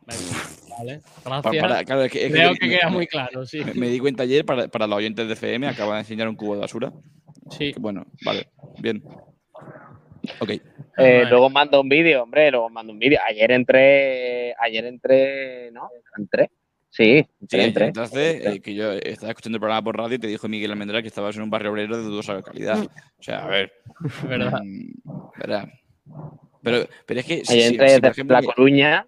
Vale, 0.06 1.02
gracias. 1.26 1.62
para- 1.62 1.84
claro, 1.84 2.04
es 2.04 2.12
que- 2.12 2.20
es 2.26 2.28
que 2.28 2.34
Creo 2.34 2.54
que 2.54 2.70
queda 2.70 2.90
me- 2.90 2.96
muy 2.96 3.08
claro, 3.08 3.46
sí. 3.46 3.64
Me, 3.64 3.74
me 3.74 3.88
di 3.90 4.00
cuenta 4.00 4.24
ayer 4.24 4.46
para, 4.46 4.68
para 4.68 4.88
los 4.88 4.98
oyentes 4.98 5.28
de 5.28 5.34
FM, 5.34 5.68
acaba 5.68 5.96
de 5.96 6.00
enseñar 6.02 6.28
un 6.28 6.36
cubo 6.36 6.56
de 6.56 6.62
basura. 6.62 6.92
Sí. 7.52 7.74
Bueno, 7.80 8.06
vale, 8.26 8.50
bien. 8.80 9.04
Ok. 10.40 10.50
Eh, 10.98 11.26
luego 11.30 11.50
mando 11.50 11.82
un 11.82 11.90
vídeo, 11.90 12.24
hombre, 12.24 12.50
luego 12.52 12.70
mando 12.70 12.92
un 12.94 13.00
vídeo. 13.00 13.20
Ayer 13.28 13.52
entré, 13.52 14.54
ayer 14.60 14.86
entré, 14.86 15.72
¿no? 15.72 15.90
¿Entré? 16.18 16.50
Sí, 16.90 17.24
Sí, 17.24 17.28
entré, 17.42 17.64
entré. 17.66 17.86
entonces, 17.88 18.46
eh, 18.46 18.62
que 18.62 18.74
yo 18.74 18.92
estaba 18.94 19.30
escuchando 19.32 19.58
el 19.58 19.62
programa 19.62 19.84
por 19.84 19.96
radio 19.98 20.16
y 20.16 20.20
te 20.20 20.28
dijo 20.28 20.48
Miguel 20.48 20.72
Almendral 20.72 21.02
que 21.04 21.08
estabas 21.08 21.36
en 21.36 21.44
un 21.44 21.50
barrio 21.50 21.72
obrero 21.72 21.96
de 21.98 22.04
dudosa 22.04 22.42
calidad. 22.42 22.80
O 22.80 23.24
sea, 23.24 23.44
a 23.46 23.48
ver. 23.48 23.72
Verdad. 24.28 24.60
mm, 24.64 25.30
verdad. 25.40 25.70
Pero, 26.61 26.88
pero 27.06 27.19
es 27.19 27.26
que. 27.26 27.45
si- 27.45 27.77
por 27.77 27.86
desde 27.88 28.07
ejemplo, 28.07 28.36
La 28.40 28.44
Coruña. 28.44 29.06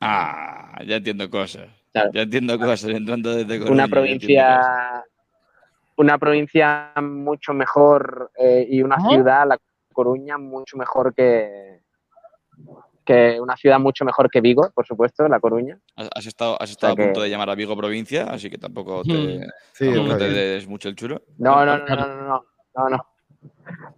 Ah, 0.00 0.78
ya 0.86 0.96
entiendo 0.96 1.28
cosas. 1.30 1.68
Ya 2.12 2.22
entiendo 2.22 2.58
cosas 2.58 2.84
entrando 2.90 3.32
desde 3.34 3.58
Coruña, 3.60 3.72
una 3.84 3.88
provincia 3.88 5.04
una 5.96 6.18
provincia 6.18 6.92
mucho 7.00 7.54
mejor 7.54 8.32
eh, 8.36 8.66
y 8.68 8.82
una 8.82 8.96
ciudad, 9.08 9.46
La 9.46 9.56
Coruña, 9.92 10.36
mucho 10.38 10.76
mejor 10.76 11.14
que, 11.14 11.78
que 13.04 13.38
una 13.40 13.56
ciudad 13.56 13.78
mucho 13.78 14.04
mejor 14.04 14.28
que 14.28 14.40
Vigo, 14.40 14.68
por 14.74 14.84
supuesto, 14.84 15.28
La 15.28 15.38
Coruña. 15.38 15.78
Has, 15.94 16.26
estado, 16.26 16.60
has 16.60 16.70
estado 16.70 16.94
O 16.94 16.96
sea 16.96 17.04
a 17.04 17.06
punto 17.06 17.20
que- 17.20 17.24
de 17.24 17.30
llamar 17.30 17.48
a 17.50 17.54
Vigo 17.54 17.76
provincia, 17.76 18.24
así 18.24 18.50
que 18.50 18.58
tampoco 18.58 19.04
te, 19.04 19.12
Hmm. 19.12 19.42
Sí, 19.72 19.84
tampoco 19.84 20.06
está 20.12 20.18
te 20.18 20.24
bien. 20.30 20.34
des 20.34 20.66
mucho 20.66 20.88
el 20.88 20.96
chulo. 20.96 21.22
No, 21.38 21.64
no, 21.64 21.78
no, 21.78 21.86
no, 21.86 21.96
no, 21.96 22.06
no, 22.26 22.44
no, 22.74 22.88
no. 22.88 23.06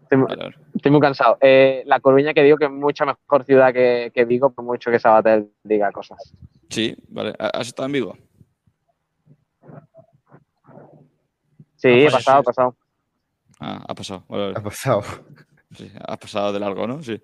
Estoy, 0.02 0.18
mu- 0.18 0.26
estoy 0.74 0.92
muy 0.92 1.00
cansado. 1.00 1.36
Eh, 1.40 1.82
la 1.86 2.00
Coruña 2.00 2.32
que 2.32 2.42
digo 2.42 2.56
que 2.56 2.66
es 2.66 2.70
mucha 2.70 3.04
mejor 3.04 3.44
ciudad 3.44 3.72
que, 3.72 4.10
que 4.14 4.24
Vigo, 4.24 4.50
por 4.52 4.64
mucho 4.64 4.90
que 4.90 4.98
Sabatel 4.98 5.50
diga 5.64 5.90
cosas. 5.92 6.32
Sí, 6.70 6.94
vale. 7.08 7.34
¿Has 7.38 7.66
estado 7.68 7.86
en 7.86 7.92
Vigo? 7.92 8.16
Sí, 11.76 11.88
he 11.88 12.02
pues 12.02 12.14
pasado, 12.14 12.40
he 12.40 12.44
pasado. 12.44 12.76
Ah, 13.60 13.84
ha 13.88 13.94
pasado. 13.94 14.24
vale, 14.28 14.42
vale. 14.44 14.54
Ha 14.58 14.62
pasado. 14.62 15.02
Sí, 15.74 15.90
ha 16.06 16.16
pasado 16.16 16.52
de 16.52 16.60
largo, 16.60 16.86
¿no? 16.86 17.02
Sí. 17.02 17.20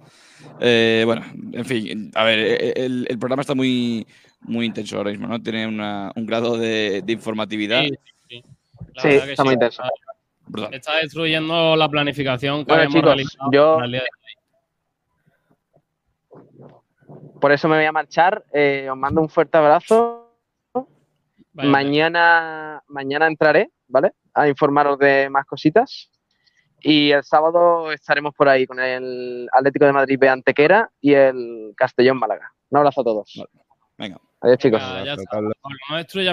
Eh, 0.61 1.03
bueno, 1.07 1.23
en 1.53 1.65
fin, 1.65 2.11
a 2.15 2.25
ver, 2.25 2.39
eh, 2.41 2.73
el, 2.77 3.07
el 3.09 3.19
programa 3.19 3.43
está 3.43 3.55
muy, 3.55 4.07
muy 4.41 4.67
intenso 4.67 4.97
ahora 4.97 5.11
mismo, 5.11 5.29
¿no? 5.29 5.41
Tiene 5.41 5.67
una- 5.67 6.11
un 6.17 6.27
grado 6.27 6.57
de, 6.59 7.03
de 7.03 7.13
informatividad. 7.13 7.83
Sí, 7.85 7.95
sí. 8.29 8.45
La 8.95 9.03
Sí, 9.03 9.09
verdad 9.09 9.25
que 9.27 9.33
está 9.33 9.45
muy 9.45 9.55
intenso. 9.55 9.83
Brutal. 10.47 10.75
Está 10.75 10.97
destruyendo 10.97 11.77
la 11.77 11.89
planificación 11.89 12.65
que 12.65 12.73
Bueno, 12.73 12.91
chicos, 12.91 13.05
realizado 13.05 13.51
yo- 13.53 13.75
para 13.75 13.87
el 13.87 13.93
día 13.93 14.01
de 14.03 14.09
Por 17.41 17.53
eso 17.53 17.69
me 17.69 17.77
voy 17.77 17.85
a 17.87 17.93
marchar. 17.93 18.45
Eh, 18.53 18.89
os 18.91 18.97
mando 18.97 19.21
un 19.21 19.29
fuerte 19.29 19.59
abrazo. 19.59 20.31
Mañana, 21.55 22.83
mañana 22.87 23.27
entraré, 23.27 23.71
¿vale? 23.89 24.13
A 24.33 24.49
informaros 24.49 24.99
de 24.99 25.29
más 25.29 25.45
cositas. 25.45 26.09
Y 26.81 27.11
el 27.11 27.23
sábado 27.25 27.93
estaremos 27.93 28.35
por 28.35 28.49
ahí 28.49 28.67
con 28.67 28.81
el 28.81 29.49
Atlético 29.53 29.85
de 29.87 29.93
Madrid 29.93 30.19
B 30.19 30.29
Antequera 30.29 30.91
y 31.01 31.15
el 31.15 31.73
Castellón 31.77 32.19
Málaga. 32.19 32.53
Un 32.71 32.79
abrazo 32.79 33.03
a 33.03 33.05
todos. 33.05 33.33
Venga. 33.99 34.19
Adiós, 34.43 34.59
chicos. 34.59 34.81
Ya, 34.81 35.05
ya 35.05 35.15
está. 35.15 35.41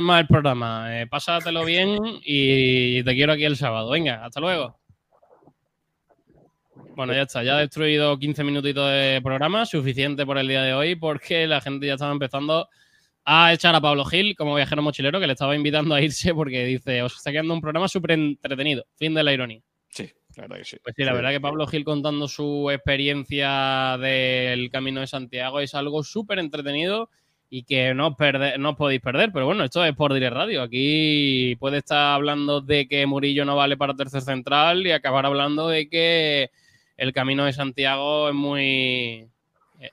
Más 0.02 0.22
el 0.22 0.28
programa. 0.28 1.02
Eh, 1.02 1.08
pásatelo 1.08 1.64
bien 1.64 2.00
y 2.24 3.04
te 3.04 3.14
quiero 3.14 3.34
aquí 3.34 3.46
el 3.46 3.56
sábado. 3.56 3.92
Venga, 3.92 4.26
hasta 4.26 4.40
luego. 4.40 4.80
Bueno, 6.96 7.14
ya 7.14 7.22
está. 7.22 7.44
Ya 7.44 7.58
he 7.58 7.62
destruido 7.62 8.18
15 8.18 8.44
minutitos 8.44 8.90
de 8.90 9.22
programa, 9.24 9.66
suficiente 9.66 10.26
por 10.26 10.40
el 10.40 10.48
día 10.48 10.64
de 10.64 10.74
hoy, 10.74 10.96
porque 10.96 11.46
la 11.46 11.62
gente 11.62 11.86
ya 11.86 11.94
estaba 11.94 12.12
empezando 12.12 12.68
a 13.26 13.54
echar 13.54 13.76
a 13.76 13.82
Pablo 13.82 14.04
Gil 14.06 14.36
como 14.36 14.56
viajero 14.56 14.82
mochilero, 14.82 15.20
que 15.20 15.28
le 15.28 15.34
estaba 15.34 15.56
invitando 15.56 15.94
a 15.94 16.02
irse 16.02 16.34
porque 16.34 16.66
dice, 16.66 17.04
os 17.04 17.16
está 17.16 17.32
quedando 17.32 17.54
un 17.54 17.62
programa 17.62 17.88
súper 17.88 18.12
entretenido. 18.12 18.86
Fin 18.98 19.14
de 19.14 19.24
la 19.24 19.34
ironía. 19.34 19.62
Sí, 19.88 20.12
claro 20.34 20.56
que 20.56 20.66
sí. 20.66 20.78
Pues 20.84 20.96
sí, 20.98 21.04
la 21.04 21.14
verdad 21.14 21.30
que 21.30 21.40
Pablo 21.40 21.68
Gil 21.68 21.86
contando 21.86 22.28
su 22.28 22.72
experiencia 22.72 23.98
del 24.00 24.72
Camino 24.72 25.00
de 25.02 25.08
Santiago 25.08 25.60
es 25.60 25.76
algo 25.76 26.04
súper 26.04 26.40
entretenido 26.40 27.12
y 27.50 27.64
que 27.64 27.94
no, 27.94 28.08
os 28.08 28.16
no 28.60 28.70
os 28.70 28.76
podéis 28.76 29.02
perder. 29.02 29.32
Pero 29.32 29.46
bueno, 29.46 29.64
esto 29.64 29.84
es 29.84 29.96
por 29.96 30.14
Direct 30.14 30.34
Radio. 30.34 30.62
Aquí 30.62 31.56
puede 31.60 31.80
estar 31.80 32.14
hablando 32.14 32.62
de 32.62 32.88
que 32.88 33.06
Murillo 33.06 33.46
no 33.46 33.56
vale 33.56 33.78
para 33.78 33.96
tercer 33.96 34.22
central 34.22 34.86
y 34.86 34.92
acabar 34.92 35.26
hablando 35.26 35.68
de 35.68 35.90
que 35.90 36.52
el 36.98 37.14
Camino 37.14 37.46
de 37.46 37.54
Santiago 37.54 38.30
es 38.30 38.36
muy, 38.36 39.28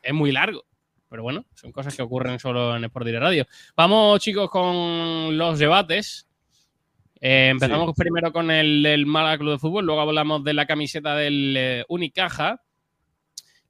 es 0.03 0.15
muy 0.15 0.33
largo. 0.33 0.65
Pero 1.09 1.23
bueno, 1.23 1.45
son 1.55 1.73
cosas 1.73 1.97
que 1.97 2.03
ocurren 2.03 2.39
solo 2.39 2.77
en 2.77 2.85
Sport 2.85 3.07
Direct 3.07 3.23
Radio. 3.23 3.47
Vamos, 3.77 4.21
chicos, 4.21 4.51
con 4.51 5.39
los 5.39 5.59
debates. 5.59 6.29
Eh, 7.21 7.49
empezamos 7.49 7.95
primero 7.97 8.33
con 8.33 8.51
el 8.51 8.83
del 8.83 9.07
Málaga 9.07 9.39
Club 9.39 9.53
de 9.53 9.59
Fútbol, 9.59 9.87
luego 9.87 10.03
hablamos 10.03 10.45
de 10.45 10.53
la 10.53 10.67
camiseta 10.67 11.15
del 11.15 11.57
eh, 11.57 11.85
Unicaja. 11.89 12.63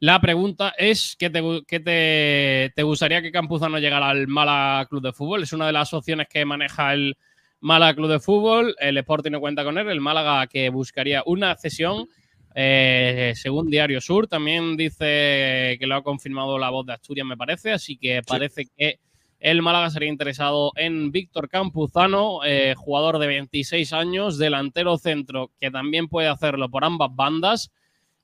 La 0.00 0.20
pregunta 0.20 0.74
es: 0.76 1.16
¿qué, 1.18 1.30
te, 1.30 1.42
qué 1.66 1.80
te, 1.80 2.72
te 2.74 2.82
gustaría 2.82 3.22
que 3.22 3.32
Campuzano 3.32 3.78
llegara 3.78 4.10
al 4.10 4.26
Málaga 4.28 4.86
Club 4.86 5.02
de 5.02 5.12
Fútbol? 5.12 5.42
Es 5.42 5.52
una 5.52 5.66
de 5.66 5.72
las 5.72 5.92
opciones 5.94 6.28
que 6.28 6.44
maneja 6.44 6.92
el 6.92 7.16
Málaga 7.60 7.94
Club 7.94 8.10
de 8.10 8.20
Fútbol. 8.20 8.74
El 8.78 8.98
Sporting 8.98 9.30
no 9.30 9.40
cuenta 9.40 9.64
con 9.64 9.78
él. 9.78 9.88
El 9.88 10.00
Málaga 10.00 10.46
que 10.46 10.68
buscaría 10.70 11.22
una 11.26 11.54
cesión. 11.56 12.06
eh, 12.54 13.32
según 13.36 13.68
Diario 13.70 14.00
Sur, 14.00 14.28
también 14.28 14.76
dice 14.76 15.76
que 15.78 15.86
lo 15.86 15.96
ha 15.96 16.02
confirmado 16.02 16.58
la 16.58 16.70
voz 16.70 16.86
de 16.86 16.94
Asturias, 16.94 17.26
me 17.26 17.36
parece. 17.36 17.72
Así 17.72 17.96
que 17.98 18.22
parece 18.26 18.66
que 18.76 18.98
el 19.40 19.60
Málaga 19.62 19.90
sería 19.90 20.08
interesado 20.08 20.72
en 20.76 21.12
Víctor 21.12 21.48
Campuzano, 21.50 22.40
eh, 22.44 22.74
jugador 22.76 23.18
de 23.18 23.26
26 23.26 23.92
años, 23.92 24.38
delantero 24.38 24.96
centro, 24.98 25.50
que 25.60 25.70
también 25.70 26.08
puede 26.08 26.28
hacerlo 26.28 26.70
por 26.70 26.84
ambas 26.84 27.10
bandas. 27.14 27.70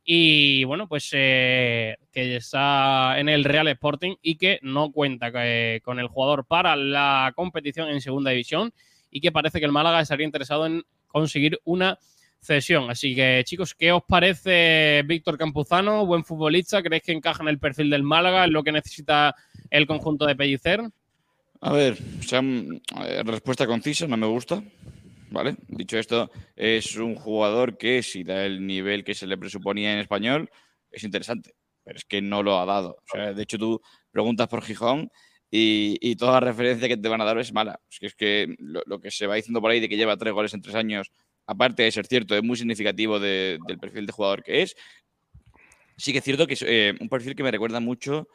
Y 0.04 0.64
bueno, 0.64 0.88
pues 0.88 1.10
eh, 1.12 1.96
que 2.10 2.36
está 2.36 3.18
en 3.18 3.28
el 3.28 3.44
Real 3.44 3.68
Sporting 3.68 4.16
y 4.20 4.36
que 4.36 4.58
no 4.62 4.90
cuenta 4.90 5.30
eh, 5.34 5.80
con 5.84 6.00
el 6.00 6.08
jugador 6.08 6.44
para 6.44 6.74
la 6.74 7.32
competición 7.36 7.88
en 7.88 8.00
segunda 8.00 8.30
división 8.30 8.72
y 9.10 9.20
que 9.20 9.30
parece 9.30 9.60
que 9.60 9.66
el 9.66 9.72
Málaga 9.72 10.00
estaría 10.00 10.26
interesado 10.26 10.66
en 10.66 10.82
conseguir 11.06 11.60
una 11.64 11.98
cesión. 12.40 12.90
Así 12.90 13.14
que 13.14 13.42
chicos, 13.44 13.74
¿qué 13.74 13.92
os 13.92 14.02
parece 14.02 15.02
Víctor 15.06 15.38
Campuzano? 15.38 16.04
Buen 16.04 16.24
futbolista, 16.24 16.82
¿creéis 16.82 17.04
que 17.04 17.12
encaja 17.12 17.42
en 17.42 17.48
el 17.48 17.60
perfil 17.60 17.88
del 17.88 18.02
Málaga, 18.02 18.44
en 18.44 18.52
lo 18.52 18.64
que 18.64 18.72
necesita 18.72 19.36
el 19.70 19.86
conjunto 19.86 20.26
de 20.26 20.34
Pellicer? 20.34 20.80
A 21.60 21.72
ver, 21.72 21.96
sea, 22.20 22.40
eh, 22.40 23.22
respuesta 23.24 23.68
concisa, 23.68 24.08
no 24.08 24.16
me 24.16 24.26
gusta. 24.26 24.64
¿Vale? 25.32 25.56
Dicho 25.68 25.98
esto, 25.98 26.30
es 26.54 26.96
un 26.96 27.14
jugador 27.14 27.78
que, 27.78 28.02
si 28.02 28.22
da 28.22 28.44
el 28.44 28.66
nivel 28.66 29.02
que 29.02 29.14
se 29.14 29.26
le 29.26 29.38
presuponía 29.38 29.94
en 29.94 30.00
español, 30.00 30.50
es 30.90 31.04
interesante. 31.04 31.54
Pero 31.84 31.96
es 31.96 32.04
que 32.04 32.20
no 32.20 32.42
lo 32.42 32.58
ha 32.58 32.66
dado. 32.66 32.98
O 32.98 33.04
sea, 33.10 33.32
de 33.32 33.42
hecho, 33.42 33.58
tú 33.58 33.80
preguntas 34.10 34.46
por 34.48 34.62
Gijón 34.62 35.10
y, 35.50 35.96
y 36.00 36.16
toda 36.16 36.38
referencia 36.40 36.86
que 36.86 36.96
te 36.96 37.08
van 37.08 37.20
a 37.20 37.24
dar 37.24 37.38
es 37.38 37.52
mala. 37.52 37.80
Es 37.90 37.98
que, 37.98 38.06
es 38.06 38.14
que 38.14 38.54
lo, 38.58 38.82
lo 38.86 39.00
que 39.00 39.10
se 39.10 39.26
va 39.26 39.34
diciendo 39.36 39.60
por 39.60 39.70
ahí 39.70 39.80
de 39.80 39.88
que 39.88 39.96
lleva 39.96 40.16
tres 40.16 40.32
goles 40.34 40.52
en 40.54 40.60
tres 40.62 40.74
años, 40.74 41.10
aparte 41.46 41.82
de 41.82 41.90
ser 41.90 42.06
cierto, 42.06 42.36
es 42.36 42.42
muy 42.42 42.56
significativo 42.56 43.18
de- 43.18 43.58
del 43.66 43.78
perfil 43.78 44.06
de 44.06 44.12
jugador 44.12 44.42
que 44.42 44.62
es. 44.62 44.76
Sí 45.96 46.12
que 46.12 46.18
es 46.18 46.24
cierto 46.24 46.46
que 46.46 46.54
es 46.54 46.62
eh, 46.66 46.94
un 47.00 47.08
perfil 47.08 47.34
que 47.34 47.42
me 47.42 47.50
recuerda 47.50 47.80
mucho 47.80 48.28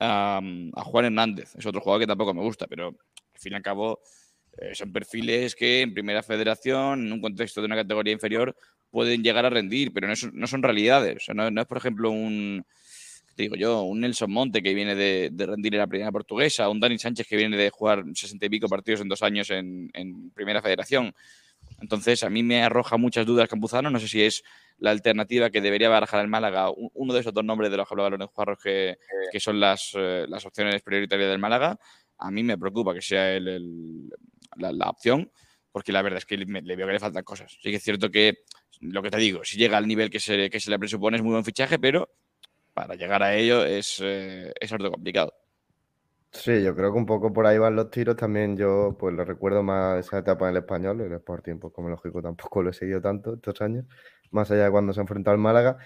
a, 0.00 0.40
a 0.74 0.82
Juan 0.82 1.04
Hernández. 1.04 1.54
Es 1.56 1.66
otro 1.66 1.80
jugador 1.80 2.00
que 2.00 2.06
tampoco 2.06 2.32
me 2.34 2.42
gusta, 2.42 2.66
pero 2.66 2.88
al 2.88 3.40
fin 3.40 3.52
y 3.52 3.56
al 3.56 3.62
cabo 3.62 4.00
eh, 4.58 4.74
son 4.74 4.92
perfiles 4.92 5.54
que 5.54 5.80
en 5.82 5.94
primera 5.94 6.22
federación, 6.22 7.06
en 7.06 7.12
un 7.12 7.20
contexto 7.20 7.60
de 7.60 7.66
una 7.66 7.76
categoría 7.76 8.12
inferior, 8.12 8.54
pueden 8.90 9.22
llegar 9.22 9.46
a 9.46 9.50
rendir, 9.50 9.92
pero 9.92 10.06
no, 10.08 10.16
son- 10.16 10.32
no 10.34 10.46
son 10.46 10.62
realidades. 10.62 11.16
O 11.16 11.20
sea, 11.20 11.34
no, 11.34 11.50
no 11.50 11.60
es, 11.62 11.66
por 11.66 11.78
ejemplo, 11.78 12.10
un, 12.10 12.64
¿qué 13.28 13.34
te 13.36 13.42
digo 13.44 13.56
yo? 13.56 13.82
Un 13.82 14.00
Nelson 14.00 14.30
Monte 14.30 14.62
que 14.62 14.74
viene 14.74 14.94
de, 14.94 15.30
de 15.32 15.46
rendir 15.46 15.74
en 15.74 15.80
la 15.80 15.86
primera 15.86 16.12
portuguesa, 16.12 16.68
un 16.68 16.80
Dani 16.80 16.98
Sánchez 16.98 17.26
que 17.26 17.36
viene 17.36 17.56
de 17.56 17.70
jugar 17.70 18.04
sesenta 18.14 18.46
y 18.46 18.50
pico 18.50 18.68
partidos 18.68 19.00
en 19.00 19.08
dos 19.08 19.22
años 19.22 19.50
en, 19.50 19.90
en 19.94 20.30
primera 20.30 20.60
federación. 20.62 21.14
Entonces, 21.80 22.22
a 22.22 22.30
mí 22.30 22.42
me 22.42 22.62
arroja 22.62 22.96
muchas 22.96 23.26
dudas 23.26 23.48
Campuzano. 23.48 23.90
No 23.90 23.98
sé 23.98 24.08
si 24.08 24.22
es 24.22 24.42
la 24.78 24.90
alternativa 24.90 25.50
que 25.50 25.60
debería 25.60 25.88
barajar 25.88 26.20
el 26.20 26.28
Málaga, 26.28 26.70
uno 26.94 27.12
de 27.14 27.20
esos 27.20 27.32
dos 27.34 27.44
nombres 27.44 27.70
de 27.70 27.76
los 27.76 27.88
que 27.88 27.94
hablaba 27.94 28.10
Lorenzo 28.10 28.32
Juarros, 28.34 28.58
que, 28.62 28.98
que 29.30 29.40
son 29.40 29.60
las, 29.60 29.92
eh, 29.96 30.26
las 30.28 30.44
opciones 30.44 30.82
prioritarias 30.82 31.30
del 31.30 31.38
Málaga. 31.38 31.78
A 32.22 32.30
mí 32.30 32.42
me 32.42 32.56
preocupa 32.56 32.94
que 32.94 33.02
sea 33.02 33.34
el- 33.34 34.08
la, 34.56 34.90
opción, 34.90 35.30
porque 35.72 35.92
la 35.92 36.02
verdad 36.02 36.18
es 36.18 36.26
que 36.26 36.36
le, 36.36 36.76
veo 36.76 36.86
que 36.86 36.92
le 36.92 37.00
faltan 37.00 37.24
cosas. 37.24 37.58
Sí 37.60 37.70
que 37.70 37.76
es 37.76 37.82
cierto 37.82 38.10
que, 38.10 38.44
lo 38.80 39.02
que 39.02 39.10
te 39.10 39.18
digo, 39.18 39.44
si 39.44 39.56
llega 39.58 39.76
al 39.76 39.88
nivel 39.88 40.10
que 40.10 40.20
se, 40.20 40.36
le 40.36 40.78
presupone 40.78 41.16
es 41.16 41.22
muy 41.22 41.32
buen 41.32 41.44
fichaje, 41.44 41.78
pero 41.78 42.10
para 42.74 42.94
llegar 42.94 43.22
a 43.22 43.34
ello 43.34 43.64
es, 43.64 43.98
eh, 44.02 44.52
es 44.60 44.72
harto 44.72 44.90
complicado. 44.90 45.34
Sí, 46.32 46.62
yo 46.62 46.74
creo 46.74 46.92
que 46.92 46.98
un 46.98 47.04
poco 47.04 47.30
por 47.32 47.46
ahí 47.46 47.58
van 47.58 47.76
los 47.76 47.90
tiros. 47.90 48.16
También 48.16 48.56
yo 48.56 48.96
pues 48.98 49.14
le 49.14 49.24
recuerdo 49.24 49.62
más 49.62 50.06
esa 50.06 50.18
etapa 50.18 50.46
en 50.46 50.56
el 50.56 50.62
español. 50.62 51.00
El 51.00 51.12
Sporting, 51.12 51.58
pues 51.58 51.74
como 51.74 51.90
lógico, 51.90 52.22
tampoco 52.22 52.62
lo 52.62 52.70
he 52.70 52.72
seguido 52.72 53.02
tanto 53.02 53.34
estos 53.34 53.60
años, 53.60 53.84
más 54.30 54.50
allá 54.50 54.64
de 54.64 54.70
cuando 54.70 54.92
se 54.94 55.00
enfrentó 55.00 55.30
al 55.30 55.38
Málaga. 55.38 55.76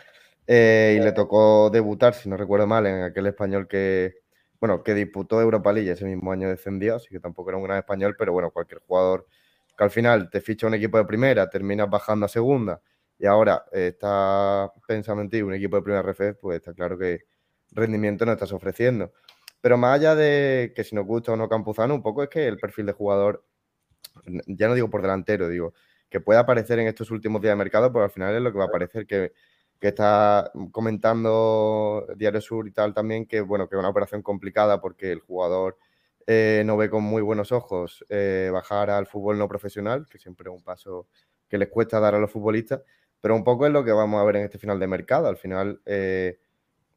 Eh, 0.47 0.99
y 0.99 1.03
le 1.03 1.13
tocó 1.13 1.71
debutar, 1.71 2.15
si 2.15 2.29
no 2.29 2.37
recuerdo 2.37 2.69
mal, 2.69 2.87
en 2.87 3.03
aquel 3.03 3.27
español 3.27 3.67
que, 3.67 4.26
bueno, 4.61 4.83
que 4.83 4.95
disputó 4.95 5.41
Europa 5.41 5.73
League 5.73 5.91
ese 5.91 6.05
mismo 6.05 6.33
año 6.33 6.49
descendió, 6.49 6.97
así 6.97 7.09
que 7.09 7.21
tampoco 7.21 7.51
era 7.51 7.59
un 7.59 7.65
gran 7.65 7.79
español, 7.79 8.15
pero 8.19 8.33
bueno, 8.33 8.51
cualquier 8.51 8.81
jugador 8.81 9.27
que 9.77 9.85
al 9.85 9.91
final 9.91 10.31
te 10.31 10.41
ficha 10.41 10.67
un 10.67 10.75
equipo 10.75 10.99
de 10.99 11.05
primera, 11.05 11.49
terminas 11.51 11.89
bajando 11.91 12.27
a 12.27 12.29
segunda 12.29 12.81
y 13.19 13.27
ahora 13.27 13.65
eh, 13.73 13.89
está 13.89 14.73
pensando 14.87 15.23
en 15.23 15.31
ti 15.31 15.43
un 15.43 15.55
equipo 15.55 15.77
de 15.77 15.83
primera 15.83 16.03
RF, 16.03 16.35
pues 16.41 16.57
está 16.57 16.75
claro 16.75 16.99
que 16.99 17.25
rendimiento 17.73 18.25
no 18.27 18.33
estás 18.33 18.53
ofreciendo. 18.53 19.13
Pero 19.61 19.77
más 19.77 19.97
allá 19.97 20.15
de 20.15 20.73
que 20.75 20.85
si 20.85 20.95
nos 20.95 21.07
gusta 21.07 21.33
o 21.33 21.37
no 21.37 21.49
Campuzano, 21.49 21.95
un 21.95 22.03
poco 22.03 22.23
es 22.23 22.29
que 22.29 22.47
el 22.47 22.59
perfil 22.59 22.87
de 22.87 22.93
jugador, 22.93 23.45
ya 24.47 24.69
no 24.69 24.75
digo 24.75 24.91
por 24.91 25.03
delantero, 25.03 25.49
digo, 25.49 25.75
que 26.09 26.21
pueda 26.21 26.41
aparecer 26.41 26.79
en 26.79 26.87
estos 26.87 27.11
últimos 27.11 27.43
días 27.43 27.53
de 27.53 27.57
mercado, 27.57 27.93
porque 27.93 28.05
al 28.05 28.11
final 28.11 28.35
es 28.35 28.43
lo 28.43 28.53
que 28.53 28.59
va 28.59 28.65
a 28.65 28.69
aparecer, 28.69 29.07
que, 29.07 29.33
que 29.81 29.89
está 29.89 30.51
comentando 30.73 32.07
Diario 32.17 32.41
Sur 32.41 32.67
y 32.69 32.73
tal 32.73 32.95
también, 32.95 33.27
que 33.27 33.41
bueno, 33.41 33.69
que 33.69 33.77
es 33.77 33.79
una 33.79 33.89
operación 33.89 34.23
complicada 34.23 34.81
porque 34.81 35.13
el 35.13 35.21
jugador 35.21 35.77
eh, 36.27 36.63
no 36.67 36.77
ve 36.77 36.91
con 36.91 37.05
muy 37.05 37.23
buenos 37.23 37.53
ojos 37.53 38.05
eh, 38.09 38.51
bajar 38.53 38.91
al 38.91 39.07
fútbol 39.07 39.39
no 39.39 39.49
profesional, 39.49 40.07
que 40.11 40.19
siempre 40.19 40.51
es 40.51 40.57
un 40.57 40.63
paso 40.63 41.07
que 41.49 41.59
les 41.59 41.69
cuesta 41.69 42.01
dar 42.01 42.15
a 42.15 42.19
los 42.19 42.31
futbolistas, 42.31 42.83
pero 43.21 43.37
un 43.37 43.45
poco 43.45 43.67
es 43.67 43.73
lo 43.73 43.85
que 43.85 43.93
vamos 43.93 44.21
a 44.21 44.25
ver 44.25 44.37
en 44.37 44.45
este 44.45 44.59
final 44.59 44.81
de 44.81 44.87
mercado. 44.87 45.29
Al 45.29 45.37
final, 45.37 45.81
eh, 45.87 46.39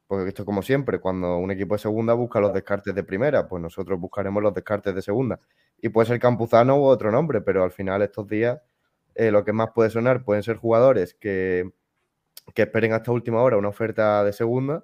pues 0.07 0.27
esto 0.27 0.41
es 0.43 0.45
como 0.45 0.64
siempre, 0.64 0.99
cuando 0.99 1.38
un 1.38 1.51
equipo 1.51 1.76
de 1.76 1.80
segunda 1.80 2.14
busca 2.14 2.39
los 2.39 2.53
descartes 2.53 2.95
de 2.95 3.03
primera, 3.03 3.47
pues 3.47 3.61
nosotros 3.61 3.99
buscaremos 3.99 4.41
los 4.41 4.53
descartes 4.53 4.95
de 4.95 5.01
segunda. 5.01 5.39
Y 5.81 5.89
puede 5.89 6.07
ser 6.07 6.19
Campuzano 6.19 6.77
u 6.80 6.85
otro 6.85 7.11
nombre, 7.11 7.41
pero 7.41 7.64
al 7.64 7.72
final 7.72 8.01
estos 8.01 8.27
días 8.27 8.60
eh, 9.15 9.31
lo 9.31 9.43
que 9.43 9.53
más 9.53 9.72
puede 9.76 9.89
sonar 9.89 10.23
pueden 10.23 10.43
ser 10.43 10.57
jugadores 10.57 11.14
que, 11.14 11.72
que 12.53 12.63
esperen 12.63 12.93
hasta 12.93 13.11
última 13.11 13.41
hora 13.41 13.57
una 13.57 13.69
oferta 13.69 14.23
de 14.23 14.34
segunda 14.34 14.84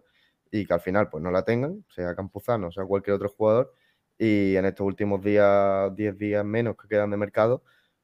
y 0.52 0.66
que 0.66 0.74
al 0.74 0.82
final 0.82 1.10
pues 1.10 1.24
no 1.24 1.32
la 1.32 1.44
tengan, 1.44 1.86
sea 1.90 2.16
Campuzano, 2.16 2.72
sea 2.72 2.86
cualquier 2.86 3.16
otro 3.16 3.30
jugador, 3.30 3.74
y 4.18 4.56
en 4.56 4.66
estos 4.66 4.86
últimos 4.86 5.22
días, 5.22 5.94
10 5.96 6.18
días 6.18 6.46
menos 6.46 6.76
que 6.78 6.88
quedan 6.88 7.12
de 7.12 7.18
mercado, 7.18 7.64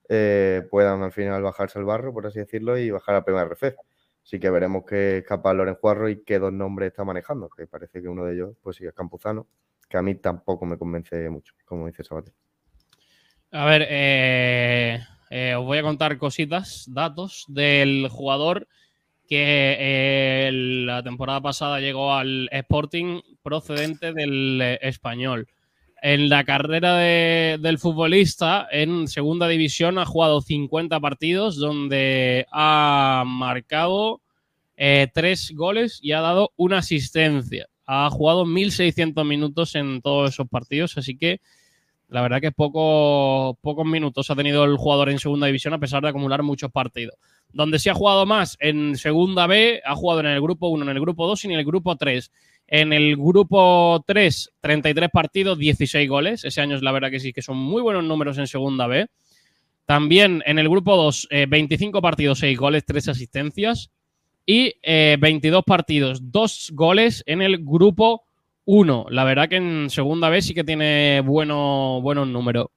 eh, 0.10 0.68
puedan 0.70 1.02
al 1.04 1.12
final 1.12 1.42
bajarse 1.42 1.80
al 1.80 1.86
barro, 1.86 2.14
por 2.14 2.28
así 2.28 2.40
decirlo, 2.40 2.78
y 2.78 2.92
bajar 2.92 3.16
a 3.16 3.24
primera 3.24 3.46
RF. 3.46 3.76
Así 4.24 4.40
que 4.40 4.50
veremos 4.50 4.84
qué 4.88 5.20
es 5.20 5.24
capaz 5.26 5.54
Loren 5.54 5.76
Juarro 5.76 6.10
y 6.10 6.24
qué 6.24 6.38
dos 6.38 6.54
nombres 6.54 6.90
está 6.90 7.04
manejando, 7.04 7.50
que 7.50 7.66
parece 7.66 8.02
que 8.02 8.08
uno 8.08 8.26
de 8.26 8.34
ellos 8.34 8.56
pues 8.62 8.76
sí 8.76 8.86
es 8.86 8.94
Campuzano, 8.94 9.48
que 9.90 9.98
a 9.98 10.02
mí 10.02 10.16
tampoco 10.16 10.66
me 10.66 10.78
convence 10.78 11.30
mucho, 11.30 11.54
como 11.66 11.88
dice 11.88 12.04
Sabater. 12.04 12.34
A 13.52 13.66
ver, 13.66 13.88
eh, 13.90 15.00
eh, 15.30 15.56
os 15.56 15.66
voy 15.66 15.78
a 15.80 15.84
contar 15.84 16.18
cositas, 16.18 16.86
datos 16.88 17.46
del 17.48 18.08
jugador 18.10 18.68
que 19.32 19.78
eh, 19.80 20.52
la 20.52 21.02
temporada 21.04 21.40
pasada 21.40 21.80
llegó 21.80 22.14
al 22.14 22.50
Sporting 22.52 23.22
procedente 23.42 24.12
del 24.12 24.60
eh, 24.62 24.80
español. 24.82 25.48
En 26.02 26.28
la 26.28 26.44
carrera 26.44 26.98
de- 26.98 27.58
del 27.62 27.78
futbolista, 27.78 28.68
en 28.70 29.08
segunda 29.08 29.48
división, 29.48 30.00
ha 30.00 30.06
jugado 30.06 30.42
50 30.42 31.00
partidos 31.00 31.56
donde 31.56 32.46
ha 32.52 33.24
marcado 33.26 34.20
eh, 34.76 35.08
tres 35.14 35.54
goles 35.56 36.00
y 36.02 36.12
ha 36.12 36.20
dado 36.20 36.52
una 36.58 36.80
asistencia. 36.80 37.68
Ha 37.86 38.10
jugado 38.10 38.46
1.600 38.46 39.24
minutos 39.26 39.76
en 39.76 40.02
todos 40.02 40.32
esos 40.32 40.50
partidos, 40.50 40.98
así 40.98 41.16
que 41.18 41.40
la 42.10 42.22
verdad 42.22 42.42
que 42.42 42.52
poco, 42.52 43.58
pocos 43.62 43.86
minutos 43.86 44.30
ha 44.30 44.36
tenido 44.36 44.66
el 44.66 44.76
jugador 44.76 45.10
en 45.10 45.20
segunda 45.20 45.48
división 45.48 45.74
a 45.74 45.80
pesar 45.80 46.04
de 46.04 46.10
acumular 46.10 46.44
muchos 46.44 46.70
partidos. 46.70 47.16
Donde 47.54 47.80
sí 47.80 47.90
ha 47.90 47.94
jugado 47.94 48.26
más 48.26 48.58
en 48.60 48.96
segunda 48.96 49.48
B, 49.48 49.82
ha 49.86 49.96
jugado 49.96 50.22
en 50.22 50.28
el 50.28 50.42
grupo 50.42 50.70
1, 50.70 50.84
en 50.84 50.90
el 50.90 51.02
grupo 51.02 51.28
2 51.28 51.46
y 51.46 51.48
en 51.48 51.54
el 51.54 51.66
grupo 51.66 51.96
3. 51.96 52.32
En 52.68 52.94
el 52.94 53.18
grupo 53.18 54.04
3, 54.08 54.54
33 54.62 55.10
partidos, 55.12 55.58
16 55.58 56.10
goles. 56.10 56.46
Ese 56.46 56.62
año 56.62 56.76
es 56.76 56.82
la 56.82 56.92
verdad 56.92 57.12
que 57.12 57.20
sí, 57.20 57.34
que 57.34 57.42
son 57.42 57.58
muy 57.58 57.82
buenos 57.82 58.04
números 58.04 58.38
en 58.38 58.48
segunda 58.48 58.88
B. 58.88 59.08
También 59.86 60.42
en 60.46 60.58
el 60.58 60.70
grupo 60.70 60.96
2, 60.96 61.28
25 61.50 62.02
partidos, 62.02 62.40
6 62.40 62.58
goles, 62.58 62.86
3 62.86 63.10
asistencias. 63.10 63.92
Y 64.46 64.74
22 64.84 65.64
partidos, 65.66 66.32
2 66.32 66.72
goles 66.74 67.24
en 67.26 67.42
el 67.42 67.60
grupo 67.60 68.24
1. 68.66 69.06
La 69.10 69.24
verdad 69.24 69.50
que 69.50 69.58
en 69.58 69.90
segunda 69.90 70.30
B 70.30 70.42
sí 70.42 70.54
que 70.54 70.64
tiene 70.64 71.22
bueno, 71.22 72.00
buenos 72.02 72.28
números. 72.28 72.68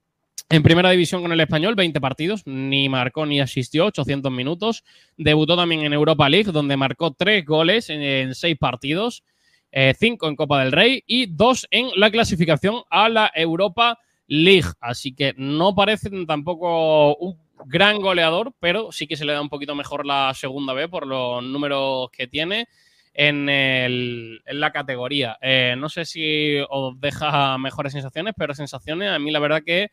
En 0.51 0.63
primera 0.63 0.91
división 0.91 1.23
con 1.23 1.33
el 1.33 1.41
español, 1.41 1.75
20 1.75 2.01
partidos, 2.01 2.43
ni 2.47 2.89
marcó 2.89 3.25
ni 3.25 3.41
asistió, 3.41 3.87
800 3.87 4.31
minutos. 4.31 4.85
Debutó 5.17 5.57
también 5.57 5.83
en 5.83 5.93
Europa 5.93 6.29
League, 6.29 6.53
donde 6.53 6.77
marcó 6.77 7.13
3 7.13 7.45
goles 7.45 7.89
en 7.89 8.35
6 8.35 8.57
partidos, 8.59 9.25
5 9.73 10.29
en 10.29 10.37
Copa 10.37 10.63
del 10.63 10.73
Rey 10.73 11.03
y 11.07 11.27
2 11.27 11.69
en 11.71 11.89
la 11.97 12.11
clasificación 12.11 12.83
a 12.91 13.09
la 13.09 13.33
Europa 13.35 13.99
League. 14.27 14.69
Así 14.81 15.15
que 15.15 15.35
no 15.37 15.75
parece 15.75 16.11
tampoco 16.27 17.17
un 17.17 17.39
gran 17.67 17.99
goleador, 17.99 18.53
pero 18.61 18.93
sí 18.93 19.07
que 19.07 19.17
se 19.17 19.25
le 19.25 19.33
da 19.33 19.41
un 19.41 19.49
poquito 19.49 19.75
mejor 19.75 20.05
la 20.05 20.33
segunda 20.35 20.75
B 20.75 20.89
por 20.89 21.07
los 21.07 21.43
números 21.43 22.11
que 22.11 22.27
tiene 22.27 22.69
en, 23.15 23.49
en 23.49 24.41
la 24.61 24.73
categoría. 24.73 25.39
Eh, 25.41 25.75
no 25.79 25.89
sé 25.89 26.05
si 26.05 26.57
os 26.69 27.01
deja 27.01 27.57
mejores 27.59 27.93
sensaciones, 27.93 28.35
pero 28.37 28.55
sensaciones, 28.55 29.11
a 29.11 29.19
mí 29.19 29.31
la 29.31 29.39
verdad 29.39 29.63
que 29.65 29.91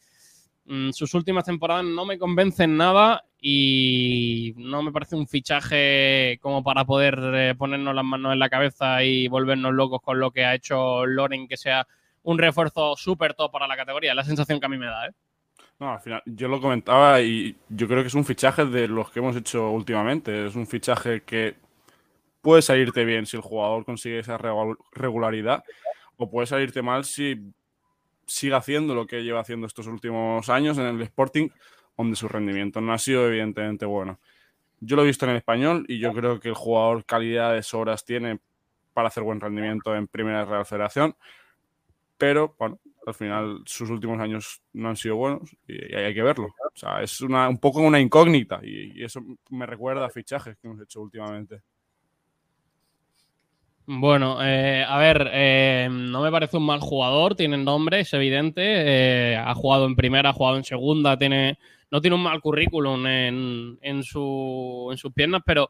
sus 0.92 1.14
últimas 1.14 1.44
temporadas 1.46 1.84
no 1.84 2.06
me 2.06 2.18
convencen 2.18 2.78
nada 2.78 3.24
y 3.42 4.54
no 4.58 4.84
me 4.84 4.92
parece 4.92 5.16
un 5.16 5.28
fichaje 5.28 6.38
como 6.42 6.64
para 6.64 6.86
poder 6.86 7.20
eh, 7.34 7.56
ponernos 7.58 7.96
las 7.96 8.06
manos 8.06 8.34
en 8.34 8.40
la 8.40 8.50
cabeza 8.50 9.04
y 9.04 9.28
volvernos 9.28 9.74
locos 9.74 10.02
con 10.02 10.20
lo 10.20 10.32
que 10.32 10.46
ha 10.46 10.56
hecho 10.56 11.06
Loren, 11.06 11.48
que 11.48 11.58
sea 11.58 11.88
un 12.24 12.38
refuerzo 12.38 12.96
súper 12.96 13.34
top 13.34 13.52
para 13.52 13.68
la 13.68 13.76
categoría. 13.76 14.14
La 14.14 14.24
sensación 14.24 14.60
que 14.60 14.68
a 14.68 14.70
mí 14.70 14.78
me 14.78 14.86
da, 14.86 15.08
¿eh? 15.08 15.12
No, 15.80 15.94
al 15.94 16.00
final, 16.00 16.22
yo 16.28 16.48
lo 16.48 16.62
comentaba 16.62 17.20
y 17.22 17.56
yo 17.70 17.88
creo 17.88 18.04
que 18.04 18.08
es 18.08 18.14
un 18.14 18.24
fichaje 18.24 18.66
de 18.66 18.88
los 18.88 19.10
que 19.10 19.20
hemos 19.20 19.36
hecho 19.36 19.72
últimamente. 19.72 20.46
Es 20.46 20.56
un 20.56 20.68
fichaje 20.68 21.24
que 21.24 21.56
puede 22.42 22.62
salirte 22.62 23.04
bien 23.04 23.26
si 23.26 23.38
el 23.38 23.42
jugador 23.42 23.84
consigue 23.84 24.20
esa 24.20 24.38
regu- 24.38 24.78
regularidad 24.92 25.64
o 26.18 26.30
puede 26.30 26.46
salirte 26.46 26.84
mal 26.84 27.04
si 27.04 27.36
sigue 28.32 28.56
haciendo 28.56 28.96
lo 28.96 29.08
que 29.08 29.24
lleva 29.24 29.42
haciendo 29.42 29.68
estos 29.68 29.88
últimos 29.88 30.48
años 30.50 30.78
en 30.78 30.86
el 30.86 31.02
Sporting, 31.02 31.50
donde 31.98 32.16
su 32.16 32.28
rendimiento 32.28 32.80
no 32.80 32.94
ha 32.94 32.98
sido 32.98 33.28
evidentemente 33.28 33.86
bueno. 33.86 34.20
Yo 34.80 34.96
lo 34.96 35.04
he 35.04 35.08
visto 35.08 35.26
en 35.26 35.32
el 35.32 35.38
español 35.38 35.86
y 35.88 36.00
yo 36.00 36.14
creo 36.14 36.40
que 36.40 36.48
el 36.48 36.56
jugador 36.56 37.06
calidad 37.06 37.54
de 37.54 37.62
sobras 37.62 38.06
tiene 38.06 38.40
para 38.94 39.10
hacer 39.10 39.24
buen 39.24 39.40
rendimiento 39.40 39.96
en 39.96 40.08
Primera 40.08 40.46
Real 40.46 40.66
Federación, 40.66 41.16
pero 42.18 42.56
bueno, 42.58 42.80
al 43.06 43.14
final 43.14 43.62
sus 43.66 43.90
últimos 43.90 44.20
años 44.20 44.62
no 44.74 44.90
han 44.90 44.96
sido 44.96 45.18
buenos 45.18 45.56
y, 45.68 45.94
hay 45.94 46.14
que 46.14 46.24
verlo. 46.24 46.48
O 46.48 46.78
sea, 46.78 47.02
es 47.02 47.20
un 47.22 47.60
poco 47.60 47.82
una 47.82 48.00
incógnita 48.00 48.62
y, 48.64 49.00
y 49.00 49.04
eso 49.04 49.22
me 49.50 49.66
recuerda 49.66 50.06
a 50.06 50.10
fichajes 50.10 50.58
que 50.58 50.68
hemos 50.68 50.82
hecho 50.82 51.02
últimamente. 51.02 51.62
Bueno, 53.88 54.38
eh, 54.42 54.86
a 54.88 54.98
ver, 55.00 55.30
eh, 55.34 55.88
no 55.92 56.22
me 56.22 56.32
parece 56.32 56.58
un 56.58 56.66
mal 56.66 56.80
jugador, 56.80 57.36
tiene 57.36 57.58
nombre, 57.58 58.02
es 58.02 58.14
evidente. 58.14 58.62
eh, 58.64 59.36
ha 59.36 59.54
jugado 59.56 59.86
en 59.86 59.96
primera, 59.96 60.30
ha 60.30 60.34
jugado 60.34 60.58
en 60.58 60.64
segunda, 60.64 61.18
tiene, 61.18 61.58
no 61.90 62.00
tiene 62.00 62.16
un 62.16 62.24
mal 62.24 62.40
currículum 62.42 63.06
en, 63.08 63.78
en, 63.82 64.04
su, 64.04 64.88
en 64.92 64.98
sus 64.98 65.12
piernas, 65.14 65.42
pero 65.46 65.70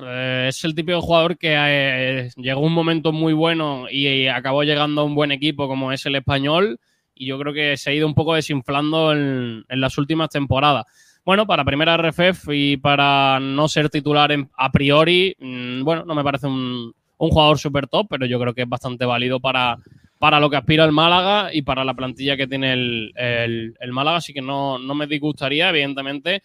eh, 0.00 0.46
es 0.48 0.64
el 0.64 0.74
típico 0.74 1.00
jugador 1.00 1.38
que 1.38 2.30
llegó 2.36 2.60
un 2.60 2.72
momento 2.72 3.12
muy 3.12 3.32
bueno 3.32 3.86
y, 3.90 4.26
acabó 4.28 4.62
llegando 4.64 5.02
a 5.02 5.04
un 5.04 5.14
buen 5.14 5.32
equipo 5.32 5.68
como 5.68 5.92
es 5.92 6.04
el 6.06 6.16
español. 6.16 6.78
Y 7.14 7.26
yo 7.26 7.38
creo 7.38 7.52
que 7.52 7.76
se 7.76 7.90
ha 7.90 7.94
ido 7.94 8.06
un 8.06 8.14
poco 8.14 8.34
desinflando 8.34 9.12
en, 9.12 9.64
en 9.68 9.80
las 9.80 9.98
últimas 9.98 10.30
temporadas. 10.30 10.84
Bueno, 11.24 11.46
para 11.46 11.64
primera 11.64 11.94
RFF 11.94 12.48
y 12.56 12.76
para 12.78 13.38
no 13.40 13.68
ser 13.68 13.90
titular 13.90 14.32
en- 14.32 14.50
a 14.56 14.72
priori, 14.72 15.36
mm, 15.38 15.84
bueno, 15.84 16.04
no 16.04 16.14
me 16.14 16.24
parece 16.24 16.46
un, 16.48 16.92
un 17.26 17.30
jugador 17.30 17.58
súper 17.58 17.86
top, 17.86 18.06
pero 18.10 18.26
yo 18.26 18.40
creo 18.40 18.52
que 18.52 18.62
es 18.62 18.68
bastante 18.68 19.04
válido 19.04 19.38
para, 19.38 19.78
para 20.18 20.40
lo 20.40 20.50
que 20.50 20.56
aspira 20.56 20.84
el 20.84 20.92
Málaga 20.92 21.54
y 21.54 21.62
para 21.62 21.84
la 21.84 21.94
plantilla 21.94 22.36
que 22.36 22.48
tiene 22.48 22.72
el, 22.72 23.12
el- 23.16 23.92
Málaga, 23.92 24.16
así 24.18 24.32
que 24.32 24.42
no, 24.42 24.78
no 24.78 24.94
me 24.94 25.06
disgustaría, 25.06 25.68
evidentemente. 25.68 26.42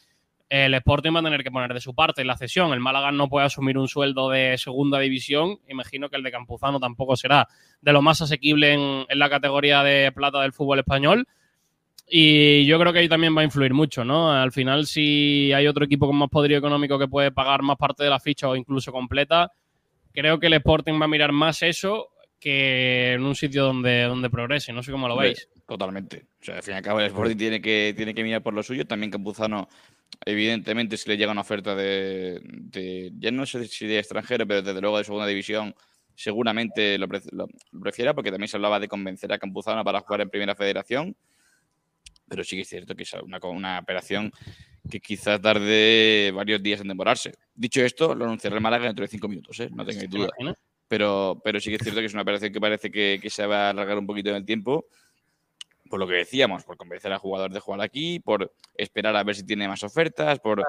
El 0.49 0.73
Sporting 0.75 1.13
va 1.13 1.19
a 1.19 1.23
tener 1.23 1.43
que 1.43 1.51
poner 1.51 1.73
de 1.73 1.81
su 1.81 1.93
parte 1.93 2.23
la 2.23 2.37
cesión. 2.37 2.71
El 2.73 2.79
Málaga 2.79 3.11
no 3.11 3.27
puede 3.27 3.47
asumir 3.47 3.77
un 3.77 3.87
sueldo 3.87 4.29
de 4.29 4.57
segunda 4.57 4.99
división. 4.99 5.57
Imagino 5.67 6.09
que 6.09 6.15
el 6.15 6.23
de 6.23 6.31
Campuzano 6.31 6.79
tampoco 6.79 7.17
será 7.17 7.47
de 7.81 7.91
lo 7.91 8.01
más 8.01 8.21
asequible 8.21 8.73
en, 8.73 9.05
en 9.09 9.19
la 9.19 9.29
categoría 9.29 9.83
de 9.83 10.11
plata 10.13 10.41
del 10.41 10.53
fútbol 10.53 10.79
español. 10.79 11.27
Y 12.09 12.65
yo 12.65 12.79
creo 12.79 12.93
que 12.93 12.99
ahí 12.99 13.09
también 13.09 13.35
va 13.35 13.41
a 13.41 13.45
influir 13.45 13.73
mucho, 13.73 14.05
¿no? 14.05 14.31
Al 14.31 14.51
final, 14.53 14.85
si 14.85 15.51
hay 15.53 15.67
otro 15.67 15.83
equipo 15.83 16.07
con 16.07 16.15
más 16.15 16.29
poderío 16.29 16.57
económico 16.59 16.97
que 16.97 17.07
puede 17.07 17.31
pagar 17.31 17.61
más 17.63 17.75
parte 17.77 18.03
de 18.05 18.09
la 18.09 18.19
ficha 18.19 18.47
o 18.47 18.55
incluso 18.55 18.91
completa, 18.93 19.51
creo 20.19 20.39
que 20.39 20.47
el 20.47 20.53
Sporting 20.53 20.99
va 20.99 21.05
a 21.05 21.07
mirar 21.07 21.31
más 21.31 21.61
eso 21.61 22.09
que 22.39 23.13
en 23.13 23.23
un 23.23 23.35
sitio 23.35 23.63
donde, 23.63 24.03
donde 24.03 24.29
progrese. 24.29 24.73
No 24.73 24.81
sé 24.83 24.91
cómo 24.91 25.07
lo 25.07 25.15
veis. 25.17 25.47
Totalmente. 25.67 26.25
O 26.41 26.43
sea, 26.43 26.55
al 26.57 26.63
fin 26.63 26.73
y 26.73 26.77
al 26.77 26.83
cabo, 26.83 26.99
el 26.99 27.05
Sporting 27.07 27.35
tiene 27.37 27.61
que, 27.61 27.93
tiene 27.95 28.13
que 28.13 28.23
mirar 28.23 28.41
por 28.41 28.53
lo 28.53 28.63
suyo. 28.63 28.85
También 28.87 29.11
Campuzano, 29.11 29.67
evidentemente, 30.25 30.97
si 30.97 31.09
le 31.09 31.17
llega 31.17 31.31
una 31.31 31.41
oferta 31.41 31.75
de, 31.75 32.39
de- 32.43 33.11
ya 33.19 33.31
no 33.31 33.45
sé 33.45 33.65
si 33.67 33.85
de 33.85 33.99
extranjero, 33.99 34.47
pero 34.47 34.61
desde 34.61 34.81
luego 34.81 34.97
de 34.97 35.03
segunda 35.03 35.27
división, 35.27 35.75
seguramente 36.15 36.97
lo, 36.97 37.07
pre- 37.07 37.21
lo- 37.31 37.47
lo 37.71 37.79
prefiera, 37.79 38.13
porque 38.13 38.31
también 38.31 38.47
se 38.47 38.57
hablaba 38.57 38.79
de 38.79 38.87
convencer 38.87 39.31
a 39.33 39.37
Campuzano 39.37 39.83
para 39.83 39.99
jugar 40.01 40.21
en 40.21 40.29
Primera 40.29 40.55
Federación. 40.55 41.15
Pero 42.27 42.43
sí 42.43 42.55
que 42.55 42.63
es 42.63 42.69
cierto 42.69 42.95
que 42.95 43.03
es 43.03 43.13
una, 43.13 43.39
una 43.43 43.79
operación 43.79 44.31
que 44.89 44.99
quizás 44.99 45.41
tarde 45.41 46.31
varios 46.33 46.61
días 46.61 46.81
en 46.81 46.87
demorarse. 46.87 47.33
Dicho 47.53 47.81
esto, 47.83 48.15
lo 48.15 48.25
anunciará 48.25 48.55
el 48.55 48.61
Málaga 48.61 48.85
dentro 48.85 49.03
de 49.03 49.09
cinco 49.09 49.27
minutos, 49.27 49.59
¿eh? 49.59 49.69
no 49.73 49.85
tengáis 49.85 50.09
¿Te 50.09 50.17
duda. 50.17 50.29
Pero, 50.87 51.41
pero 51.43 51.59
sí 51.59 51.69
que 51.69 51.75
es 51.75 51.81
cierto 51.81 51.99
que 51.99 52.05
es 52.05 52.13
una 52.13 52.21
operación 52.21 52.53
que 52.53 52.61
parece 52.61 52.89
que, 52.89 53.19
que 53.21 53.29
se 53.29 53.45
va 53.45 53.67
a 53.67 53.69
alargar 53.71 53.97
un 53.97 54.07
poquito 54.07 54.29
en 54.29 54.37
el 54.37 54.45
tiempo. 54.45 54.87
Por 55.89 55.99
lo 55.99 56.07
que 56.07 56.15
decíamos, 56.15 56.63
por 56.63 56.77
convencer 56.77 57.11
al 57.11 57.19
jugador 57.19 57.51
de 57.51 57.59
jugar 57.59 57.81
aquí, 57.81 58.19
por 58.19 58.53
esperar 58.75 59.15
a 59.15 59.23
ver 59.23 59.35
si 59.35 59.45
tiene 59.45 59.67
más 59.67 59.83
ofertas, 59.83 60.39
por 60.39 60.63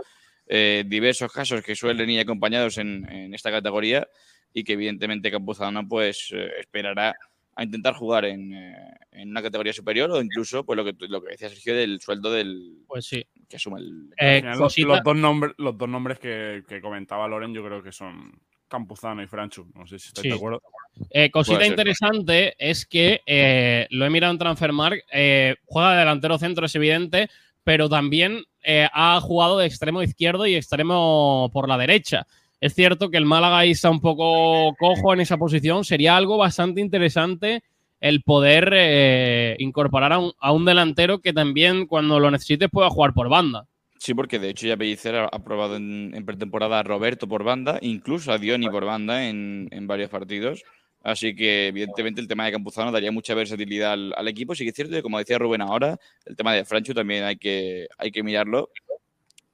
eh, 0.46 0.84
diversos 0.86 1.32
casos 1.32 1.62
que 1.62 1.76
suelen 1.76 2.08
ir 2.10 2.20
acompañados 2.20 2.78
en, 2.78 3.08
en 3.10 3.34
esta 3.34 3.50
categoría 3.50 4.08
y 4.52 4.64
que 4.64 4.72
evidentemente 4.74 5.30
Campuzano 5.30 5.86
pues 5.86 6.30
eh, 6.32 6.50
esperará 6.58 7.14
a 7.58 7.64
intentar 7.64 7.94
jugar 7.94 8.24
en, 8.24 8.52
eh, 8.54 8.74
en 9.10 9.30
una 9.30 9.42
categoría 9.42 9.72
superior 9.72 10.10
o 10.12 10.22
incluso 10.22 10.64
pues 10.64 10.76
lo 10.76 10.84
que, 10.84 10.94
lo 11.08 11.20
que 11.20 11.32
decía 11.32 11.48
Sergio 11.48 11.74
del 11.74 12.00
sueldo 12.00 12.30
del 12.30 12.84
Pues 12.86 13.04
sí. 13.06 13.26
que 13.48 13.56
asume 13.56 13.80
el 13.80 14.10
Eh, 14.16 14.42
los, 14.56 14.76
dos 15.04 15.16
nombres, 15.16 15.54
los 15.58 15.76
dos 15.76 15.88
nombres 15.88 16.18
que, 16.20 16.62
que 16.68 16.80
comentaba 16.80 17.26
Loren, 17.26 17.52
yo 17.52 17.64
creo 17.64 17.82
que 17.82 17.90
son 17.90 18.30
Campuzano 18.68 19.22
y 19.22 19.26
Franchu. 19.26 19.66
No 19.74 19.86
sé 19.86 19.98
si 19.98 20.08
estáis 20.08 20.22
Sí. 20.22 20.28
de 20.28 20.34
acuerdo. 20.36 20.62
Eh, 21.10 21.30
cosita 21.30 21.60
ser. 21.60 21.66
interesante 21.68 22.54
es 22.58 22.86
que 22.86 23.22
eh, 23.26 23.86
lo 23.90 24.04
he 24.06 24.10
mirado 24.10 24.32
en 24.32 24.38
Transfermarkt, 24.38 25.02
eh, 25.12 25.56
juega 25.64 25.92
de 25.94 25.98
delantero 26.00 26.38
centro, 26.38 26.66
es 26.66 26.74
evidente, 26.76 27.28
pero 27.64 27.88
también 27.88 28.44
eh, 28.62 28.86
ha 28.92 29.20
jugado 29.20 29.58
de 29.58 29.66
extremo 29.66 30.02
izquierdo 30.02 30.46
y 30.46 30.54
extremo 30.54 31.50
por 31.52 31.68
la 31.68 31.76
derecha. 31.78 32.26
Es 32.60 32.74
cierto 32.74 33.10
que 33.10 33.18
el 33.18 33.24
Málaga 33.24 33.58
ahí 33.58 33.70
está 33.70 33.90
un 33.90 34.00
poco 34.00 34.74
cojo 34.78 35.12
en 35.12 35.20
esa 35.20 35.36
posición. 35.36 35.84
Sería 35.84 36.16
algo 36.16 36.36
bastante 36.36 36.80
interesante 36.80 37.62
el 38.00 38.22
poder 38.22 38.72
eh, 38.74 39.56
incorporar 39.58 40.12
a 40.12 40.52
un, 40.52 40.64
delantero 40.64 41.20
que 41.20 41.32
también 41.32 41.86
cuando 41.86 42.20
lo 42.20 42.30
necesites 42.30 42.68
pueda 42.70 42.90
jugar 42.90 43.12
por 43.12 43.28
banda. 43.28 43.66
Sí, 43.98 44.14
porque 44.14 44.38
de 44.38 44.50
hecho 44.50 44.66
ya 44.66 44.76
Pellicer 44.76 45.16
ha 45.16 45.38
probado 45.42 45.76
en, 45.76 46.12
pretemporada 46.24 46.78
a 46.78 46.82
Roberto 46.84 47.28
por 47.28 47.42
banda, 47.42 47.78
incluso 47.82 48.30
a 48.30 48.38
Dioni 48.38 48.68
por 48.68 48.84
banda 48.84 49.28
en, 49.28 49.68
varios 49.82 50.10
partidos. 50.10 50.62
Así 51.02 51.34
que, 51.34 51.68
evidentemente, 51.68 52.20
el 52.20 52.28
tema 52.28 52.44
de 52.44 52.52
Campuzano 52.52 52.92
daría 52.92 53.12
mucha 53.12 53.34
versatilidad 53.34 53.92
al, 53.92 54.12
al 54.16 54.28
equipo. 54.28 54.54
Sí 54.54 54.64
que 54.64 54.70
es 54.70 54.76
cierto 54.76 54.94
que, 54.94 55.02
como 55.02 55.18
decía 55.18 55.38
Rubén 55.38 55.62
ahora, 55.62 55.96
el 56.26 56.36
tema 56.36 56.52
de 56.52 56.64
Francho 56.64 56.92
también 56.92 57.24
hay 57.24 57.36
que, 57.36 57.86
hay 57.98 58.10
que 58.10 58.22
mirarlo. 58.22 58.70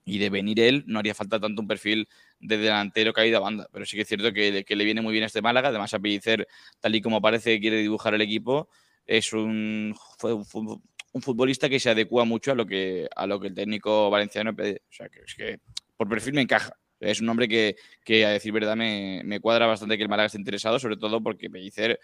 Y 0.07 0.19
de 0.19 0.29
venir 0.31 0.61
él, 0.61 0.85
no 0.87 0.99
haría 0.99 1.15
falta 1.15 1.41
tanto 1.41 1.63
un 1.63 1.69
perfil 1.69 2.09
de 2.45 2.59
delantero 2.59 3.13
caído 3.13 3.39
a 3.39 3.41
banda. 3.41 3.69
Pero 3.73 3.87
sí 3.87 3.97
que 3.97 4.03
es 4.03 4.09
cierto 4.09 4.33
que, 4.33 4.65
que 4.65 4.77
le 4.77 4.85
viene 4.85 5.01
muy 5.01 5.13
bien 5.13 5.25
este 5.25 5.43
Málaga. 5.43 5.69
Además, 5.69 5.95
a 5.95 5.99
Pellicer, 5.99 6.47
tal 6.81 6.95
y 6.95 7.01
como 7.01 7.21
parece 7.21 7.55
que 7.55 7.61
quiere 7.61 7.79
dibujar 7.79 8.15
el 8.15 8.21
equipo, 8.21 8.69
es 9.07 9.33
un, 9.33 9.95
un 10.23 11.23
futbolista 11.23 11.69
que 11.69 11.81
se 11.81 11.91
adecua 11.91 12.25
mucho 12.25 12.53
a 12.53 12.55
lo 12.55 12.67
que, 12.67 13.09
a 13.15 13.27
lo 13.27 13.41
que 13.41 13.49
el 13.49 13.55
técnico 13.55 14.11
valenciano 14.11 14.55
pide. 14.55 14.83
O 14.89 14.93
sea, 14.93 15.09
que 15.09 15.21
es 15.27 15.35
que 15.35 15.59
por 15.97 16.09
perfil 16.09 16.35
me 16.35 16.43
encaja. 16.43 16.77
Es 17.01 17.21
un 17.21 17.29
hombre 17.29 17.49
que, 17.49 17.77
que, 18.05 18.25
a 18.25 18.31
decir 18.31 18.53
verdad, 18.53 18.77
me, 18.77 19.23
me 19.25 19.41
cuadra 19.41 19.67
bastante 19.67 19.97
que 19.97 20.03
el 20.03 20.09
Málaga 20.09 20.27
esté 20.27 20.39
interesado, 20.39 20.79
sobre 20.79 20.97
todo 20.97 21.23
porque 21.23 21.51
Pellicer 21.51 21.99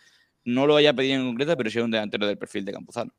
no 0.45 0.67
lo 0.67 0.77
haya 0.77 0.95
pedido 0.95 1.17
en 1.17 1.27
concreto, 1.27 1.57
pero 1.57 1.71
sí 1.71 1.79
es 1.79 1.85
un 1.85 1.91
delantero 1.91 2.27
del 2.27 2.39
perfil 2.39 2.65
de 2.65 2.73
Campuzano. 2.73 3.13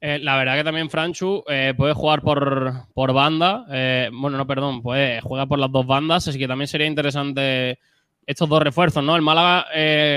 Eh, 0.00 0.18
la 0.18 0.36
verdad 0.36 0.56
que 0.56 0.64
también 0.64 0.90
Franchu 0.90 1.42
eh, 1.48 1.74
puede 1.76 1.94
jugar 1.94 2.22
por, 2.22 2.72
por 2.94 3.12
banda. 3.12 3.66
eh, 3.70 4.10
bueno, 4.12 4.36
no, 4.36 4.46
perdón, 4.46 4.82
puede, 4.82 5.20
juega 5.20 5.46
por 5.46 5.58
las 5.58 5.72
dos 5.72 5.86
bandas, 5.86 6.28
así 6.28 6.38
que 6.38 6.48
también 6.48 6.68
sería 6.68 6.86
interesante 6.86 7.78
estos 8.26 8.48
dos 8.48 8.62
refuerzos, 8.62 9.02
¿no? 9.04 9.14
El 9.16 9.22
Málaga 9.22 9.66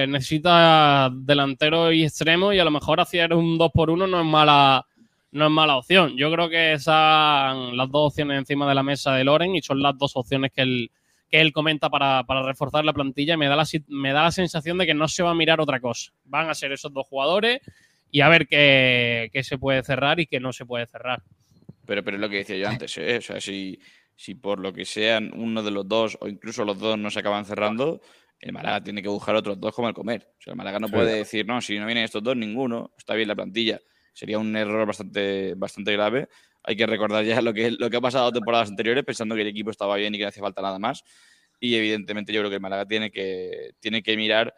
necesita 0.08 1.10
delantero 1.14 1.92
y 1.92 2.04
extremo 2.04 2.52
y 2.52 2.60
a 2.60 2.64
lo 2.64 2.72
mejor 2.72 3.00
hacer 3.00 3.34
un 3.34 3.58
2 3.58 3.72
por 3.72 3.90
1 3.90 4.08
no 4.08 4.20
es 4.20 4.26
mala 4.26 4.86
no 5.32 5.46
es 5.46 5.52
mala 5.52 5.78
opción. 5.78 6.18
Yo 6.18 6.32
creo 6.32 6.50
que 6.50 6.74
están 6.74 7.78
las 7.78 7.90
dos 7.92 8.12
opciones 8.12 8.40
encima 8.40 8.68
de 8.68 8.76
la 8.76 8.84
mesa 8.84 9.14
de 9.14 9.24
Loren 9.24 9.56
y 9.56 9.62
son 9.62 9.82
las 9.82 9.98
dos 9.98 10.16
opciones 10.16 10.52
que 10.52 10.62
él, 10.62 10.92
que 11.30 11.40
él 11.40 11.54
comenta 11.54 11.90
para, 11.90 12.24
para 12.24 12.42
reforzar 12.44 12.84
la 12.84 12.94
plantilla 12.94 13.38
me 13.38 13.48
da, 13.48 13.56
la, 13.56 13.66
me 13.88 14.12
da 14.12 14.24
la 14.24 14.32
sensación 14.32 14.78
de 14.78 14.88
que 14.88 14.94
no 14.94 15.08
se 15.08 15.24
va 15.24 15.32
a 15.32 15.36
mirar 15.36 15.62
otra 15.62 15.80
cosa. 15.80 16.12
Van 16.26 16.50
a 16.50 16.56
ser 16.56 16.72
esos 16.72 16.92
dos 16.92 17.06
jugadores 17.08 17.62
y 18.12 18.22
a 18.22 18.30
ver 18.30 18.48
qué, 18.48 19.30
qué 19.32 19.44
se 19.44 19.58
puede 19.58 19.84
cerrar 19.84 20.20
y 20.20 20.28
qué 20.28 20.40
no 20.40 20.54
se 20.54 20.66
puede 20.66 20.86
cerrar. 20.88 21.22
Pero, 21.86 22.04
pero 22.04 22.18
es 22.18 22.22
lo 22.22 22.30
que 22.30 22.38
decía 22.38 22.58
yo 22.58 22.68
antes, 22.70 22.98
¿eh? 22.98 23.18
O 23.18 23.22
sea, 23.22 23.42
si, 23.42 23.80
si 24.16 24.36
por 24.36 24.60
lo 24.60 24.74
que 24.74 24.86
sean 24.86 25.32
uno 25.36 25.64
de 25.64 25.72
los 25.72 25.88
dos 25.88 26.18
o 26.22 26.28
incluso 26.28 26.64
los 26.66 26.78
dos 26.80 26.98
no 26.98 27.10
se 27.10 27.20
acaban 27.20 27.46
cerrando, 27.46 28.02
el 28.40 28.54
Málaga 28.54 28.84
tiene 28.84 29.02
que 29.02 29.10
buscar 29.10 29.36
otros 29.36 29.60
dos 29.60 29.74
como 29.74 29.88
el 29.90 29.94
comer. 29.94 30.28
O 30.38 30.42
sea, 30.42 30.52
el 30.52 30.58
Málaga 30.58 30.80
no 30.80 30.88
Sí. 30.88 30.94
puede 30.94 31.16
decir, 31.18 31.46
no, 31.46 31.60
si 31.62 31.78
no 31.80 31.86
vienen 31.86 32.04
estos 32.06 32.24
dos, 32.24 32.38
ninguno, 32.38 32.94
está 32.98 33.16
bien 33.16 33.28
la 33.28 33.36
plantilla. 33.36 33.80
Sería 34.14 34.38
un 34.40 34.56
error 34.56 34.86
bastante, 34.86 35.54
bastante 35.56 35.92
grave. 35.94 36.28
Hay 36.64 36.76
que 36.76 36.86
recordar 36.86 37.24
ya 37.26 37.42
lo 37.42 37.54
que, 37.54 37.72
lo 37.72 37.90
que 37.90 37.98
ha 37.98 38.02
pasado 38.02 38.32
temporadas 38.32 38.70
anteriores, 38.70 39.04
pensando 39.04 39.34
que 39.36 39.42
el 39.42 39.48
equipo 39.48 39.72
estaba 39.72 39.96
bien 39.96 40.14
y 40.14 40.18
que 40.18 40.24
no 40.26 40.30
hacía 40.30 40.44
falta 40.44 40.62
nada 40.62 40.78
más. 40.80 41.04
Y 41.60 41.76
evidentemente 41.76 42.32
yo 42.32 42.42
creo 42.42 42.50
que 42.50 42.56
el 42.56 42.62
Málaga 42.62 42.86
tiene 42.86 43.12
que, 43.12 43.72
tiene 43.80 44.04
que 44.04 44.16
mirar 44.16 44.54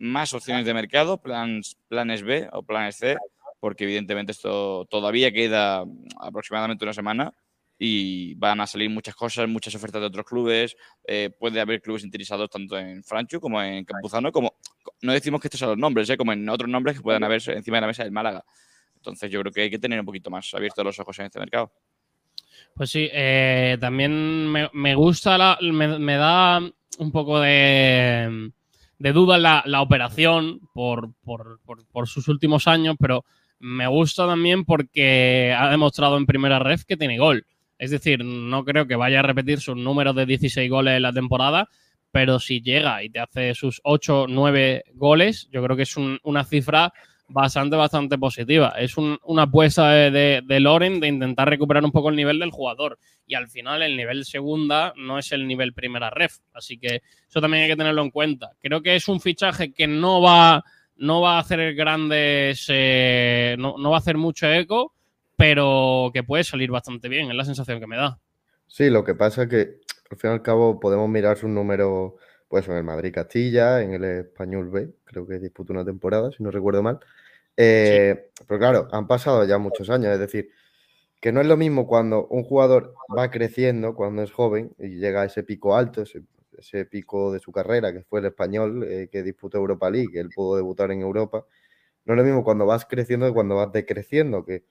más 0.00 0.34
opciones 0.34 0.64
de 0.66 0.74
mercado, 0.74 1.18
plans, 1.22 1.76
planes 1.88 2.22
B 2.22 2.48
o 2.52 2.62
planes 2.64 2.96
C, 2.96 3.16
porque 3.60 3.84
evidentemente 3.84 4.32
esto 4.32 4.86
todavía 4.90 5.30
queda 5.30 5.84
aproximadamente 6.18 6.84
una 6.84 6.92
semana 6.94 7.32
y 7.78 8.34
van 8.34 8.60
a 8.60 8.66
salir 8.66 8.90
muchas 8.90 9.14
cosas, 9.14 9.48
muchas 9.48 9.74
ofertas 9.74 10.00
de 10.00 10.06
otros 10.08 10.26
clubes. 10.26 10.76
eh, 11.06 11.30
puede 11.38 11.60
haber 11.60 11.80
clubes 11.80 12.02
interesados 12.04 12.50
tanto 12.50 12.78
en 12.78 13.02
Franchu 13.04 13.40
como 13.40 13.62
en 13.62 13.84
Campuzano, 13.84 14.32
como 14.32 14.54
no 15.02 15.12
decimos 15.12 15.40
que 15.40 15.46
estos 15.48 15.60
son 15.60 15.70
los 15.70 15.78
nombres, 15.78 16.08
¿eh? 16.10 16.16
como 16.16 16.32
en 16.32 16.46
otros 16.48 16.68
nombres 16.68 16.96
que 16.96 17.02
puedan 17.02 17.24
haber 17.24 17.40
encima 17.50 17.76
de 17.76 17.80
la 17.82 17.86
mesa 17.86 18.02
del 18.02 18.12
Málaga. 18.12 18.44
Entonces 18.96 19.30
yo 19.30 19.40
creo 19.40 19.52
que 19.52 19.62
hay 19.62 19.70
que 19.70 19.78
tener 19.78 19.98
un 20.00 20.04
poquito 20.06 20.30
más 20.30 20.52
abiertos 20.52 20.84
los 20.84 20.98
ojos 20.98 21.18
en 21.20 21.26
este 21.26 21.38
mercado. 21.38 21.72
Pues 22.74 22.90
sí, 22.90 23.08
eh, 23.12 23.78
también 23.80 24.46
me, 24.50 24.68
me 24.74 24.94
gusta, 24.94 25.38
la- 25.38 25.58
me, 25.62 25.98
me 25.98 26.16
da 26.16 26.58
un 26.98 27.12
poco 27.12 27.40
de, 27.40 28.50
de 29.00 29.12
duda 29.12 29.38
la, 29.38 29.62
la 29.66 29.80
operación 29.82 30.60
por, 30.72 31.12
por- 31.24 31.58
por- 31.90 32.06
sus 32.06 32.28
últimos 32.28 32.68
años, 32.68 32.94
pero 33.00 33.24
me 33.58 33.86
gusta 33.88 34.26
también 34.26 34.64
porque 34.64 35.52
ha 35.58 35.68
demostrado 35.70 36.16
en 36.16 36.26
primera 36.26 36.58
ref 36.58 36.84
que 36.84 36.96
tiene 36.96 37.18
gol. 37.18 37.44
Es 37.78 37.90
decir, 37.90 38.22
no 38.24 38.62
creo 38.64 38.86
que 38.86 38.94
vaya 38.96 39.20
a 39.20 39.22
repetir 39.22 39.60
sus 39.60 39.74
números 39.76 40.14
de 40.14 40.26
16 40.26 40.70
goles 40.70 40.96
en 40.96 41.02
la 41.02 41.12
temporada, 41.12 41.68
pero 42.12 42.38
si 42.38 42.60
llega 42.60 43.02
y 43.02 43.08
te 43.10 43.20
hace 43.20 43.54
sus 43.54 43.80
8 43.84 44.26
9 44.28 44.84
goles, 44.94 45.48
yo 45.50 45.62
creo 45.64 45.76
que 45.76 45.84
es 45.84 45.96
un- 45.96 46.18
una 46.22 46.44
cifra 46.44 46.92
bastante, 47.30 47.76
bastante 47.76 48.18
positiva. 48.18 48.74
Es 48.78 48.96
un- 48.96 49.18
una 49.24 49.42
apuesta 49.42 49.90
de, 49.90 50.42
de, 50.44 50.60
Loren 50.60 51.00
de 51.00 51.08
intentar 51.08 51.48
recuperar 51.48 51.84
un 51.84 51.92
poco 51.92 52.10
el 52.10 52.16
nivel 52.16 52.38
del 52.38 52.50
jugador. 52.50 52.98
Y 53.26 53.34
al 53.34 53.48
final 53.48 53.82
el 53.82 53.96
nivel 53.96 54.24
segunda 54.24 54.92
no 54.96 55.18
es 55.18 55.32
el 55.32 55.46
nivel 55.46 55.72
primera 55.72 56.10
ref. 56.10 56.38
Así 56.52 56.78
que 56.78 57.02
eso 57.28 57.40
también 57.40 57.64
hay 57.64 57.70
que 57.70 57.76
tenerlo 57.76 58.02
en 58.02 58.10
cuenta. 58.10 58.50
Creo 58.60 58.82
que 58.82 58.96
es 58.96 59.08
un 59.08 59.20
fichaje 59.20 59.72
que 59.72 59.86
no 59.86 60.20
va, 60.20 60.62
no 60.96 61.20
va 61.20 61.36
a 61.36 61.40
hacer 61.40 61.74
grandes, 61.74 62.66
eh, 62.68 63.56
no, 63.58 63.76
no 63.78 63.90
va 63.90 63.96
a 63.96 64.00
hacer 64.00 64.16
mucho 64.16 64.50
eco, 64.52 64.92
pero 65.36 66.10
que 66.12 66.22
puede 66.22 66.44
salir 66.44 66.70
bastante 66.70 67.08
bien. 67.08 67.30
Es 67.30 67.36
la 67.36 67.44
sensación 67.44 67.80
que 67.80 67.86
me 67.86 67.96
da. 67.96 68.18
Sí, 68.66 68.90
lo 68.90 69.04
que 69.04 69.14
pasa 69.14 69.44
es 69.44 69.48
que 69.48 69.58
al 70.10 70.18
fin 70.18 70.30
y 70.30 70.32
al 70.34 70.42
cabo 70.42 70.78
podemos 70.80 71.08
mirar 71.08 71.36
sus 71.36 71.48
números 71.50 72.12
pues 72.48 72.66
en 72.68 72.74
el 72.76 72.82
Madrid 72.82 73.12
Castilla, 73.14 73.80
en 73.80 73.94
el 73.94 74.02
Español 74.04 74.70
B, 74.70 74.88
creo 75.04 75.24
que 75.24 75.38
disputó 75.38 75.72
una 75.72 75.84
temporada, 75.84 76.32
si 76.32 76.42
no 76.42 76.50
recuerdo 76.50 76.82
mal. 76.82 76.98
Eh, 77.56 78.30
Pero 78.46 78.58
claro, 78.58 78.88
han 78.92 79.06
pasado 79.06 79.44
ya 79.44 79.58
muchos 79.58 79.90
años, 79.90 80.12
es 80.12 80.18
decir, 80.18 80.50
que 81.20 81.32
no 81.32 81.40
es 81.40 81.46
lo 81.46 81.56
mismo 81.56 81.86
cuando 81.86 82.26
un 82.28 82.44
jugador 82.44 82.94
va 83.16 83.30
creciendo, 83.30 83.94
cuando 83.94 84.22
es 84.22 84.32
joven 84.32 84.74
y 84.78 84.98
llega 84.98 85.22
a 85.22 85.24
ese 85.26 85.42
pico 85.42 85.76
alto, 85.76 86.02
ese, 86.02 86.84
pico 86.86 87.32
de 87.32 87.40
su 87.40 87.52
carrera, 87.52 87.92
que 87.92 88.02
fue 88.02 88.20
el 88.20 88.26
español, 88.26 88.84
eh, 88.84 89.08
que 89.10 89.22
disputó 89.22 89.58
Europa 89.58 89.90
League, 89.90 90.08
que 90.12 90.20
él 90.20 90.30
pudo 90.34 90.56
debutar 90.56 90.90
en 90.90 91.00
Europa. 91.02 91.46
No 92.06 92.14
es 92.14 92.18
lo 92.18 92.24
mismo 92.24 92.44
cuando 92.44 92.66
vas 92.66 92.86
creciendo 92.86 93.26
que 93.26 93.34
cuando 93.34 93.56
vas 93.56 93.72
decreciendo, 93.72 94.44
que, 94.44 94.64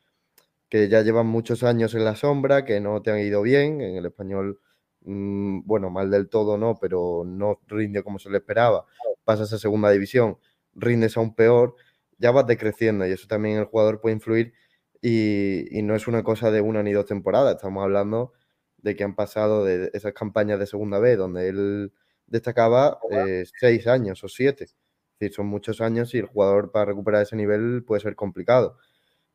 que 0.69 0.89
ya 0.89 1.01
llevan 1.01 1.27
muchos 1.27 1.64
años 1.64 1.95
en 1.95 2.06
la 2.06 2.15
sombra, 2.15 2.65
que 2.65 2.80
no 2.81 3.01
te 3.01 3.11
han 3.11 3.19
ido 3.19 3.41
bien. 3.41 3.81
En 3.81 3.95
el 3.97 4.06
español, 4.06 4.60
mm, 5.01 5.61
bueno, 5.65 5.89
mal 5.89 6.11
del 6.11 6.30
todo 6.30 6.57
no, 6.57 6.77
pero 6.80 7.23
no 7.26 7.60
rinde 7.68 8.03
como 8.03 8.19
se 8.19 8.30
le 8.30 8.38
esperaba. 8.39 8.85
Pasas 9.26 9.53
a 9.53 9.60
segunda 9.60 9.91
división, 9.91 10.38
rindes 10.76 11.18
aún 11.18 11.35
peor, 11.35 11.76
ya 12.19 12.31
vas 12.31 12.45
decreciendo 12.47 13.07
y 13.07 13.11
eso 13.11 13.27
también 13.27 13.57
el 13.57 13.65
jugador 13.65 14.01
puede 14.01 14.15
influir 14.15 14.53
y, 15.01 15.77
y 15.77 15.81
no 15.81 15.95
es 15.95 16.07
una 16.07 16.23
cosa 16.23 16.51
de 16.51 16.61
una 16.61 16.83
ni 16.83 16.93
dos 16.93 17.05
temporadas, 17.05 17.55
estamos 17.55 17.83
hablando 17.83 18.33
de 18.77 18.95
que 18.95 19.03
han 19.03 19.15
pasado 19.15 19.65
de 19.65 19.89
esas 19.93 20.13
campañas 20.13 20.59
de 20.59 20.67
segunda 20.67 20.99
B 20.99 21.15
donde 21.15 21.49
él 21.49 21.93
destacaba 22.27 22.99
eh, 23.11 23.43
seis 23.59 23.87
años 23.87 24.23
o 24.23 24.29
siete. 24.29 24.65
Es 24.65 24.75
decir, 25.19 25.35
son 25.35 25.47
muchos 25.47 25.81
años 25.81 26.13
y 26.13 26.19
el 26.19 26.25
jugador 26.25 26.71
para 26.71 26.85
recuperar 26.85 27.23
ese 27.23 27.35
nivel 27.35 27.83
puede 27.85 28.01
ser 28.01 28.15
complicado. 28.15 28.77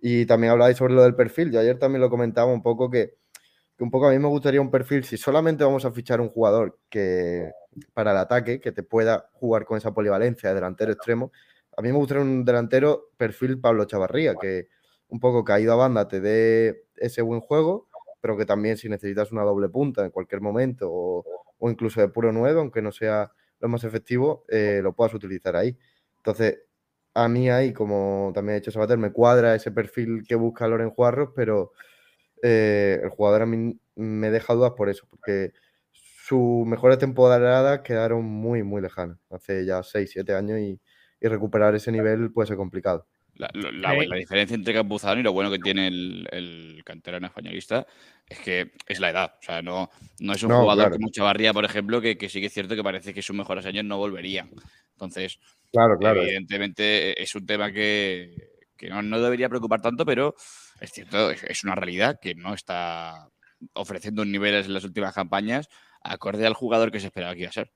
Y 0.00 0.26
también 0.26 0.52
habláis 0.52 0.76
sobre 0.76 0.94
lo 0.94 1.02
del 1.02 1.14
perfil. 1.14 1.50
Yo 1.50 1.60
ayer 1.60 1.78
también 1.78 2.00
lo 2.00 2.10
comentaba 2.10 2.52
un 2.52 2.62
poco 2.62 2.90
que, 2.90 3.16
que 3.76 3.84
un 3.84 3.90
poco 3.90 4.08
a 4.08 4.12
mí 4.12 4.18
me 4.18 4.28
gustaría 4.28 4.60
un 4.60 4.70
perfil, 4.70 5.04
si 5.04 5.16
solamente 5.16 5.64
vamos 5.64 5.84
a 5.84 5.92
fichar 5.92 6.20
un 6.20 6.28
jugador 6.28 6.78
que 6.88 7.50
para 7.92 8.12
el 8.12 8.18
ataque, 8.18 8.60
que 8.60 8.72
te 8.72 8.82
pueda 8.82 9.30
jugar 9.32 9.64
con 9.64 9.76
esa 9.76 9.92
polivalencia 9.92 10.50
de 10.50 10.54
delantero 10.54 10.92
extremo, 10.92 11.32
a 11.76 11.82
mí 11.82 11.90
me 11.92 11.98
gustaría 11.98 12.22
un 12.22 12.44
delantero 12.44 13.10
perfil 13.16 13.60
Pablo 13.60 13.84
Chavarría, 13.84 14.34
que 14.36 14.68
un 15.08 15.20
poco 15.20 15.44
caído 15.44 15.72
a 15.72 15.76
banda 15.76 16.08
te 16.08 16.20
dé 16.20 16.84
ese 16.96 17.22
buen 17.22 17.40
juego, 17.40 17.88
pero 18.20 18.36
que 18.36 18.46
también 18.46 18.76
si 18.76 18.88
necesitas 18.88 19.32
una 19.32 19.42
doble 19.42 19.68
punta 19.68 20.04
en 20.04 20.10
cualquier 20.10 20.40
momento 20.40 20.88
o, 20.90 21.24
o 21.58 21.70
incluso 21.70 22.00
de 22.00 22.08
puro 22.08 22.32
nuevo, 22.32 22.60
aunque 22.60 22.82
no 22.82 22.92
sea 22.92 23.32
lo 23.60 23.68
más 23.68 23.84
efectivo, 23.84 24.44
eh, 24.48 24.80
lo 24.82 24.92
puedas 24.94 25.14
utilizar 25.14 25.56
ahí. 25.56 25.76
Entonces, 26.18 26.60
a 27.14 27.28
mí 27.28 27.48
ahí, 27.50 27.72
como 27.72 28.32
también 28.34 28.56
ha 28.56 28.60
dicho 28.60 28.70
Sabater, 28.70 28.98
me 28.98 29.12
cuadra 29.12 29.54
ese 29.54 29.70
perfil 29.70 30.24
que 30.28 30.34
busca 30.34 30.66
Loren 30.68 30.90
Juarros, 30.90 31.30
pero 31.34 31.72
eh, 32.42 33.00
el 33.02 33.10
jugador 33.10 33.42
a 33.42 33.46
mí 33.46 33.78
me 33.96 34.30
deja 34.30 34.54
dudas 34.54 34.72
por 34.76 34.88
eso, 34.88 35.06
porque 35.08 35.52
sus 35.92 36.66
mejores 36.66 36.98
temporadas 36.98 37.80
quedaron 37.80 38.24
muy, 38.24 38.62
muy 38.62 38.82
lejanas, 38.82 39.18
hace 39.30 39.64
ya 39.64 39.82
6, 39.82 40.10
7 40.12 40.34
años 40.34 40.58
y, 40.58 40.80
y 41.20 41.28
recuperar 41.28 41.74
ese 41.74 41.92
nivel 41.92 42.32
puede 42.32 42.48
ser 42.48 42.56
complicado. 42.56 43.06
La, 43.36 43.50
diferencia 44.16 44.54
entre 44.54 44.72
Campuzano 44.74 45.18
y 45.20 45.24
lo 45.24 45.32
bueno 45.32 45.50
que 45.50 45.58
tiene 45.58 45.88
el, 45.88 46.28
el 46.30 46.82
canterano 46.84 47.26
españolista 47.26 47.84
es 48.28 48.38
que 48.38 48.70
es 48.86 49.00
la 49.00 49.10
edad. 49.10 49.34
O 49.40 49.42
sea, 49.42 49.60
no, 49.60 49.90
no 50.20 50.32
es 50.32 50.42
un 50.44 50.50
No, 50.50 50.60
jugador 50.60 50.84
claro. 50.84 50.96
como 50.96 51.10
Chavarría, 51.10 51.52
por 51.52 51.64
ejemplo, 51.64 52.00
que, 52.00 52.16
que 52.16 52.28
sí 52.28 52.40
que 52.40 52.46
es 52.46 52.52
cierto 52.52 52.76
que 52.76 52.84
parece 52.84 53.12
que 53.12 53.22
sus 53.22 53.34
mejores 53.34 53.66
años 53.66 53.84
no 53.84 53.98
volverían. 53.98 54.50
Entonces, 54.92 55.40
Claro, 55.72 55.98
claro. 55.98 56.22
evidentemente 56.22 57.20
es 57.20 57.34
un 57.34 57.46
tema 57.46 57.72
que, 57.72 58.32
que 58.76 58.88
no, 58.88 59.02
no 59.02 59.20
debería 59.20 59.48
preocupar 59.48 59.82
tanto, 59.82 60.06
pero 60.06 60.36
es 60.80 60.92
cierto, 60.92 61.30
es, 61.32 61.42
es 61.42 61.64
una 61.64 61.74
realidad 61.74 62.20
que 62.22 62.36
no 62.36 62.54
está 62.54 63.28
ofreciendo 63.72 64.22
un 64.22 64.30
nivel 64.30 64.54
en 64.54 64.72
las 64.72 64.84
últimas 64.84 65.12
campañas 65.14 65.68
acorde 66.00 66.46
al 66.46 66.54
jugador 66.54 66.92
que 66.92 67.00
se 67.00 67.06
esperaba 67.06 67.34
que 67.34 67.40
iba 67.40 67.48
a 67.48 67.52
ser. 67.52 67.72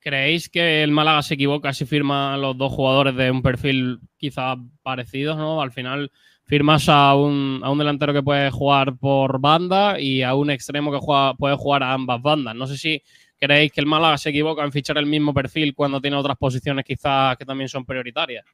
¿Creéis 0.00 0.48
que 0.48 0.82
el 0.82 0.90
Málaga 0.90 1.22
se 1.22 1.34
equivoca 1.34 1.74
si 1.74 1.84
firma 1.84 2.36
los 2.38 2.56
dos 2.56 2.72
jugadores 2.72 3.14
de 3.16 3.30
un 3.30 3.42
perfil 3.42 4.00
quizá 4.16 4.56
parecidos, 4.82 5.36
¿no? 5.36 5.60
Al 5.60 5.72
final 5.72 6.10
firmas 6.46 6.88
a 6.88 7.14
un, 7.14 7.60
a 7.62 7.70
un 7.70 7.78
delantero 7.78 8.12
que 8.14 8.22
puede 8.22 8.50
jugar 8.50 8.96
por 8.96 9.38
banda 9.40 10.00
y 10.00 10.22
a 10.22 10.34
un 10.34 10.50
extremo 10.50 10.90
que 10.90 10.98
puede 11.38 11.54
jugar 11.54 11.82
a 11.82 11.92
ambas 11.92 12.20
bandas. 12.22 12.54
No 12.56 12.66
sé 12.66 12.78
si 12.78 13.02
creéis 13.38 13.72
que 13.72 13.80
el 13.80 13.86
Málaga 13.86 14.16
se 14.18 14.30
equivoca 14.30 14.64
en 14.64 14.72
fichar 14.72 14.96
el 14.98 15.06
mismo 15.06 15.34
perfil 15.34 15.74
cuando 15.74 16.00
tiene 16.00 16.16
otras 16.16 16.38
posiciones 16.38 16.84
quizás 16.84 17.36
que 17.36 17.44
también 17.44 17.68
son 17.68 17.84
prioritarias. 17.84 18.44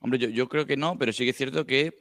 Hombre, 0.00 0.18
yo, 0.18 0.28
yo 0.30 0.48
creo 0.48 0.66
que 0.66 0.76
no, 0.76 0.96
pero 0.98 1.12
sí 1.12 1.24
que 1.24 1.30
es 1.30 1.36
cierto 1.36 1.66
que 1.66 1.92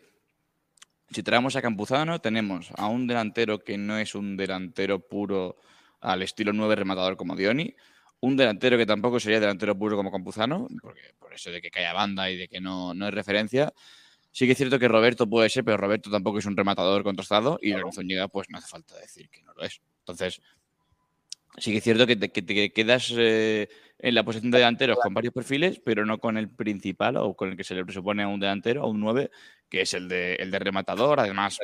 si 1.11 1.21
traemos 1.21 1.55
a 1.55 1.61
Campuzano, 1.61 2.19
tenemos 2.19 2.71
a 2.75 2.87
un 2.87 3.07
delantero 3.07 3.59
que 3.59 3.77
no 3.77 3.97
es 3.97 4.15
un 4.15 4.37
delantero 4.37 4.99
puro 4.99 5.57
al 6.01 6.21
estilo 6.21 6.53
9 6.53 6.75
rematador 6.75 7.17
como 7.17 7.35
Dioni, 7.35 7.75
un 8.21 8.35
delantero 8.35 8.77
que 8.77 8.85
tampoco 8.85 9.19
sería 9.19 9.39
delantero 9.39 9.77
puro 9.77 9.95
como 9.95 10.11
Campuzano, 10.11 10.67
porque 10.81 11.13
por 11.17 11.33
eso 11.33 11.51
de 11.51 11.61
que 11.61 11.71
cae 11.71 11.85
a 11.85 11.93
banda 11.93 12.29
y 12.29 12.37
de 12.37 12.47
que 12.47 12.59
no, 12.59 12.93
no 12.93 13.07
es 13.07 13.13
referencia. 13.13 13.73
Sí 14.31 14.45
que 14.45 14.51
es 14.51 14.57
cierto 14.57 14.77
que 14.77 14.87
Roberto 14.87 15.27
puede 15.27 15.49
ser, 15.49 15.63
pero 15.63 15.77
Roberto 15.77 16.11
tampoco 16.11 16.39
es 16.39 16.45
un 16.45 16.55
rematador 16.55 17.03
contrastado 17.03 17.57
y 17.61 17.71
Lorenzo 17.71 18.03
Ñiga, 18.03 18.27
pues 18.27 18.47
no 18.49 18.57
hace 18.57 18.67
falta 18.67 18.97
decir 18.99 19.29
que 19.29 19.41
no 19.41 19.53
lo 19.53 19.63
es. 19.63 19.81
Entonces, 19.99 20.41
sí 21.57 21.71
que 21.71 21.77
es 21.77 21.83
cierto 21.83 22.05
que 22.05 22.15
te, 22.15 22.29
que 22.29 22.41
te 22.41 22.71
quedas 22.71 23.11
eh, 23.17 23.69
en 23.97 24.15
la 24.15 24.23
posición 24.23 24.51
de 24.51 24.59
delanteros 24.59 24.99
con 25.01 25.13
varios 25.13 25.33
perfiles, 25.33 25.81
pero 25.83 26.05
no 26.05 26.19
con 26.19 26.37
el 26.37 26.49
principal 26.49 27.17
o 27.17 27.33
con 27.35 27.49
el 27.49 27.57
que 27.57 27.63
se 27.63 27.73
le 27.73 27.83
presupone 27.83 28.23
a 28.23 28.27
un 28.27 28.39
delantero, 28.39 28.83
a 28.83 28.87
un 28.87 28.99
9, 28.99 29.31
que 29.67 29.81
es 29.81 29.93
el 29.93 30.07
de, 30.07 30.35
el 30.35 30.51
de 30.51 30.59
rematador. 30.59 31.19
Además. 31.19 31.57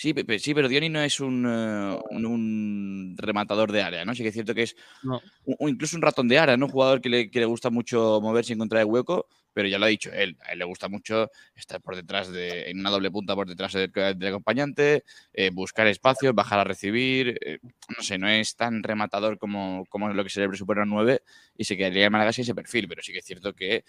Sí, 0.00 0.14
pe- 0.14 0.24
pe- 0.24 0.38
sí, 0.38 0.54
pero 0.54 0.66
Dioni 0.66 0.88
no 0.88 1.02
es 1.02 1.20
un, 1.20 1.44
eh, 1.46 1.98
un- 2.10 2.24
un 2.24 3.14
rematador 3.18 3.70
de 3.70 3.82
área, 3.82 4.02
¿no? 4.06 4.14
Sí 4.14 4.22
que 4.22 4.30
es 4.30 4.34
cierto 4.34 4.54
que 4.54 4.62
es 4.62 4.74
No. 5.02 5.20
un- 5.44 5.68
incluso 5.68 5.94
un 5.94 6.00
ratón 6.00 6.26
de 6.26 6.38
área, 6.38 6.56
¿no? 6.56 6.66
Un 6.66 6.72
jugador 6.72 7.02
que 7.02 7.10
le, 7.10 7.30
que 7.30 7.38
le 7.38 7.44
gusta 7.44 7.68
mucho 7.68 8.18
moverse 8.22 8.52
y 8.52 8.54
encontrar 8.54 8.80
el 8.80 8.86
hueco, 8.88 9.26
pero 9.52 9.68
ya 9.68 9.78
lo 9.78 9.84
ha 9.84 9.88
dicho 9.88 10.10
él. 10.10 10.38
A 10.46 10.52
él 10.52 10.60
le 10.60 10.64
gusta 10.64 10.88
mucho 10.88 11.30
estar 11.54 11.82
por 11.82 11.96
detrás 11.96 12.32
de, 12.32 12.70
en 12.70 12.80
una 12.80 12.88
doble 12.88 13.10
punta 13.10 13.34
por 13.34 13.46
detrás 13.46 13.74
del, 13.74 13.92
del 13.92 14.28
acompañante, 14.28 15.04
eh, 15.34 15.50
buscar 15.52 15.86
espacios, 15.86 16.34
bajar 16.34 16.60
a 16.60 16.64
recibir. 16.64 17.36
eh, 17.44 17.58
no 17.94 18.02
sé, 18.02 18.16
no 18.16 18.26
es 18.26 18.56
tan 18.56 18.82
rematador 18.82 19.36
como, 19.36 19.84
como 19.90 20.08
lo 20.14 20.24
que 20.24 20.30
se 20.30 20.40
le 20.40 20.48
presupone 20.48 20.80
a 20.80 20.84
un 20.84 20.90
9 20.90 21.20
y 21.58 21.64
se 21.64 21.76
quedaría 21.76 22.06
en 22.06 22.12
Málaga 22.12 22.32
sin 22.32 22.44
ese 22.44 22.54
perfil, 22.54 22.88
pero 22.88 23.02
sí 23.02 23.12
que 23.12 23.18
es 23.18 23.24
cierto 23.26 23.52
que 23.52 23.84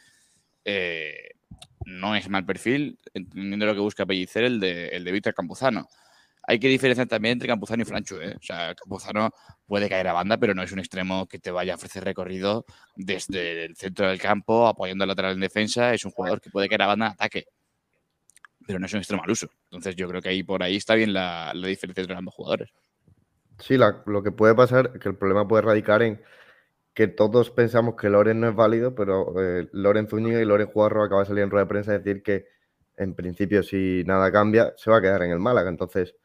eh, 0.66 1.32
no 1.86 2.16
es 2.16 2.30
mal 2.30 2.46
perfil, 2.46 3.00
entendiendo 3.14 3.66
lo 3.66 3.74
que 3.74 3.80
busca 3.80 4.06
Pellicer, 4.06 4.44
el 4.44 4.60
de, 4.60 4.90
el 4.90 5.04
de 5.04 5.12
Víctor 5.12 5.34
Campuzano. 5.34 5.88
Hay 6.44 6.60
que 6.60 6.68
diferenciar 6.68 7.08
también 7.08 7.34
entre 7.34 7.48
Campuzano 7.48 7.84
y 7.84 7.86
Franchu. 7.86 8.16
¿eh? 8.16 8.36
O 8.36 8.42
sea, 8.42 8.74
Campuzano 8.76 9.30
puede 9.66 9.88
caer 9.90 10.08
a 10.08 10.14
banda, 10.14 10.38
pero 10.38 10.54
no 10.54 10.64
es 10.64 10.72
un 10.72 10.80
extremo 10.80 11.28
que 11.28 11.40
te 11.40 11.52
vaya 11.52 11.74
a 11.74 11.76
ofrecer 11.76 12.04
recorrido 12.04 12.66
desde 12.96 13.66
el 13.66 13.76
centro 13.76 14.08
del 14.08 14.20
campo, 14.20 14.68
apoyando 14.68 15.04
al 15.04 15.10
lateral 15.10 15.34
en 15.34 15.40
defensa. 15.40 15.94
Es 15.94 16.04
un 16.04 16.12
jugador 16.12 16.42
que 16.42 16.50
puede 16.50 16.68
caer 16.68 16.82
a 16.82 16.88
banda 16.88 17.08
ataque, 17.08 17.46
pero 18.66 18.80
no 18.80 18.88
es 18.88 18.94
un 18.94 19.00
extremo 19.00 19.24
al 19.24 19.32
uso. 19.32 19.50
Entonces, 19.66 19.96
yo 19.96 20.08
creo 20.08 20.22
que 20.22 20.30
ahí 20.30 20.44
por 20.44 20.64
ahí 20.64 20.78
está 20.78 20.96
bien 20.96 21.14
la, 21.14 21.52
la 21.54 21.68
diferencia 21.68 22.02
entre 22.02 22.18
ambos 22.18 22.34
jugadores. 22.34 22.72
Sí, 23.60 23.78
lo 23.78 24.24
que 24.24 24.32
puede 24.32 24.56
pasar, 24.56 24.98
que 25.00 25.10
el 25.10 25.16
problema 25.16 25.48
puede 25.48 25.62
radicar 25.62 26.02
en 26.02 26.20
que 26.94 27.08
todos 27.08 27.52
pensamos 27.52 27.96
que 27.96 28.10
Loren 28.10 28.40
no 28.42 28.50
es 28.50 28.56
válido, 28.56 28.96
pero 28.96 29.34
eh, 29.42 29.70
Loren 29.72 30.08
Zúñiga 30.08 30.42
y 30.42 30.46
Loren 30.46 30.68
Juarro 30.68 31.04
acaba 31.04 31.22
de 31.22 31.28
salir 31.28 31.44
en 31.44 31.52
rueda 31.52 31.66
de 31.66 31.70
prensa 31.70 31.92
a 31.92 32.00
decir 32.00 32.22
que 32.24 32.46
en 32.98 33.16
principio 33.16 33.64
si 33.64 34.04
nada 34.06 34.32
cambia 34.32 34.74
se 34.78 34.92
va 34.92 34.98
a 34.98 35.02
quedar 35.02 35.24
en 35.24 35.32
el 35.32 35.40
Málaga. 35.40 35.70
Entonces 35.70 36.16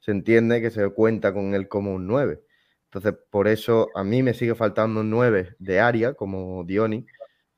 se 0.00 0.10
entiende 0.12 0.60
que 0.60 0.70
se 0.70 0.88
cuenta 0.90 1.32
con 1.32 1.54
él 1.54 1.68
como 1.68 1.94
un 1.94 2.06
9. 2.06 2.42
Entonces 2.86 3.14
por 3.30 3.48
eso 3.48 3.88
a 3.94 4.04
mí 4.04 4.22
me 4.22 4.34
sigue 4.34 4.54
faltando 4.54 5.00
un 5.00 5.10
9 5.10 5.56
de 5.58 5.80
área 5.80 6.14
como 6.14 6.64
Dioni, 6.64 7.06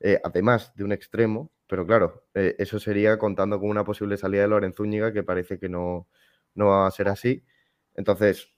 eh, 0.01 0.21
además 0.25 0.73
de 0.77 0.85
un 0.85 0.93
extremo, 0.93 1.53
pero 1.67 1.87
claro, 1.87 2.25
eh, 2.35 2.57
eso 2.59 2.79
sería 2.81 3.19
contando 3.19 3.61
con 3.61 3.71
una 3.71 3.85
posible 3.85 4.17
salida 4.17 4.43
de 4.43 4.49
Loren 4.49 4.73
Zúñiga 4.75 5.13
que 5.13 5.23
parece 5.23 5.59
que 5.59 5.69
no, 5.69 6.09
no 6.55 6.67
va 6.67 6.87
a 6.87 6.91
ser 6.91 7.09
así. 7.09 7.45
Entonces, 7.95 8.51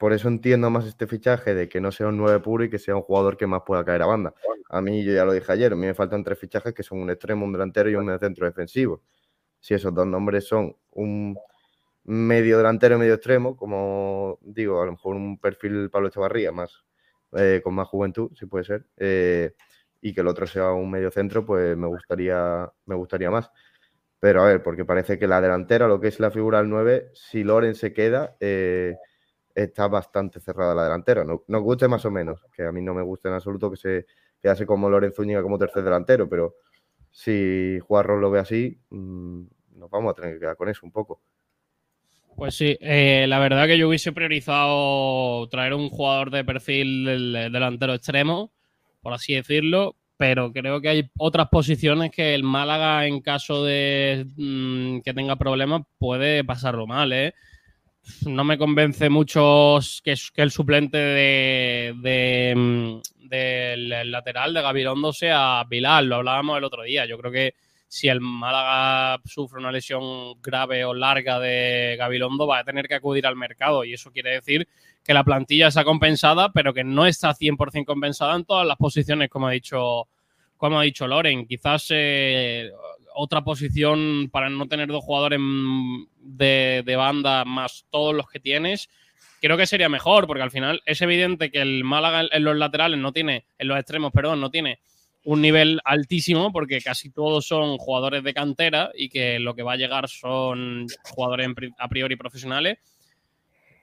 por 0.00 0.14
eso 0.14 0.28
entiendo 0.28 0.70
más 0.70 0.86
este 0.86 1.06
fichaje 1.06 1.54
de 1.54 1.68
que 1.68 1.78
no 1.78 1.92
sea 1.92 2.08
un 2.08 2.16
9 2.16 2.40
puro 2.40 2.64
y 2.64 2.70
que 2.70 2.78
sea 2.78 2.96
un 2.96 3.02
jugador 3.02 3.36
que 3.36 3.46
más 3.46 3.60
pueda 3.66 3.84
caer 3.84 4.00
a 4.00 4.06
banda. 4.06 4.32
A 4.70 4.80
mí, 4.80 5.04
yo 5.04 5.12
ya 5.12 5.26
lo 5.26 5.32
dije 5.34 5.52
ayer, 5.52 5.74
a 5.74 5.76
mí 5.76 5.86
me 5.86 5.92
faltan 5.92 6.24
tres 6.24 6.38
fichajes 6.38 6.72
que 6.72 6.82
son 6.82 7.00
un 7.00 7.10
extremo, 7.10 7.44
un 7.44 7.52
delantero 7.52 7.90
y 7.90 7.96
un 7.96 8.18
centro 8.18 8.46
defensivo. 8.46 9.02
Si 9.60 9.74
esos 9.74 9.92
dos 9.92 10.06
nombres 10.06 10.48
son 10.48 10.74
un 10.92 11.36
medio 12.04 12.56
delantero 12.56 12.96
y 12.96 12.98
medio 13.00 13.12
extremo, 13.12 13.54
como 13.58 14.38
digo, 14.40 14.80
a 14.80 14.86
lo 14.86 14.92
mejor 14.92 15.16
un 15.16 15.38
perfil 15.38 15.90
Pablo 15.90 16.08
Echevarría 16.08 16.50
más, 16.50 16.82
eh, 17.32 17.60
con 17.62 17.74
más 17.74 17.86
juventud, 17.86 18.30
si 18.34 18.46
puede 18.46 18.64
ser, 18.64 18.86
eh, 18.96 19.52
y 20.00 20.14
que 20.14 20.22
el 20.22 20.28
otro 20.28 20.46
sea 20.46 20.72
un 20.72 20.90
medio 20.90 21.10
centro, 21.10 21.44
pues 21.44 21.76
me 21.76 21.88
gustaría, 21.88 22.72
me 22.86 22.94
gustaría 22.94 23.30
más. 23.30 23.50
Pero 24.18 24.40
a 24.42 24.46
ver, 24.46 24.62
porque 24.62 24.86
parece 24.86 25.18
que 25.18 25.26
la 25.26 25.42
delantera, 25.42 25.88
lo 25.88 26.00
que 26.00 26.08
es 26.08 26.20
la 26.20 26.30
figura 26.30 26.56
del 26.56 26.70
9, 26.70 27.10
si 27.12 27.44
Loren 27.44 27.74
se 27.74 27.92
queda, 27.92 28.38
eh, 28.40 28.96
está 29.54 29.88
bastante 29.88 30.40
cerrada 30.40 30.74
la 30.74 30.84
delantera. 30.84 31.24
No- 31.24 31.44
Nos 31.48 31.62
guste 31.62 31.88
más 31.88 32.04
o 32.04 32.10
menos, 32.10 32.40
que 32.54 32.64
a 32.64 32.72
mí 32.72 32.80
no 32.82 32.94
me 32.94 33.02
gusta 33.02 33.28
en 33.28 33.34
absoluto 33.36 33.70
que 33.70 33.76
se 33.76 34.06
quedase 34.40 34.66
como 34.66 34.88
Loren 34.90 35.12
Zúñiga 35.12 35.42
como 35.42 35.58
tercer 35.58 35.82
delantero, 35.84 36.28
pero 36.28 36.56
si 37.10 37.78
Juarro 37.80 38.18
lo 38.18 38.30
ve 38.30 38.40
así, 38.40 38.80
mm, 38.90 39.42
nos 39.76 39.90
vamos 39.90 40.12
a 40.12 40.14
tener 40.14 40.34
que 40.34 40.40
quedar 40.40 40.56
con 40.56 40.68
eso 40.68 40.80
un 40.84 40.92
poco. 40.92 41.20
Pues 42.36 42.54
sí, 42.54 42.76
eh, 42.80 43.26
la 43.28 43.38
verdad 43.38 43.66
que 43.66 43.76
yo 43.76 43.88
hubiese 43.88 44.12
priorizado 44.12 45.46
traer 45.48 45.74
un 45.74 45.90
jugador 45.90 46.30
de 46.30 46.44
perfil 46.44 47.04
del- 47.04 47.52
delantero 47.52 47.92
extremo, 47.94 48.50
por 49.02 49.12
así 49.12 49.34
decirlo, 49.34 49.96
pero 50.16 50.52
creo 50.52 50.80
que 50.80 50.88
hay 50.88 51.10
otras 51.18 51.48
posiciones 51.48 52.10
que 52.10 52.34
el 52.34 52.42
Málaga, 52.42 53.06
en 53.06 53.20
caso 53.20 53.64
de 53.64 54.26
mm, 54.36 55.00
que 55.00 55.12
tenga 55.12 55.36
problemas, 55.36 55.82
puede 55.98 56.42
pasarlo 56.44 56.86
mal, 56.86 57.12
¿eh? 57.12 57.34
No 58.26 58.44
me 58.44 58.58
convence 58.58 59.08
mucho 59.08 59.78
que, 60.02 60.14
el 60.36 60.50
suplente 60.50 60.98
de, 60.98 61.94
de, 62.00 62.54
mm, 62.56 63.28
del 63.28 64.10
lateral 64.10 64.54
de 64.54 64.62
Gabilondo 64.62 65.12
sea 65.12 65.64
Bilal, 65.68 66.08
lo 66.08 66.16
hablábamos 66.16 66.58
el 66.58 66.64
otro 66.64 66.82
día. 66.82 67.06
Yo 67.06 67.18
creo 67.18 67.32
que 67.32 67.54
si 67.90 68.08
el 68.08 68.20
Málaga 68.20 69.20
sufre 69.24 69.58
una 69.58 69.72
lesión 69.72 70.40
grave 70.40 70.84
o 70.84 70.94
larga 70.94 71.40
de 71.40 71.96
Gabilondo, 71.98 72.46
va 72.46 72.60
a 72.60 72.64
tener 72.64 72.86
que 72.86 72.94
acudir 72.94 73.26
al 73.26 73.34
mercado. 73.34 73.84
Y 73.84 73.94
eso 73.94 74.12
quiere 74.12 74.30
decir 74.30 74.68
que 75.02 75.12
la 75.12 75.24
plantilla 75.24 75.68
está 75.68 75.82
compensada, 75.82 76.52
pero 76.52 76.72
que 76.72 76.84
no 76.84 77.04
está 77.06 77.34
100% 77.34 77.84
compensada 77.84 78.36
en 78.36 78.44
todas 78.44 78.66
las 78.66 78.76
posiciones, 78.76 79.28
como 79.28 79.48
ha 79.48 79.50
dicho, 79.50 80.06
como 80.56 80.78
ha 80.78 80.84
dicho 80.84 81.08
Loren. 81.08 81.46
Quizás 81.46 81.86
eh, 81.90 82.70
otra 83.14 83.42
posición 83.42 84.28
para 84.32 84.50
no 84.50 84.68
tener 84.68 84.88
dos 84.88 85.04
jugadores 85.04 85.40
de, 86.18 86.82
de 86.84 86.96
banda 86.96 87.44
más 87.44 87.86
todos 87.90 88.14
los 88.14 88.28
que 88.28 88.40
tienes, 88.40 88.88
creo 89.40 89.56
que 89.56 89.66
sería 89.66 89.88
mejor, 89.88 90.26
porque 90.26 90.42
al 90.42 90.50
final 90.50 90.82
es 90.84 91.00
evidente 91.02 91.50
que 91.50 91.60
el 91.60 91.84
Málaga 91.84 92.28
en 92.30 92.44
los 92.44 92.56
laterales 92.56 92.98
no 92.98 93.12
tiene, 93.12 93.44
en 93.58 93.68
los 93.68 93.78
extremos, 93.78 94.12
perdón, 94.12 94.40
no 94.40 94.50
tiene 94.50 94.80
un 95.24 95.42
nivel 95.42 95.80
altísimo 95.84 96.52
porque 96.52 96.80
casi 96.80 97.10
todos 97.10 97.46
son 97.46 97.76
jugadores 97.78 98.22
de 98.24 98.34
cantera 98.34 98.90
y 98.94 99.08
que 99.08 99.38
lo 99.38 99.54
que 99.54 99.62
va 99.62 99.74
a 99.74 99.76
llegar 99.76 100.08
son 100.08 100.86
jugadores 101.04 101.48
a 101.78 101.88
priori 101.88 102.16
profesionales. 102.16 102.78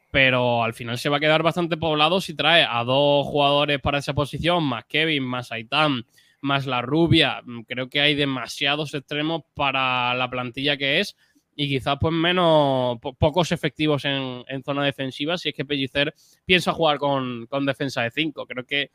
Pero 0.10 0.64
al 0.64 0.74
final 0.74 0.98
se 0.98 1.10
va 1.10 1.18
a 1.18 1.20
quedar 1.20 1.44
bastante 1.44 1.78
poblado 1.78 2.22
si 2.22 2.34
trae 2.34 2.66
a 2.68 2.84
dos 2.84 3.28
jugadores 3.28 3.80
para 3.82 4.00
esa 4.00 4.14
posición, 4.14 4.64
más 4.64 4.86
Kevin, 4.86 5.24
más 5.24 5.52
Aitán, 5.52 6.06
más 6.42 6.66
la 6.66 6.82
rubia. 6.82 7.42
Mm, 7.46 7.62
Creo 7.62 7.90
que 7.90 8.02
hay 8.02 8.16
demasiados 8.16 8.94
extremos 8.94 9.44
para 9.54 10.14
la 10.16 10.30
plantilla 10.30 10.78
que 10.78 11.00
es 11.00 11.16
y 11.56 11.68
quizás 11.70 11.98
pues 12.00 12.14
menos, 12.14 13.00
po- 13.00 13.14
pocos 13.14 13.52
efectivos 13.52 14.06
en, 14.06 14.44
en 14.48 14.64
zona 14.64 14.84
defensiva 14.86 15.38
si 15.38 15.50
es 15.50 15.56
que 15.56 15.66
Pellicer 15.66 16.14
piensa 16.46 16.72
jugar 16.74 17.00
con, 17.00 17.48
con 17.48 17.66
defensa 17.66 18.04
de 18.04 18.12
5. 18.12 18.46
Creo 18.46 18.66
que 18.66 18.92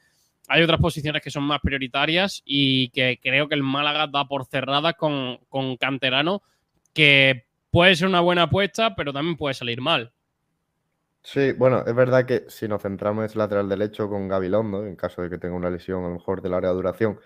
hay 0.48 0.62
otras 0.62 0.81
posiciones 0.81 1.23
que 1.23 1.31
son 1.31 1.44
más 1.44 1.60
prioritarias 1.60 2.43
y 2.44 2.89
que 2.90 3.19
creo 3.23 3.48
que 3.48 3.55
el 3.56 3.62
Málaga 3.62 4.06
da 4.06 4.27
por 4.27 4.44
cerrada 4.47 4.93
con, 4.93 5.39
con 5.48 5.77
Canterano, 5.77 6.43
que 6.94 7.47
puede 7.70 7.97
ser 7.97 8.09
una 8.09 8.20
buena 8.20 8.43
apuesta, 8.43 8.94
pero 8.94 9.12
también 9.12 9.36
puede 9.36 9.55
salir 9.55 9.81
mal. 9.81 10.12
Sí, 11.23 11.53
bueno, 11.53 11.85
es 11.86 11.94
verdad 11.94 12.27
que 12.27 12.47
si 12.49 12.66
nos 12.66 12.82
centramos 12.82 13.23
en 13.23 13.27
ese 13.27 13.39
lateral 13.39 13.69
derecho 13.69 14.09
con 14.09 14.27
Gabilondo, 14.28 14.86
en 14.86 14.97
caso 14.97 15.23
de 15.23 15.31
que 15.31 15.39
tenga 15.39 15.55
una 15.55 15.70
lesión 15.70 16.05
a 16.05 16.09
lo 16.09 16.15
mejor 16.15 16.43
de 16.43 16.49
larga 16.49 16.70
duración, 16.70 17.20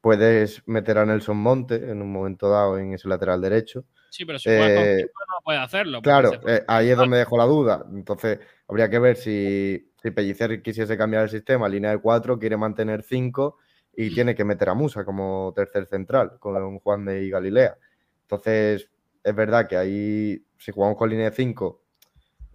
puedes 0.00 0.66
meter 0.66 0.98
a 0.98 1.06
Nelson 1.06 1.36
Monte 1.36 1.76
en 1.76 2.00
un 2.00 2.10
momento 2.12 2.48
dado 2.48 2.78
en 2.78 2.94
ese 2.94 3.08
lateral 3.08 3.40
derecho. 3.40 3.84
Sí, 4.10 4.24
pero 4.24 4.38
si 4.38 4.48
juega 4.48 4.74
con 4.74 4.84
Eh, 4.84 4.96
cinco 4.98 5.12
no 5.28 5.44
puede 5.44 5.58
hacerlo. 5.58 6.02
Claro, 6.02 6.32
eh, 6.46 6.64
ahí 6.68 6.90
es 6.90 6.96
donde 6.96 7.18
dejo 7.18 7.36
la 7.36 7.44
duda. 7.44 7.84
Entonces, 7.92 8.38
habría 8.68 8.88
que 8.88 8.98
ver 8.98 9.16
si, 9.16 9.92
si 10.02 10.10
Pellicer 10.10 10.62
quisiese 10.62 10.96
cambiar 10.96 11.24
el 11.24 11.30
sistema, 11.30 11.68
línea 11.68 11.90
de 11.90 11.98
cuatro, 11.98 12.38
quiere 12.38 12.56
mantener 12.56 13.02
cinco 13.02 13.58
y 13.96 14.14
tiene 14.14 14.34
que 14.34 14.44
meter 14.44 14.70
a 14.70 14.74
Musa 14.74 15.04
como 15.04 15.52
tercer 15.54 15.86
central, 15.86 16.38
con 16.38 16.78
Juan 16.78 17.04
de 17.04 17.24
y 17.24 17.30
Galilea. 17.30 17.76
Entonces, 18.22 18.90
es 19.22 19.34
verdad 19.34 19.68
que 19.68 19.76
ahí, 19.76 20.44
si 20.58 20.72
jugamos 20.72 20.96
con 20.96 21.10
línea 21.10 21.30
de 21.30 21.36
cinco, 21.36 21.83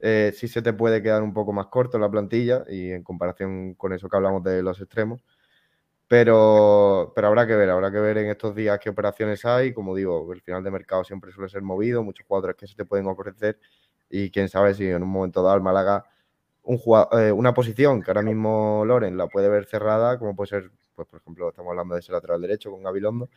eh, 0.02 0.32
sí 0.36 0.48
se 0.48 0.62
te 0.62 0.74
puede 0.74 1.02
quedar 1.04 1.24
un 1.24 1.34
poco 1.34 1.54
más 1.54 1.68
corto 1.68 2.00
la 2.00 2.10
plantilla 2.10 2.64
y 2.70 2.92
en 2.92 3.04
comparación 3.04 3.74
con 3.76 3.94
eso 3.94 4.10
que 4.10 4.18
hablamos 4.18 4.44
de 4.44 4.64
los 4.64 4.80
extremos. 4.82 5.24
Pero, 6.08 7.14
pero 7.16 7.28
habrá 7.28 7.46
que 7.48 7.56
ver, 7.56 7.70
habrá 7.70 7.92
que 7.92 8.00
ver 8.00 8.18
en 8.18 8.30
estos 8.30 8.56
días 8.56 8.80
qué 8.80 8.90
operaciones 8.90 9.46
hay. 9.46 9.74
Como 9.74 9.96
digo, 9.96 10.32
el 10.34 10.42
final 10.42 10.64
de 10.64 10.72
mercado 10.72 11.04
siempre 11.04 11.32
suele 11.32 11.50
ser 11.50 11.62
movido, 11.62 12.04
muchos 12.04 12.26
jugadores 12.28 12.56
que 12.58 12.68
se 12.68 12.76
te 12.76 12.86
pueden 12.86 13.08
ofrecer 13.08 13.60
y 14.10 14.32
quién 14.32 14.50
sabe 14.50 14.74
si 14.74 14.88
en 14.88 15.04
un 15.04 15.10
momento 15.10 15.44
dado 15.44 15.56
el 15.58 15.62
Málaga 15.64 16.06
eh, 17.14 17.32
una 17.32 17.54
posición 17.54 18.02
que 18.02 18.12
ahora 18.12 18.22
mismo 18.22 18.84
Loren 18.86 19.18
la 19.18 19.28
puede 19.28 19.50
ver 19.50 19.66
cerrada, 19.66 20.20
como 20.20 20.36
puede 20.36 20.50
ser, 20.50 20.72
pues 20.96 21.08
por 21.08 21.20
ejemplo, 21.20 21.50
estamos 21.50 21.72
hablando 21.72 21.96
de 21.96 22.02
ese 22.02 22.12
lateral 22.12 22.42
derecho 22.42 22.72
con 22.72 22.84
Gabilondo, 22.84 23.30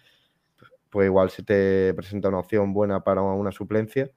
pues 0.91 1.07
igual 1.07 1.31
se 1.31 1.43
te 1.43 1.95
presenta 1.95 2.29
una 2.29 2.39
opción 2.41 2.73
buena 2.73 3.03
para 3.03 3.23
una 3.23 3.53
suplencia 3.53 4.11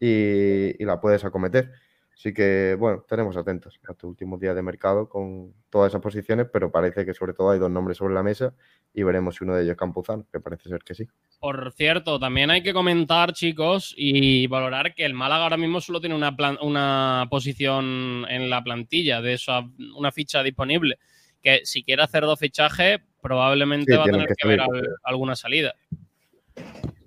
y 0.00 0.84
la 0.84 1.00
puedes 1.00 1.24
acometer. 1.24 1.72
Así 2.18 2.34
que, 2.34 2.74
bueno, 2.76 3.04
tenemos 3.08 3.36
atentos 3.36 3.78
a 3.88 3.92
estos 3.92 4.10
últimos 4.10 4.40
días 4.40 4.56
de 4.56 4.60
mercado 4.60 5.08
con 5.08 5.54
todas 5.70 5.92
esas 5.92 6.00
posiciones, 6.02 6.48
pero 6.52 6.68
parece 6.72 7.06
que 7.06 7.14
sobre 7.14 7.32
todo 7.32 7.50
hay 7.50 7.60
dos 7.60 7.70
nombres 7.70 7.98
sobre 7.98 8.12
la 8.12 8.24
mesa 8.24 8.52
y 8.92 9.04
veremos 9.04 9.36
si 9.36 9.44
uno 9.44 9.54
de 9.54 9.62
ellos 9.62 9.72
es 9.74 9.78
Campuzano, 9.78 10.26
que 10.32 10.40
parece 10.40 10.68
ser 10.68 10.80
que 10.82 10.96
sí. 10.96 11.06
Por 11.38 11.72
cierto, 11.76 12.18
también 12.18 12.50
hay 12.50 12.64
que 12.64 12.72
comentar, 12.72 13.32
chicos, 13.34 13.94
y 13.96 14.48
valorar 14.48 14.96
que 14.96 15.04
el 15.04 15.14
Málaga 15.14 15.44
ahora 15.44 15.56
mismo 15.56 15.80
solo 15.80 16.00
tiene 16.00 16.16
una, 16.16 16.34
plan- 16.34 16.58
una 16.60 17.28
posición 17.30 18.26
en 18.28 18.50
la 18.50 18.64
plantilla, 18.64 19.20
de 19.20 19.34
esa, 19.34 19.60
una 19.96 20.10
ficha 20.10 20.42
disponible. 20.42 20.98
Que 21.40 21.60
si 21.62 21.84
quiere 21.84 22.02
hacer 22.02 22.24
dos 22.24 22.40
fichajes, 22.40 22.98
probablemente 23.22 23.92
Sí, 23.92 23.96
va 23.96 24.02
a 24.02 24.06
tener 24.06 24.28
que 24.36 24.54
al- 24.54 24.88
alguna 25.04 25.36
salida. 25.36 25.72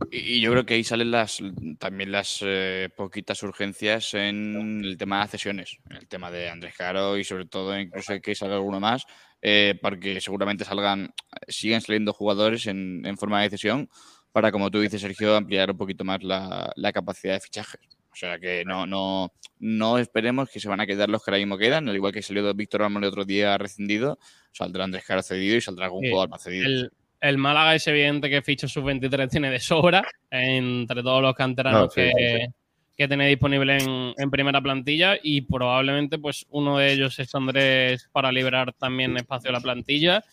Y 0.09 0.41
yo 0.41 0.51
creo 0.51 0.65
que 0.65 0.73
ahí 0.75 0.83
salen 0.83 1.11
las 1.11 1.39
también 1.77 2.11
las 2.11 2.39
eh, 2.41 2.89
poquitas 2.95 3.43
urgencias 3.43 4.13
en 4.13 4.81
el 4.83 4.97
tema 4.97 5.21
de 5.21 5.27
cesiones, 5.29 5.77
en 5.89 5.97
el 5.97 6.07
tema 6.07 6.31
de 6.31 6.49
Andrés 6.49 6.75
Caro 6.75 7.17
y 7.17 7.23
sobre 7.23 7.45
todo 7.45 7.77
incluso 7.79 8.19
que 8.21 8.33
salga 8.35 8.55
alguno 8.55 8.79
más, 8.79 9.05
eh, 9.41 9.77
porque 9.81 10.19
seguramente 10.21 10.65
salgan, 10.65 11.13
siguen 11.47 11.81
saliendo 11.81 12.13
jugadores 12.13 12.67
en, 12.67 13.05
en 13.05 13.17
forma 13.17 13.41
de 13.41 13.51
cesión 13.51 13.89
para, 14.31 14.51
como 14.51 14.71
tú 14.71 14.79
dices, 14.79 15.01
Sergio, 15.01 15.35
ampliar 15.35 15.71
un 15.71 15.77
poquito 15.77 16.03
más 16.03 16.23
la, 16.23 16.71
la 16.75 16.91
capacidad 16.91 17.33
de 17.33 17.41
fichajes. 17.41 17.81
O 18.11 18.15
sea 18.15 18.39
que 18.39 18.65
no, 18.65 18.85
no, 18.85 19.31
no 19.59 19.97
esperemos 19.97 20.49
que 20.49 20.59
se 20.59 20.67
van 20.67 20.81
a 20.81 20.85
quedar 20.85 21.09
los 21.09 21.23
que 21.23 21.31
ahora 21.31 21.39
mismo 21.39 21.57
quedan, 21.57 21.87
al 21.87 21.95
igual 21.95 22.11
que 22.11 22.21
salió 22.21 22.53
Víctor 22.53 22.81
Ramos 22.81 23.01
el 23.01 23.07
otro 23.07 23.23
día 23.23 23.57
rescindido, 23.57 24.19
saldrá 24.51 24.83
Andrés 24.83 25.05
Caro 25.05 25.23
cedido 25.23 25.55
y 25.55 25.61
saldrá 25.61 25.85
algún 25.85 26.09
jugador 26.09 26.29
más 26.29 26.43
cedido. 26.43 26.65
El, 26.65 26.91
el 27.21 27.37
Málaga 27.37 27.75
es 27.75 27.87
evidente 27.87 28.29
que 28.29 28.41
ficha 28.41 28.67
sub-23 28.67 29.29
tiene 29.29 29.51
de 29.51 29.59
sobra 29.59 30.03
entre 30.29 31.03
todos 31.03 31.21
los 31.21 31.35
canteranos 31.35 31.83
No, 31.83 31.89
sí, 31.89 32.01
que, 32.01 32.39
sí, 32.45 32.53
que 32.97 33.07
tiene 33.07 33.27
disponible 33.27 33.77
en, 33.77 34.13
en 34.17 34.31
primera 34.31 34.59
plantilla 34.59 35.17
y 35.21 35.41
probablemente 35.41 36.17
pues 36.17 36.45
uno 36.49 36.79
de 36.79 36.91
ellos 36.91 37.17
es 37.19 37.33
Andrés 37.35 38.09
para 38.11 38.31
liberar 38.31 38.73
también 38.73 39.15
espacio 39.17 39.51
a 39.51 39.53
la 39.53 39.61
plantilla 39.61 40.23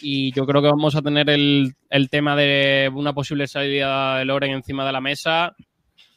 y 0.00 0.32
yo 0.32 0.46
creo 0.46 0.62
que 0.62 0.68
vamos 0.68 0.94
a 0.94 1.02
tener 1.02 1.28
el, 1.30 1.74
el 1.90 2.10
tema 2.10 2.36
de 2.36 2.90
una 2.94 3.12
posible 3.12 3.46
salida 3.48 4.18
de 4.18 4.24
Loren 4.24 4.52
encima 4.52 4.86
de 4.86 4.92
la 4.92 5.00
mesa 5.00 5.54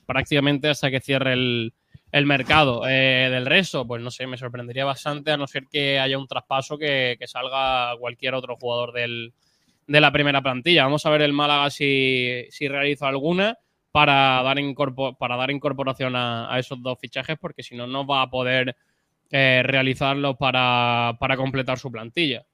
prácticamente 0.05 0.69
hasta 0.69 0.91
que 0.91 0.99
cierre 0.99 1.33
el, 1.33 1.73
el 2.11 2.25
mercado. 2.25 2.87
Eh, 2.87 3.29
del 3.31 3.45
resto, 3.45 3.85
pues 3.85 4.01
no 4.01 4.11
sé, 4.11 4.27
me 4.27 4.37
sorprendería 4.37 4.85
bastante 4.85 5.31
a 5.31 5.37
no 5.37 5.47
ser 5.47 5.65
que 5.71 5.99
haya 5.99 6.17
un 6.17 6.27
traspaso 6.27 6.77
que, 6.77 7.15
que 7.19 7.27
salga 7.27 7.95
cualquier 7.99 8.33
otro 8.33 8.55
jugador 8.57 8.91
del, 8.91 9.33
de 9.89 9.99
la 9.99 10.11
primera 10.11 10.41
plantilla. 10.41 10.83
Vamos 10.83 11.03
a 11.05 11.09
ver 11.09 11.23
el 11.23 11.33
Málaga 11.33 11.69
si, 11.71 12.45
si 12.51 12.67
realiza 12.67 13.07
alguna 13.07 13.57
para 13.91 14.41
dar, 14.43 14.57
incorpor- 14.57 15.17
para 15.17 15.35
dar 15.35 15.49
incorporación 15.49 16.15
a, 16.15 16.53
a 16.53 16.59
esos 16.59 16.81
dos 16.83 16.99
fichajes, 17.01 17.37
porque 17.41 17.63
si 17.63 17.75
no, 17.75 17.87
no 17.87 18.05
va 18.05 18.21
a 18.21 18.29
poder 18.29 18.75
eh, 19.31 19.61
realizarlo 19.65 20.35
para, 20.37 21.17
para 21.19 21.35
completar 21.35 21.79
su 21.79 21.91
plantilla. 21.91 22.45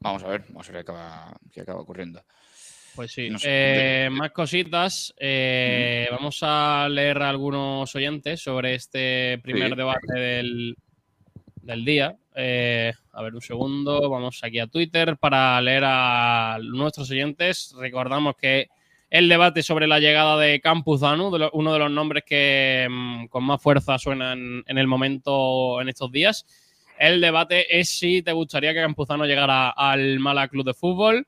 Vamos 0.00 0.24
a 0.24 0.28
ver, 0.28 0.44
vamos 0.48 0.68
a 0.68 0.72
ver 0.72 0.84
qué 0.84 0.90
acaba, 0.90 1.32
qué 1.52 1.60
acaba 1.60 1.80
ocurriendo. 1.80 2.20
Pues 2.96 3.12
sí. 3.12 3.30
No 3.30 3.38
sé, 3.38 3.48
Eh, 3.48 4.10
más 4.10 4.32
cositas. 4.32 5.14
Eh, 5.18 6.08
Vamos 6.10 6.38
a 6.42 6.88
leer 6.90 7.22
a 7.22 7.30
algunos 7.30 7.94
oyentes 7.94 8.40
sobre 8.42 8.74
este 8.74 9.38
primer 9.42 9.70
Sí. 9.70 9.76
debate 9.76 10.12
del, 10.20 10.76
del 11.62 11.84
día. 11.84 12.16
Eh, 12.34 12.92
a 13.12 13.22
ver, 13.22 13.34
un 13.34 13.40
segundo. 13.40 14.08
Vamos 14.10 14.40
aquí 14.42 14.58
a 14.58 14.66
Twitter 14.66 15.16
para 15.16 15.60
leer 15.60 15.84
a 15.86 16.58
nuestros 16.62 17.10
oyentes. 17.10 17.74
Recordamos 17.78 18.34
que 18.36 18.68
el 19.10 19.28
debate 19.28 19.62
sobre 19.62 19.86
la 19.86 20.00
llegada 20.00 20.36
de 20.38 20.60
lo- 21.38 21.50
uno 21.52 21.72
de 21.72 21.78
los 21.78 21.90
nombres 21.90 22.24
que 22.26 22.88
mm, 22.90 23.26
con 23.26 23.44
más 23.44 23.62
fuerza 23.62 23.98
suenan 23.98 24.64
en 24.66 24.78
el 24.78 24.86
momento 24.88 25.80
en 25.80 25.88
estos 25.88 26.10
días. 26.10 26.44
El 26.98 27.20
debate 27.20 27.78
es 27.80 27.88
si 27.90 28.22
te 28.22 28.32
gustaría 28.32 28.72
que 28.74 28.80
Campuzano 28.80 29.24
llegara 29.26 29.70
al 29.70 30.18
Mala 30.18 30.48
Club 30.48 30.64
de 30.64 30.74
Fútbol. 30.74 31.26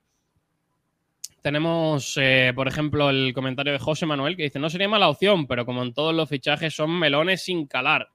Tenemos, 1.43 2.17
eh, 2.21 2.53
por 2.57 2.67
ejemplo, 2.67 3.09
el 3.11 3.33
comentario 3.33 3.73
de 3.73 3.79
José 3.79 4.07
Manuel 4.07 4.37
que 4.37 4.45
dice: 4.45 4.59
No 4.59 4.69
sería 4.71 4.89
mala 4.89 5.09
opción, 5.09 5.47
pero 5.47 5.65
como 5.65 5.83
en 5.83 5.95
todos 5.95 6.13
los 6.15 6.29
fichajes 6.29 6.75
son 6.75 6.91
melones 6.99 7.43
sin 7.45 7.67
calar. 7.67 8.09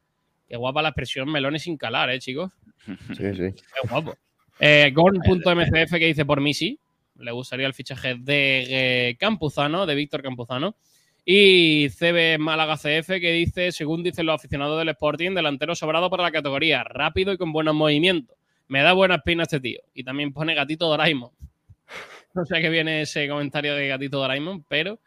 Qué 0.51 0.57
guapa 0.57 0.81
la 0.81 0.89
expresión 0.89 1.31
melones 1.31 1.63
sin 1.63 1.77
calar, 1.77 2.09
¿eh, 2.09 2.19
chicos? 2.19 2.51
Sí, 2.85 3.33
sí. 3.35 3.53
Qué 3.53 3.87
guapo. 3.89 4.17
Eh, 4.59 4.91
Gorn.mcf 4.93 5.91
que 5.91 6.07
dice: 6.07 6.25
Por 6.25 6.41
mí 6.41 6.53
sí. 6.53 6.77
Le 7.15 7.31
gustaría 7.31 7.67
el 7.67 7.73
fichaje 7.73 8.15
de 8.15 8.65
eh, 8.67 9.17
Campuzano, 9.17 9.85
de 9.85 9.95
Víctor 9.95 10.21
Campuzano. 10.21 10.75
Y 11.23 11.87
CB 11.91 12.37
Málaga 12.37 12.75
CF 12.75 13.07
que 13.21 13.31
dice: 13.31 13.71
Según 13.71 14.03
dicen 14.03 14.25
los 14.25 14.35
aficionados 14.35 14.77
del 14.77 14.89
Sporting, 14.89 15.33
delantero 15.33 15.73
sobrado 15.73 16.09
para 16.09 16.23
la 16.23 16.31
categoría, 16.33 16.83
rápido 16.83 17.31
y 17.31 17.37
con 17.37 17.53
buenos 17.53 17.73
movimientos. 17.73 18.35
Me 18.67 18.81
da 18.81 18.91
buena 18.91 19.15
espina 19.15 19.43
este 19.43 19.61
tío. 19.61 19.79
Y 19.93 20.03
también 20.03 20.33
pone 20.33 20.53
Gatito 20.53 20.89
Doraemon. 20.89 21.31
No 22.33 22.45
sé 22.45 22.57
a 22.57 22.61
qué 22.61 22.69
viene 22.69 23.03
ese 23.03 23.27
comentario 23.29 23.73
de 23.75 23.87
Gatito 23.87 24.17
Doraemon, 24.17 24.65
pero 24.67 24.99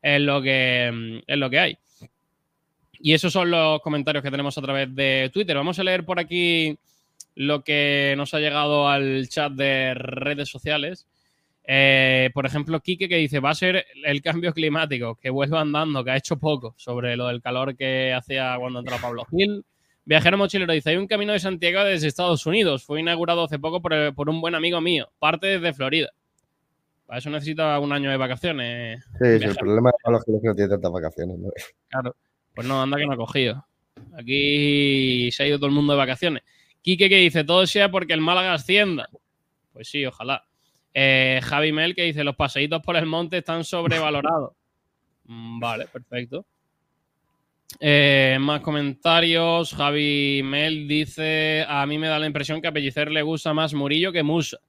es 0.00 0.20
lo 0.20 0.40
que, 0.42 0.90
mm, 0.92 1.18
es 1.26 1.38
lo 1.38 1.50
que 1.50 1.58
hay. 1.58 1.78
Y 3.00 3.14
esos 3.14 3.32
son 3.32 3.50
los 3.50 3.80
comentarios 3.80 4.22
que 4.22 4.30
tenemos 4.30 4.56
a 4.56 4.62
través 4.62 4.94
de 4.94 5.30
Twitter. 5.32 5.56
Vamos 5.56 5.78
a 5.78 5.84
leer 5.84 6.04
por 6.04 6.18
aquí 6.18 6.78
lo 7.34 7.62
que 7.62 8.14
nos 8.16 8.34
ha 8.34 8.40
llegado 8.40 8.88
al 8.88 9.28
chat 9.28 9.52
de 9.52 9.94
redes 9.94 10.48
sociales. 10.48 11.06
Eh, 11.68 12.30
por 12.32 12.46
ejemplo, 12.46 12.80
Quique 12.80 13.08
que 13.08 13.16
dice, 13.16 13.40
va 13.40 13.50
a 13.50 13.54
ser 13.54 13.84
el 14.04 14.22
cambio 14.22 14.52
climático, 14.52 15.16
que 15.16 15.30
vuelva 15.30 15.60
andando, 15.60 16.04
que 16.04 16.12
ha 16.12 16.16
hecho 16.16 16.38
poco 16.38 16.74
sobre 16.76 17.16
lo 17.16 17.26
del 17.26 17.42
calor 17.42 17.76
que 17.76 18.12
hacía 18.14 18.56
cuando 18.58 18.80
entró 18.80 18.96
Pablo 18.98 19.24
Gil. 19.26 19.64
Viajero 20.04 20.38
mochilero 20.38 20.72
dice, 20.72 20.90
hay 20.90 20.96
un 20.96 21.08
camino 21.08 21.32
de 21.32 21.40
Santiago 21.40 21.82
desde 21.84 22.06
Estados 22.06 22.46
Unidos. 22.46 22.84
Fue 22.84 23.00
inaugurado 23.00 23.44
hace 23.44 23.58
poco 23.58 23.82
por, 23.82 24.14
por 24.14 24.30
un 24.30 24.40
buen 24.40 24.54
amigo 24.54 24.80
mío. 24.80 25.08
Parte 25.18 25.48
desde 25.48 25.72
Florida. 25.72 26.10
Para 27.06 27.18
eso 27.18 27.30
necesita 27.30 27.78
un 27.80 27.92
año 27.92 28.10
de 28.10 28.16
vacaciones. 28.16 29.04
Sí, 29.20 29.38
sí, 29.38 29.44
el 29.44 29.56
problema 29.56 29.90
de 29.90 29.96
Pablo 30.02 30.20
Gil 30.20 30.36
es 30.36 30.42
que 30.42 30.48
no 30.48 30.54
tiene 30.54 30.70
tantas 30.70 30.92
vacaciones. 30.92 31.38
¿no? 31.38 31.50
Claro. 31.88 32.14
Pues 32.56 32.66
no, 32.66 32.82
anda 32.82 32.96
que 32.96 33.04
no 33.04 33.12
ha 33.12 33.16
cogido. 33.18 33.66
Aquí 34.18 35.30
se 35.30 35.42
ha 35.42 35.46
ido 35.46 35.58
todo 35.58 35.66
el 35.66 35.74
mundo 35.74 35.92
de 35.92 35.98
vacaciones. 35.98 36.42
Quique 36.80 37.10
que 37.10 37.18
dice, 37.18 37.44
todo 37.44 37.66
sea 37.66 37.90
porque 37.90 38.14
el 38.14 38.22
Málaga 38.22 38.54
ascienda. 38.54 39.10
Pues 39.74 39.88
sí, 39.88 40.06
ojalá. 40.06 40.42
Eh, 40.94 41.40
Javi 41.42 41.72
Mel 41.72 41.94
que 41.94 42.04
dice, 42.04 42.24
los 42.24 42.34
paseitos 42.34 42.80
por 42.80 42.96
el 42.96 43.04
monte 43.04 43.36
están 43.36 43.62
sobrevalorados. 43.62 44.54
Mm, 45.24 45.60
vale, 45.60 45.86
perfecto. 45.86 46.46
Eh, 47.78 48.38
más 48.40 48.62
comentarios. 48.62 49.74
Javi 49.74 50.40
Mel 50.42 50.88
dice, 50.88 51.62
a 51.68 51.84
mí 51.84 51.98
me 51.98 52.08
da 52.08 52.18
la 52.18 52.26
impresión 52.26 52.62
que 52.62 52.68
a 52.68 52.72
Pellicer 52.72 53.10
le 53.10 53.20
gusta 53.20 53.52
más 53.52 53.74
Murillo 53.74 54.12
que 54.12 54.22
Musa. 54.22 54.60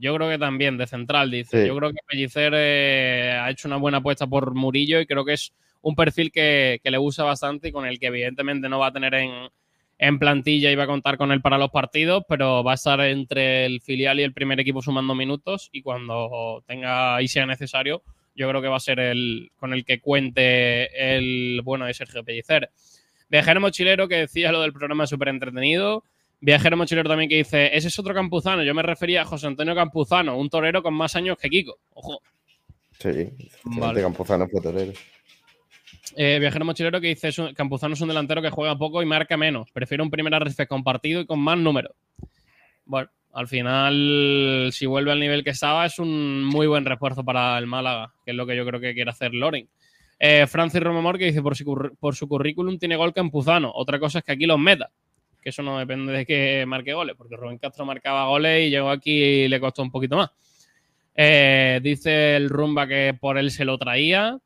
Yo 0.00 0.14
creo 0.16 0.28
que 0.28 0.38
también, 0.38 0.78
de 0.78 0.86
central, 0.86 1.30
dice. 1.30 1.62
Sí. 1.62 1.68
Yo 1.68 1.76
creo 1.76 1.90
que 1.90 1.98
Pellicer 2.06 2.52
eh, 2.56 3.38
ha 3.40 3.50
hecho 3.50 3.68
una 3.68 3.76
buena 3.76 3.98
apuesta 3.98 4.26
por 4.26 4.54
Murillo 4.54 5.00
y 5.00 5.06
creo 5.06 5.24
que 5.24 5.34
es 5.34 5.52
un 5.82 5.94
perfil 5.94 6.32
que, 6.32 6.80
que 6.82 6.90
le 6.90 6.98
gusta 6.98 7.22
bastante 7.22 7.68
y 7.68 7.72
con 7.72 7.86
el 7.86 7.98
que 7.98 8.06
evidentemente 8.06 8.68
no 8.68 8.78
va 8.78 8.88
a 8.88 8.92
tener 8.92 9.14
en, 9.14 9.50
en 10.00 10.18
plantilla 10.18 10.70
y 10.70 10.74
va 10.74 10.84
a 10.84 10.88
contar 10.88 11.18
con 11.18 11.30
él 11.30 11.42
para 11.42 11.58
los 11.58 11.70
partidos, 11.70 12.24
pero 12.26 12.64
va 12.64 12.72
a 12.72 12.74
estar 12.74 12.98
entre 13.00 13.66
el 13.66 13.82
filial 13.82 14.18
y 14.18 14.22
el 14.22 14.32
primer 14.32 14.58
equipo 14.58 14.80
sumando 14.80 15.14
minutos 15.14 15.68
y 15.72 15.82
cuando 15.82 16.64
tenga 16.66 17.20
y 17.20 17.28
sea 17.28 17.44
necesario, 17.44 18.02
yo 18.34 18.48
creo 18.48 18.62
que 18.62 18.68
va 18.68 18.78
a 18.78 18.80
ser 18.80 18.98
el 18.98 19.52
con 19.56 19.74
el 19.74 19.84
que 19.84 20.00
cuente 20.00 21.16
el 21.16 21.60
bueno 21.62 21.84
de 21.84 21.92
Sergio 21.92 22.24
Pellicer. 22.24 22.70
Viajero 23.28 23.60
mochilero 23.60 24.08
que 24.08 24.16
decía 24.16 24.52
lo 24.52 24.62
del 24.62 24.72
programa 24.72 25.06
súper 25.06 25.28
entretenido. 25.28 26.02
Viajero 26.40 26.76
mochilero 26.76 27.08
también 27.08 27.28
que 27.28 27.36
dice, 27.36 27.76
ese 27.76 27.88
es 27.88 27.98
otro 27.98 28.14
Campuzano. 28.14 28.62
Yo 28.62 28.74
me 28.74 28.82
refería 28.82 29.22
a 29.22 29.24
José 29.26 29.46
Antonio 29.46 29.74
Campuzano, 29.74 30.36
un 30.38 30.48
torero 30.48 30.82
con 30.82 30.94
más 30.94 31.14
años 31.16 31.36
que 31.38 31.48
Kiko. 31.50 31.78
Ojo. 31.94 32.22
Sí, 32.98 33.30
Vale. 33.64 34.00
Campuzano 34.00 34.46
fue 34.48 34.60
torero. 34.60 34.92
Eh, 36.16 36.38
viajero 36.40 36.64
mochilero 36.64 37.00
que 37.00 37.08
dice, 37.08 37.28
"Es 37.28 37.38
un- 37.38 37.54
Campuzano 37.54 37.94
es 37.94 38.00
un 38.00 38.08
delantero 38.08 38.42
que 38.42 38.50
juega 38.50 38.76
poco 38.76 39.02
y 39.02 39.06
marca 39.06 39.36
menos. 39.36 39.70
Prefiero 39.70 40.02
un 40.02 40.10
primer 40.10 40.34
arrefe 40.34 40.66
compartido 40.66 41.20
y 41.20 41.26
con 41.26 41.38
más 41.40 41.56
números. 41.58 41.92
Bueno, 42.84 43.08
al 43.32 43.46
final, 43.46 44.70
si 44.72 44.86
vuelve 44.86 45.12
al 45.12 45.20
nivel 45.20 45.44
que 45.44 45.50
estaba, 45.50 45.86
es 45.86 45.98
un 45.98 46.42
muy 46.44 46.66
buen 46.66 46.84
refuerzo 46.84 47.22
para 47.24 47.56
el 47.58 47.66
Málaga, 47.66 48.12
que 48.24 48.32
es 48.32 48.36
lo 48.36 48.46
que 48.46 48.56
yo 48.56 48.66
creo 48.66 48.80
que 48.80 48.92
quiere 48.94 49.10
hacer 49.10 49.34
Loren. 49.34 49.68
Eh, 50.18 50.46
Francis 50.46 50.82
Romamor 50.82 51.16
que 51.16 51.26
dice, 51.26 51.40
por 51.42 51.56
su, 51.56 51.64
curr- 51.64 51.96
por 51.98 52.14
su 52.16 52.26
currículum 52.28 52.78
tiene 52.78 52.96
gol 52.96 53.12
Campuzano. 53.14 53.70
Otra 53.72 53.98
cosa 53.98 54.18
es 54.18 54.24
que 54.24 54.32
aquí 54.32 54.46
los 54.46 54.58
meta. 54.58 54.90
Que 55.40 55.50
eso 55.50 55.62
no 55.62 55.78
depende 55.78 56.12
de 56.12 56.26
que 56.26 56.64
marque 56.66 56.92
goles, 56.92 57.16
porque 57.16 57.36
Rubén 57.36 57.58
Castro 57.58 57.84
marcaba 57.84 58.26
goles 58.26 58.66
y 58.66 58.70
llegó 58.70 58.90
aquí 58.90 59.12
y 59.12 59.48
le 59.48 59.60
costó 59.60 59.82
un 59.82 59.90
poquito 59.90 60.16
más. 60.16 60.30
Eh, 61.14 61.80
dice 61.82 62.36
el 62.36 62.48
Rumba 62.48 62.86
que 62.86 63.16
por 63.18 63.38
él 63.38 63.50
se 63.50 63.64
lo 63.64 63.78
traía. 63.78 64.38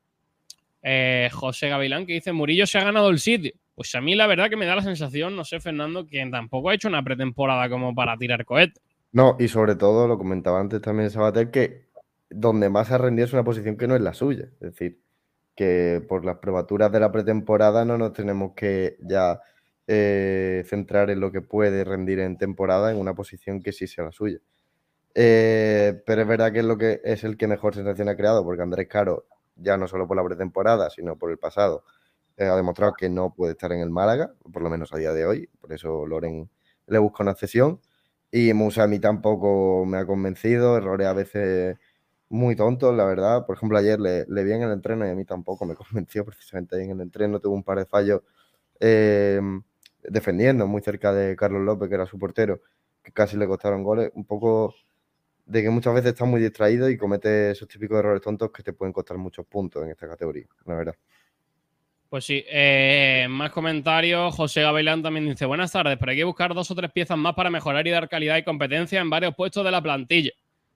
Eh, 0.83 1.29
José 1.33 1.69
Gavilán 1.69 2.07
que 2.07 2.15
dice 2.15 2.33
Murillo 2.33 2.67
se 2.67 2.79
ha 2.79 2.85
ganado 2.85 3.11
el 3.11 3.19
sitio. 3.19 3.53
Pues 3.75 3.95
a 3.95 4.01
mí 4.01 4.15
la 4.15 4.27
verdad 4.27 4.49
que 4.49 4.57
me 4.57 4.67
da 4.67 4.77
la 4.77 4.83
sensación, 4.83 5.35
no 5.35 5.45
sé, 5.45 5.61
Fernando, 5.61 6.07
que 6.07 6.25
tampoco 6.31 6.71
ha 6.71 6.75
hecho 6.75 6.89
una 6.89 7.03
pretemporada 7.03 7.69
como 7.69 7.95
para 7.95 8.17
tirar 8.17 8.45
cohetes. 8.45 8.83
No, 9.13 9.37
y 9.39 9.49
sobre 9.49 9.77
todo, 9.77 10.09
lo 10.09 10.19
comentaba 10.19 10.61
antes 10.61 10.81
también 10.81 11.11
Sabater, 11.11 11.51
que 11.51 11.87
donde 12.31 12.69
más 12.69 12.91
ha 12.91 12.99
rendido 12.99 13.27
es 13.27 13.33
una 13.33 13.45
posición 13.45 13.77
que 13.77 13.87
no 13.87 13.95
es 13.95 14.01
la 14.01 14.15
suya. 14.15 14.49
Es 14.61 14.73
decir, 14.73 15.01
que 15.55 16.05
por 16.09 16.25
las 16.25 16.39
probaturas 16.39 16.91
de 16.91 17.01
la 17.01 17.13
pretemporada 17.13 17.85
no 17.85 17.97
nos 17.97 18.13
tenemos 18.13 18.53
que 18.55 18.97
ya 19.01 19.41
eh, 19.87 20.65
centrar 20.67 21.11
en 21.11 21.21
lo 21.21 21.31
que 21.33 21.43
puede 21.43 21.85
rendir 21.85 22.19
en 22.21 22.39
temporada 22.39 22.91
en 22.91 22.99
una 22.99 23.15
posición 23.15 23.63
que 23.63 23.73
sí 23.73 23.87
sea 23.87 24.05
la 24.05 24.13
suya. 24.13 24.39
Eh, 25.15 26.03
pero 26.07 26.23
es 26.23 26.29
verdad 26.29 26.53
que 26.53 26.61
es 26.61 26.65
lo 26.65 26.79
que 26.79 27.01
es 27.05 27.25
el 27.25 27.37
que 27.37 27.47
mejor 27.47 27.75
sensación 27.75 28.09
ha 28.09 28.17
creado, 28.17 28.45
porque 28.45 28.63
Andrés 28.63 28.89
Caro, 28.89 29.27
ya 29.57 29.77
no 29.77 29.87
solo 29.89 30.09
por 30.09 30.17
la 30.17 30.25
pretemporada, 30.25 30.91
sino 30.91 31.17
por 31.17 31.31
el 31.31 31.39
pasado, 31.39 31.85
eh, 32.37 32.47
ha 32.47 32.57
demostrado 32.57 32.95
que 32.95 33.09
no 33.09 33.35
puede 33.35 33.53
estar 33.53 33.73
en 33.73 33.81
el 33.81 33.91
Málaga, 33.91 34.35
por 34.53 34.63
lo 34.63 34.71
menos 34.71 34.93
a 34.93 34.99
día 34.99 35.13
de 35.13 35.27
hoy. 35.27 35.49
Por 35.61 35.73
eso 35.73 36.07
Loren 36.07 36.51
le 36.87 36.99
busca 36.99 37.23
una 37.23 37.35
cesión. 37.35 37.81
Y 38.31 38.53
Musa 38.55 38.85
a 38.85 38.89
mí 38.89 38.99
tampoco 38.99 39.85
me 39.87 39.99
ha 39.99 40.07
convencido, 40.07 40.77
errores 40.77 41.07
a 41.07 41.13
veces 41.13 41.79
muy 42.29 42.57
tontos, 42.57 42.95
la 42.97 43.05
verdad. 43.05 43.47
Por 43.47 43.57
ejemplo, 43.57 43.79
ayer 43.79 44.01
le, 44.01 44.27
le 44.29 44.45
vi 44.45 44.53
en 44.53 44.63
el 44.63 44.73
entreno 44.73 45.07
y 45.07 45.11
a 45.11 45.15
mí 45.15 45.25
tampoco 45.25 45.67
me 45.67 45.75
convenció 45.77 46.25
precisamente 46.25 46.83
en 46.83 46.91
el 46.93 47.01
entreno. 47.01 47.41
Tuvo 47.41 47.55
un 47.55 47.65
par 47.65 47.79
de 47.79 47.87
fallos 47.87 48.23
eh, 48.81 49.41
defendiendo 50.09 50.67
muy 50.67 50.83
cerca 50.83 51.13
de 51.13 51.37
Carlos 51.37 51.63
López, 51.63 51.89
que 51.89 51.95
era 51.95 52.07
su 52.07 52.19
portero, 52.19 52.61
que 53.03 53.13
casi 53.13 53.37
le 53.37 53.47
costaron 53.47 53.83
goles. 53.83 54.11
Un 54.15 54.25
poco 54.25 54.75
de 55.47 55.63
que 55.63 55.71
muchas 55.71 55.95
veces 55.95 56.13
está 56.13 56.25
muy 56.25 56.41
distraído 56.41 56.89
y 56.89 56.97
comete 56.97 57.51
esos 57.51 57.69
típicos 57.69 57.99
errores 57.99 58.23
tontos 58.23 58.51
que 58.51 58.63
te 58.63 58.73
pueden 58.73 58.93
costar 58.93 59.19
muchos 59.19 59.47
puntos 59.47 59.83
en 59.85 59.91
esta 59.91 60.09
categoría, 60.09 60.47
la 60.65 60.75
verdad. 60.75 60.95
Pues 62.09 62.25
sí, 62.25 62.45
eh, 62.49 63.27
más 63.29 63.51
comentarios. 63.51 64.35
José 64.37 64.63
Gavilán 64.63 65.03
también 65.03 65.27
dice: 65.27 65.47
Buenas 65.47 65.73
tardes, 65.73 65.97
pero 65.99 66.13
hay 66.13 66.17
que 66.17 66.25
buscar 66.25 66.55
dos 66.55 66.71
o 66.71 66.75
tres 66.75 66.93
piezas 66.93 67.19
más 67.19 67.35
para 67.35 67.51
mejorar 67.51 67.85
y 67.87 67.91
dar 67.91 68.09
calidad 68.09 68.37
y 68.37 68.45
competencia 68.45 69.01
en 69.01 69.11
varios 69.11 69.35
puestos 69.35 69.65
de 69.65 69.73
la 69.73 69.83
plantilla. 69.83 70.31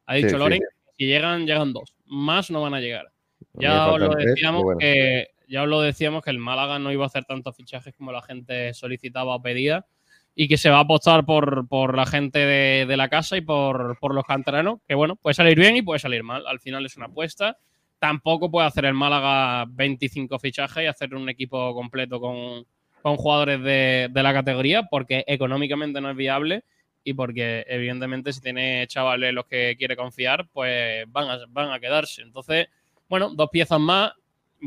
Ha 0.07 0.17
dicho 0.17 0.31
Sí, 0.31 0.35
sí. 0.35 0.39
Loren, 0.39 0.61
si 0.97 1.07
llegan, 1.07 1.47
llegan 1.47 1.73
dos. 1.73 1.95
Más 2.07 2.51
no 2.51 2.63
van 2.63 2.75
a 2.75 2.81
llegar. 2.81 3.13
Ya 3.53 3.87
os, 3.87 4.01
lo 4.01 4.09
decíamos 4.15 4.65
bueno. 4.65 4.79
que, 4.79 5.29
ya 5.49 5.65
lo 5.65 5.81
decíamos 5.81 6.23
que 6.23 6.31
el 6.31 6.39
Málaga 6.39 6.79
no 6.79 6.93
iba 6.93 7.05
a 7.05 7.07
hacer 7.07 7.25
tantos 7.25 7.57
fichajes 7.57 7.95
como 7.95 8.13
la 8.13 8.23
gente 8.23 8.75
solicitaba 8.75 9.35
o 9.35 9.43
pedía 9.43 9.87
y 10.35 10.47
que 10.47 10.57
se 10.57 10.71
va 10.71 10.77
a 10.77 10.83
apostar 10.83 11.25
por, 11.25 11.67
por 11.67 11.97
la 11.97 12.07
gente 12.07 12.39
de, 12.39 12.87
de 12.87 12.97
la 12.97 13.09
casa 13.09 13.37
y 13.37 13.41
por, 13.41 13.99
por 13.99 14.15
los 14.15 14.25
canteranos, 14.25 14.79
que 14.87 14.95
bueno, 14.95 15.17
puede 15.17 15.35
salir 15.35 15.59
bien 15.59 15.77
y 15.77 15.83
puede 15.83 15.99
salir 15.99 16.23
mal. 16.23 16.47
Al 16.47 16.61
final 16.61 16.87
es 16.87 16.97
una 16.97 17.07
apuesta. 17.07 17.59
Tampoco 17.99 18.49
puede 18.49 18.69
hacer 18.69 18.85
el 18.85 18.95
Málaga 18.95 19.65
25 19.69 20.39
fichajes 20.39 20.85
y 20.85 20.87
hacer 20.87 21.15
un 21.15 21.29
equipo 21.29 21.75
completo 21.75 22.21
con, 22.21 22.65
con 23.03 23.17
jugadores 23.17 23.61
de, 23.63 24.09
de 24.13 24.23
la 24.23 24.33
categoría 24.33 24.85
porque 24.85 25.25
económicamente 25.27 26.01
no 26.01 26.11
es 26.11 26.17
viable 26.17 26.63
y 27.03 27.15
porque 27.15 27.65
evidentemente 27.67 28.33
si 28.33 28.41
tiene 28.41 28.87
chavales 28.87 29.33
los 29.33 29.47
que 29.47 29.75
quiere 29.79 29.97
confiar, 29.97 30.47
pues 30.53 31.05
van 31.11 31.31
a, 31.31 31.39
van 31.49 31.73
a 31.73 31.81
quedarse. 31.81 32.23
Entonces, 32.23 32.69
bueno, 33.09 33.31
dos 33.35 33.49
piezas 33.51 33.81
más 33.81 34.13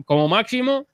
como 0.05 0.27
máximo 0.27 0.87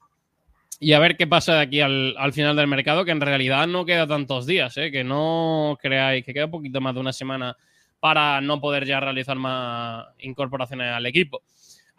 y 0.80 0.92
a 0.92 0.98
ver 0.98 1.16
qué 1.16 1.26
pasa 1.26 1.54
de 1.54 1.60
aquí 1.60 1.80
al, 1.80 2.14
al 2.16 2.32
final 2.32 2.54
del 2.56 2.66
mercado, 2.68 3.04
que 3.04 3.10
en 3.10 3.20
realidad 3.20 3.66
no 3.66 3.84
queda 3.84 4.06
tantos 4.06 4.46
días, 4.46 4.76
¿eh? 4.76 4.90
que 4.90 5.02
no 5.02 5.76
creáis 5.80 6.24
que 6.24 6.32
queda 6.32 6.44
un 6.44 6.52
poquito 6.52 6.80
más 6.80 6.94
de 6.94 7.00
una 7.00 7.12
semana 7.12 7.56
para 8.00 8.40
no 8.40 8.60
poder 8.60 8.86
ya 8.86 9.00
realizar 9.00 9.36
más 9.36 10.06
incorporaciones 10.20 10.92
al 10.92 11.06
equipo. 11.06 11.42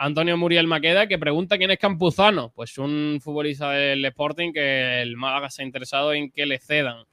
Antonio 0.02 0.38
Muriel 0.38 0.66
Maqueda, 0.66 1.08
que 1.08 1.20
pregunta 1.20 1.58
quién 1.58 1.72
es 1.72 1.78
Campuzano. 1.78 2.54
Pues 2.56 2.78
un 2.78 3.20
futbolista 3.22 3.72
del 3.72 4.06
Sporting 4.06 4.54
que 4.54 5.02
el 5.02 5.18
Málaga 5.18 5.50
se 5.50 5.62
ha 5.62 5.66
interesado 5.66 6.14
en 6.14 6.32
que 6.32 6.46
le 6.46 6.58
cedan. 6.58 7.04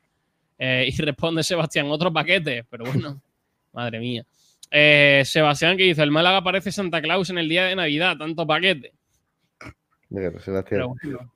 Eh, 0.56 0.88
y 0.96 1.02
responde 1.02 1.42
Sebastián, 1.42 1.88
otro 1.90 2.12
paquete. 2.12 2.64
Pero 2.70 2.84
bueno, 2.84 3.20
madre 3.72 3.98
mía. 3.98 4.24
Eh, 4.70 5.22
Sebastián 5.24 5.76
que 5.76 5.82
dice, 5.82 6.02
el 6.02 6.12
Málaga 6.12 6.42
parece 6.42 6.70
Santa 6.70 7.02
Claus 7.02 7.28
en 7.30 7.38
el 7.38 7.48
día 7.48 7.64
de 7.64 7.74
Navidad, 7.74 8.16
tanto 8.16 8.46
paquete. 8.46 8.92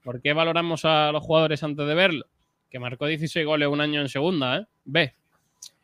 ¿Por 0.03 0.21
qué 0.23 0.33
valoramos 0.33 0.85
a 0.85 1.11
los 1.13 1.23
jugadores 1.23 1.63
antes 1.63 1.87
de 1.87 1.95
verlo? 1.95 2.27
Que 2.71 2.79
marcó 2.79 3.07
16 3.07 3.45
goles 3.45 3.69
un 3.69 3.81
año 3.81 4.01
en 4.01 4.09
segunda, 4.09 4.59
¿eh? 4.59 4.67
B. 4.85 5.15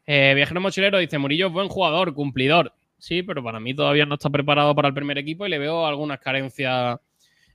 Eh, 0.06 0.32
Viajero 0.36 0.60
Mochilero 0.60 0.98
dice, 0.98 1.18
Murillo 1.18 1.48
es 1.48 1.52
buen 1.52 1.68
jugador, 1.68 2.14
cumplidor. 2.14 2.72
Sí, 2.98 3.22
pero 3.22 3.42
para 3.42 3.60
mí 3.60 3.74
todavía 3.74 4.06
no 4.06 4.14
está 4.14 4.30
preparado 4.30 4.74
para 4.74 4.88
el 4.88 4.94
primer 4.94 5.18
equipo 5.18 5.46
y 5.46 5.50
le 5.50 5.58
veo 5.58 5.84
algunas 5.84 6.20
carencias 6.20 6.98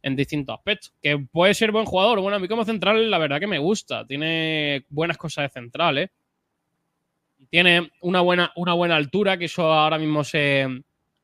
en 0.02 0.16
distintos 0.16 0.58
aspectos. 0.58 0.94
Que 1.02 1.18
puede 1.18 1.54
ser 1.54 1.72
buen 1.72 1.86
jugador. 1.86 2.20
Bueno, 2.20 2.38
a 2.38 2.40
mí 2.40 2.48
como 2.48 2.66
central 2.66 3.10
la 3.10 3.18
verdad 3.18 3.40
que 3.40 3.48
me 3.48 3.60
gusta. 3.60 4.06
Tiene 4.06 4.86
buenas 4.90 5.18
cosas 5.18 5.46
de 5.46 5.62
central, 5.62 5.98
¿eh? 5.98 6.12
Tiene 7.50 7.92
una 8.02 8.22
buena, 8.22 8.52
una 8.56 8.74
buena 8.74 8.96
altura, 8.96 9.38
que 9.38 9.46
eso 9.46 9.72
ahora 9.74 9.98
mismo 9.98 10.24
se, 10.24 10.68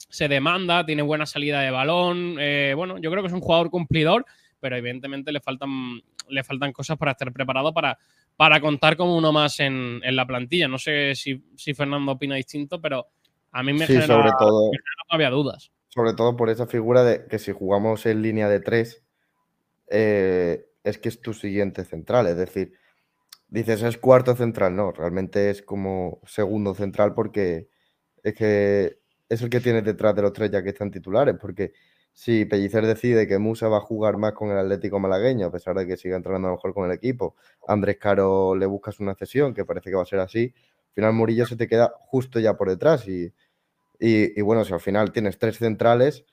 se 0.10 0.28
demanda. 0.28 0.86
Tiene 0.86 1.02
buena 1.02 1.26
salida 1.26 1.62
de 1.62 1.72
balón. 1.72 2.38
Eh, 2.40 2.74
bueno, 2.76 2.98
yo 2.98 3.10
creo 3.12 3.24
que 3.24 3.28
es 3.28 3.34
un 3.34 3.42
jugador 3.42 3.70
cumplidor, 3.70 4.26
pero 4.60 4.76
evidentemente 4.76 5.32
le 5.32 5.40
faltan, 5.40 6.02
le 6.30 6.44
faltan 6.44 6.72
cosas 6.74 6.98
para 6.98 7.12
estar 7.12 7.32
preparado 7.32 7.74
para, 7.74 7.98
para 8.36 8.60
contar 8.62 8.98
como 8.98 9.18
uno 9.18 9.32
más 9.32 9.60
en, 9.60 10.00
en 10.04 10.16
la 10.16 10.26
plantilla. 10.26 10.68
No 10.68 10.78
sé 10.78 11.14
si, 11.16 11.44
si 11.56 11.74
Fernando 11.74 12.12
opina 12.14 12.36
distinto, 12.36 12.80
pero 12.82 13.08
a 13.52 13.64
mí 13.64 13.74
me 13.74 13.80
Sí, 13.88 13.94
genera, 13.94 14.08
sobre 14.08 14.32
todo- 14.38 14.72
me 14.72 14.78
genera 14.78 15.04
todavía 15.10 15.30
dudas. 15.30 15.72
Sobre 15.90 16.14
todo 16.14 16.36
por 16.36 16.50
esa 16.50 16.68
figura 16.68 17.04
de 17.04 17.26
que 17.28 17.40
si 17.40 17.52
jugamos 17.52 18.06
en 18.06 18.22
línea 18.22 18.48
de 18.50 18.60
tres, 18.60 19.04
eh, 19.90 20.66
es 20.84 20.98
que 20.98 21.10
es 21.10 21.22
tu 21.22 21.34
siguiente 21.34 21.86
central. 21.86 22.28
Es 22.28 22.38
decir, 22.38 22.74
dices 23.48 23.82
es 23.82 23.98
cuarto 23.98 24.36
central, 24.36 24.76
no, 24.76 24.92
realmente 24.92 25.50
es 25.50 25.62
como 25.62 26.20
segundo 26.26 26.76
central 26.76 27.14
porque 27.14 27.70
es 28.24 28.36
que 28.36 29.00
es 29.30 29.42
el 29.42 29.50
que 29.50 29.60
tienes 29.60 29.84
detrás 29.84 30.16
de 30.16 30.22
los 30.22 30.34
tres 30.34 30.52
ya 30.52 30.64
que 30.64 30.70
están 30.70 30.92
titulares. 30.92 31.36
Porque 31.40 31.74
si 32.14 32.46
Pellicer 32.46 32.86
decide 32.86 33.28
que 33.28 33.38
Musa 33.38 33.68
va 33.68 33.78
a 33.78 33.82
jugar 33.82 34.18
más 34.18 34.34
con 34.34 34.50
el 34.52 34.58
Atlético 34.58 35.00
Malagueño, 35.00 35.48
a 35.48 35.52
pesar 35.52 35.76
de 35.76 35.88
que 35.88 35.98
siga 35.98 36.16
entrenando 36.16 36.52
mejor 36.52 36.74
con 36.74 36.86
el 36.86 36.92
equipo, 36.92 37.36
Andrés 37.68 37.98
Caro 37.98 38.56
le 38.56 38.66
buscas 38.66 39.00
una 39.00 39.16
cesión, 39.16 39.54
que 39.54 39.66
parece 39.66 39.90
que 39.90 39.96
va 39.96 40.04
a 40.04 40.06
ser 40.06 40.20
así, 40.20 40.54
al 40.56 40.94
final 40.94 41.14
Murillo 41.14 41.46
se 41.46 41.56
te 41.56 41.68
queda 41.68 41.94
justo 42.00 42.40
ya 42.40 42.56
por 42.58 42.70
detrás 42.70 43.08
y. 43.08 43.34
Y, 44.00 44.42
bueno, 44.42 44.64
si 44.64 44.74
al 44.74 44.80
final 44.80 45.12
tienes 45.12 45.40
tres 45.40 45.58
centrales, 45.58 46.24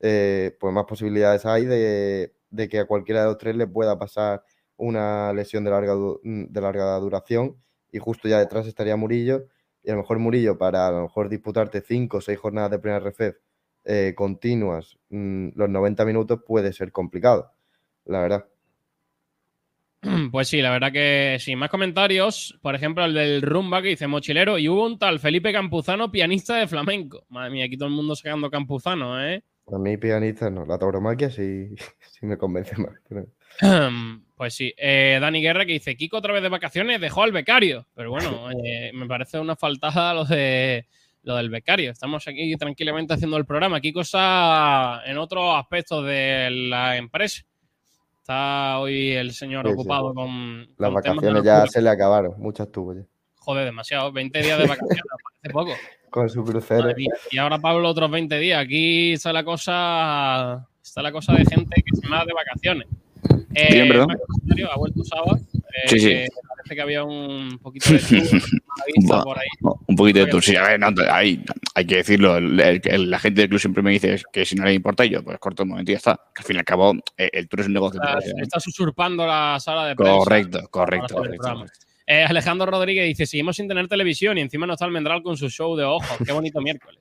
eh, 0.00 0.56
pues 0.60 0.74
más 0.74 0.84
posibilidades 0.84 1.46
hay 1.46 1.64
de, 1.64 2.34
de 2.50 2.68
que 2.68 2.80
a 2.80 2.86
cualquiera 2.86 3.22
de 3.22 3.26
los 3.28 3.38
tres 3.38 3.56
le 3.56 3.66
pueda 3.66 3.98
pasar 3.98 4.44
una 4.76 5.32
lesión 5.32 5.64
de 5.64 5.70
larga, 5.70 5.94
de 6.22 6.60
larga 6.60 6.98
duración 6.98 7.56
y 7.90 7.98
justo 7.98 8.28
ya 8.28 8.38
detrás 8.38 8.66
estaría 8.66 8.96
Murillo 8.96 9.46
y 9.84 9.90
a 9.90 9.94
lo 9.94 10.00
mejor 10.00 10.18
Murillo 10.18 10.56
para 10.58 10.88
a 10.88 10.90
lo 10.90 11.02
mejor 11.02 11.28
disputarte 11.28 11.80
cinco 11.82 12.16
o 12.18 12.20
seis 12.20 12.38
jornadas 12.38 12.70
de 12.70 12.78
primera 12.78 13.00
ref 13.00 13.36
eh, 13.84 14.14
continuas 14.16 14.96
mm, 15.10 15.48
los 15.54 15.68
90 15.68 16.04
minutos 16.06 16.40
puede 16.46 16.72
ser 16.72 16.90
complicado, 16.90 17.52
la 18.06 18.20
verdad. 18.20 18.46
Pues 20.32 20.48
sí, 20.48 20.60
la 20.60 20.70
verdad 20.70 20.92
que 20.92 21.36
sí. 21.40 21.56
Más 21.56 21.70
comentarios, 21.70 22.58
por 22.62 22.74
ejemplo, 22.74 23.04
el 23.04 23.14
del 23.14 23.42
Rumba 23.42 23.80
que 23.82 23.88
dice 23.88 24.06
mochilero 24.06 24.58
y 24.58 24.68
hubo 24.68 24.84
un 24.86 24.98
tal 24.98 25.18
Felipe 25.18 25.52
Campuzano, 25.52 26.10
pianista 26.10 26.56
de 26.56 26.66
flamenco. 26.66 27.24
Madre 27.30 27.50
mía, 27.50 27.64
aquí 27.66 27.76
todo 27.76 27.88
el 27.88 27.94
mundo 27.94 28.14
sacando 28.16 28.50
Campuzano, 28.50 29.22
¿eh? 29.22 29.42
A 29.72 29.78
mí 29.78 29.96
pianista 29.96 30.50
no, 30.50 30.66
la 30.66 30.78
tauromaquia 30.78 31.30
sí, 31.30 31.74
sí 32.10 32.26
me 32.26 32.36
convence 32.36 32.76
más. 32.76 32.94
pero- 33.08 33.26
Pues 34.34 34.54
sí. 34.54 34.74
Eh, 34.76 35.18
Dani 35.20 35.40
Guerra 35.40 35.64
que 35.64 35.72
dice, 35.72 35.96
Kiko 35.96 36.18
otra 36.18 36.32
vez 36.32 36.42
de 36.42 36.48
vacaciones 36.48 37.00
dejó 37.00 37.22
al 37.22 37.32
becario. 37.32 37.86
Pero 37.94 38.10
bueno, 38.10 38.48
eh, 38.64 38.90
me 38.92 39.06
parece 39.06 39.38
una 39.38 39.56
faltada 39.56 40.14
lo 40.14 40.24
de 40.24 40.86
lo 41.22 41.36
del 41.36 41.50
becario. 41.50 41.90
Estamos 41.90 42.26
aquí 42.28 42.54
tranquilamente 42.56 43.14
haciendo 43.14 43.36
el 43.36 43.46
programa. 43.46 43.80
Kiko 43.80 44.02
está 44.02 45.02
en 45.06 45.18
otros 45.18 45.56
aspectos 45.56 46.04
de 46.04 46.50
la 46.50 46.96
empresa. 46.96 47.42
Está 48.20 48.78
hoy 48.78 49.12
el 49.12 49.32
señor 49.32 49.66
Sí, 49.66 49.72
sí. 49.72 49.80
ocupado 49.80 50.14
con, 50.14 50.66
Las 50.78 50.90
con 50.90 51.02
temas 51.02 51.22
de 51.22 51.28
vacaciones 51.28 51.44
ya 51.44 51.66
se 51.66 51.82
le 51.82 51.90
acabaron, 51.90 52.34
muchas 52.38 52.70
tuvo 52.72 52.94
ya. 52.94 53.02
Joder, 53.36 53.66
demasiado. 53.66 54.12
20 54.12 54.42
días 54.42 54.58
de 54.58 54.66
vacaciones, 54.66 55.02
parece 55.42 55.52
poco. 55.52 55.72
Con 56.10 56.30
su 56.30 56.44
crucero. 56.44 56.94
Y 57.30 57.38
ahora 57.38 57.58
Pablo 57.58 57.88
otros 57.88 58.10
20 58.10 58.38
días. 58.38 58.62
Aquí 58.62 59.12
está 59.12 59.32
la 59.32 59.44
cosa. 59.44 60.66
Está 60.82 61.02
la 61.02 61.12
cosa 61.12 61.32
de 61.32 61.44
gente 61.44 61.82
que 61.82 61.96
se 61.96 62.08
va 62.08 62.24
de 62.24 62.32
vacaciones. 62.32 62.88
Eh, 63.54 63.72
Bien, 63.72 63.88
perdón. 63.88 64.08
ha 64.72 64.76
vuelto 64.76 65.04
Saba. 65.04 65.38
eh, 65.38 65.60
Sí, 65.88 65.98
sí. 66.00 66.08
que 66.08 66.26
Parece 66.56 66.74
que 66.76 66.80
había 66.82 67.04
un 67.04 67.58
poquito 67.58 67.90
de 67.92 67.98
tour, 69.06 69.22
por 69.24 69.38
ahí. 69.38 69.46
Un 69.86 69.96
poquito 69.96 70.20
de 70.20 70.26
tour, 70.26 70.42
sí, 70.42 70.56
a 70.56 70.62
ver, 70.62 70.80
no, 70.80 70.88
hay, 71.10 71.44
hay 71.74 71.86
que 71.86 71.96
decirlo. 71.96 72.36
el- 72.38 72.58
el- 72.58 72.80
el- 72.84 73.10
la 73.10 73.18
gente 73.18 73.42
del 73.42 73.50
club 73.50 73.60
siempre 73.60 73.82
me 73.82 73.90
dice 73.90 74.20
que 74.32 74.44
si 74.46 74.54
no 74.56 74.64
le 74.64 74.72
importa, 74.72 75.04
yo, 75.04 75.22
pues 75.22 75.38
corto 75.38 75.62
un 75.64 75.68
momento 75.70 75.90
y 75.90 75.94
ya 75.94 75.98
está. 75.98 76.14
Que 76.34 76.40
al 76.40 76.44
fin 76.46 76.56
y 76.56 76.58
al 76.60 76.64
cabo, 76.64 76.94
eh, 77.18 77.28
el 77.32 77.48
tour 77.48 77.60
es 77.60 77.66
un 77.66 77.74
negocio. 77.74 78.00
Está, 78.02 78.18
pero- 78.18 78.42
está 78.42 78.58
usurpando 78.66 79.26
la 79.26 79.58
sala 79.60 79.86
de 79.88 79.94
prensa. 79.96 80.16
Correcto, 80.18 80.68
correcto. 80.70 81.64
Eh, 82.06 82.24
Alejandro 82.24 82.66
Rodríguez 82.66 83.06
dice: 83.06 83.26
Seguimos 83.26 83.56
sin 83.56 83.68
tener 83.68 83.86
televisión 83.88 84.38
y 84.38 84.40
encima 84.42 84.66
no 84.66 84.72
está 84.74 84.86
el 84.86 84.90
Mendral 84.92 85.22
con 85.22 85.36
su 85.36 85.48
show 85.50 85.76
de 85.76 85.84
ojos. 85.84 86.16
Qué 86.24 86.32
bonito 86.32 86.60
miércoles. 86.62 86.98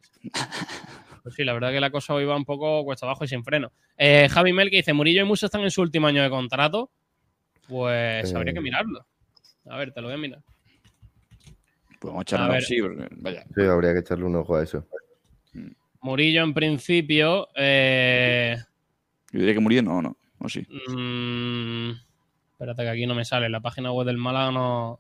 Pues 1.24 1.36
sí, 1.36 1.44
la 1.46 1.54
verdad 1.54 1.72
que 1.72 1.80
la 1.80 1.90
cosa 1.90 2.14
hoy 2.14 2.26
va 2.26 2.36
un 2.36 2.44
poco 2.46 2.84
cuesta 2.84 3.06
abajo 3.06 3.24
y 3.24 3.28
sin 3.30 3.44
freno. 3.44 3.72
Eh, 3.98 4.28
Javi 4.30 4.52
Mel 4.54 4.70
que 4.70 4.76
dice: 4.78 4.92
Murillo 4.94 5.22
y 5.22 5.26
Musa 5.26 5.46
están 5.46 5.62
en 5.62 5.72
su 5.72 5.82
último 5.82 6.08
año 6.08 6.22
de 6.22 6.30
contrato. 6.30 6.92
Pues 7.68 8.30
Eh. 8.32 8.36
habría 8.36 8.54
que 8.54 8.60
mirarlo. 8.62 9.06
A 9.70 9.78
ver, 9.78 9.94
te 9.94 10.02
lo 10.02 10.08
voy 10.08 10.16
a 10.16 10.20
mirar. 10.20 10.42
Podemos 12.00 12.20
A 12.20 12.24
echarlo 12.24 12.48
ver. 12.50 12.58
así, 12.58 12.82
porque, 12.82 13.08
vaya. 13.12 13.46
Sí, 13.56 13.62
habría 13.64 13.94
que 13.94 14.00
echarle 14.00 14.26
un 14.26 14.36
ojo 14.36 14.58
a 14.58 14.64
eso. 14.64 14.86
Murillo, 16.02 16.44
en 16.44 16.54
principio. 16.54 17.48
eh, 17.56 18.58
Yo 19.32 19.40
diría 19.40 19.54
que 19.54 19.60
Murillo 19.62 19.84
no, 19.84 20.02
no. 20.02 20.18
O 20.40 20.50
sí. 20.50 20.68
mm, 20.90 21.92
espérate 22.52 22.84
que 22.84 22.90
aquí 22.90 23.06
no 23.06 23.16
me 23.16 23.24
sale. 23.24 23.48
La 23.48 23.62
página 23.62 23.94
web 23.94 24.06
del 24.06 24.18
Málaga 24.18 24.52
no, 24.52 25.00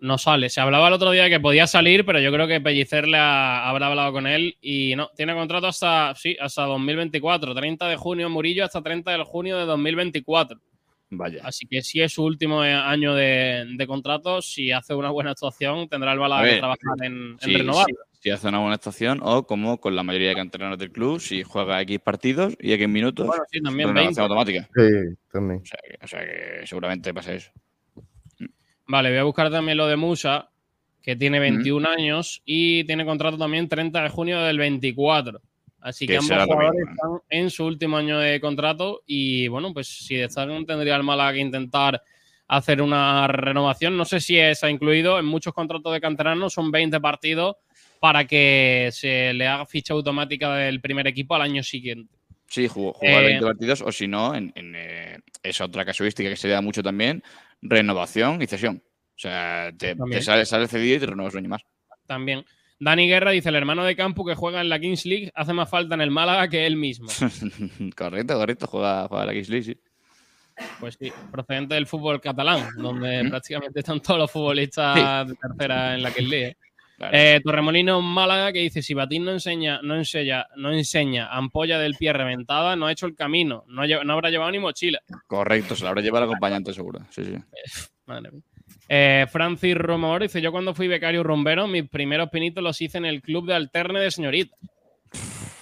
no 0.00 0.16
sale. 0.18 0.48
Se 0.50 0.60
hablaba 0.60 0.88
el 0.88 0.94
otro 0.94 1.10
día 1.10 1.24
de 1.24 1.30
que 1.30 1.40
podía 1.40 1.66
salir, 1.66 2.04
pero 2.04 2.20
yo 2.20 2.30
creo 2.32 2.46
que 2.46 2.60
Pellicer 2.60 3.06
le 3.08 3.16
ha- 3.18 3.68
habrá 3.68 3.88
hablado 3.88 4.12
con 4.12 4.26
él 4.26 4.56
y 4.60 4.94
no. 4.96 5.10
Tiene 5.16 5.34
contrato 5.34 5.66
hasta, 5.66 6.14
sí, 6.14 6.36
hasta 6.40 6.62
2024. 6.64 7.54
30 7.54 7.88
de 7.88 7.96
junio 7.96 8.30
Murillo 8.30 8.64
hasta 8.64 8.82
30 8.82 9.10
de 9.10 9.24
junio 9.24 9.58
de 9.58 9.64
2024. 9.64 10.60
Vaya. 11.10 11.40
Así 11.42 11.66
que 11.66 11.80
si 11.80 12.02
es 12.02 12.12
su 12.12 12.22
último 12.22 12.62
eh, 12.64 12.72
año 12.74 13.14
de, 13.14 13.64
de 13.76 13.86
contrato, 13.86 14.42
si 14.42 14.72
hace 14.72 14.94
una 14.94 15.10
buena 15.10 15.30
actuación, 15.30 15.88
tendrá 15.88 16.12
el 16.12 16.18
A 16.18 16.20
Málaga 16.20 16.42
ver, 16.42 16.52
que 16.54 16.58
trabajar 16.58 16.94
en, 17.02 17.38
renovar. 17.40 17.86
sí, 17.86 17.94
si 18.20 18.30
hace 18.30 18.48
una 18.48 18.58
buena 18.58 18.74
actuación 18.74 19.20
o 19.22 19.46
como 19.46 19.80
con 19.80 19.96
la 19.96 20.02
mayoría 20.02 20.28
de 20.28 20.34
canteranos 20.34 20.76
del 20.78 20.92
club, 20.92 21.18
si 21.18 21.42
juega 21.44 21.80
X 21.80 21.98
partidos 22.00 22.54
y 22.60 22.72
X 22.74 22.86
minutos, 22.88 23.26
Bueno, 23.26 23.42
sí, 23.50 23.62
también 23.62 23.88
renovación 23.88 24.14
20. 24.16 24.20
automática. 24.20 24.68
Sí, 24.76 25.16
también. 25.32 25.60
O 25.62 25.64
sea, 25.64 25.78
que, 25.82 26.04
o 26.04 26.08
sea 26.08 26.20
que 26.26 26.66
seguramente 26.66 27.14
pasa 27.14 27.32
eso. 27.32 27.50
Vale, 28.88 29.10
voy 29.10 29.18
a 29.18 29.24
buscar 29.24 29.50
también 29.50 29.76
lo 29.76 29.86
de 29.86 29.96
Musa, 29.96 30.48
que 31.02 31.14
tiene 31.14 31.38
21 31.38 31.86
años 31.86 32.42
y 32.44 32.84
tiene 32.84 33.04
contrato 33.04 33.36
también 33.36 33.68
30 33.68 34.02
de 34.02 34.08
junio 34.08 34.40
del 34.40 34.58
24. 34.58 35.40
Así 35.80 36.06
que, 36.06 36.14
Que 36.14 36.18
ambos 36.18 36.44
jugadores 36.44 36.72
mismo, 36.74 36.92
están 36.92 37.20
en 37.28 37.50
su 37.50 37.64
último 37.66 37.98
año 37.98 38.18
de 38.18 38.40
contrato 38.40 39.02
y 39.06 39.46
bueno, 39.48 39.72
pues 39.72 39.86
si 39.88 40.16
destacan 40.16 40.66
tendría 40.66 40.96
el 40.96 41.02
Málaga 41.02 41.34
que 41.34 41.40
intentar 41.40 42.02
hacer 42.48 42.80
una 42.80 43.26
renovación. 43.28 43.96
No 43.96 44.06
sé 44.06 44.20
si 44.20 44.38
esa 44.38 44.66
ha 44.66 44.70
incluido 44.70 45.18
en 45.18 45.26
muchos 45.26 45.52
contratos 45.52 45.92
de 45.92 46.00
canteranos, 46.00 46.54
son 46.54 46.70
20 46.70 46.98
partidos 47.00 47.56
para 48.00 48.26
que 48.26 48.88
se 48.92 49.34
le 49.34 49.46
haga 49.46 49.66
ficha 49.66 49.92
automática 49.92 50.54
del 50.54 50.80
primer 50.80 51.06
equipo 51.06 51.34
al 51.34 51.42
año 51.42 51.62
siguiente. 51.62 52.14
Sí, 52.46 52.66
jugar 52.66 52.96
Eh, 53.02 53.26
20 53.26 53.44
partidos 53.44 53.82
o 53.82 53.92
si 53.92 54.08
no, 54.08 54.34
en, 54.34 54.50
en, 54.54 54.74
eh, 54.74 55.18
esa 55.42 55.66
otra 55.66 55.84
casuística 55.84 56.30
que 56.30 56.36
se 56.36 56.48
da 56.48 56.62
mucho 56.62 56.82
también, 56.82 57.22
renovación 57.62 58.42
y 58.42 58.46
cesión. 58.46 58.82
O 58.84 59.20
sea, 59.20 59.72
te, 59.76 59.94
También. 59.96 60.20
te 60.20 60.24
sale, 60.24 60.46
sale 60.46 60.68
cedido 60.68 60.96
y 60.96 61.00
te 61.00 61.06
renuevas 61.06 61.34
un 61.34 61.40
año 61.40 61.48
más. 61.48 61.62
También. 62.06 62.44
Dani 62.80 63.08
Guerra 63.08 63.32
dice, 63.32 63.48
el 63.48 63.56
hermano 63.56 63.84
de 63.84 63.96
Campo 63.96 64.24
que 64.24 64.36
juega 64.36 64.60
en 64.60 64.68
la 64.68 64.78
Kings 64.78 65.04
League 65.04 65.32
hace 65.34 65.52
más 65.52 65.68
falta 65.68 65.96
en 65.96 66.00
el 66.00 66.12
Málaga 66.12 66.48
que 66.48 66.66
él 66.66 66.76
mismo. 66.76 67.08
correcto, 67.96 68.34
correcto, 68.34 68.66
juega, 68.68 69.08
juega 69.08 69.26
la 69.26 69.32
Kings 69.32 69.48
League, 69.48 69.64
sí. 69.64 69.80
Pues 70.80 70.96
sí, 70.98 71.12
procedente 71.30 71.74
del 71.74 71.86
fútbol 71.86 72.20
catalán, 72.20 72.68
donde 72.76 73.24
prácticamente 73.28 73.80
están 73.80 74.00
todos 74.00 74.18
los 74.18 74.30
futbolistas 74.30 75.28
de 75.28 75.34
tercera 75.34 75.94
en 75.94 76.02
la 76.02 76.10
que 76.10 76.22
League. 76.22 76.56
Claro. 76.98 77.16
Eh, 77.16 77.40
Torremolinos 77.44 78.02
Málaga 78.02 78.52
que 78.52 78.58
dice 78.58 78.82
si 78.82 78.92
Batín 78.92 79.24
no 79.24 79.30
enseña, 79.30 79.80
no 79.82 79.94
enseña, 79.94 80.48
no 80.56 80.72
enseña 80.72 81.28
ampolla 81.28 81.78
del 81.78 81.94
pie 81.94 82.12
reventada, 82.12 82.74
no 82.74 82.86
ha 82.86 82.92
hecho 82.92 83.06
el 83.06 83.14
camino, 83.14 83.64
no, 83.68 83.86
no 83.86 84.12
habrá 84.12 84.30
llevado 84.30 84.50
ni 84.50 84.58
mochila. 84.58 85.00
Correcto, 85.28 85.76
se 85.76 85.84
la 85.84 85.90
habrá 85.90 86.02
llevado 86.02 86.24
el 86.24 86.30
acompañante 86.30 86.74
seguro. 86.74 86.98
Sí, 87.10 87.24
sí. 87.24 87.36
Madre 88.04 88.32
mía. 88.32 88.42
Eh, 88.88 89.26
Francis 89.30 89.76
Romor 89.76 90.22
dice: 90.22 90.40
Yo 90.40 90.50
cuando 90.50 90.74
fui 90.74 90.88
becario 90.88 91.22
rumbero, 91.22 91.68
mis 91.68 91.88
primeros 91.88 92.30
pinitos 92.30 92.64
los 92.64 92.80
hice 92.80 92.98
en 92.98 93.04
el 93.04 93.22
club 93.22 93.46
de 93.46 93.54
alterne 93.54 94.00
de 94.00 94.10
señoritas. 94.10 94.58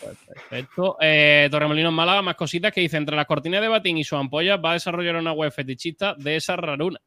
Pues 0.00 0.16
perfecto. 0.26 0.96
Eh, 1.00 1.48
Torremolinos 1.50 1.92
Málaga, 1.92 2.22
más 2.22 2.36
cositas 2.36 2.72
que 2.72 2.80
dice: 2.80 2.96
Entre 2.96 3.14
las 3.14 3.26
cortinas 3.26 3.60
de 3.60 3.68
batín 3.68 3.98
y 3.98 4.04
su 4.04 4.16
ampolla 4.16 4.56
va 4.56 4.70
a 4.70 4.74
desarrollar 4.74 5.16
una 5.16 5.32
web 5.32 5.52
fetichista 5.52 6.14
de 6.14 6.36
esa 6.36 6.56
raruna. 6.56 6.98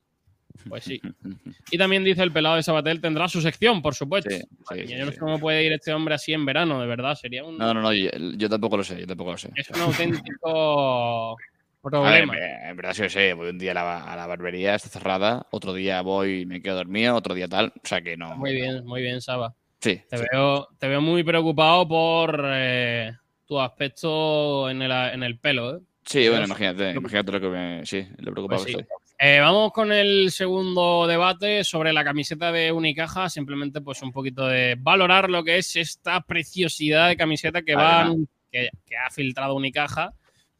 Pues 0.67 0.83
sí. 0.83 0.99
Y 1.71 1.77
también 1.77 2.03
dice 2.03 2.23
el 2.23 2.31
pelado 2.31 2.55
de 2.55 2.63
Sabatel 2.63 2.99
tendrá 2.99 3.27
su 3.27 3.41
sección, 3.41 3.81
por 3.81 3.93
supuesto. 3.93 4.29
Mía, 4.73 4.97
yo 4.97 5.05
no 5.05 5.11
sé 5.11 5.19
cómo 5.19 5.39
puede 5.39 5.63
ir 5.63 5.71
este 5.71 5.93
hombre 5.93 6.15
así 6.15 6.33
en 6.33 6.45
verano, 6.45 6.81
de 6.81 6.87
verdad. 6.87 7.13
Sería 7.15 7.43
un, 7.43 7.57
No, 7.57 7.73
no, 7.73 7.81
no, 7.81 7.93
yo, 7.93 8.09
yo 8.35 8.49
tampoco 8.49 8.77
lo 8.77 8.83
sé, 8.83 8.99
yo 8.99 9.05
tampoco 9.07 9.31
lo 9.33 9.37
sé. 9.37 9.51
es 9.55 9.69
un 9.69 9.81
auténtico 9.81 11.35
ver, 11.83 11.91
problema. 11.91 12.33
en 12.37 12.75
verdad 12.75 12.93
sí 12.93 13.03
lo 13.03 13.09
sé, 13.09 13.33
voy 13.33 13.49
un 13.49 13.59
día 13.59 13.71
a 13.71 13.75
la, 13.75 14.03
a 14.03 14.15
la 14.15 14.25
barbería, 14.27 14.73
está 14.75 14.89
cerrada, 14.89 15.45
otro 15.51 15.73
día 15.73 16.01
voy 16.01 16.41
y 16.41 16.45
me 16.47 16.61
quedo 16.61 16.75
dormido, 16.77 17.15
otro 17.15 17.35
día 17.35 17.47
tal, 17.47 17.67
o 17.75 17.87
sea 17.87 18.01
que 18.01 18.17
no. 18.17 18.35
Muy 18.35 18.53
bien, 18.53 18.83
muy 18.85 19.01
bien, 19.01 19.21
Saba. 19.21 19.53
Sí, 19.79 20.01
Te, 20.09 20.17
sí. 20.17 20.23
veo, 20.31 20.67
te 20.77 20.87
veo 20.87 21.01
muy 21.01 21.23
preocupado 21.23 21.87
por 21.87 22.41
eh, 22.47 23.11
tu 23.45 23.59
aspecto 23.59 24.69
en 24.69 24.81
el, 24.81 24.91
en 24.91 25.23
el 25.23 25.37
pelo. 25.39 25.77
¿eh? 25.77 25.79
Sí, 26.03 26.27
bueno, 26.27 26.45
imagínate, 26.45 26.91
imagínate 26.91 27.31
lo 27.31 27.39
que 27.39 27.47
me. 27.47 27.85
Sí, 27.85 28.05
lo 28.17 28.31
preocupado 28.31 28.61
Pues 28.63 28.71
sí. 28.71 28.75
que 28.77 28.81
estoy. 28.81 28.97
Eh, 29.21 29.39
vamos 29.41 29.73
con 29.73 29.91
el 29.91 30.31
segundo 30.31 31.05
debate 31.05 31.65
sobre 31.65 31.91
la 31.91 32.05
camiseta 32.05 32.53
de 32.53 32.71
Unicaja. 32.71 33.29
Simplemente, 33.29 33.81
pues, 33.81 34.01
un 34.01 34.13
poquito 34.13 34.47
de 34.47 34.75
valorar 34.79 35.29
lo 35.29 35.43
que 35.43 35.57
es 35.57 35.75
esta 35.75 36.21
preciosidad 36.21 37.09
de 37.09 37.17
camiseta 37.17 37.61
que, 37.61 37.75
va, 37.75 38.13
que, 38.49 38.69
que 38.85 38.95
ha 38.95 39.09
filtrado 39.09 39.55
Unicaja 39.55 40.13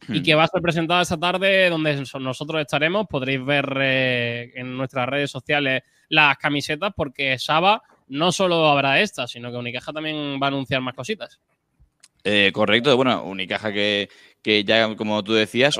y 0.10 0.20
Hmm. 0.20 0.24
que 0.24 0.36
va 0.36 0.44
a 0.44 0.48
ser 0.48 0.62
presentada 0.62 1.02
esta 1.02 1.18
tarde, 1.20 1.70
donde 1.70 2.06
so- 2.06 2.20
nosotros 2.20 2.62
estaremos. 2.62 3.06
Podréis 3.10 3.44
ver 3.46 3.78
eh, 3.82 4.52
en 4.56 4.76
nuestras 4.78 5.08
redes 5.08 5.32
sociales 5.32 5.84
las 6.10 6.38
camisetas, 6.38 6.92
porque 6.96 7.38
Saba 7.40 7.82
no 8.08 8.32
solo 8.32 8.68
habrá 8.70 9.00
esta, 9.02 9.28
sino 9.28 9.52
que 9.52 9.58
Unicaja 9.58 9.94
también 9.94 10.38
va 10.42 10.48
a 10.48 10.50
anunciar 10.50 10.82
más 10.82 10.96
cositas. 10.96 11.40
Eh, 12.24 12.52
correcto, 12.54 12.96
bueno, 12.98 13.24
Unicaja 13.24 13.72
que, 13.72 14.10
que 14.42 14.64
ya, 14.64 14.94
como 14.96 15.24
tú 15.24 15.34
decías, 15.34 15.78